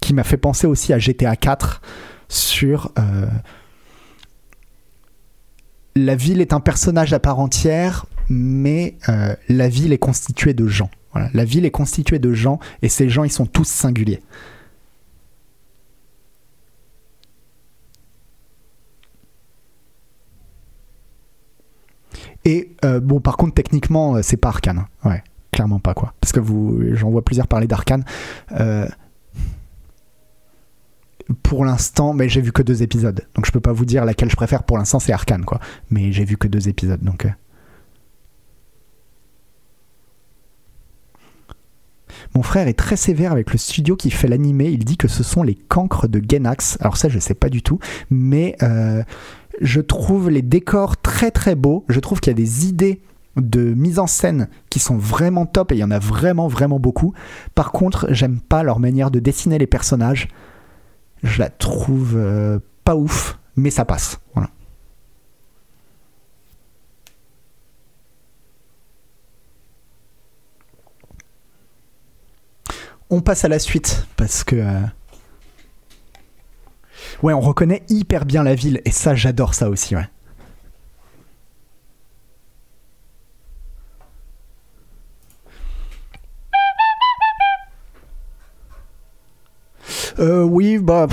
qui 0.05 0.13
m'a 0.13 0.23
fait 0.23 0.37
penser 0.37 0.67
aussi 0.67 0.93
à 0.93 0.99
GTA 0.99 1.35
4 1.35 1.81
sur 2.27 2.91
euh, 2.99 3.25
la 5.95 6.15
ville 6.15 6.41
est 6.41 6.53
un 6.53 6.59
personnage 6.59 7.11
à 7.11 7.19
part 7.19 7.39
entière, 7.39 8.05
mais 8.29 8.97
euh, 9.09 9.35
la 9.49 9.67
ville 9.67 9.93
est 9.93 9.97
constituée 9.97 10.53
de 10.53 10.67
gens. 10.67 10.91
La 11.33 11.45
ville 11.45 11.65
est 11.65 11.71
constituée 11.71 12.19
de 12.19 12.33
gens 12.33 12.59
et 12.81 12.89
ces 12.89 13.09
gens, 13.09 13.23
ils 13.23 13.31
sont 13.31 13.45
tous 13.47 13.67
singuliers. 13.67 14.21
Et 22.43 22.75
euh, 22.83 22.99
bon, 22.99 23.21
par 23.21 23.37
contre, 23.37 23.55
techniquement, 23.55 24.21
c'est 24.21 24.37
pas 24.37 24.49
arcane. 24.49 24.85
Ouais, 25.03 25.23
clairement 25.51 25.79
pas 25.79 25.95
quoi. 25.95 26.13
Parce 26.19 26.31
que 26.31 26.41
vous, 26.41 26.93
j'en 26.93 27.09
vois 27.09 27.23
plusieurs 27.23 27.47
parler 27.47 27.65
d'arcane 27.65 28.03
pour 31.43 31.65
l'instant, 31.65 32.13
mais 32.13 32.29
j'ai 32.29 32.41
vu 32.41 32.51
que 32.51 32.61
deux 32.61 32.83
épisodes, 32.83 33.27
donc 33.33 33.45
je 33.45 33.51
peux 33.51 33.59
pas 33.59 33.73
vous 33.73 33.85
dire 33.85 34.05
laquelle 34.05 34.29
je 34.29 34.35
préfère. 34.35 34.63
Pour 34.63 34.77
l'instant, 34.77 34.99
c'est 34.99 35.13
Arkane 35.13 35.45
quoi. 35.45 35.59
Mais 35.89 36.11
j'ai 36.11 36.25
vu 36.25 36.37
que 36.37 36.47
deux 36.47 36.69
épisodes, 36.69 37.01
donc. 37.01 37.25
euh. 37.25 37.29
Mon 42.33 42.43
frère 42.43 42.67
est 42.67 42.73
très 42.73 42.95
sévère 42.97 43.31
avec 43.31 43.51
le 43.51 43.57
studio 43.57 43.95
qui 43.95 44.11
fait 44.11 44.27
l'animé. 44.27 44.69
Il 44.69 44.83
dit 44.83 44.97
que 44.97 45.07
ce 45.07 45.23
sont 45.23 45.43
les 45.43 45.55
cancres 45.55 46.07
de 46.07 46.21
Genax. 46.27 46.77
Alors 46.81 46.97
ça, 46.97 47.09
je 47.09 47.19
sais 47.19 47.33
pas 47.33 47.49
du 47.49 47.61
tout, 47.61 47.79
mais 48.09 48.55
euh, 48.61 49.03
je 49.61 49.81
trouve 49.81 50.29
les 50.29 50.41
décors 50.41 50.97
très 50.97 51.31
très 51.31 51.55
beaux. 51.55 51.85
Je 51.87 51.99
trouve 51.99 52.19
qu'il 52.19 52.31
y 52.31 52.35
a 52.35 52.37
des 52.37 52.67
idées 52.67 53.01
de 53.37 53.73
mise 53.73 53.99
en 53.99 54.07
scène 54.07 54.47
qui 54.69 54.79
sont 54.79 54.97
vraiment 54.97 55.45
top 55.45 55.71
et 55.71 55.75
il 55.75 55.79
y 55.79 55.83
en 55.83 55.91
a 55.91 55.99
vraiment 55.99 56.47
vraiment 56.47 56.79
beaucoup. 56.79 57.13
Par 57.53 57.71
contre, 57.71 58.07
j'aime 58.11 58.39
pas 58.39 58.63
leur 58.63 58.79
manière 58.79 59.11
de 59.11 59.19
dessiner 59.19 59.57
les 59.57 59.67
personnages. 59.67 60.27
Je 61.25 61.39
la 61.39 61.49
trouve 61.49 62.15
euh, 62.15 62.59
pas 62.83 62.95
ouf, 62.95 63.39
mais 63.55 63.71
ça 63.71 63.83
passe. 63.83 64.19
Voilà. 64.35 64.49
On 73.09 73.21
passe 73.21 73.43
à 73.43 73.47
la 73.47 73.57
suite 73.57 74.05
parce 74.17 74.43
que 74.43 74.55
euh, 74.55 74.81
ouais, 77.23 77.33
on 77.33 77.41
reconnaît 77.41 77.83
hyper 77.89 78.25
bien 78.25 78.43
la 78.43 78.53
ville 78.53 78.81
et 78.85 78.91
ça, 78.91 79.15
j'adore 79.15 79.55
ça 79.55 79.69
aussi. 79.69 79.95
Ouais. 79.95 80.07
Euh, 90.19 90.43
oui, 90.43 90.77
bah. 90.77 91.07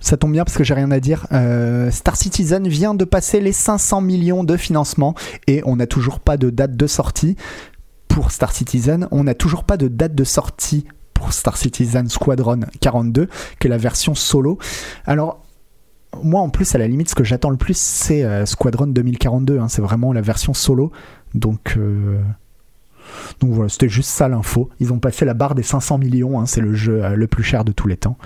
ça 0.00 0.16
tombe 0.16 0.32
bien 0.32 0.44
parce 0.44 0.56
que 0.56 0.64
j'ai 0.64 0.74
rien 0.74 0.90
à 0.90 1.00
dire. 1.00 1.26
Euh, 1.32 1.90
Star 1.90 2.16
Citizen 2.16 2.66
vient 2.66 2.94
de 2.94 3.04
passer 3.04 3.40
les 3.40 3.52
500 3.52 4.00
millions 4.00 4.44
de 4.44 4.56
financement 4.56 5.14
et 5.46 5.62
on 5.64 5.76
n'a 5.76 5.86
toujours 5.86 6.20
pas 6.20 6.36
de 6.36 6.50
date 6.50 6.76
de 6.76 6.86
sortie 6.86 7.36
pour 8.08 8.30
Star 8.30 8.52
Citizen. 8.52 9.08
On 9.10 9.24
n'a 9.24 9.34
toujours 9.34 9.64
pas 9.64 9.76
de 9.76 9.88
date 9.88 10.14
de 10.14 10.24
sortie 10.24 10.86
pour 11.14 11.32
Star 11.32 11.56
Citizen 11.56 12.08
Squadron 12.08 12.60
42, 12.80 13.28
qui 13.60 13.66
est 13.66 13.70
la 13.70 13.78
version 13.78 14.14
solo. 14.14 14.58
Alors, 15.06 15.42
moi 16.22 16.40
en 16.40 16.48
plus, 16.50 16.74
à 16.74 16.78
la 16.78 16.88
limite, 16.88 17.08
ce 17.08 17.14
que 17.14 17.24
j'attends 17.24 17.50
le 17.50 17.56
plus, 17.56 17.76
c'est 17.78 18.24
euh, 18.24 18.44
Squadron 18.44 18.86
2042. 18.88 19.58
hein. 19.58 19.68
c'est 19.68 19.82
vraiment 19.82 20.12
la 20.12 20.20
version 20.20 20.52
solo. 20.54 20.90
Donc. 21.34 21.74
euh, 21.76 22.20
donc 23.40 23.50
voilà, 23.52 23.68
c'était 23.68 23.88
juste 23.88 24.10
ça 24.10 24.28
l'info. 24.28 24.70
Ils 24.80 24.92
ont 24.92 24.98
passé 24.98 25.24
la 25.24 25.34
barre 25.34 25.54
des 25.54 25.62
500 25.62 25.98
millions, 25.98 26.40
hein, 26.40 26.46
c'est 26.46 26.60
le 26.60 26.74
jeu 26.74 27.04
euh, 27.04 27.16
le 27.16 27.26
plus 27.26 27.42
cher 27.42 27.64
de 27.64 27.72
tous 27.72 27.88
les 27.88 27.96
temps. 27.96 28.16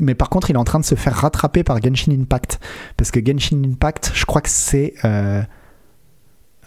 Mais 0.00 0.14
par 0.14 0.28
contre, 0.28 0.50
il 0.50 0.54
est 0.54 0.58
en 0.58 0.64
train 0.64 0.80
de 0.80 0.84
se 0.84 0.94
faire 0.94 1.14
rattraper 1.14 1.62
par 1.64 1.82
Genshin 1.82 2.12
Impact. 2.12 2.60
Parce 2.96 3.10
que 3.10 3.24
Genshin 3.24 3.62
Impact, 3.64 4.12
je 4.14 4.24
crois 4.26 4.40
que 4.40 4.50
c'est. 4.50 4.94
euh, 5.04 5.42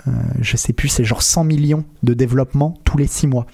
euh, 0.07 0.11
je 0.39 0.57
sais 0.57 0.73
plus, 0.73 0.87
c'est 0.87 1.03
genre 1.03 1.21
100 1.21 1.43
millions 1.43 1.85
de 2.01 2.13
développement 2.13 2.73
tous 2.83 2.97
les 2.97 3.07
6 3.07 3.27
mois. 3.27 3.45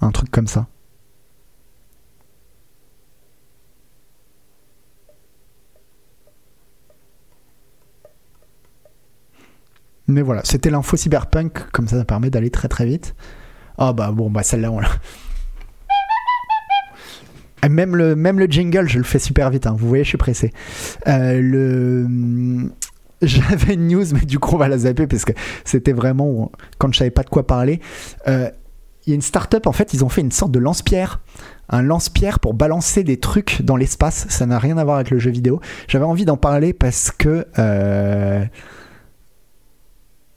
Un 0.00 0.10
truc 0.10 0.30
comme 0.30 0.46
ça. 0.46 0.66
Mais 10.12 10.20
voilà, 10.22 10.42
c'était 10.44 10.68
l'info 10.70 10.96
cyberpunk, 10.96 11.70
comme 11.72 11.88
ça 11.88 11.96
ça 11.96 12.04
permet 12.04 12.28
d'aller 12.28 12.50
très 12.50 12.68
très 12.68 12.84
vite. 12.84 13.14
Ah 13.78 13.92
bah 13.94 14.10
bon, 14.12 14.30
bah 14.30 14.42
celle-là 14.42 14.70
on 14.70 14.78
l'a. 14.80 14.88
Même 17.68 17.94
le, 17.94 18.16
même 18.16 18.38
le 18.40 18.46
jingle, 18.46 18.88
je 18.88 18.98
le 18.98 19.04
fais 19.04 19.20
super 19.20 19.48
vite, 19.50 19.66
hein. 19.66 19.76
vous 19.78 19.86
voyez, 19.88 20.02
je 20.02 20.08
suis 20.08 20.18
pressé. 20.18 20.52
Euh, 21.06 21.40
le... 21.40 22.68
J'avais 23.22 23.74
une 23.74 23.86
news, 23.86 24.04
mais 24.12 24.20
du 24.26 24.40
coup 24.40 24.56
on 24.56 24.58
va 24.58 24.66
la 24.66 24.78
zapper 24.78 25.06
parce 25.06 25.24
que 25.24 25.32
c'était 25.64 25.92
vraiment 25.92 26.50
quand 26.78 26.92
je 26.92 26.98
savais 26.98 27.10
pas 27.12 27.22
de 27.22 27.30
quoi 27.30 27.46
parler. 27.46 27.80
Euh, 28.26 28.50
Il 29.06 29.10
y 29.10 29.12
a 29.12 29.14
une 29.14 29.22
start-up, 29.22 29.66
en 29.68 29.72
fait, 29.72 29.94
ils 29.94 30.04
ont 30.04 30.08
fait 30.08 30.20
une 30.22 30.32
sorte 30.32 30.50
de 30.50 30.58
lance-pierre. 30.58 31.20
Un 31.68 31.82
lance-pierre 31.82 32.40
pour 32.40 32.52
balancer 32.52 33.04
des 33.04 33.16
trucs 33.18 33.62
dans 33.62 33.76
l'espace. 33.76 34.26
Ça 34.28 34.44
n'a 34.44 34.58
rien 34.58 34.76
à 34.76 34.84
voir 34.84 34.96
avec 34.96 35.10
le 35.10 35.18
jeu 35.20 35.30
vidéo. 35.30 35.60
J'avais 35.88 36.04
envie 36.04 36.24
d'en 36.24 36.36
parler 36.36 36.72
parce 36.72 37.10
que. 37.12 37.46
euh, 37.58 38.44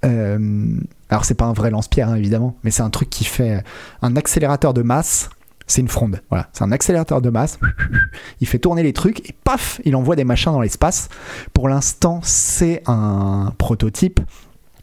euh, 0.06 0.78
alors 1.10 1.26
c'est 1.26 1.36
pas 1.36 1.46
un 1.46 1.54
vrai 1.54 1.70
lance-pierre 1.70 2.10
hein, 2.10 2.16
évidemment, 2.16 2.56
mais 2.64 2.72
c'est 2.72 2.82
un 2.82 2.90
truc 2.90 3.10
qui 3.10 3.26
fait 3.26 3.64
un 4.02 4.16
accélérateur 4.16 4.74
de 4.74 4.82
masse. 4.82 5.30
C'est 5.68 5.82
une 5.82 5.88
fronde, 5.88 6.22
voilà. 6.30 6.48
C'est 6.54 6.64
un 6.64 6.72
accélérateur 6.72 7.22
de 7.22 7.30
masse. 7.32 7.60
Il 8.40 8.48
fait 8.48 8.60
tourner 8.60 8.84
les 8.84 8.94
trucs 8.94 9.28
et 9.28 9.34
paf, 9.34 9.82
il 9.84 9.96
envoie 9.96 10.16
des 10.16 10.24
machins 10.24 10.52
dans 10.52 10.62
l'espace. 10.62 11.10
Pour 11.54 11.68
l'instant, 11.70 12.20
c'est 12.22 12.84
un 12.86 13.52
prototype. 13.58 14.20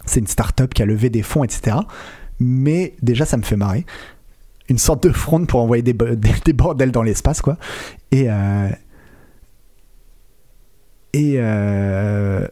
C'est 0.06 0.18
une 0.18 0.26
start-up 0.26 0.74
qui 0.74 0.82
a 0.82 0.86
levé 0.86 1.08
des 1.08 1.22
fonds, 1.22 1.44
etc. 1.44 1.76
Mais 2.40 2.96
déjà, 3.00 3.24
ça 3.24 3.36
me 3.36 3.42
fait 3.42 3.54
marrer. 3.54 3.86
Une 4.68 4.78
sorte 4.78 5.04
de 5.04 5.12
fronde 5.12 5.46
pour 5.46 5.60
envoyer 5.60 5.84
des 5.84 5.92
bordels 6.52 6.90
dans 6.90 7.04
l'espace, 7.04 7.40
quoi. 7.40 7.58
Et 8.10 8.28
euh, 8.28 8.68
et 11.12 11.34
euh, 11.36 12.48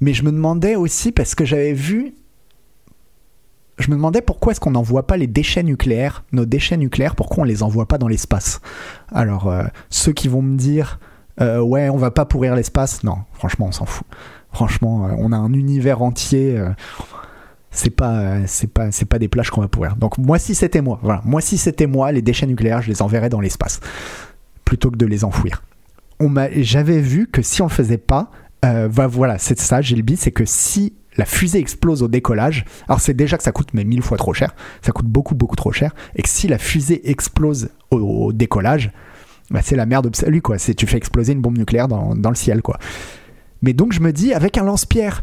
mais 0.00 0.12
je 0.12 0.24
me 0.24 0.32
demandais 0.32 0.76
aussi 0.76 1.12
parce 1.12 1.34
que 1.34 1.44
j'avais 1.44 1.72
vu 1.72 2.14
je 3.78 3.90
me 3.90 3.96
demandais 3.96 4.20
pourquoi 4.22 4.52
est-ce 4.52 4.60
qu'on 4.60 4.70
n'envoie 4.70 5.06
pas 5.06 5.16
les 5.16 5.26
déchets 5.26 5.62
nucléaires, 5.62 6.24
nos 6.32 6.44
déchets 6.44 6.76
nucléaires, 6.76 7.16
pourquoi 7.16 7.42
on 7.42 7.44
les 7.44 7.62
envoie 7.62 7.86
pas 7.86 7.98
dans 7.98 8.08
l'espace? 8.08 8.60
Alors, 9.12 9.48
euh, 9.48 9.64
ceux 9.90 10.12
qui 10.12 10.28
vont 10.28 10.42
me 10.42 10.56
dire, 10.56 11.00
euh, 11.40 11.60
ouais, 11.60 11.88
on 11.88 11.96
va 11.96 12.10
pas 12.10 12.24
pourrir 12.24 12.54
l'espace, 12.54 13.02
non, 13.02 13.18
franchement, 13.32 13.66
on 13.68 13.72
s'en 13.72 13.86
fout. 13.86 14.06
Franchement, 14.52 15.06
euh, 15.06 15.14
on 15.18 15.32
a 15.32 15.36
un 15.36 15.52
univers 15.52 16.02
entier. 16.02 16.62
c'est 17.70 17.90
pas, 17.90 18.46
c'est 18.46 18.66
pas, 18.72 18.90
c'est 18.92 19.06
pas 19.06 19.18
des 19.18 19.28
plages 19.28 19.50
qu'on 19.50 19.62
va 19.62 19.68
pourrir. 19.68 19.96
Donc 19.96 20.18
moi, 20.18 20.38
si 20.38 20.54
c'était 20.54 20.82
moi, 20.82 20.98
voilà, 21.02 21.22
moi 21.24 21.40
si 21.40 21.58
c'était 21.58 21.86
moi, 21.86 22.12
les 22.12 22.22
déchets 22.22 22.46
nucléaires, 22.46 22.82
je 22.82 22.88
les 22.88 23.02
enverrais 23.02 23.30
dans 23.30 23.40
l'espace 23.40 23.80
plutôt 24.64 24.90
que 24.90 24.96
de 24.96 25.06
les 25.06 25.24
enfouir. 25.24 25.62
J'avais 26.56 27.00
vu 27.00 27.26
que 27.26 27.42
si 27.42 27.62
on 27.62 27.66
le 27.66 27.70
faisait 27.70 27.98
pas, 27.98 28.30
euh, 28.64 28.88
va- 28.90 29.06
voilà, 29.06 29.38
c'est 29.38 29.58
ça, 29.58 29.80
bit, 29.80 30.18
c'est 30.18 30.30
que 30.30 30.44
si 30.44 30.94
la 31.16 31.24
fusée 31.24 31.58
explose 31.58 32.02
au 32.02 32.08
décollage, 32.08 32.64
alors 32.88 33.00
c'est 33.00 33.14
déjà 33.14 33.36
que 33.36 33.42
ça 33.42 33.52
coûte 33.52 33.68
mais 33.74 33.84
mille 33.84 34.02
fois 34.02 34.16
trop 34.16 34.32
cher, 34.32 34.54
ça 34.80 34.92
coûte 34.92 35.06
beaucoup 35.06 35.34
beaucoup 35.34 35.56
trop 35.56 35.72
cher, 35.72 35.94
et 36.16 36.22
que 36.22 36.28
si 36.28 36.48
la 36.48 36.58
fusée 36.58 37.10
explose 37.10 37.70
au, 37.90 38.32
décollage, 38.32 38.92
bah 39.50 39.60
c'est 39.62 39.76
la 39.76 39.84
merde 39.86 40.06
absolue 40.06 40.40
quoi, 40.40 40.58
c'est 40.58 40.74
tu 40.74 40.86
fais 40.86 40.96
exploser 40.96 41.32
une 41.32 41.40
bombe 41.40 41.58
nucléaire 41.58 41.88
dans, 41.88 42.14
dans 42.14 42.30
le 42.30 42.36
ciel 42.36 42.62
quoi. 42.62 42.78
Mais 43.60 43.74
donc 43.74 43.92
je 43.92 44.00
me 44.00 44.12
dis 44.12 44.32
avec 44.32 44.56
un 44.56 44.64
lance-pierre, 44.64 45.22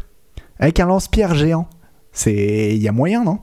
avec 0.58 0.78
un 0.78 0.86
lance-pierre 0.86 1.34
géant, 1.34 1.68
c'est 2.12 2.74
il 2.74 2.82
y 2.82 2.88
a 2.88 2.92
moyen 2.92 3.24
non? 3.24 3.40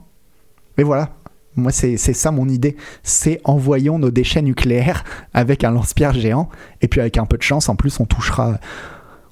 Mais 0.78 0.84
voilà, 0.84 1.10
moi 1.56 1.72
c'est 1.72 1.96
ça 1.98 2.30
mon 2.30 2.48
idée, 2.48 2.76
c'est 3.02 3.40
envoyons 3.44 3.98
nos 3.98 4.10
déchets 4.10 4.42
nucléaires 4.42 5.04
avec 5.34 5.64
un 5.64 5.70
lance-pierre 5.70 6.14
géant, 6.14 6.48
et 6.80 6.88
puis 6.88 7.00
avec 7.00 7.18
un 7.18 7.26
peu 7.26 7.36
de 7.36 7.42
chance 7.42 7.68
en 7.68 7.76
plus 7.76 8.00
on 8.00 8.06
touchera 8.06 8.58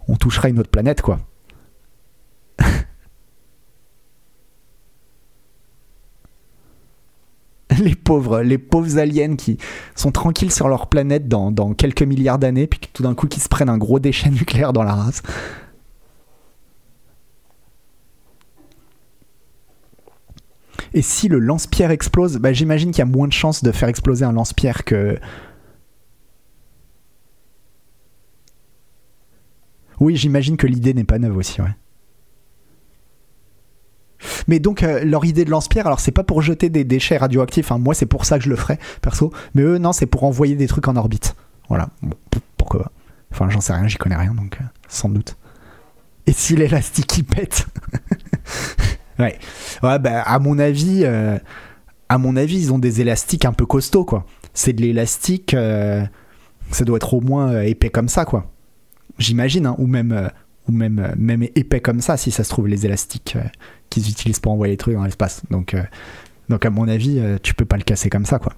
on 0.08 0.16
touchera 0.16 0.48
une 0.48 0.58
autre 0.58 0.70
planète 0.70 1.02
quoi. 1.02 1.20
les 7.78 7.94
pauvres, 7.94 8.40
les 8.42 8.58
pauvres 8.58 8.98
aliens 8.98 9.36
qui 9.36 9.58
sont 9.94 10.10
tranquilles 10.10 10.52
sur 10.52 10.68
leur 10.68 10.88
planète 10.88 11.28
dans, 11.28 11.74
quelques 11.74 12.02
milliards 12.02 12.38
d'années, 12.38 12.66
puis 12.66 12.80
tout 12.92 13.02
d'un 13.02 13.14
coup 13.14 13.26
qui 13.26 13.40
se 13.40 13.48
prennent 13.48 13.68
un 13.68 13.78
gros 13.78 13.98
déchet 13.98 14.30
nucléaire 14.30 14.72
dans 14.72 14.82
la 14.82 14.94
race. 14.94 15.22
Et 20.94 21.02
si 21.02 21.28
le 21.28 21.38
lance-pierre 21.38 21.90
explose, 21.90 22.38
bah, 22.38 22.52
j'imagine 22.52 22.90
qu'il 22.90 23.00
y 23.00 23.02
a 23.02 23.06
moins 23.06 23.28
de 23.28 23.32
chances 23.32 23.62
de 23.62 23.70
faire 23.72 23.88
exploser 23.88 24.24
un 24.24 24.32
lance-pierre 24.32 24.84
que. 24.84 25.18
Oui, 30.00 30.16
j'imagine 30.16 30.56
que 30.56 30.66
l'idée 30.66 30.94
n'est 30.94 31.04
pas 31.04 31.18
neuve 31.18 31.36
aussi, 31.36 31.60
ouais. 31.60 31.74
Mais 34.48 34.58
donc 34.58 34.82
euh, 34.82 35.04
leur 35.04 35.24
idée 35.24 35.44
de 35.44 35.50
lance-pierre, 35.50 35.86
alors 35.86 36.00
c'est 36.00 36.12
pas 36.12 36.24
pour 36.24 36.42
jeter 36.42 36.68
des 36.70 36.84
déchets 36.84 37.16
radioactifs, 37.16 37.72
hein. 37.72 37.78
moi 37.78 37.94
c'est 37.94 38.06
pour 38.06 38.24
ça 38.24 38.38
que 38.38 38.44
je 38.44 38.50
le 38.50 38.56
ferais 38.56 38.78
perso, 39.02 39.32
mais 39.54 39.62
eux 39.62 39.78
non 39.78 39.92
c'est 39.92 40.06
pour 40.06 40.24
envoyer 40.24 40.56
des 40.56 40.66
trucs 40.66 40.88
en 40.88 40.96
orbite. 40.96 41.36
Voilà, 41.68 41.88
pourquoi 42.56 42.84
pas. 42.84 42.92
Enfin 43.32 43.48
j'en 43.50 43.60
sais 43.60 43.72
rien, 43.72 43.88
j'y 43.88 43.96
connais 43.96 44.16
rien 44.16 44.34
donc 44.34 44.58
euh, 44.60 44.64
sans 44.88 45.08
doute. 45.08 45.36
Et 46.26 46.32
si 46.32 46.56
l'élastique 46.56 47.18
il 47.18 47.24
pète 47.24 47.66
Ouais, 49.18 49.38
ouais 49.82 49.98
bah, 49.98 50.22
à 50.22 50.38
mon 50.38 50.58
avis, 50.58 51.02
euh, 51.04 51.38
à 52.08 52.18
mon 52.18 52.36
avis 52.36 52.58
ils 52.58 52.72
ont 52.72 52.78
des 52.78 53.00
élastiques 53.00 53.44
un 53.44 53.52
peu 53.52 53.66
costauds 53.66 54.04
quoi. 54.04 54.26
C'est 54.54 54.72
de 54.72 54.80
l'élastique, 54.80 55.54
ça 56.70 56.84
doit 56.84 56.96
être 56.96 57.12
au 57.12 57.20
moins 57.20 57.60
épais 57.60 57.90
comme 57.90 58.08
ça 58.08 58.24
quoi. 58.24 58.50
J'imagine, 59.18 59.66
hein, 59.66 59.74
ou 59.78 59.86
même, 59.86 60.12
euh, 60.12 60.28
ou 60.68 60.72
même, 60.72 60.98
euh, 60.98 61.14
même 61.16 61.42
épais 61.42 61.80
comme 61.80 62.00
ça, 62.00 62.16
si 62.16 62.30
ça 62.30 62.44
se 62.44 62.50
trouve, 62.50 62.68
les 62.68 62.84
élastiques 62.86 63.36
euh, 63.36 63.48
qu'ils 63.90 64.08
utilisent 64.10 64.40
pour 64.40 64.52
envoyer 64.52 64.72
les 64.72 64.76
trucs 64.76 64.94
dans 64.94 65.04
l'espace. 65.04 65.42
Donc, 65.50 65.74
donc, 66.48 66.64
à 66.64 66.70
mon 66.70 66.86
avis, 66.86 67.20
tu 67.42 67.54
peux 67.54 67.64
pas 67.64 67.76
le 67.76 67.82
casser 67.82 68.10
comme 68.10 68.26
ça, 68.26 68.38
quoi. 68.38 68.52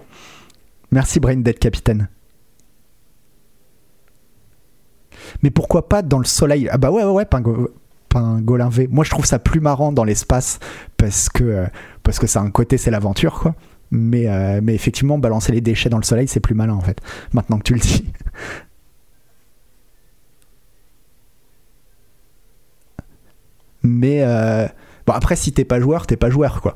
Merci, 0.90 1.20
Brain 1.20 1.36
Dead 1.36 1.58
Capitaine. 1.58 2.08
Mais 5.42 5.50
pourquoi 5.50 5.88
pas 5.88 6.02
dans 6.02 6.18
le 6.18 6.24
soleil? 6.24 6.68
Ah 6.70 6.78
bah 6.78 6.90
ouais, 6.90 7.04
ouais, 7.04 7.12
ouais, 7.12 7.24
pingo- 7.24 7.70
pingolin 8.08 8.68
V. 8.68 8.88
Moi, 8.90 9.04
je 9.04 9.10
trouve 9.10 9.26
ça 9.26 9.38
plus 9.38 9.60
marrant 9.60 9.92
dans 9.92 10.04
l'espace 10.04 10.58
parce 10.96 11.28
que 11.28 11.66
parce 12.02 12.18
que 12.18 12.26
ça 12.26 12.40
a 12.40 12.42
un 12.42 12.50
côté, 12.50 12.78
c'est 12.78 12.90
l'aventure, 12.90 13.40
quoi. 13.40 13.54
Mais, 13.90 14.26
mais 14.62 14.74
effectivement, 14.74 15.18
balancer 15.18 15.52
les 15.52 15.60
déchets 15.60 15.90
dans 15.90 15.98
le 15.98 16.04
soleil, 16.04 16.28
c'est 16.28 16.40
plus 16.40 16.54
malin, 16.54 16.74
en 16.74 16.80
fait. 16.80 17.00
Maintenant 17.32 17.58
que 17.58 17.64
tu 17.64 17.74
le 17.74 17.80
dis. 17.80 18.04
Mais 23.88 24.22
euh, 24.22 24.68
bon, 25.06 25.12
après, 25.14 25.34
si 25.34 25.52
t'es 25.52 25.64
pas 25.64 25.80
joueur, 25.80 26.06
t'es 26.06 26.16
pas 26.16 26.30
joueur, 26.30 26.60
quoi. 26.60 26.74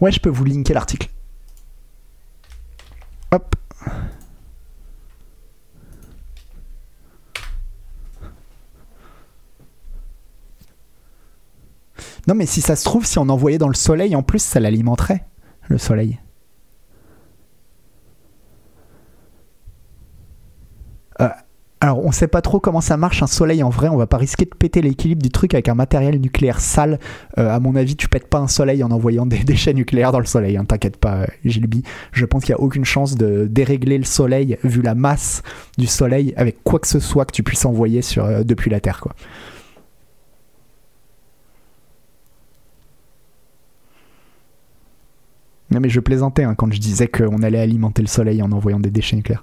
Ouais, 0.00 0.10
je 0.10 0.20
peux 0.20 0.30
vous 0.30 0.44
linker 0.44 0.74
l'article. 0.74 1.08
Hop. 3.30 3.54
Non, 12.28 12.34
mais 12.34 12.46
si 12.46 12.60
ça 12.60 12.76
se 12.76 12.84
trouve, 12.84 13.04
si 13.04 13.18
on 13.18 13.28
envoyait 13.28 13.58
dans 13.58 13.68
le 13.68 13.74
soleil, 13.74 14.14
en 14.16 14.22
plus, 14.22 14.42
ça 14.42 14.60
l'alimenterait, 14.60 15.26
le 15.68 15.76
soleil. 15.76 16.20
Euh, 21.20 21.28
alors, 21.82 21.98
on 22.04 22.12
sait 22.12 22.28
pas 22.28 22.42
trop 22.42 22.60
comment 22.60 22.80
ça 22.80 22.96
marche 22.96 23.24
un 23.24 23.26
soleil 23.26 23.60
en 23.64 23.68
vrai. 23.68 23.88
On 23.88 23.96
va 23.96 24.06
pas 24.06 24.16
risquer 24.16 24.44
de 24.44 24.54
péter 24.56 24.82
l'équilibre 24.82 25.20
du 25.20 25.30
truc 25.30 25.52
avec 25.52 25.68
un 25.68 25.74
matériel 25.74 26.20
nucléaire 26.20 26.60
sale. 26.60 27.00
Euh, 27.38 27.50
à 27.50 27.58
mon 27.58 27.74
avis, 27.74 27.96
tu 27.96 28.08
pètes 28.08 28.28
pas 28.28 28.38
un 28.38 28.46
soleil 28.46 28.84
en 28.84 28.92
envoyant 28.92 29.26
des 29.26 29.38
déchets 29.44 29.74
nucléaires 29.74 30.12
dans 30.12 30.20
le 30.20 30.24
soleil. 30.24 30.56
hein, 30.56 30.64
T'inquiète 30.64 30.96
pas, 30.96 31.26
Gilby. 31.44 31.82
Je 32.12 32.24
pense 32.24 32.44
qu'il 32.44 32.50
y 32.50 32.54
a 32.54 32.60
aucune 32.60 32.84
chance 32.84 33.16
de 33.16 33.48
dérégler 33.50 33.98
le 33.98 34.04
soleil 34.04 34.58
vu 34.62 34.80
la 34.80 34.94
masse 34.94 35.42
du 35.76 35.88
soleil 35.88 36.32
avec 36.36 36.62
quoi 36.62 36.78
que 36.78 36.86
ce 36.86 37.00
soit 37.00 37.24
que 37.24 37.32
tu 37.32 37.42
puisses 37.42 37.64
envoyer 37.64 38.00
euh, 38.16 38.44
depuis 38.44 38.70
la 38.70 38.78
Terre. 38.78 39.02
Non 45.72 45.80
mais 45.80 45.88
je 45.88 45.98
plaisantais 45.98 46.44
hein, 46.44 46.54
quand 46.54 46.72
je 46.72 46.78
disais 46.78 47.08
qu'on 47.08 47.42
allait 47.42 47.58
alimenter 47.58 48.02
le 48.02 48.08
soleil 48.08 48.40
en 48.40 48.52
envoyant 48.52 48.78
des 48.78 48.90
déchets 48.90 49.16
nucléaires. 49.16 49.42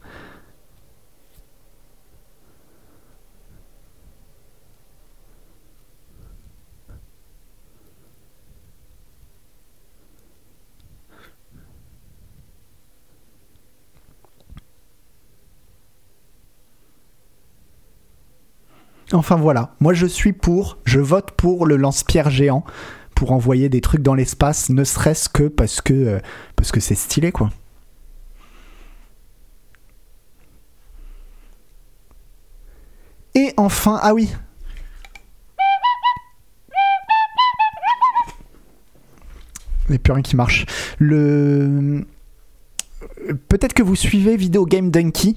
Enfin 19.11 19.37
voilà, 19.37 19.75
moi 19.79 19.93
je 19.93 20.05
suis 20.05 20.33
pour, 20.33 20.77
je 20.85 20.99
vote 20.99 21.31
pour 21.31 21.65
le 21.65 21.77
lance-pierre 21.77 22.29
géant 22.29 22.63
pour 23.15 23.31
envoyer 23.31 23.67
des 23.67 23.81
trucs 23.81 24.01
dans 24.01 24.13
l'espace, 24.13 24.69
ne 24.69 24.83
serait-ce 24.83 25.27
que 25.27 25.47
parce 25.49 25.81
que 25.81 25.93
euh, 25.93 26.19
parce 26.55 26.71
que 26.71 26.79
c'est 26.79 26.95
stylé 26.95 27.31
quoi. 27.31 27.49
Et 33.35 33.53
enfin, 33.57 33.99
ah 34.01 34.13
oui. 34.13 34.29
Il 39.87 39.93
n'y 39.93 39.95
a 39.95 39.99
plus 39.99 40.13
rien 40.13 40.21
qui 40.21 40.35
marche. 40.35 40.65
Le 40.99 42.05
peut-être 43.47 43.73
que 43.73 43.83
vous 43.83 43.95
suivez 43.95 44.37
Video 44.37 44.65
Game 44.65 44.91
Donkey. 44.91 45.35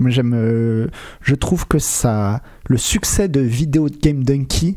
Euh, 0.00 0.88
je 1.20 1.34
trouve 1.34 1.66
que 1.66 1.78
ça, 1.78 2.42
le 2.68 2.76
succès 2.76 3.28
de 3.28 3.40
Video 3.40 3.88
Game 3.88 4.24
Donkey 4.24 4.76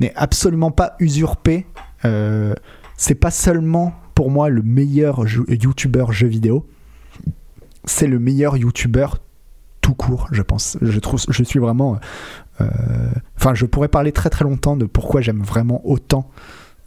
n'est 0.00 0.14
absolument 0.16 0.70
pas 0.70 0.96
usurpé. 0.98 1.66
Euh, 2.04 2.54
c'est 2.96 3.14
pas 3.14 3.30
seulement 3.30 3.94
pour 4.14 4.30
moi 4.30 4.48
le 4.48 4.62
meilleur 4.62 5.26
jou- 5.26 5.46
YouTuber 5.48 6.06
jeu 6.10 6.26
vidéo, 6.26 6.66
c'est 7.84 8.06
le 8.06 8.18
meilleur 8.18 8.56
YouTuber 8.56 9.06
tout 9.80 9.94
court, 9.94 10.28
je 10.32 10.42
pense. 10.42 10.78
Je 10.80 10.98
trouve, 10.98 11.20
je 11.28 11.42
suis 11.44 11.58
vraiment, 11.58 11.98
euh, 12.60 12.66
enfin, 13.36 13.54
je 13.54 13.66
pourrais 13.66 13.88
parler 13.88 14.12
très 14.12 14.30
très 14.30 14.44
longtemps 14.44 14.76
de 14.76 14.86
pourquoi 14.86 15.20
j'aime 15.20 15.42
vraiment 15.42 15.86
autant 15.86 16.30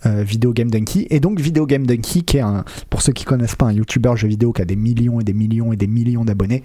euh, 0.06 0.24
Video 0.24 0.53
Game 0.53 0.69
Donkey. 0.69 1.07
Et 1.10 1.19
donc 1.19 1.40
Video 1.40 1.65
Game 1.65 1.86
Donkey, 1.86 2.22
qui 2.22 2.38
est 2.38 2.41
un, 2.41 2.64
pour 2.90 3.02
ceux 3.02 3.14
qui 3.14 3.26
connaissent 3.26 3.56
pas, 3.56 3.65
un 3.65 3.74
YouTuber 3.74 4.14
jeu 4.15 4.28
vidéo 4.28 4.53
qui 4.53 4.61
a 4.61 4.65
des 4.65 4.76
millions 4.76 5.19
et 5.19 5.24
des 5.24 5.34
millions 5.34 5.74
et 5.74 5.78
des 5.78 5.88
millions 5.88 6.26
d'abonnés, 6.26 6.64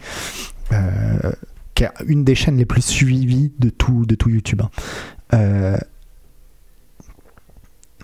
euh, 0.73 1.33
qui 1.75 1.85
est 1.85 1.91
une 2.07 2.25
des 2.25 2.35
chaînes 2.35 2.57
les 2.57 2.67
plus 2.67 2.85
suivies 2.85 3.53
de 3.59 3.71
tout, 3.71 4.07
de 4.07 4.15
tout 4.15 4.29
YouTube. 4.29 4.63
hein. 4.63 4.71
Euh, 5.35 5.77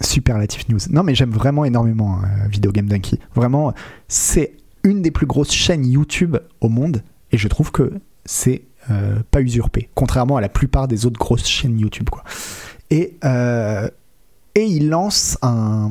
Superlative 0.00 0.64
News. 0.68 0.78
Non, 0.90 1.02
mais 1.02 1.14
j'aime 1.14 1.30
vraiment 1.30 1.64
énormément 1.64 2.18
euh, 2.18 2.48
Video 2.48 2.72
Game 2.72 2.86
Donkey. 2.86 3.18
Vraiment, 3.34 3.74
c'est 4.06 4.52
une 4.84 5.02
des 5.02 5.10
plus 5.10 5.26
grosses 5.26 5.52
chaînes 5.52 5.84
YouTube 5.86 6.36
au 6.60 6.68
monde 6.68 7.02
et 7.32 7.38
je 7.38 7.48
trouve 7.48 7.72
que 7.72 7.92
c'est 8.24 8.62
euh, 8.90 9.16
pas 9.30 9.40
usurpé, 9.40 9.90
contrairement 9.94 10.36
à 10.36 10.40
la 10.40 10.48
plupart 10.48 10.88
des 10.88 11.04
autres 11.04 11.18
grosses 11.18 11.46
chaînes 11.46 11.78
YouTube. 11.78 12.08
Quoi. 12.10 12.22
Et, 12.90 13.18
euh, 13.24 13.88
et 14.58 14.66
il 14.66 14.88
lance 14.88 15.38
un, 15.42 15.90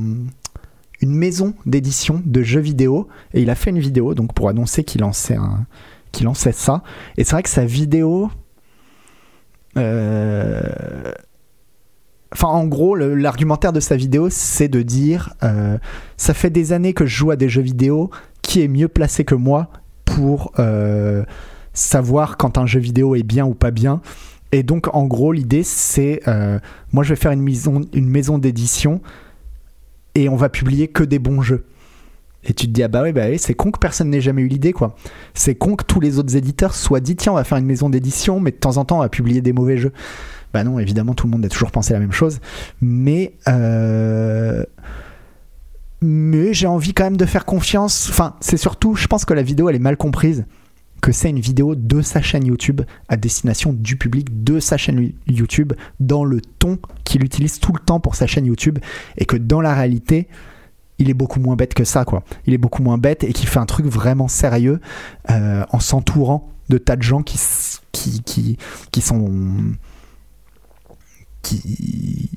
une 1.02 1.12
maison 1.12 1.54
d'édition 1.66 2.22
de 2.26 2.42
jeux 2.42 2.60
vidéo 2.60 3.08
et 3.34 3.42
il 3.42 3.50
a 3.50 3.56
fait 3.56 3.70
une 3.70 3.80
vidéo 3.80 4.14
donc 4.14 4.34
pour 4.34 4.50
annoncer 4.50 4.84
qu'il 4.84 5.02
lançait, 5.02 5.36
un, 5.36 5.66
lançait 6.22 6.52
ça. 6.52 6.84
Et 7.18 7.24
c'est 7.24 7.32
vrai 7.32 7.44
que 7.44 7.50
sa 7.50 7.66
vidéo. 7.66 8.30
euh, 9.78 10.62
Enfin, 12.34 12.50
en 12.50 12.66
gros, 12.66 12.96
l'argumentaire 12.96 13.72
de 13.72 13.80
sa 13.80 13.96
vidéo, 13.96 14.30
c'est 14.30 14.68
de 14.68 14.82
dire 14.82 15.34
euh, 15.44 15.78
ça 16.18 16.34
fait 16.34 16.50
des 16.50 16.74
années 16.74 16.94
que 16.94 17.06
je 17.06 17.16
joue 17.16 17.32
à 17.32 17.38
des 17.38 17.48
jeux 17.48 17.62
vidéo, 17.62 18.10
qui 18.42 18.62
est 18.62 18.68
mieux 18.68 18.90
placé 18.90 19.24
que 19.24 19.34
moi 19.34 19.70
pour 20.04 20.52
euh, 20.60 21.24
savoir 21.74 22.36
quand 22.36 22.58
un 22.58 22.66
jeu 22.66 22.82
vidéo 22.82 23.16
est 23.16 23.24
bien 23.24 23.46
ou 23.46 23.54
pas 23.54 23.72
bien? 23.72 24.02
Et 24.52 24.64
donc, 24.64 24.94
en 24.96 25.06
gros, 25.06 25.34
l'idée, 25.34 25.64
c'est 25.64 26.22
euh, 26.28 26.60
moi, 26.92 27.04
je 27.04 27.10
vais 27.10 27.16
faire 27.16 27.32
une 27.32 27.42
maison, 27.42 28.38
d'édition 28.38 29.02
et 30.16 30.30
on 30.30 30.36
va 30.36 30.50
publier 30.50 30.88
que 30.88 31.04
des 31.04 31.20
bons 31.20 31.42
jeux. 31.42 31.66
Et 32.44 32.54
tu 32.54 32.68
te 32.68 32.72
dis, 32.72 32.82
ah 32.82 32.88
bah 32.88 33.02
oui, 33.04 33.12
bah 33.12 33.26
oui, 33.30 33.40
c'est 33.40 33.56
con 33.56 33.72
que 33.72 33.80
personne 33.80 34.10
n'ait 34.10 34.22
jamais 34.22 34.42
eu 34.42 34.48
l'idée, 34.48 34.72
quoi. 34.72 34.96
C'est 35.34 35.56
con 35.56 35.76
que 35.76 35.84
tous 35.84 36.00
les 36.00 36.18
autres 36.18 36.36
éditeurs 36.38 36.76
soient 36.76 37.02
dit, 37.02 37.16
tiens, 37.16 37.34
on 37.34 37.36
va 37.36 37.44
faire 37.44 37.58
une 37.58 37.66
maison 37.66 37.90
d'édition, 37.90 38.40
mais 38.40 38.52
de 38.52 38.56
temps 38.56 38.78
en 38.78 38.86
temps, 38.86 38.98
on 38.98 39.02
va 39.02 39.10
publier 39.10 39.42
des 39.42 39.54
mauvais 39.54 39.78
jeux. 39.78 39.92
Bah 40.54 40.64
non, 40.64 40.80
évidemment, 40.80 41.14
tout 41.14 41.28
le 41.28 41.32
monde 41.32 41.46
a 41.46 41.50
toujours 41.50 41.72
pensé 41.72 41.94
la 41.94 42.00
même 42.00 42.14
chose. 42.14 42.40
Mais, 42.80 43.34
euh, 43.50 44.64
mais 46.02 46.54
j'ai 46.54 46.68
envie 46.68 46.94
quand 46.94 47.04
même 47.04 47.18
de 47.18 47.26
faire 47.26 47.46
confiance. 47.46 48.08
Enfin, 48.10 48.36
c'est 48.40 48.58
surtout, 48.58 48.96
je 48.96 49.08
pense 49.08 49.26
que 49.26 49.34
la 49.34 49.42
vidéo, 49.42 49.68
elle 49.68 49.76
est 49.76 49.80
mal 49.80 49.98
comprise. 49.98 50.46
Que 51.02 51.12
c'est 51.12 51.30
une 51.30 51.40
vidéo 51.40 51.76
de 51.76 52.02
sa 52.02 52.22
chaîne 52.22 52.46
YouTube 52.46 52.82
à 53.08 53.18
destination 53.18 53.72
du 53.74 53.98
public 53.98 54.44
de 54.44 54.60
sa 54.60 54.78
chaîne 54.78 55.14
YouTube 55.28 55.74
dans 56.00 56.24
le 56.24 56.42
ton 56.42 56.80
qu'il 57.04 57.24
utilise 57.24 57.60
tout 57.60 57.74
le 57.74 57.80
temps 57.80 58.00
pour 58.00 58.16
sa 58.16 58.28
chaîne 58.28 58.46
YouTube 58.46 58.80
et 59.18 59.26
que 59.26 59.38
dans 59.38 59.62
la 59.62 59.74
réalité, 59.74 60.28
il 61.00 61.10
est 61.10 61.14
beaucoup 61.14 61.40
moins 61.40 61.56
bête 61.56 61.74
que 61.74 61.84
ça, 61.84 62.06
quoi. 62.06 62.24
Il 62.46 62.54
est 62.54 62.58
beaucoup 62.58 62.82
moins 62.82 62.98
bête 62.98 63.24
et 63.24 63.34
qui 63.34 63.46
fait 63.46 63.60
un 63.60 63.66
truc 63.66 63.86
vraiment 63.86 64.28
sérieux 64.28 64.80
euh, 65.30 65.64
en 65.70 65.80
s'entourant 65.80 66.50
de 66.70 66.78
tas 66.78 66.96
de 66.96 67.04
gens 67.04 67.22
qui, 67.22 67.40
qui, 67.92 68.22
qui, 68.24 68.58
qui 68.92 69.02
sont. 69.02 69.32
Qui, 71.44 72.30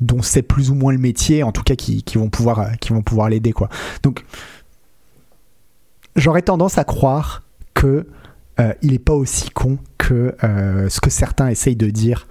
dont 0.00 0.22
c'est 0.22 0.42
plus 0.42 0.70
ou 0.70 0.74
moins 0.74 0.92
le 0.92 0.98
métier, 0.98 1.42
en 1.42 1.52
tout 1.52 1.62
cas 1.62 1.74
qui, 1.74 2.02
qui 2.02 2.18
vont 2.18 2.28
pouvoir, 2.28 2.76
qui 2.78 2.92
vont 2.92 3.02
pouvoir 3.02 3.28
l'aider. 3.28 3.54
Donc, 4.02 4.24
j'aurais 6.16 6.42
tendance 6.42 6.78
à 6.78 6.84
croire 6.84 7.42
que 7.76 8.06
euh, 8.58 8.72
il 8.82 8.94
est 8.94 8.98
pas 8.98 9.12
aussi 9.12 9.50
con 9.50 9.78
que 9.98 10.34
euh, 10.42 10.88
ce 10.88 11.00
que 11.00 11.10
certains 11.10 11.48
essayent 11.48 11.76
de 11.76 11.90
dire 11.90 12.26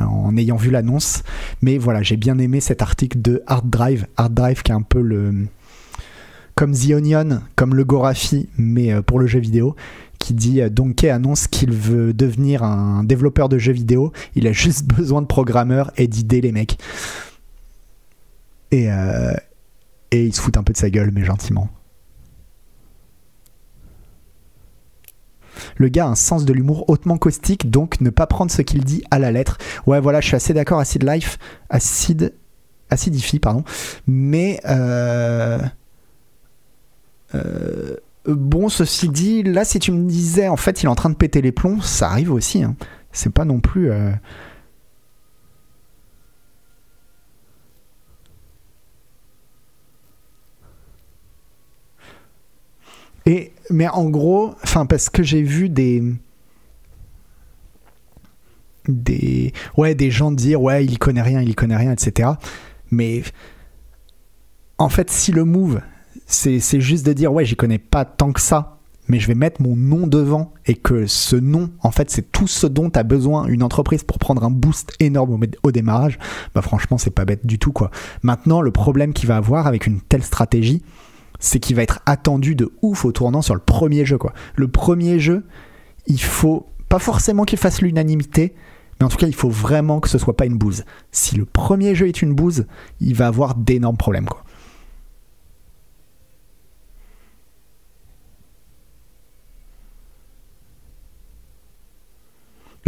euh, 0.00 0.04
en 0.04 0.36
ayant 0.36 0.56
vu 0.56 0.70
l'annonce. 0.70 1.24
Mais 1.60 1.76
voilà, 1.76 2.02
j'ai 2.02 2.16
bien 2.16 2.38
aimé 2.38 2.60
cet 2.60 2.80
article 2.80 3.20
de 3.20 3.42
Hard 3.46 3.68
Drive. 3.68 4.06
Hard 4.16 4.32
Drive 4.32 4.62
qui 4.62 4.72
est 4.72 4.74
un 4.74 4.82
peu 4.82 5.02
le. 5.02 5.46
Comme 6.54 6.72
The 6.72 6.92
Onion, 6.92 7.42
comme 7.54 7.74
le 7.74 7.84
Gorafi, 7.84 8.48
mais 8.56 9.02
pour 9.02 9.18
le 9.18 9.26
jeu 9.26 9.40
vidéo, 9.40 9.76
qui 10.18 10.32
dit 10.32 10.62
Donkey 10.70 11.10
annonce 11.10 11.48
qu'il 11.48 11.70
veut 11.70 12.14
devenir 12.14 12.62
un 12.62 13.04
développeur 13.04 13.50
de 13.50 13.58
jeux 13.58 13.74
vidéo. 13.74 14.10
Il 14.34 14.46
a 14.46 14.52
juste 14.52 14.86
besoin 14.96 15.20
de 15.20 15.26
programmeurs 15.26 15.90
et 15.98 16.06
d'idées, 16.06 16.40
les 16.40 16.52
mecs. 16.52 16.78
Et, 18.70 18.86
et 18.86 20.24
il 20.24 20.34
se 20.34 20.40
fout 20.40 20.56
un 20.56 20.62
peu 20.62 20.72
de 20.72 20.78
sa 20.78 20.88
gueule, 20.88 21.10
mais 21.12 21.24
gentiment. 21.24 21.68
Le 25.76 25.88
gars 25.88 26.06
a 26.06 26.08
un 26.08 26.14
sens 26.14 26.44
de 26.44 26.52
l'humour 26.52 26.88
hautement 26.88 27.18
caustique, 27.18 27.70
donc 27.70 28.00
ne 28.00 28.10
pas 28.10 28.26
prendre 28.26 28.50
ce 28.50 28.62
qu'il 28.62 28.84
dit 28.84 29.02
à 29.10 29.18
la 29.18 29.32
lettre. 29.32 29.58
Ouais, 29.86 30.00
voilà, 30.00 30.20
je 30.20 30.26
suis 30.28 30.36
assez 30.36 30.54
d'accord. 30.54 30.78
Acid 30.80 31.02
Life, 31.02 31.38
Acid, 31.70 32.32
Acidify, 32.90 33.38
pardon. 33.38 33.64
Mais 34.06 34.60
euh, 34.68 35.58
euh, 37.34 37.96
bon, 38.26 38.68
ceci 38.68 39.08
dit, 39.08 39.42
là, 39.42 39.64
si 39.64 39.78
tu 39.78 39.92
me 39.92 40.08
disais, 40.08 40.48
en 40.48 40.56
fait, 40.56 40.82
il 40.82 40.86
est 40.86 40.88
en 40.90 40.94
train 40.94 41.10
de 41.10 41.14
péter 41.16 41.42
les 41.42 41.52
plombs, 41.52 41.80
ça 41.80 42.10
arrive 42.10 42.32
aussi. 42.32 42.62
hein. 42.62 42.76
C'est 43.12 43.32
pas 43.32 43.44
non 43.44 43.60
plus. 43.60 43.90
euh, 43.90 44.10
Mais 53.70 53.88
en 53.88 54.08
gros, 54.08 54.54
parce 54.88 55.10
que 55.10 55.22
j'ai 55.22 55.42
vu 55.42 55.68
des 55.68 56.02
ouais 59.76 59.96
des 59.96 60.10
gens 60.12 60.30
dire 60.30 60.62
ouais 60.62 60.84
il 60.84 60.92
y 60.92 60.96
connaît 60.96 61.22
rien, 61.22 61.42
il 61.42 61.54
connaît 61.54 61.76
rien, 61.76 61.92
etc. 61.92 62.30
Mais 62.90 63.22
en 64.78 64.88
fait, 64.88 65.10
si 65.10 65.32
le 65.32 65.44
move 65.44 65.80
c'est 66.26 66.60
c'est 66.60 66.80
juste 66.80 67.04
de 67.04 67.12
dire 67.12 67.32
ouais 67.32 67.44
j'y 67.44 67.56
connais 67.56 67.78
pas 67.78 68.04
tant 68.04 68.32
que 68.32 68.40
ça, 68.40 68.78
mais 69.08 69.18
je 69.18 69.26
vais 69.26 69.34
mettre 69.34 69.60
mon 69.60 69.76
nom 69.76 70.06
devant 70.06 70.54
et 70.66 70.74
que 70.74 71.06
ce 71.06 71.36
nom 71.36 71.70
en 71.82 71.90
fait 71.90 72.10
c'est 72.10 72.30
tout 72.32 72.46
ce 72.46 72.66
dont 72.66 72.90
a 72.90 73.02
besoin 73.02 73.46
une 73.46 73.62
entreprise 73.62 74.04
pour 74.04 74.18
prendre 74.18 74.44
un 74.44 74.50
boost 74.50 74.92
énorme 75.00 75.32
au, 75.32 75.40
au 75.64 75.72
démarrage, 75.72 76.18
bah 76.54 76.62
franchement 76.62 76.96
c'est 76.98 77.10
pas 77.10 77.24
bête 77.24 77.44
du 77.44 77.58
tout 77.58 77.72
quoi. 77.72 77.90
Maintenant 78.22 78.60
le 78.60 78.70
problème 78.70 79.12
qu'il 79.12 79.28
va 79.28 79.36
avoir 79.36 79.66
avec 79.66 79.86
une 79.86 80.00
telle 80.00 80.22
stratégie 80.22 80.82
c'est 81.38 81.60
qu'il 81.60 81.76
va 81.76 81.82
être 81.82 82.00
attendu 82.06 82.54
de 82.54 82.72
ouf 82.82 83.04
au 83.04 83.12
tournant 83.12 83.42
sur 83.42 83.54
le 83.54 83.60
premier 83.60 84.04
jeu 84.04 84.18
quoi. 84.18 84.32
Le 84.54 84.68
premier 84.68 85.18
jeu, 85.18 85.44
il 86.06 86.20
faut 86.20 86.66
pas 86.88 86.98
forcément 86.98 87.44
qu'il 87.44 87.58
fasse 87.58 87.82
l'unanimité, 87.82 88.54
mais 88.98 89.06
en 89.06 89.08
tout 89.08 89.16
cas, 89.16 89.26
il 89.26 89.34
faut 89.34 89.50
vraiment 89.50 90.00
que 90.00 90.08
ce 90.08 90.18
soit 90.18 90.36
pas 90.36 90.46
une 90.46 90.56
bouse. 90.56 90.84
Si 91.12 91.36
le 91.36 91.44
premier 91.44 91.94
jeu 91.94 92.08
est 92.08 92.22
une 92.22 92.34
bouse, 92.34 92.66
il 93.00 93.14
va 93.14 93.26
avoir 93.26 93.54
d'énormes 93.54 93.96
problèmes 93.96 94.26
quoi. 94.26 94.42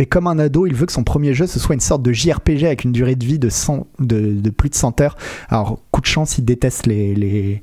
Et 0.00 0.06
comme 0.06 0.28
un 0.28 0.38
ado, 0.38 0.64
il 0.66 0.74
veut 0.74 0.86
que 0.86 0.92
son 0.92 1.02
premier 1.02 1.34
jeu 1.34 1.48
ce 1.48 1.58
soit 1.58 1.74
une 1.74 1.80
sorte 1.80 2.02
de 2.02 2.12
JRPG 2.12 2.64
avec 2.64 2.84
une 2.84 2.92
durée 2.92 3.16
de 3.16 3.24
vie 3.24 3.40
de, 3.40 3.48
100 3.48 3.86
de, 3.98 4.32
de 4.32 4.50
plus 4.50 4.70
de 4.70 4.76
100 4.76 5.00
heures. 5.00 5.16
Alors, 5.48 5.82
coup 5.90 6.00
de 6.00 6.06
chance, 6.06 6.38
il 6.38 6.44
déteste 6.44 6.86
les... 6.86 7.62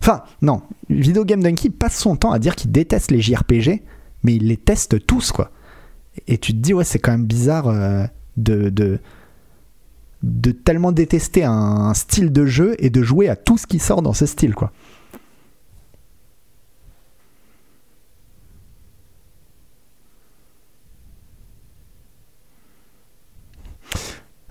Enfin, 0.00 0.22
non. 0.40 0.62
Video 0.88 1.24
Game 1.24 1.42
Donkey 1.42 1.70
passe 1.70 1.98
son 1.98 2.16
temps 2.16 2.32
à 2.32 2.38
dire 2.38 2.56
qu'il 2.56 2.72
déteste 2.72 3.10
les 3.10 3.20
JRPG, 3.20 3.82
mais 4.22 4.34
il 4.34 4.48
les 4.48 4.56
teste 4.56 5.06
tous, 5.06 5.30
quoi. 5.32 5.50
Et 6.26 6.38
tu 6.38 6.52
te 6.52 6.58
dis, 6.58 6.74
ouais, 6.74 6.84
c'est 6.84 6.98
quand 6.98 7.12
même 7.12 7.26
bizarre 7.26 7.68
euh, 7.68 8.04
de, 8.36 8.70
de, 8.70 8.98
de 10.22 10.50
tellement 10.52 10.92
détester 10.92 11.44
un 11.44 11.92
style 11.94 12.32
de 12.32 12.46
jeu 12.46 12.74
et 12.78 12.90
de 12.90 13.02
jouer 13.02 13.28
à 13.28 13.36
tout 13.36 13.58
ce 13.58 13.66
qui 13.66 13.78
sort 13.78 14.02
dans 14.02 14.12
ce 14.14 14.26
style, 14.26 14.54
quoi. 14.54 14.72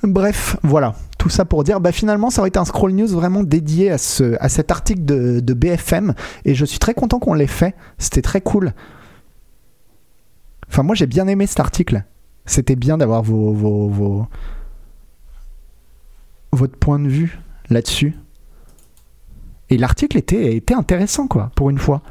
Bref, 0.04 0.56
voilà. 0.64 0.96
Tout 1.20 1.30
ça 1.30 1.44
pour 1.46 1.64
dire, 1.66 1.82
bah 1.82 1.92
finalement, 1.92 2.30
ça 2.30 2.42
aurait 2.42 2.48
été 2.48 2.60
un 2.60 2.66
scroll 2.66 2.94
news 2.94 3.08
vraiment 3.10 3.44
dédié 3.44 3.92
à, 3.92 3.98
ce, 3.98 4.38
à 4.40 4.48
cet 4.50 4.72
article 4.72 5.04
de, 5.04 5.54
BFM. 5.54 6.14
Et 6.46 6.56
je 6.56 6.64
suis 6.64 6.80
très 6.80 6.94
content 6.94 7.20
qu'on 7.20 7.34
l'ait 7.34 7.46
fait. 7.46 7.76
C'était 7.98 8.22
très 8.22 8.40
cool. 8.42 8.74
Enfin, 10.70 10.82
moi, 10.82 10.96
j'ai 10.96 11.08
bien 11.08 11.28
aimé 11.28 11.46
cet 11.46 11.60
article. 11.60 12.04
C'était 12.46 12.78
bien 12.78 12.98
d'avoir 12.98 13.22
vos, 13.22 13.52
vos, 13.52 13.90
vos- 13.90 14.28
votre 16.54 16.78
point 16.78 17.00
de 17.00 17.10
vue 17.10 17.40
là-dessus. 17.70 18.16
Et 19.70 19.78
l'article 19.78 20.18
était, 20.18 20.56
était 20.56 20.74
intéressant, 20.74 21.28
quoi, 21.28 21.52
pour 21.54 21.70
une 21.70 21.78
fois. 21.80 22.02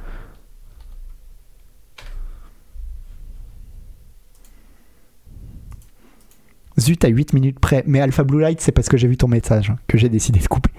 Zut, 6.78 7.04
à 7.04 7.08
8 7.08 7.32
minutes 7.32 7.58
près. 7.58 7.82
Mais 7.86 8.00
Alpha 8.00 8.24
Blue 8.24 8.40
Light, 8.40 8.60
c'est 8.60 8.72
parce 8.72 8.88
que 8.88 8.96
j'ai 8.96 9.08
vu 9.08 9.16
ton 9.16 9.28
message 9.28 9.72
que 9.86 9.98
j'ai 9.98 10.08
décidé 10.08 10.40
de 10.40 10.46
couper. 10.46 10.70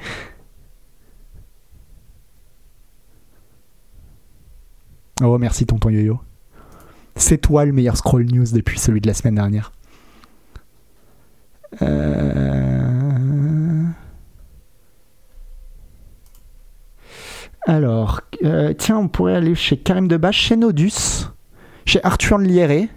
Oh, 5.21 5.37
merci, 5.37 5.65
tonton 5.65 5.89
Yo-Yo. 5.89 6.19
C'est 7.15 7.39
toi 7.39 7.65
le 7.65 7.73
meilleur 7.73 7.97
scroll 7.97 8.25
news 8.25 8.45
depuis 8.53 8.79
celui 8.79 9.01
de 9.01 9.07
la 9.07 9.13
semaine 9.13 9.35
dernière. 9.35 9.73
Euh... 11.81 12.79
Alors, 17.67 18.21
euh, 18.43 18.73
tiens, 18.73 18.97
on 18.97 19.07
pourrait 19.09 19.35
aller 19.35 19.53
chez 19.55 19.77
Karim 19.77 20.07
Debache, 20.07 20.39
chez 20.39 20.55
Nodus, 20.55 21.27
chez 21.85 22.03
Arthur 22.03 22.37
Lieré. 22.37 22.89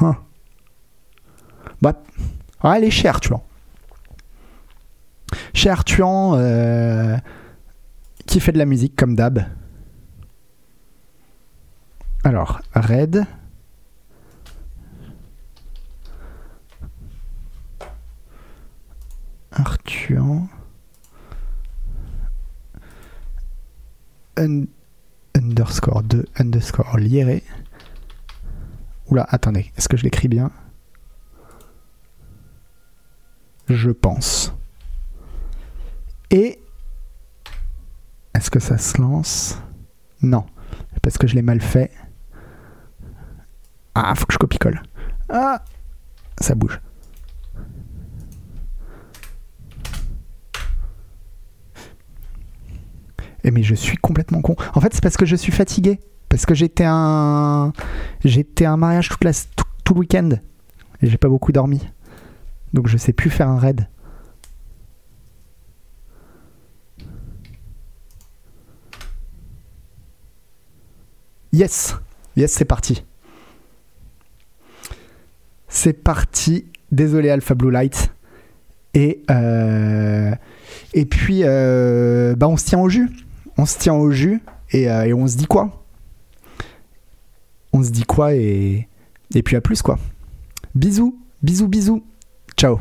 Huh. 0.00 0.14
Bah, 1.82 1.94
aller 2.60 2.90
chez 2.90 3.08
Arthur. 3.08 3.40
Chez 5.54 5.70
Arthur, 5.70 6.06
euh, 6.34 7.16
qui 8.26 8.40
fait 8.40 8.52
de 8.52 8.58
la 8.58 8.64
musique 8.66 8.94
comme 8.96 9.14
d'hab? 9.16 9.40
Alors, 12.24 12.60
Red. 12.74 13.24
Arthur. 19.52 20.24
Un- 24.36 24.66
underscore 25.34 26.02
2 26.02 26.24
underscore 26.38 26.96
lieré. 26.98 27.42
Oula, 29.10 29.26
attendez, 29.30 29.72
est-ce 29.76 29.88
que 29.88 29.96
je 29.96 30.04
l'écris 30.04 30.28
bien? 30.28 30.50
Je 33.68 33.90
pense. 33.90 34.54
Et 36.30 36.58
est-ce 38.34 38.50
que 38.50 38.60
ça 38.60 38.76
se 38.78 39.00
lance? 39.00 39.58
Non, 40.20 40.44
parce 41.02 41.16
que 41.16 41.26
je 41.26 41.34
l'ai 41.34 41.42
mal 41.42 41.60
fait. 41.60 41.90
Ah, 43.94 44.14
faut 44.14 44.26
que 44.26 44.34
je 44.34 44.38
copie-colle. 44.38 44.82
Ah, 45.28 45.64
ça 46.40 46.54
bouge. 46.54 46.80
Eh 53.44 53.50
mais 53.50 53.62
je 53.62 53.74
suis 53.74 53.96
complètement 53.96 54.42
con. 54.42 54.56
En 54.74 54.80
fait, 54.80 54.92
c'est 54.92 55.02
parce 55.02 55.16
que 55.16 55.24
je 55.24 55.36
suis 55.36 55.52
fatigué. 55.52 56.00
Parce 56.28 56.44
que 56.46 56.54
j'étais 56.54 56.84
un 56.86 57.72
j'étais 58.24 58.66
un 58.66 58.76
mariage 58.76 59.08
toute 59.08 59.24
la... 59.24 59.32
tout, 59.32 59.64
tout 59.84 59.94
le 59.94 60.00
week-end 60.00 60.30
et 61.00 61.06
j'ai 61.08 61.18
pas 61.18 61.28
beaucoup 61.28 61.52
dormi. 61.52 61.80
Donc 62.72 62.86
je 62.86 62.96
sais 62.96 63.12
plus 63.12 63.30
faire 63.30 63.48
un 63.48 63.58
raid. 63.58 63.88
Yes, 71.52 71.96
yes, 72.36 72.52
c'est 72.52 72.66
parti. 72.66 73.04
C'est 75.66 75.94
parti. 75.94 76.66
Désolé 76.92 77.30
Alpha 77.30 77.54
Blue 77.54 77.70
Light. 77.70 78.12
Et 78.92 79.22
euh, 79.30 80.34
et 80.92 81.06
puis 81.06 81.40
euh, 81.44 82.34
bah 82.36 82.48
on 82.48 82.56
se 82.56 82.66
tient 82.66 82.80
au 82.80 82.88
jus. 82.88 83.08
On 83.56 83.64
se 83.64 83.78
tient 83.78 83.94
au 83.94 84.10
jus 84.10 84.42
et, 84.72 84.90
euh, 84.90 85.06
et 85.06 85.14
on 85.14 85.26
se 85.26 85.36
dit 85.36 85.46
quoi? 85.46 85.84
On 87.72 87.82
se 87.82 87.90
dit 87.90 88.04
quoi 88.04 88.34
et 88.34 88.88
et 89.34 89.42
puis 89.42 89.56
à 89.56 89.60
plus 89.60 89.82
quoi. 89.82 89.98
Bisous, 90.74 91.18
bisous, 91.42 91.68
bisous. 91.68 92.04
Ciao. 92.56 92.80